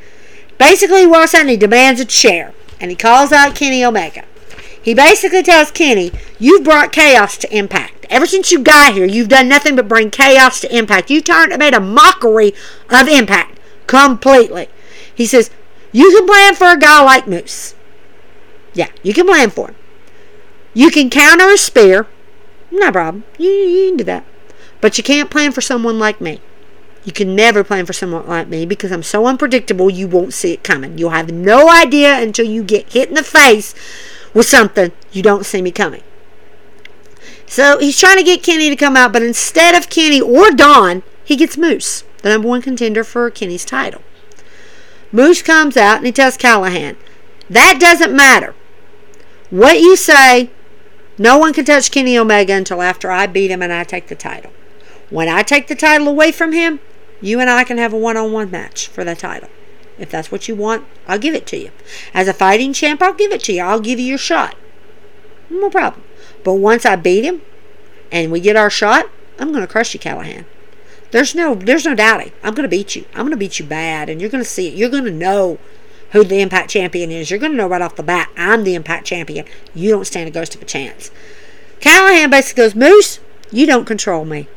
Basically, 0.59 1.05
and 1.05 1.49
he 1.49 1.57
demands 1.57 2.01
a 2.01 2.05
chair. 2.05 2.53
And 2.79 2.91
he 2.91 2.97
calls 2.97 3.33
out 3.33 3.55
Kenny 3.55 3.83
Omega. 3.83 4.25
He 4.87 4.95
basically 4.95 5.43
tells 5.43 5.73
Kenny, 5.73 6.13
You've 6.39 6.63
brought 6.63 6.93
chaos 6.93 7.37
to 7.39 7.53
Impact. 7.53 8.07
Ever 8.09 8.25
since 8.25 8.53
you 8.53 8.61
got 8.61 8.95
here, 8.95 9.05
you've 9.05 9.27
done 9.27 9.49
nothing 9.49 9.75
but 9.75 9.89
bring 9.89 10.13
chaos 10.13 10.61
to 10.61 10.73
Impact. 10.73 11.11
You 11.11 11.21
turned 11.21 11.51
and 11.51 11.59
made 11.59 11.75
a 11.75 11.81
mockery 11.81 12.55
of 12.89 13.09
Impact 13.09 13.59
completely. 13.89 14.69
He 15.13 15.27
says, 15.27 15.51
You 15.91 16.13
can 16.13 16.25
plan 16.25 16.55
for 16.55 16.69
a 16.69 16.79
guy 16.79 17.03
like 17.03 17.27
Moose. 17.27 17.75
Yeah, 18.75 18.87
you 19.03 19.13
can 19.13 19.27
plan 19.27 19.51
for 19.51 19.71
him. 19.71 19.75
You 20.73 20.93
can 20.93 21.11
counter 21.11 21.49
a 21.49 21.59
spear. 21.59 22.07
No 22.71 22.93
problem. 22.93 23.25
You, 23.39 23.51
you 23.51 23.89
can 23.89 23.97
do 23.97 24.05
that. 24.05 24.25
But 24.81 24.99
you 24.99 25.03
can't 25.03 25.33
plan 25.33 25.51
for 25.51 25.63
someone 25.63 25.99
like 25.99 26.21
me. 26.21 26.41
You 27.03 27.11
can 27.11 27.35
never 27.35 27.65
plan 27.65 27.87
for 27.87 27.93
someone 27.93 28.29
like 28.29 28.47
me 28.47 28.65
because 28.65 28.93
I'm 28.93 29.03
so 29.03 29.27
unpredictable 29.27 29.91
you 29.91 30.07
won't 30.07 30.33
see 30.33 30.53
it 30.53 30.63
coming. 30.63 30.97
You'll 30.97 31.11
have 31.11 31.33
no 31.33 31.69
idea 31.69 32.21
until 32.21 32.47
you 32.47 32.63
get 32.63 32.93
hit 32.93 33.09
in 33.09 33.17
the 33.17 33.25
face 33.25 33.75
with 34.37 34.47
something 34.47 34.93
you 35.13 35.23
don't 35.23 35.47
see 35.47 35.63
me 35.63 35.71
coming. 35.71 36.03
So 37.47 37.79
he's 37.79 37.99
trying 37.99 38.19
to 38.19 38.23
get 38.23 38.43
Kenny 38.43 38.69
to 38.69 38.77
come 38.77 38.95
out, 38.95 39.13
but 39.13 39.23
instead 39.23 39.75
of 39.75 39.89
Kenny 39.89 40.21
or 40.21 40.51
Don, 40.51 41.03
he 41.25 41.37
gets 41.37 41.57
Moose, 41.57 42.05
the 42.21 42.29
number 42.29 42.47
one 42.47 42.61
contender 42.61 43.03
for 43.03 43.31
Kenny's 43.31 43.65
title. 43.65 44.03
Moose 45.11 45.41
comes 45.41 45.75
out 45.79 45.97
and 45.97 46.07
he 46.07 46.13
tells 46.13 46.37
Callihan, 46.37 46.97
That 47.49 47.79
doesn't 47.81 48.15
matter. 48.15 48.55
What 49.49 49.81
you 49.81 49.97
say, 49.97 50.51
no 51.17 51.39
one 51.39 51.55
can 51.55 51.65
touch 51.65 51.91
Kenny 51.91 52.19
Omega 52.19 52.53
until 52.53 52.83
after 52.83 53.11
I 53.11 53.27
beat 53.27 53.51
him 53.51 53.63
and 53.63 53.73
I 53.73 53.85
take 53.85 54.09
the 54.09 54.15
title. 54.15 54.53
When 55.09 55.31
I 55.31 55.45
take 55.45 55.69
the 55.69 55.75
title 55.75 56.09
away 56.09 56.31
from 56.31 56.53
him, 56.53 56.81
you 57.23 57.41
and 57.41 57.49
I 57.49 57.65
can 57.65 57.79
have 57.79 57.95
a 57.95 57.97
one 57.97 58.19
on 58.19 58.33
one 58.33 58.51
match 58.51 58.89
for 58.89 59.03
the 59.03 59.17
title. 59.17 59.49
If 59.99 60.11
that's 60.11 60.31
what 60.31 60.49
you 60.49 60.55
want, 60.55 60.85
I'll 61.09 61.19
give 61.19 61.35
it 61.35 61.47
to 61.49 61.57
you. 61.57 61.71
As 62.13 62.29
a 62.29 62.35
fighting 62.35 62.73
champ, 62.73 63.01
I'll 63.03 63.15
give 63.15 63.33
it 63.33 63.43
to 63.45 63.53
you. 63.53 63.63
I'll 63.63 63.81
give 63.81 63.99
you 63.99 64.07
your 64.07 64.19
shot. 64.19 64.55
No 65.49 65.71
problem. 65.71 66.03
But 66.45 66.55
once 66.55 66.85
I 66.85 66.97
beat 66.97 67.25
him 67.25 67.43
and 68.13 68.31
we 68.31 68.41
get 68.41 68.57
our 68.57 68.71
shot, 68.71 69.07
I'm 69.39 69.53
going 69.53 69.67
to 69.67 69.73
crush 69.73 69.95
you, 69.95 70.01
Callihan. 70.01 70.45
There's 71.13 71.35
no 71.35 71.55
there's 71.55 71.85
no 71.85 71.95
doubting. 71.95 72.33
I'm 72.43 72.55
going 72.55 72.65
to 72.65 72.69
beat 72.69 72.97
you. 72.97 73.05
I'm 73.15 73.23
going 73.23 73.31
to 73.31 73.37
beat 73.37 73.59
you 73.59 73.65
bad 73.65 74.09
and 74.09 74.21
you're 74.21 74.31
going 74.31 74.43
to 74.43 74.49
see 74.49 74.69
it. 74.69 74.75
You're 74.75 74.91
going 74.91 75.05
to 75.05 75.11
know 75.11 75.59
who 76.11 76.25
the 76.25 76.41
Impact 76.41 76.71
Champion 76.71 77.11
is. 77.11 77.31
You're 77.31 77.39
going 77.39 77.53
to 77.53 77.59
know 77.59 77.69
right 77.69 77.83
off 77.83 77.97
the 77.97 78.03
bat, 78.03 78.31
I'm 78.37 78.65
the 78.65 78.75
Impact 78.75 79.07
Champion. 79.07 79.47
You 79.75 79.91
don't 79.91 80.07
stand 80.07 80.29
a 80.29 80.33
ghost 80.33 80.55
of 80.55 80.63
a 80.63 80.65
chance. 80.65 81.11
Callihan 81.81 82.31
basically 82.31 82.65
goes, 82.65 82.75
Moose, 82.75 83.21
you 83.51 83.67
don't 83.67 83.85
control 83.85 84.25
me. 84.25 84.49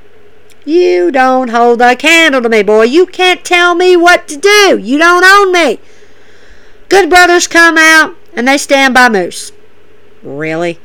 You 0.66 1.12
don't 1.12 1.50
hold 1.50 1.82
a 1.82 1.96
candle 1.96 2.42
to 2.42 2.50
me, 2.50 2.64
boy. 2.64 2.84
You 2.84 3.06
can't 3.06 3.44
tell 3.44 3.76
me 3.76 3.96
what 3.96 4.28
to 4.28 4.38
do. 4.38 4.78
You 4.78 4.98
don't 4.98 5.26
own 5.26 5.52
me. 5.52 5.80
Good 6.90 7.10
brothers 7.10 7.48
come 7.48 7.78
out 7.78 8.16
and 8.34 8.48
they 8.48 8.58
stand 8.58 8.94
by 8.94 9.10
Moose. 9.10 9.52
Really? 10.22 10.80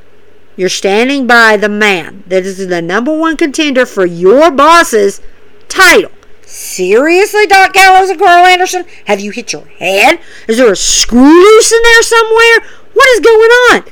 You're 0.57 0.69
standing 0.69 1.27
by 1.27 1.57
the 1.57 1.69
man 1.69 2.23
that 2.29 2.47
is 2.47 2.67
the 2.69 2.81
number 2.81 3.17
one 3.17 3.37
contender 3.37 3.85
for 3.85 4.07
your 4.07 4.51
boss's 4.51 5.21
title. 5.69 6.13
Seriously, 6.43 7.47
Doc 7.47 7.73
Gallows 7.73 8.11
and 8.11 8.19
Karl 8.19 8.47
Anderson? 8.47 8.85
Have 9.07 9.19
you 9.19 9.33
hit 9.33 9.53
your 9.53 9.67
head? 9.67 10.21
Is 10.47 10.59
there 10.59 10.71
a 10.71 10.77
screw 10.77 11.21
loose 11.21 11.73
in 11.73 11.83
there 11.83 12.03
somewhere? 12.03 12.61
What 12.93 13.09
is 13.09 13.21
going 13.21 13.51
on? 13.51 13.85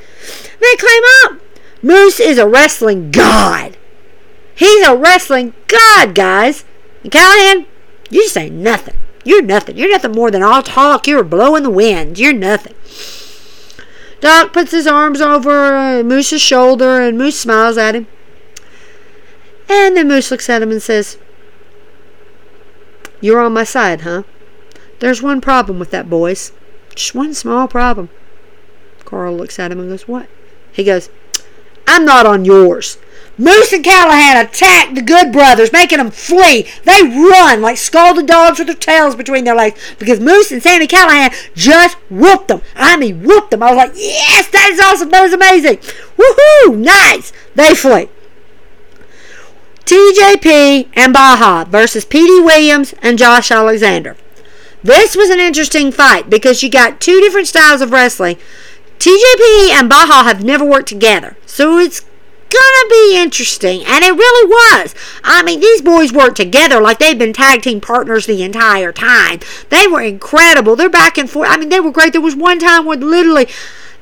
They 0.61 0.75
climb 0.77 1.03
up. 1.25 1.31
Oh, 1.31 1.39
Moose 1.81 2.21
is 2.21 2.37
a 2.37 2.47
wrestling 2.47 3.11
god. 3.11 3.72
He's 4.55 4.85
a 4.85 4.95
wrestling 4.95 5.53
god, 5.67 6.15
guys. 6.15 6.65
And 7.03 7.11
Callihan, 7.11 7.65
you 8.09 8.23
just 8.23 8.37
ain't 8.37 8.55
nothing. 8.55 8.95
You're 9.23 9.41
nothing. 9.41 9.77
You're 9.77 9.91
nothing 9.91 10.11
more 10.11 10.31
than 10.31 10.43
all 10.43 10.61
talk. 10.61 11.07
You're 11.07 11.23
blowing 11.23 11.63
the 11.63 11.69
wind. 11.69 12.19
You're 12.19 12.33
nothing. 12.33 12.75
Doc 14.19 14.53
puts 14.53 14.71
his 14.71 14.87
arms 14.87 15.19
over 15.19 15.75
uh, 15.75 16.03
Moose's 16.03 16.41
shoulder, 16.41 17.01
and 17.01 17.17
Moose 17.17 17.39
smiles 17.39 17.77
at 17.77 17.95
him. 17.95 18.07
And 19.67 19.97
then 19.97 20.07
Moose 20.07 20.31
looks 20.31 20.49
at 20.49 20.61
him 20.61 20.71
and 20.71 20.81
says, 20.81 21.17
You're 23.21 23.41
on 23.41 23.53
my 23.53 23.63
side, 23.63 24.01
huh? 24.01 24.23
There's 24.99 25.21
one 25.21 25.41
problem 25.41 25.79
with 25.79 25.91
that, 25.91 26.09
boys. 26.09 26.51
Just 26.95 27.15
one 27.15 27.33
small 27.33 27.67
problem. 27.67 28.09
Karl 29.03 29.35
looks 29.35 29.59
at 29.59 29.71
him 29.71 29.79
and 29.79 29.89
goes, 29.89 30.07
What? 30.07 30.29
He 30.71 30.83
goes, 30.83 31.09
I'm 31.87 32.05
not 32.05 32.25
on 32.25 32.45
yours. 32.45 32.97
Moose 33.37 33.73
and 33.73 33.83
Callihan 33.83 34.43
attack 34.43 34.93
the 34.93 35.01
Good 35.01 35.31
Brothers, 35.31 35.71
making 35.71 35.97
them 35.97 36.11
flee. 36.11 36.67
They 36.83 37.01
run 37.01 37.61
like 37.61 37.77
scalded 37.77 38.27
dogs 38.27 38.59
with 38.59 38.67
their 38.67 38.75
tails 38.75 39.15
between 39.15 39.43
their 39.43 39.55
legs 39.55 39.79
because 39.97 40.19
Moose 40.19 40.51
and 40.51 40.61
Sami 40.61 40.87
Callihan 40.87 41.33
just 41.55 41.97
whooped 42.09 42.49
them. 42.49 42.61
I 42.75 42.95
mean, 42.97 43.23
whooped 43.23 43.51
them. 43.51 43.63
I 43.63 43.71
was 43.71 43.77
like, 43.77 43.93
yes, 43.95 44.49
that 44.49 44.69
is 44.71 44.79
awesome. 44.79 45.09
That 45.09 45.25
is 45.25 45.33
amazing. 45.33 45.77
Woohoo! 46.17 46.77
Nice. 46.77 47.33
They 47.55 47.73
flee. 47.73 48.09
TJP 49.85 50.89
and 50.93 51.11
Baja 51.11 51.65
versus 51.65 52.05
Petey 52.05 52.39
Williams 52.39 52.93
and 53.01 53.17
Josh 53.17 53.51
Alexander. 53.51 54.15
This 54.83 55.15
was 55.15 55.29
an 55.29 55.39
interesting 55.39 55.91
fight 55.91 56.29
because 56.29 56.61
you 56.61 56.69
got 56.69 57.01
two 57.01 57.19
different 57.21 57.47
styles 57.47 57.81
of 57.81 57.91
wrestling. 57.91 58.37
TJP 58.99 59.69
and 59.71 59.89
Baja 59.89 60.23
have 60.23 60.43
never 60.43 60.63
worked 60.63 60.87
together, 60.87 61.35
so 61.45 61.77
it's 61.77 62.05
gonna 62.53 62.89
be 62.89 63.17
interesting, 63.17 63.83
and 63.85 64.03
it 64.03 64.13
really 64.13 64.47
was. 64.47 64.95
I 65.23 65.43
mean, 65.43 65.59
these 65.59 65.81
boys 65.81 66.13
worked 66.13 66.37
together 66.37 66.79
like 66.79 66.99
they've 66.99 67.17
been 67.17 67.33
tag 67.33 67.63
team 67.63 67.81
partners 67.81 68.25
the 68.25 68.43
entire 68.43 68.91
time. 68.91 69.39
They 69.69 69.87
were 69.87 70.01
incredible. 70.01 70.75
They're 70.75 70.89
back 70.89 71.17
and 71.17 71.29
forth. 71.29 71.49
I 71.49 71.57
mean, 71.57 71.69
they 71.69 71.79
were 71.79 71.91
great. 71.91 72.13
There 72.13 72.21
was 72.21 72.35
one 72.35 72.59
time 72.59 72.85
where 72.85 72.97
literally 72.97 73.47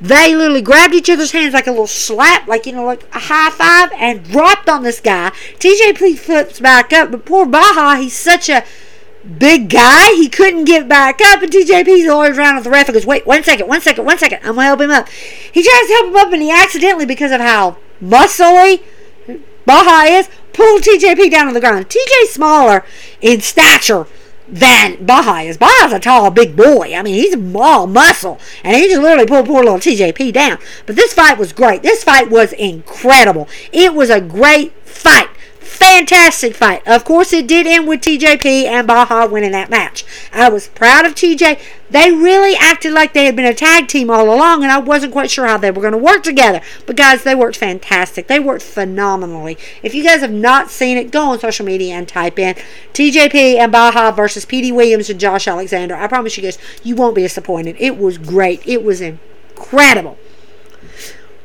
they 0.02 0.36
literally 0.36 0.64
grabbed 0.64 0.95
each 0.95 1.10
other's 1.10 1.32
hands 1.32 1.54
like 1.54 1.68
a 1.68 1.72
little 1.72 1.88
slap, 1.88 2.47
like 2.47 2.66
you 2.66 2.74
know, 2.74 2.86
like 2.86 3.04
a 3.14 3.20
high 3.20 3.52
five, 3.52 3.91
and 3.93 4.24
dropped 4.24 4.68
on 4.68 4.84
this 4.84 4.99
guy. 4.99 5.32
TJP 5.60 6.18
flips 6.18 6.60
back 6.60 6.91
up, 6.91 7.12
but 7.12 7.26
poor 7.26 7.45
Baja, 7.45 7.95
he's 7.95 8.16
such 8.16 8.49
a 8.49 8.66
big 9.38 9.70
guy, 9.70 10.14
he 10.16 10.28
couldn't 10.28 10.66
get 10.66 10.88
back 10.89 11.22
up, 11.22 11.43
and 11.43 11.52
TJP's 11.52 12.08
always 12.08 12.38
around 12.38 12.56
with 12.56 12.64
the 12.64 12.72
ref 12.72 12.88
and 12.88 12.95
goes, 12.95 13.06
Wait, 13.06 13.28
one 13.28 13.43
second, 13.43 13.68
one 13.68 13.82
second, 13.82 14.04
one 14.06 14.18
second, 14.18 14.39
I'm 14.39 14.56
gonna 14.56 14.64
help 14.64 14.82
him 14.82 14.89
up. 14.89 15.08
He 15.10 15.62
tries 15.64 15.88
to 15.88 15.93
help 15.93 16.08
him 16.08 16.16
up, 16.16 16.34
and 16.34 16.41
he 16.41 16.52
accidentally, 16.52 17.06
because 17.06 17.32
of 17.32 17.41
how 17.41 17.78
muscly 18.02 18.82
Baja 19.66 20.04
is, 20.18 20.30
pulled 20.54 20.82
TJP 20.82 21.32
down 21.32 21.47
on 21.47 21.54
the 21.54 21.60
ground. 21.60 21.88
TJ's 21.88 22.32
smaller 22.32 22.84
in 23.22 23.41
stature 23.41 24.08
than 24.47 25.04
Baja 25.06 25.39
is. 25.47 25.58
Baja's 25.58 25.93
a 25.93 25.99
tall, 25.99 26.32
big 26.32 26.56
boy. 26.56 26.93
I 26.93 27.02
mean, 27.04 27.16
he's 27.16 27.36
all 27.56 27.88
muscle, 27.88 28.39
and 28.64 28.76
he 28.76 28.88
just 28.88 29.02
literally 29.02 29.28
pulled 29.28 29.45
poor 29.45 29.64
little 29.64 29.80
TJP 29.80 30.34
down. 30.34 30.58
But 30.86 30.95
this 30.95 31.14
fight 31.14 31.38
was 31.38 31.54
great. 31.54 31.84
This 31.84 32.04
fight 32.04 32.30
was 32.30 32.54
incredible. 32.54 33.47
It 33.72 33.93
was 33.93 34.10
a 34.10 34.20
great 34.20 34.74
fight 34.86 35.30
fantastic 35.62 36.55
fight. 36.55 36.86
Of 36.88 37.05
course, 37.05 37.32
it 37.32 37.47
did 37.47 37.68
end 37.68 37.88
with 37.88 38.01
TJP 38.01 38.66
and 38.66 38.88
Baja 38.88 39.28
winning 39.28 39.51
that 39.51 39.70
match. 39.70 40.03
I 40.34 40.49
was 40.49 40.68
proud 40.68 41.05
of 41.05 41.14
TJ. 41.14 41.59
They 41.89 42.12
really 42.12 42.55
acted 42.55 42.93
like 42.93 43.14
they 43.14 43.26
had 43.26 43.36
been 43.36 43.45
a 43.45 43.53
tag 43.53 43.88
team 43.88 44.09
all 44.09 44.34
along, 44.34 44.64
and 44.64 44.72
I 44.72 44.80
wasn't 44.80 45.12
quite 45.12 45.30
sure 45.30 45.45
how 45.45 45.57
they 45.57 45.72
were 45.72 45.82
going 45.82 45.91
to 45.91 45.97
work 45.97 46.24
together. 46.24 46.62
But 46.86 46.95
guys, 46.95 47.24
they 47.24 47.36
worked 47.36 47.57
fantastic. 47.57 48.28
They 48.28 48.39
worked 48.39 48.64
phenomenally. 48.64 49.57
If 49.84 49.93
you 49.93 50.03
guys 50.03 50.22
have 50.22 50.32
not 50.32 50.70
seen 50.70 50.97
it, 50.97 51.12
go 51.12 51.32
on 51.32 51.39
social 51.39 51.66
media 51.66 51.95
and 51.95 52.07
type 52.07 52.39
in 52.39 52.55
TJP 52.93 53.57
and 53.57 53.72
Baja 53.72 54.12
versus 54.12 54.45
Petey 54.45 54.72
Williams 54.72 55.09
and 55.09 55.20
Josh 55.20 55.47
Alexander. 55.47 55.95
I 55.95 56.07
promise 56.07 56.38
you 56.38 56.43
guys, 56.43 56.57
you 56.84 56.95
won't 56.95 57.16
be 57.16 57.22
disappointed. 57.22 57.76
It 57.80 57.97
was 57.97 58.18
great. 58.18 58.66
It 58.66 58.84
was 58.84 59.01
incredible. 59.01 60.18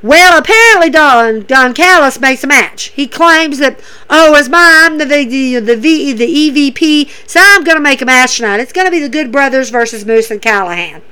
Well, 0.06 0.38
apparently 0.38 0.88
Don 0.88 1.40
Don 1.40 1.74
Callis 1.74 2.20
makes 2.20 2.44
a 2.44 2.46
match. 2.46 2.92
He 2.94 3.08
claims 3.08 3.58
that, 3.58 3.80
oh, 4.08 4.34
as 4.34 4.48
my 4.48 4.84
I'm 4.84 4.98
the 4.98 5.04
the 5.04 5.58
the, 5.58 5.76
v, 5.76 6.12
the 6.12 6.70
EVP, 6.72 7.28
so 7.28 7.40
I'm 7.42 7.64
going 7.64 7.76
to 7.76 7.82
make 7.82 8.00
a 8.00 8.04
match 8.04 8.36
tonight. 8.36 8.60
It's 8.60 8.72
going 8.72 8.84
to 8.84 8.90
be 8.92 9.00
the 9.00 9.08
Good 9.08 9.32
Brothers 9.32 9.70
versus 9.70 10.06
Moose 10.06 10.30
and 10.30 10.40
Callihan. 10.40 11.02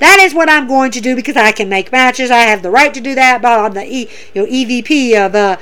That 0.00 0.18
is 0.20 0.34
what 0.34 0.50
I'm 0.50 0.68
going 0.68 0.90
to 0.90 1.00
do 1.00 1.16
because 1.16 1.34
I 1.34 1.50
can 1.50 1.70
make 1.70 1.90
matches. 1.90 2.30
I 2.30 2.40
have 2.40 2.60
the 2.60 2.70
right 2.70 2.92
to 2.92 3.00
do 3.00 3.14
that. 3.14 3.40
But 3.40 3.58
I'm 3.58 3.72
the 3.72 3.86
e, 3.86 4.10
you 4.34 4.42
know, 4.42 4.48
EVP 4.48 5.16
of 5.16 5.34
uh, 5.34 5.56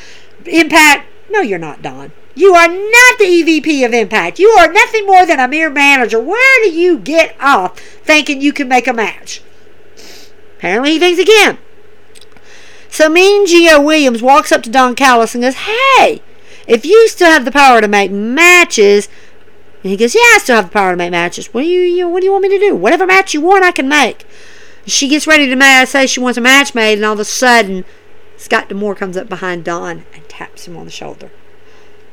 Impact. 0.45 1.07
No, 1.31 1.43
you're 1.43 1.61
not, 1.61 1.81
Don. 1.81 2.11
You 2.35 2.55
are 2.55 2.67
not 2.67 3.19
the 3.21 3.25
EVP 3.25 3.87
of 3.87 3.95
Impact. 3.95 4.41
You 4.41 4.49
are 4.51 4.73
nothing 4.73 5.07
more 5.07 5.25
than 5.25 5.39
a 5.39 5.47
mere 5.47 5.71
manager. 5.71 6.21
Where 6.21 6.65
do 6.65 6.73
you 6.73 6.99
get 6.99 7.37
off 7.39 7.79
thinking 7.79 8.41
you 8.41 8.53
can 8.53 8.67
make 8.67 8.89
a 8.89 8.93
match? 8.93 9.45
Apparently, 10.57 10.91
he 10.91 10.99
thinks 10.99 11.21
again. 11.21 11.59
So 12.95 13.09
Mean 13.09 13.45
Geo 13.45 13.81
Williams 13.81 14.23
walks 14.23 14.53
up 14.53 14.63
to 14.63 14.71
Don 14.71 14.95
Callis 14.95 15.35
and 15.35 15.43
goes, 15.43 15.57
Hey, 15.57 16.23
if 16.69 16.87
you 16.87 17.09
still 17.09 17.29
have 17.29 17.45
the 17.45 17.51
power 17.51 17.81
to 17.81 17.89
make 17.89 18.13
matches, 18.13 19.09
and 19.83 19.91
he 19.91 19.97
goes, 19.97 20.15
Yeah, 20.15 20.21
I 20.21 20.39
still 20.41 20.55
have 20.55 20.67
the 20.67 20.73
power 20.73 20.93
to 20.93 20.97
make 20.97 21.11
matches. 21.11 21.53
What 21.53 21.63
do 21.63 21.67
you, 21.67 21.81
you 21.81 22.09
what 22.09 22.21
do 22.21 22.27
you 22.27 22.31
want 22.31 22.45
me 22.45 22.51
to 22.51 22.59
do? 22.61 22.77
Whatever 22.77 23.05
match 23.05 23.35
you 23.35 23.41
want, 23.41 23.65
I 23.65 23.73
can 23.73 23.89
make. 23.89 24.25
She 24.87 25.09
gets 25.09 25.27
ready 25.27 25.53
to 25.53 25.87
say 25.89 26.07
she 26.07 26.21
wants 26.21 26.39
a 26.39 26.41
match 26.41 26.73
made, 26.73 26.93
and 26.93 27.05
all 27.05 27.15
of 27.15 27.19
a 27.19 27.25
sudden, 27.25 27.85
Scott 28.37 28.69
D'Amore 28.69 28.95
comes 28.95 29.17
up 29.17 29.29
behind 29.29 29.65
Don 29.65 30.05
and 30.15 30.29
taps 30.29 30.69
him 30.69 30.77
on 30.77 30.85
the 30.85 30.93
shoulder. 30.93 31.33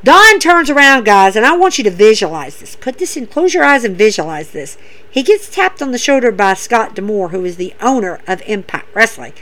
Don 0.03 0.39
turns 0.39 0.71
around, 0.71 1.05
guys, 1.05 1.35
and 1.35 1.45
I 1.45 1.55
want 1.55 1.77
you 1.77 1.83
to 1.83 1.91
visualize 1.91 2.59
this. 2.59 2.75
Put 2.75 2.97
this 2.97 3.15
in, 3.15 3.27
close 3.27 3.53
your 3.53 3.63
eyes 3.63 3.83
and 3.83 3.95
visualize 3.95 4.49
this. 4.49 4.79
He 5.07 5.21
gets 5.21 5.47
tapped 5.47 5.83
on 5.83 5.91
the 5.91 5.99
shoulder 5.99 6.31
by 6.31 6.55
Scott 6.55 6.95
D'Amore, 6.95 7.29
who 7.29 7.45
is 7.45 7.57
the 7.57 7.75
owner 7.81 8.19
of 8.27 8.41
Impact 8.47 8.87
Wrestling 8.95 9.33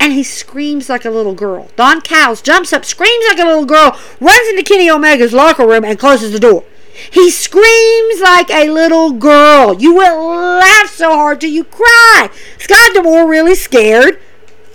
and 0.00 0.12
he 0.12 0.22
screams 0.22 0.88
like 0.88 1.04
a 1.04 1.10
little 1.10 1.34
girl. 1.34 1.68
Don 1.76 2.00
Callis 2.00 2.42
jumps 2.42 2.72
up, 2.72 2.84
screams 2.84 3.24
like 3.28 3.38
a 3.38 3.46
little 3.46 3.64
girl, 3.64 3.98
runs 4.20 4.48
into 4.48 4.62
Kenny 4.62 4.88
Omega's 4.88 5.32
locker 5.32 5.66
room, 5.66 5.84
and 5.84 5.98
closes 5.98 6.32
the 6.32 6.40
door. 6.40 6.64
He 7.10 7.30
screams 7.30 8.20
like 8.20 8.50
a 8.50 8.70
little 8.70 9.12
girl. 9.12 9.74
You 9.80 9.94
will 9.94 10.26
laugh 10.26 10.90
so 10.90 11.10
hard 11.10 11.40
till 11.40 11.50
you 11.50 11.64
cry. 11.64 12.30
Scott 12.58 12.94
D'Amore 12.94 13.28
really 13.28 13.54
scared. 13.54 14.20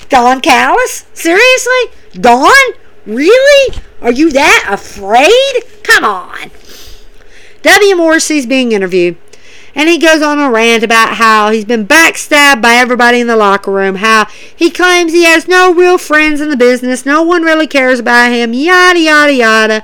Don 0.10 0.42
Callis? 0.42 1.06
Seriously? 1.14 1.92
Don? 2.14 2.74
Really? 3.06 3.78
Are 4.02 4.12
you 4.12 4.32
that 4.32 4.68
afraid? 4.70 5.84
Come 5.84 6.04
on. 6.04 6.52
W. 7.62 7.96
Morrissey's 7.96 8.46
being 8.46 8.72
interviewed. 8.72 9.18
And 9.80 9.88
he 9.88 9.98
goes 9.98 10.22
on 10.22 10.40
a 10.40 10.52
rant 10.52 10.84
about 10.84 11.14
how 11.14 11.52
he's 11.52 11.64
been 11.64 11.88
backstabbed 11.88 12.62
by 12.62 12.74
everybody 12.74 13.22
in 13.22 13.28
the 13.28 13.38
locker 13.38 13.72
room, 13.72 13.96
how 13.96 14.26
he 14.54 14.70
claims 14.70 15.14
he 15.14 15.24
has 15.24 15.48
no 15.48 15.74
real 15.74 15.98
friends 15.98 16.42
in 16.42 16.50
the 16.50 16.58
business, 16.58 17.06
no 17.06 17.24
one 17.24 17.44
really 17.44 17.66
cares 17.66 17.98
about 17.98 18.30
him, 18.30 18.52
yada, 18.52 19.00
yada, 19.00 19.34
yada. 19.34 19.84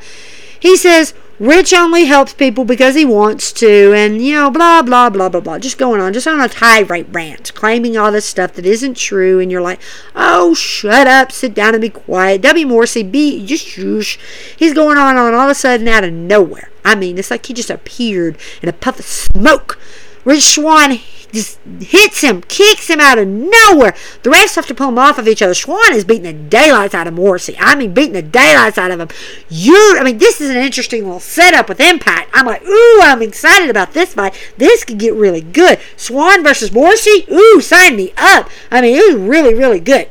He 0.59 0.75
says, 0.75 1.13
Rich 1.39 1.73
only 1.73 2.03
helps 2.03 2.33
people 2.33 2.65
because 2.65 2.95
he 2.95 3.05
wants 3.05 3.53
to, 3.53 3.93
and 3.93 4.21
you 4.21 4.35
know, 4.35 4.51
blah, 4.51 4.81
blah, 4.81 5.09
blah, 5.09 5.29
blah, 5.29 5.39
blah. 5.39 5.59
Just 5.59 5.77
going 5.77 6.01
on, 6.01 6.11
just 6.11 6.27
on 6.27 6.41
a 6.41 6.49
tirade 6.49 7.15
rant, 7.15 7.53
claiming 7.55 7.95
all 7.95 8.11
this 8.11 8.25
stuff 8.25 8.51
that 8.55 8.65
isn't 8.65 8.97
true, 8.97 9.39
and 9.39 9.49
you're 9.49 9.61
like, 9.61 9.79
oh, 10.13 10.53
shut 10.53 11.07
up, 11.07 11.31
sit 11.31 11.53
down 11.53 11.73
and 11.73 11.81
be 11.81 11.89
quiet. 11.89 12.41
W. 12.41 12.67
Morrissey, 12.67 13.03
be 13.03 13.45
just 13.45 13.65
shush. 13.65 14.19
He's 14.57 14.73
going 14.73 14.97
on 14.97 15.15
and 15.15 15.33
all 15.33 15.45
of 15.45 15.51
a 15.51 15.55
sudden 15.55 15.87
out 15.87 16.03
of 16.03 16.11
nowhere. 16.11 16.69
I 16.85 16.95
mean, 16.95 17.17
it's 17.17 17.31
like 17.31 17.45
he 17.45 17.53
just 17.53 17.69
appeared 17.69 18.37
in 18.61 18.69
a 18.69 18.73
puff 18.73 18.99
of 18.99 19.05
smoke. 19.05 19.79
Rich 20.23 20.43
Swann 20.55 20.99
just 21.31 21.59
hits 21.79 22.21
him, 22.21 22.41
kicks 22.41 22.89
him 22.89 22.99
out 22.99 23.19
of 23.19 23.27
nowhere. 23.27 23.93
The 24.23 24.29
rest 24.31 24.55
have 24.55 24.65
to 24.67 24.73
pull 24.73 24.89
him 24.89 24.97
off 24.97 25.19
of 25.19 25.27
each 25.27 25.41
other. 25.41 25.53
Swann 25.53 25.93
is 25.93 26.03
beating 26.03 26.23
the 26.23 26.33
daylights 26.33 26.95
out 26.95 27.05
of 27.05 27.13
Morrissey. 27.13 27.55
I 27.59 27.75
mean, 27.75 27.93
beating 27.93 28.13
the 28.13 28.23
daylights 28.23 28.77
out 28.77 28.89
of 28.89 28.99
him. 28.99 29.09
You, 29.49 29.97
I 29.99 30.03
mean, 30.03 30.17
this 30.17 30.41
is 30.41 30.49
an 30.49 30.57
interesting 30.57 31.03
little 31.03 31.19
setup 31.19 31.69
with 31.69 31.79
Impact. 31.79 32.31
I'm 32.33 32.45
like, 32.47 32.63
ooh, 32.63 32.99
I'm 33.03 33.21
excited 33.21 33.69
about 33.69 33.93
this 33.93 34.13
fight. 34.13 34.33
This 34.57 34.83
could 34.83 34.97
get 34.97 35.13
really 35.13 35.41
good. 35.41 35.79
Swann 35.95 36.43
versus 36.43 36.71
Morrissey, 36.71 37.25
ooh, 37.31 37.61
sign 37.61 37.95
me 37.95 38.13
up. 38.17 38.49
I 38.71 38.81
mean, 38.81 38.95
it 38.95 39.13
was 39.13 39.27
really, 39.27 39.53
really 39.53 39.79
good. 39.79 40.09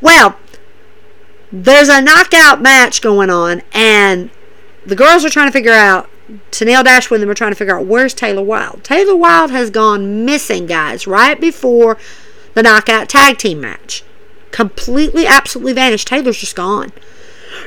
Well, 0.00 0.36
there's 1.52 1.88
a 1.88 2.02
knockout 2.02 2.60
match 2.60 3.00
going 3.00 3.30
on, 3.30 3.62
and 3.72 4.30
the 4.86 4.96
girls 4.96 5.24
are 5.24 5.30
trying 5.30 5.48
to 5.48 5.52
figure 5.52 5.72
out. 5.72 6.10
Tenille 6.50 6.84
Dashwood 6.84 7.18
and 7.18 7.22
them 7.22 7.30
are 7.30 7.34
trying 7.34 7.50
to 7.50 7.56
figure 7.56 7.78
out 7.78 7.84
where's 7.84 8.14
Taylor 8.14 8.42
Wilde. 8.42 8.82
Taylor 8.82 9.14
Wilde 9.14 9.50
has 9.50 9.68
gone 9.68 10.24
missing, 10.24 10.64
guys, 10.64 11.06
right 11.06 11.38
before 11.38 11.98
the 12.54 12.62
knockout 12.62 13.10
tag 13.10 13.36
team 13.36 13.60
match. 13.60 14.02
Completely, 14.50 15.26
absolutely 15.26 15.74
vanished. 15.74 16.08
Taylor's 16.08 16.38
just 16.38 16.56
gone. 16.56 16.92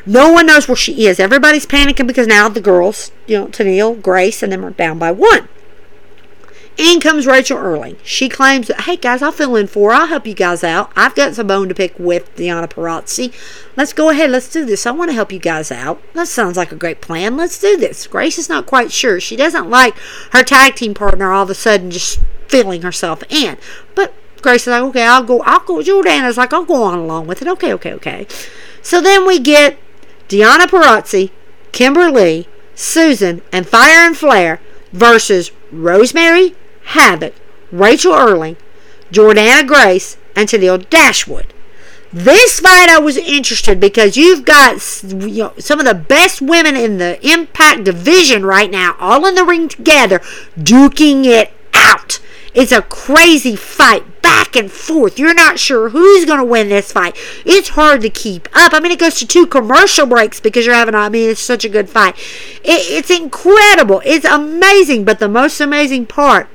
No 0.05 0.31
one 0.31 0.47
knows 0.47 0.67
where 0.67 0.75
she 0.75 1.05
is. 1.05 1.19
Everybody's 1.19 1.65
panicking 1.65 2.07
because 2.07 2.27
now 2.27 2.49
the 2.49 2.61
girls, 2.61 3.11
you 3.27 3.37
know, 3.37 3.47
Tenille, 3.47 4.01
Grace, 4.01 4.41
and 4.41 4.51
them 4.51 4.65
are 4.65 4.71
down 4.71 4.97
by 4.97 5.11
one. 5.11 5.47
In 6.77 6.99
comes 6.99 7.25
Rachael 7.25 7.57
Ellering. 7.57 7.97
She 8.03 8.29
claims 8.29 8.67
that, 8.67 8.81
hey 8.81 8.97
guys, 8.97 9.23
I'll 9.23 9.31
fill 9.31 9.55
in 9.55 9.65
for 9.65 9.91
her. 9.91 9.95
I'll 9.95 10.07
help 10.07 10.27
you 10.27 10.35
guys 10.35 10.63
out. 10.63 10.91
I've 10.95 11.15
got 11.15 11.33
some 11.33 11.47
bone 11.47 11.69
to 11.69 11.75
pick 11.75 11.97
with 11.97 12.35
Deonna 12.35 12.69
Purrazzo. 12.69 13.33
Let's 13.75 13.93
go 13.93 14.11
ahead. 14.11 14.29
Let's 14.29 14.51
do 14.51 14.63
this. 14.63 14.85
I 14.85 14.91
want 14.91 15.09
to 15.09 15.15
help 15.15 15.31
you 15.31 15.39
guys 15.39 15.71
out. 15.71 16.01
That 16.13 16.27
sounds 16.27 16.55
like 16.55 16.71
a 16.71 16.75
great 16.75 17.01
plan. 17.01 17.35
Let's 17.35 17.59
do 17.59 17.77
this. 17.77 18.05
Grace 18.05 18.37
is 18.37 18.47
not 18.47 18.67
quite 18.67 18.91
sure. 18.91 19.19
She 19.19 19.35
doesn't 19.35 19.71
like 19.71 19.97
her 20.33 20.43
tag 20.43 20.75
team 20.75 20.93
partner 20.93 21.31
all 21.31 21.43
of 21.43 21.49
a 21.49 21.55
sudden 21.55 21.89
just 21.89 22.19
filling 22.47 22.83
herself 22.83 23.23
in. 23.29 23.57
But 23.95 24.13
Grace 24.43 24.61
is 24.61 24.67
like, 24.67 24.83
okay, 24.83 25.03
I'll 25.03 25.23
go. 25.23 25.41
I'll 25.41 25.61
go. 25.61 25.77
Jordynne's 25.77 26.37
like, 26.37 26.53
I'll 26.53 26.63
go 26.63 26.83
on 26.83 26.99
along 26.99 27.25
with 27.25 27.41
it. 27.41 27.47
Okay, 27.47 27.73
okay, 27.73 27.93
okay. 27.93 28.27
So 28.83 29.01
then 29.01 29.25
we 29.25 29.39
get 29.39 29.79
Deonna 30.29 30.67
Purrazzo, 30.67 31.31
Kimber 31.71 32.11
Lee, 32.11 32.47
Susan, 32.75 33.41
and 33.51 33.67
Fire 33.67 34.05
and 34.05 34.15
Flava 34.15 34.59
versus 34.93 35.51
Rosemary, 35.71 36.55
Havoc, 36.87 37.33
Rachael 37.71 38.13
Ellering, 38.13 38.57
Jordynne 39.11 39.67
Grace, 39.67 40.17
and 40.35 40.47
Tenille 40.47 40.89
Dashwood. 40.89 41.53
This 42.13 42.61
fight 42.61 42.87
I 42.89 42.99
was 42.99 43.17
interested 43.17 43.79
because 43.79 44.15
you've 44.15 44.45
got 44.45 45.03
you 45.03 45.43
know, 45.43 45.53
some 45.59 45.79
of 45.79 45.85
the 45.85 45.93
best 45.93 46.41
women 46.41 46.77
in 46.77 46.97
the 46.97 47.19
Impact 47.27 47.83
division 47.83 48.45
right 48.45 48.71
now, 48.71 48.95
all 48.99 49.25
in 49.25 49.35
the 49.35 49.43
ring 49.43 49.67
together, 49.67 50.19
duking 50.57 51.25
it 51.25 51.51
out. 51.73 52.19
It's 52.53 52.71
a 52.71 52.81
crazy 52.81 53.55
fight, 53.55 54.21
back 54.21 54.55
and 54.55 54.71
forth. 54.71 55.19
You're 55.19 55.33
not 55.33 55.59
sure 55.59 55.89
who's 55.89 56.25
going 56.25 56.39
to 56.39 56.45
win 56.45 56.69
this 56.69 56.91
fight. 56.91 57.15
It's 57.45 57.69
hard 57.69 58.01
to 58.01 58.09
keep 58.09 58.47
up. 58.53 58.73
I 58.73 58.79
mean, 58.79 58.93
it 58.93 58.99
goes 58.99 59.19
to 59.19 59.27
two 59.27 59.45
commercial 59.45 60.05
breaks 60.05 60.39
because 60.39 60.65
you're 60.65 60.73
having, 60.73 60.95
I 60.95 61.09
mean, 61.09 61.29
it's 61.29 61.41
such 61.41 61.65
a 61.65 61.69
good 61.69 61.89
fight. 61.89 62.17
It, 62.63 62.89
it's 62.89 63.11
incredible. 63.11 64.01
It's 64.05 64.25
amazing. 64.25 65.03
But 65.03 65.19
the 65.19 65.27
most 65.27 65.59
amazing 65.59 66.07
part 66.07 66.47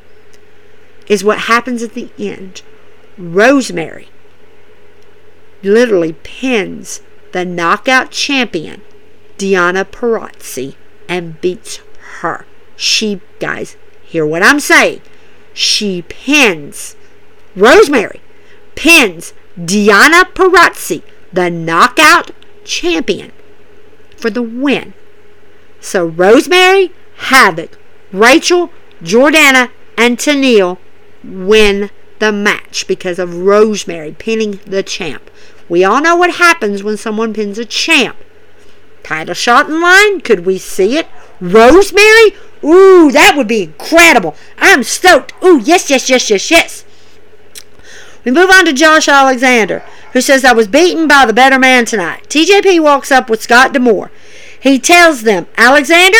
is 1.08 1.24
what 1.24 1.40
happens 1.40 1.82
at 1.82 1.94
the 1.94 2.10
end. 2.18 2.62
Rosemary 3.18 4.08
literally 5.62 6.14
pins 6.22 7.00
the 7.32 7.44
knockout 7.44 8.10
champion, 8.10 8.82
Deonna 9.38 9.84
Purrazzo, 9.84 10.74
and 11.08 11.40
beats 11.40 11.80
her. 12.20 12.46
She, 12.76 13.20
guys, 13.38 13.76
hear 14.02 14.26
what 14.26 14.42
I'm 14.42 14.60
saying. 14.60 15.00
She 15.54 16.02
pins 16.02 16.96
Rosemary, 17.54 18.20
pins 18.74 19.34
Deonna 19.58 20.24
Purrazzo, 20.32 21.02
the 21.32 21.50
knockout 21.50 22.30
champion, 22.64 23.32
for 24.16 24.30
the 24.30 24.42
win. 24.42 24.94
So 25.80 26.06
Rosemary, 26.06 26.92
Havoc, 27.16 27.78
Rachel, 28.12 28.70
Jordynne, 29.02 29.70
and 29.96 30.18
Tenille 30.18 30.78
win 31.24 31.90
the 32.19 32.32
match 32.32 32.86
because 32.86 33.19
of 33.19 33.35
Rosemary 33.35 34.12
pinning 34.12 34.61
the 34.65 34.82
champ. 34.82 35.31
We 35.69 35.85
all 35.85 36.01
know 36.01 36.16
what 36.16 36.35
happens 36.35 36.82
when 36.82 36.97
someone 36.97 37.35
pins 37.35 37.59
a 37.59 37.65
champ. 37.65 38.16
Title 39.03 39.35
shot 39.35 39.69
in 39.69 39.81
line? 39.81 40.20
Could 40.20 40.47
we 40.47 40.59
see 40.59 40.97
it? 40.97 41.09
Rosemary? 41.40 42.35
Ooh, 42.65 43.11
that 43.11 43.35
would 43.36 43.49
be 43.49 43.65
incredible. 43.65 44.36
I'm 44.59 44.85
stoked. 44.85 45.32
Ooh, 45.43 45.59
yes, 45.59 45.90
yes, 45.90 46.09
yes, 46.09 46.31
yes, 46.31 46.51
yes. 46.51 46.85
We 48.24 48.31
move 48.31 48.51
on 48.51 48.65
to 48.66 48.73
Josh 48.73 49.09
Alexander, 49.09 49.82
who 50.12 50.20
says, 50.20 50.44
I 50.44 50.53
was 50.53 50.69
beaten 50.69 51.09
by 51.09 51.27
the 51.27 51.32
better 51.32 51.59
man 51.59 51.85
tonight. 51.85 52.28
TJP 52.28 52.81
walks 52.81 53.11
up 53.11 53.28
with 53.28 53.43
Scott 53.43 53.73
D'Amore. 53.73 54.12
He 54.61 54.78
tells 54.78 55.23
them, 55.23 55.49
Alexander, 55.57 56.19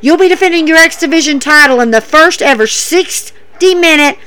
you'll 0.00 0.16
be 0.16 0.28
defending 0.28 0.66
your 0.66 0.76
X 0.76 0.98
Division 0.98 1.38
title 1.38 1.80
in 1.80 1.92
the 1.92 2.00
first 2.00 2.42
ever 2.42 2.66
60 2.66 3.32
minute 3.76 4.18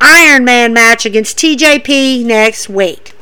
Iron 0.00 0.44
Man 0.44 0.72
match 0.72 1.04
against 1.06 1.38
TJP 1.38 2.24
next 2.24 2.68
week. 2.68 3.14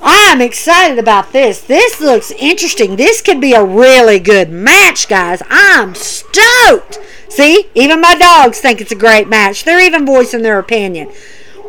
I'm 0.00 0.40
excited 0.40 0.98
about 0.98 1.32
this. 1.32 1.60
This 1.60 2.00
looks 2.00 2.32
interesting. 2.32 2.96
This 2.96 3.22
could 3.22 3.40
be 3.40 3.52
a 3.52 3.64
really 3.64 4.18
good 4.18 4.50
match, 4.50 5.08
guys. 5.08 5.42
I'm 5.48 5.94
stoked. 5.94 6.98
See, 7.28 7.68
even 7.74 8.00
my 8.00 8.14
dogs 8.16 8.60
think 8.60 8.80
it's 8.80 8.92
a 8.92 8.96
great 8.96 9.28
match. 9.28 9.64
They're 9.64 9.80
even 9.80 10.04
voicing 10.04 10.42
their 10.42 10.58
opinion. 10.58 11.10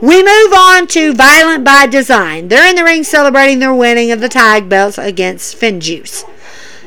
We 0.01 0.23
move 0.23 0.51
on 0.51 0.87
to 0.87 1.13
Violent 1.13 1.63
by 1.63 1.85
Design. 1.85 2.47
They're 2.47 2.69
in 2.69 2.75
the 2.75 2.83
ring 2.83 3.03
celebrating 3.03 3.59
their 3.59 3.73
winning 3.73 4.11
of 4.11 4.19
the 4.19 4.27
tag 4.27 4.67
belts 4.67 4.97
against 4.97 5.57
Finjuice. 5.57 6.23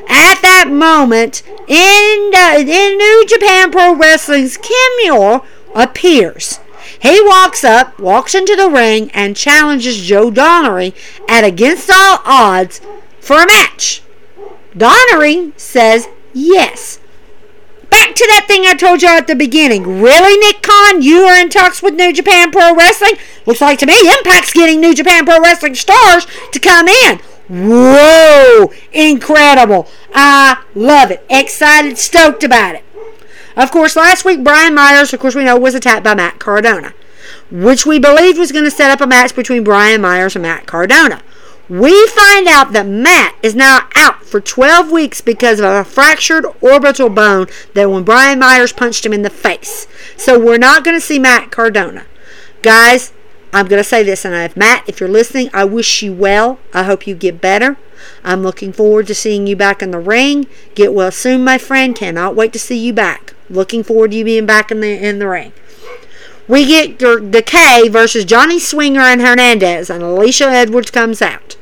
At 0.08 0.42
that 0.42 0.68
moment, 0.70 1.42
in, 1.68 2.32
uh, 2.34 2.58
in 2.58 2.98
New 2.98 3.24
Japan 3.26 3.70
Pro 3.70 3.94
Wrestling's 3.94 4.56
Kim 4.56 4.92
Muir 4.98 5.40
appears. 5.74 6.58
He 7.00 7.20
walks 7.22 7.64
up, 7.64 7.98
walks 7.98 8.34
into 8.34 8.56
the 8.56 8.70
ring, 8.70 9.10
and 9.12 9.36
challenges 9.36 10.00
Joe 10.00 10.30
Doering 10.30 10.92
at 11.28 11.44
against 11.44 11.90
all 11.90 12.20
odds 12.24 12.80
for 13.20 13.42
a 13.42 13.46
match. 13.46 14.02
Doering 14.76 15.52
says 15.56 16.08
yes. 16.32 17.00
Back 17.90 18.14
to 18.14 18.26
that 18.26 18.46
thing 18.48 18.66
I 18.66 18.74
told 18.74 19.02
you 19.02 19.08
at 19.08 19.26
the 19.26 19.34
beginning. 19.34 20.00
Really, 20.00 20.36
Nick 20.38 20.62
Khan? 20.62 21.02
You 21.02 21.22
are 21.24 21.40
in 21.40 21.48
talks 21.48 21.82
with 21.82 21.94
New 21.94 22.12
Japan 22.12 22.50
Pro 22.50 22.74
Wrestling? 22.74 23.12
Looks 23.46 23.60
like 23.60 23.78
to 23.78 23.86
me 23.86 23.94
Impact's 23.94 24.52
getting 24.52 24.80
New 24.80 24.94
Japan 24.94 25.24
Pro 25.24 25.40
Wrestling 25.40 25.74
stars 25.74 26.26
to 26.52 26.58
come 26.58 26.88
in. 26.88 27.20
Whoa! 27.48 28.72
Incredible. 28.92 29.88
I 30.12 30.64
love 30.74 31.12
it. 31.12 31.24
Excited, 31.30 31.96
stoked 31.96 32.42
about 32.42 32.74
it. 32.74 32.82
Of 33.56 33.70
course, 33.70 33.96
last 33.96 34.24
week 34.24 34.44
Brian 34.44 34.74
Myers, 34.74 35.12
of 35.12 35.20
course 35.20 35.34
we 35.34 35.44
know, 35.44 35.58
was 35.58 35.74
attacked 35.74 36.04
by 36.04 36.14
Matt 36.14 36.38
Cardona, 36.38 36.92
which 37.50 37.86
we 37.86 37.98
believed 37.98 38.38
was 38.38 38.52
going 38.52 38.64
to 38.64 38.70
set 38.70 38.90
up 38.90 39.00
a 39.00 39.06
match 39.06 39.34
between 39.34 39.64
Brian 39.64 40.02
Myers 40.02 40.36
and 40.36 40.42
Matt 40.42 40.66
Cardona. 40.66 41.22
We 41.68 42.06
find 42.08 42.46
out 42.46 42.72
that 42.74 42.86
Matt 42.86 43.34
is 43.42 43.54
now 43.56 43.88
out 43.96 44.24
for 44.24 44.40
12 44.40 44.92
weeks 44.92 45.20
because 45.20 45.58
of 45.58 45.66
a 45.72 45.84
fractured 45.84 46.46
orbital 46.60 47.08
bone 47.08 47.46
that 47.74 47.90
when 47.90 48.04
Brian 48.04 48.38
Myers 48.38 48.72
punched 48.72 49.04
him 49.04 49.12
in 49.12 49.22
the 49.22 49.30
face. 49.30 49.88
So 50.16 50.38
we're 50.38 50.58
not 50.58 50.84
going 50.84 50.96
to 50.96 51.04
see 51.04 51.18
Matt 51.18 51.50
Cardona. 51.50 52.04
Guys, 52.62 53.12
I'm 53.52 53.66
going 53.66 53.82
to 53.82 53.88
say 53.88 54.02
this, 54.04 54.24
and 54.24 54.34
if 54.34 54.56
Matt, 54.56 54.84
if 54.86 55.00
you're 55.00 55.08
listening, 55.08 55.50
I 55.52 55.64
wish 55.64 56.02
you 56.02 56.12
well. 56.12 56.60
I 56.72 56.84
hope 56.84 57.06
you 57.06 57.14
get 57.16 57.40
better. 57.40 57.76
I'm 58.24 58.42
looking 58.42 58.72
forward 58.72 59.06
to 59.08 59.14
seeing 59.14 59.46
you 59.46 59.56
back 59.56 59.82
in 59.82 59.90
the 59.90 59.98
ring. 59.98 60.46
Get 60.74 60.94
well 60.94 61.10
soon, 61.10 61.44
my 61.44 61.58
friend. 61.58 61.94
Cannot 61.94 62.36
wait 62.36 62.52
to 62.52 62.58
see 62.58 62.78
you 62.78 62.92
back. 62.92 63.34
Looking 63.48 63.82
forward 63.82 64.10
to 64.10 64.16
you 64.16 64.24
being 64.24 64.46
back 64.46 64.70
in 64.70 64.80
the 64.80 65.06
in 65.06 65.18
the 65.18 65.28
ring. 65.28 65.52
We 66.48 66.66
get 66.66 66.98
Decay 66.98 67.88
versus 67.88 68.24
Johnny 68.24 68.60
Swinger 68.60 69.00
and 69.00 69.20
Hernandez, 69.20 69.90
and 69.90 70.02
Alisha 70.02 70.46
Edwards 70.46 70.90
comes 70.90 71.20
out. 71.20 71.56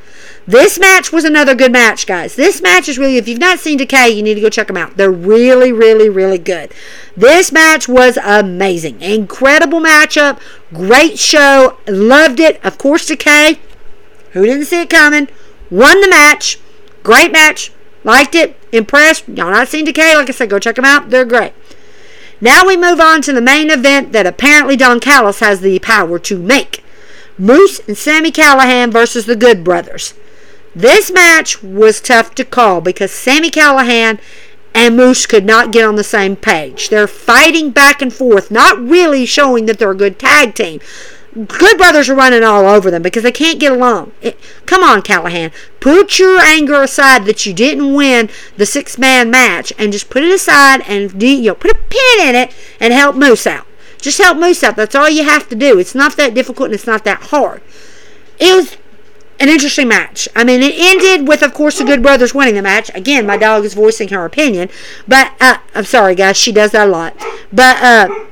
This 0.46 0.78
match 0.78 1.10
was 1.10 1.24
another 1.24 1.54
good 1.54 1.72
match, 1.72 2.06
guys. 2.06 2.36
This 2.36 2.60
match 2.60 2.86
is 2.86 2.98
really, 2.98 3.16
if 3.16 3.26
you've 3.26 3.38
not 3.38 3.60
seen 3.60 3.78
Decay, 3.78 4.10
you 4.10 4.22
need 4.22 4.34
to 4.34 4.42
go 4.42 4.50
check 4.50 4.66
them 4.66 4.76
out. 4.76 4.98
They're 4.98 5.10
really, 5.10 5.72
really, 5.72 6.10
really 6.10 6.36
good. 6.36 6.70
This 7.16 7.50
match 7.50 7.88
was 7.88 8.18
amazing. 8.22 9.00
Incredible 9.00 9.80
matchup. 9.80 10.38
Great 10.74 11.18
show. 11.18 11.78
Loved 11.86 12.40
it. 12.40 12.62
Of 12.62 12.76
course, 12.76 13.06
Decay, 13.06 13.58
who 14.32 14.44
didn't 14.44 14.66
see 14.66 14.82
it 14.82 14.90
coming, 14.90 15.28
won 15.70 16.00
the 16.00 16.08
match. 16.08 16.58
Great 17.02 17.32
match. 17.32 17.72
Liked 18.02 18.34
it. 18.34 18.56
Impressed. 18.72 19.28
Y'all 19.28 19.50
not 19.50 19.68
seen 19.68 19.84
Decay? 19.84 20.16
Like 20.16 20.28
I 20.28 20.32
said, 20.32 20.50
go 20.50 20.58
check 20.58 20.76
them 20.76 20.84
out. 20.84 21.10
They're 21.10 21.24
great. 21.24 21.52
Now 22.40 22.66
we 22.66 22.76
move 22.76 23.00
on 23.00 23.22
to 23.22 23.32
the 23.32 23.40
main 23.40 23.70
event 23.70 24.12
that 24.12 24.26
apparently 24.26 24.76
Don 24.76 25.00
Callis 25.00 25.40
has 25.40 25.60
the 25.60 25.78
power 25.78 26.18
to 26.18 26.38
make. 26.38 26.84
Moose 27.38 27.80
and 27.88 27.96
Sami 27.96 28.30
Callihan 28.30 28.92
versus 28.92 29.26
the 29.26 29.36
Good 29.36 29.64
Brothers. 29.64 30.14
This 30.74 31.10
match 31.10 31.62
was 31.62 32.00
tough 32.00 32.34
to 32.34 32.44
call 32.44 32.80
because 32.80 33.12
Sami 33.12 33.50
Callihan 33.50 34.18
and 34.74 34.96
Moose 34.96 35.26
could 35.26 35.44
not 35.44 35.72
get 35.72 35.84
on 35.84 35.94
the 35.94 36.04
same 36.04 36.36
page. 36.36 36.88
They're 36.88 37.06
fighting 37.06 37.70
back 37.70 38.02
and 38.02 38.12
forth, 38.12 38.50
not 38.50 38.78
really 38.78 39.24
showing 39.24 39.66
that 39.66 39.78
they're 39.78 39.92
a 39.92 39.96
good 39.96 40.18
tag 40.18 40.54
team. 40.54 40.80
Good 41.34 41.78
Brothers 41.78 42.08
are 42.08 42.14
running 42.14 42.44
all 42.44 42.66
over 42.66 42.90
them 42.90 43.02
because 43.02 43.24
they 43.24 43.32
can't 43.32 43.58
get 43.58 43.72
along. 43.72 44.12
It, 44.22 44.38
come 44.66 44.84
on, 44.84 45.02
Callihan. 45.02 45.52
Put 45.80 46.18
your 46.18 46.38
anger 46.38 46.82
aside 46.82 47.24
that 47.24 47.44
you 47.44 47.52
didn't 47.52 47.92
win 47.94 48.30
the 48.56 48.66
six 48.66 48.98
man 48.98 49.30
match 49.30 49.72
and 49.76 49.92
just 49.92 50.10
put 50.10 50.22
it 50.22 50.32
aside 50.32 50.82
and 50.86 51.20
you 51.20 51.42
know, 51.42 51.54
put 51.54 51.72
a 51.72 51.80
pin 51.90 52.28
in 52.28 52.34
it 52.36 52.54
and 52.78 52.92
help 52.92 53.16
Moose 53.16 53.48
out. 53.48 53.66
Just 53.98 54.18
help 54.18 54.38
Moose 54.38 54.62
out. 54.62 54.76
That's 54.76 54.94
all 54.94 55.08
you 55.08 55.24
have 55.24 55.48
to 55.48 55.56
do. 55.56 55.78
It's 55.78 55.94
not 55.94 56.16
that 56.16 56.34
difficult 56.34 56.66
and 56.66 56.74
it's 56.74 56.86
not 56.86 57.04
that 57.04 57.22
hard. 57.24 57.62
It 58.38 58.54
was 58.54 58.76
an 59.40 59.48
interesting 59.48 59.88
match. 59.88 60.28
I 60.36 60.44
mean, 60.44 60.62
it 60.62 60.74
ended 60.76 61.26
with, 61.26 61.42
of 61.42 61.52
course, 61.52 61.78
the 61.78 61.84
Good 61.84 62.02
Brothers 62.02 62.34
winning 62.34 62.54
the 62.54 62.62
match. 62.62 62.90
Again, 62.94 63.26
my 63.26 63.36
dog 63.36 63.64
is 63.64 63.74
voicing 63.74 64.08
her 64.08 64.24
opinion, 64.24 64.68
but 65.08 65.32
uh, 65.40 65.58
I'm 65.74 65.84
sorry, 65.84 66.14
guys, 66.14 66.36
she 66.36 66.52
does 66.52 66.70
that 66.70 66.86
a 66.86 66.90
lot. 66.90 67.16
But 67.52 67.82
uh, 67.82 68.26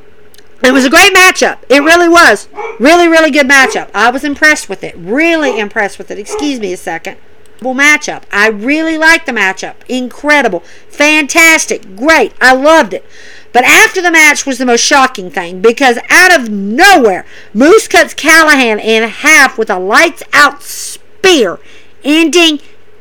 it 0.63 0.73
was 0.73 0.85
a 0.85 0.91
great 0.91 1.15
matchup. 1.15 1.59
It 1.69 1.83
really 1.83 2.09
was. 2.09 2.49
Really, 2.79 3.09
really 3.09 3.31
good 3.31 3.49
matchup. 3.49 3.91
I 3.95 4.11
was 4.11 4.25
impressed 4.25 4.69
with 4.69 4.85
it. 4.85 4.95
Really 4.97 5.59
impressed 5.59 5.99
with 5.99 6.11
it. 6.11 6.19
Excuse 6.19 6.61
me 6.61 6.73
a 6.73 6.77
second. 6.77 7.17
Matchup. 7.61 8.25
I 8.33 8.49
really 8.49 8.99
liked 8.99 9.27
the 9.27 9.33
matchup. 9.33 9.77
Incredible. 9.89 10.61
Fantastic. 10.89 11.95
Great. 11.95 12.33
I 12.41 12.55
loved 12.55 12.93
it. 12.93 13.07
But 13.53 13.63
after 13.63 14.03
the 14.03 14.11
match 14.11 14.45
was 14.45 14.59
the 14.59 14.67
most 14.67 14.81
shocking 14.81 15.31
thing 15.31 15.61
because 15.61 15.99
out 16.11 16.35
of 16.35 16.49
nowhere, 16.49 17.25
Moose 17.55 17.87
cuts 17.87 18.15
Callihan 18.15 18.81
in 18.81 19.09
half 19.09 19.57
with 19.59 19.71
a 19.71 19.79
lights 19.79 20.25
out 20.33 20.65
spear, 20.65 21.61
ending 22.03 22.59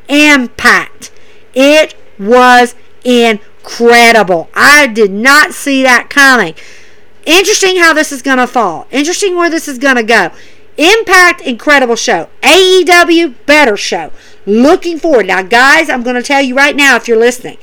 Impact. 0.08 1.10
It 1.54 1.94
was 2.18 2.74
incredible. 3.04 4.50
I 4.54 4.86
did 4.86 5.10
not 5.10 5.52
see 5.52 5.82
that 5.82 6.10
coming. 6.10 6.54
Interesting 7.24 7.76
how 7.76 7.92
this 7.92 8.12
is 8.12 8.22
going 8.22 8.38
to 8.38 8.46
fall. 8.46 8.86
Interesting 8.90 9.36
where 9.36 9.50
this 9.50 9.68
is 9.68 9.78
going 9.78 9.96
to 9.96 10.02
go. 10.02 10.30
Impact, 10.76 11.42
incredible 11.42 11.96
show. 11.96 12.28
AEW, 12.42 13.34
better 13.46 13.76
show. 13.76 14.10
Looking 14.46 14.98
forward. 14.98 15.26
Now, 15.26 15.42
guys, 15.42 15.88
I'm 15.88 16.02
going 16.02 16.16
to 16.16 16.22
tell 16.22 16.42
you 16.42 16.56
right 16.56 16.74
now 16.74 16.96
if 16.96 17.06
you're 17.06 17.18
listening. 17.18 17.58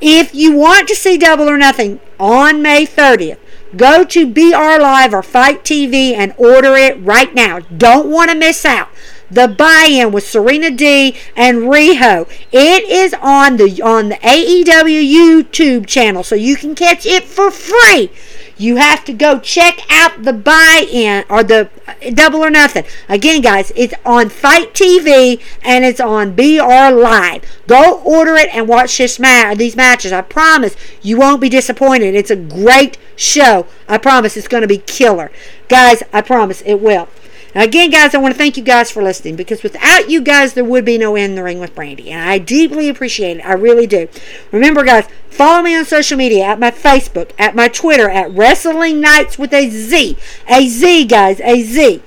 If 0.00 0.34
you 0.34 0.52
want 0.52 0.88
to 0.88 0.94
see 0.94 1.16
Double 1.16 1.48
or 1.48 1.56
Nothing 1.56 2.00
on 2.20 2.60
May 2.60 2.84
30th, 2.84 3.38
go 3.76 4.04
to 4.04 4.30
BR 4.30 4.80
Live 4.80 5.14
or 5.14 5.22
FITE 5.22 5.64
TV 5.64 6.12
and 6.12 6.34
order 6.36 6.74
it 6.76 7.00
right 7.00 7.34
now. 7.34 7.60
Don't 7.60 8.10
want 8.10 8.30
to 8.30 8.36
miss 8.36 8.64
out. 8.64 8.88
The 9.30 9.48
buy-in 9.48 10.12
with 10.12 10.28
Serena 10.28 10.68
Deeb 10.68 11.16
and 11.34 11.62
Riho. 11.62 12.28
It 12.52 12.84
is 12.84 13.14
on 13.20 13.56
the 13.56 13.82
on 13.82 14.10
the 14.10 14.16
AEW 14.16 15.42
YouTube 15.42 15.86
channel, 15.86 16.22
so 16.22 16.36
you 16.36 16.54
can 16.54 16.76
catch 16.76 17.04
it 17.04 17.24
for 17.24 17.50
free. 17.50 18.12
You 18.58 18.76
have 18.76 19.04
to 19.04 19.12
go 19.12 19.38
check 19.38 19.80
out 19.90 20.22
the 20.22 20.32
buy-in 20.32 21.24
or 21.28 21.42
the 21.42 21.68
uh, 21.86 22.10
double 22.14 22.44
or 22.44 22.50
nothing. 22.50 22.84
Again, 23.08 23.42
guys, 23.42 23.70
it's 23.76 23.94
on 24.04 24.30
FITE 24.30 24.72
TV 24.72 25.42
and 25.62 25.84
it's 25.84 26.00
on 26.00 26.34
BR 26.34 26.94
Live. 26.94 27.44
Go 27.66 28.00
order 28.00 28.34
it 28.36 28.48
and 28.54 28.66
watch 28.66 28.96
this 28.96 29.18
ma- 29.18 29.54
these 29.54 29.76
matches. 29.76 30.12
I 30.12 30.22
promise 30.22 30.74
you 31.02 31.18
won't 31.18 31.40
be 31.40 31.48
disappointed. 31.50 32.14
It's 32.14 32.30
a 32.30 32.36
great 32.36 32.96
show. 33.14 33.66
I 33.88 33.98
promise 33.98 34.36
it's 34.36 34.48
going 34.48 34.62
to 34.62 34.68
be 34.68 34.78
killer. 34.78 35.30
Guys, 35.68 36.02
I 36.12 36.22
promise 36.22 36.62
it 36.64 36.80
will. 36.80 37.08
Now, 37.56 37.62
again, 37.62 37.88
guys, 37.88 38.14
I 38.14 38.18
want 38.18 38.34
to 38.34 38.38
thank 38.38 38.58
you 38.58 38.62
guys 38.62 38.90
for 38.90 39.02
listening 39.02 39.34
because 39.34 39.62
without 39.62 40.10
you 40.10 40.20
guys, 40.20 40.52
there 40.52 40.62
would 40.62 40.84
be 40.84 40.98
no 40.98 41.16
In 41.16 41.36
the 41.36 41.42
Ring 41.42 41.58
with 41.58 41.74
Brandy. 41.74 42.10
And 42.10 42.28
I 42.28 42.36
deeply 42.36 42.90
appreciate 42.90 43.38
it. 43.38 43.46
I 43.46 43.54
really 43.54 43.86
do. 43.86 44.08
Remember, 44.52 44.84
guys, 44.84 45.08
follow 45.36 45.62
me 45.62 45.76
on 45.76 45.84
social 45.84 46.16
media 46.16 46.44
at 46.44 46.58
my 46.58 46.70
Facebook, 46.70 47.30
at 47.38 47.54
my 47.54 47.68
Twitter, 47.68 48.08
at 48.08 48.30
Wrestling 48.30 49.00
Nights 49.00 49.38
with 49.38 49.52
a 49.52 49.68
Z. 49.70 50.16
A 50.48 50.68
Z, 50.68 51.04
guys, 51.04 51.40
a 51.40 51.62
Z 51.62 52.02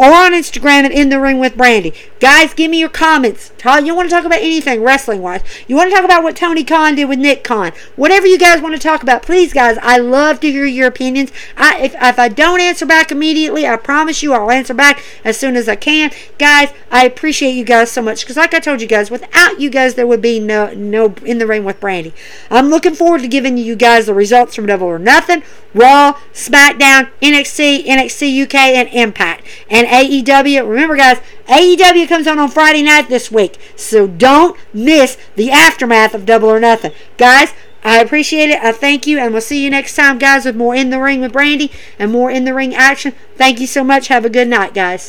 or 0.00 0.14
on 0.14 0.32
Instagram 0.32 0.84
at 0.84 0.92
In 0.92 1.10
the 1.10 1.20
Ring 1.20 1.38
with 1.38 1.58
Brandy. 1.58 1.92
Guys, 2.20 2.52
give 2.52 2.70
me 2.70 2.78
your 2.78 2.90
comments. 2.90 3.50
You 3.64 3.94
want 3.94 4.10
to 4.10 4.14
talk 4.14 4.26
about 4.26 4.40
anything 4.40 4.82
wrestling 4.82 5.22
wise. 5.22 5.40
You 5.66 5.74
want 5.74 5.90
to 5.90 5.96
talk 5.96 6.04
about 6.04 6.22
what 6.22 6.36
Tony 6.36 6.64
Khan 6.64 6.94
did 6.94 7.06
with 7.06 7.18
Nick 7.18 7.42
Khan. 7.42 7.72
Whatever 7.96 8.26
you 8.26 8.38
guys 8.38 8.60
want 8.60 8.74
to 8.74 8.80
talk 8.80 9.02
about, 9.02 9.22
please, 9.22 9.54
guys. 9.54 9.78
I 9.80 9.96
love 9.96 10.38
to 10.40 10.52
hear 10.52 10.66
your 10.66 10.86
opinions. 10.86 11.32
I, 11.56 11.80
if, 11.80 11.94
if 11.94 12.18
I 12.18 12.28
don't 12.28 12.60
answer 12.60 12.84
back 12.84 13.10
immediately, 13.10 13.66
I 13.66 13.76
promise 13.76 14.22
you 14.22 14.34
I'll 14.34 14.50
answer 14.50 14.74
back 14.74 15.02
as 15.24 15.38
soon 15.38 15.56
as 15.56 15.66
I 15.66 15.76
can. 15.76 16.10
Guys, 16.38 16.72
I 16.90 17.06
appreciate 17.06 17.52
you 17.52 17.64
guys 17.64 17.90
so 17.90 18.02
much 18.02 18.20
because, 18.20 18.36
like 18.36 18.52
I 18.52 18.60
told 18.60 18.82
you 18.82 18.86
guys, 18.86 19.10
without 19.10 19.58
you 19.58 19.70
guys, 19.70 19.94
there 19.94 20.06
would 20.06 20.22
be 20.22 20.38
no 20.40 20.74
no 20.74 21.14
In 21.24 21.38
the 21.38 21.46
Ring 21.46 21.64
with 21.64 21.80
Brandy. 21.80 22.12
I'm 22.50 22.68
looking 22.68 22.94
forward 22.94 23.22
to 23.22 23.28
giving 23.28 23.56
you 23.56 23.76
guys 23.76 24.06
the 24.06 24.14
results 24.14 24.54
from 24.54 24.66
Double 24.66 24.86
or 24.86 24.98
Nothing, 24.98 25.42
Raw, 25.72 26.18
SmackDown, 26.34 27.10
NXT, 27.22 27.86
NXT 27.86 28.42
UK, 28.44 28.54
and 28.54 28.88
Impact. 28.90 29.44
And 29.70 29.86
AEW. 29.86 30.68
Remember, 30.68 30.96
guys, 30.96 31.18
AEW 31.46 32.09
comes 32.10 32.26
on 32.26 32.38
on 32.40 32.50
Friday 32.50 32.82
night 32.82 33.08
this 33.08 33.30
week, 33.30 33.56
so 33.76 34.06
don't 34.06 34.58
miss 34.74 35.16
the 35.36 35.50
aftermath 35.50 36.12
of 36.12 36.26
Double 36.26 36.50
or 36.50 36.58
Nothing. 36.58 36.92
Guys, 37.16 37.54
I 37.84 38.00
appreciate 38.00 38.50
it. 38.50 38.60
I 38.62 38.72
thank 38.72 39.06
you, 39.06 39.18
and 39.18 39.32
we'll 39.32 39.40
see 39.40 39.62
you 39.64 39.70
next 39.70 39.94
time, 39.94 40.18
guys, 40.18 40.44
with 40.44 40.56
more 40.56 40.74
In 40.74 40.90
the 40.90 41.00
Ring 41.00 41.20
with 41.20 41.32
Brandy 41.32 41.70
and 42.00 42.10
more 42.10 42.30
In 42.30 42.44
the 42.44 42.52
Ring 42.52 42.74
action. 42.74 43.14
Thank 43.36 43.60
you 43.60 43.66
so 43.66 43.84
much. 43.84 44.08
Have 44.08 44.24
a 44.24 44.28
good 44.28 44.48
night, 44.48 44.74
guys. 44.74 45.08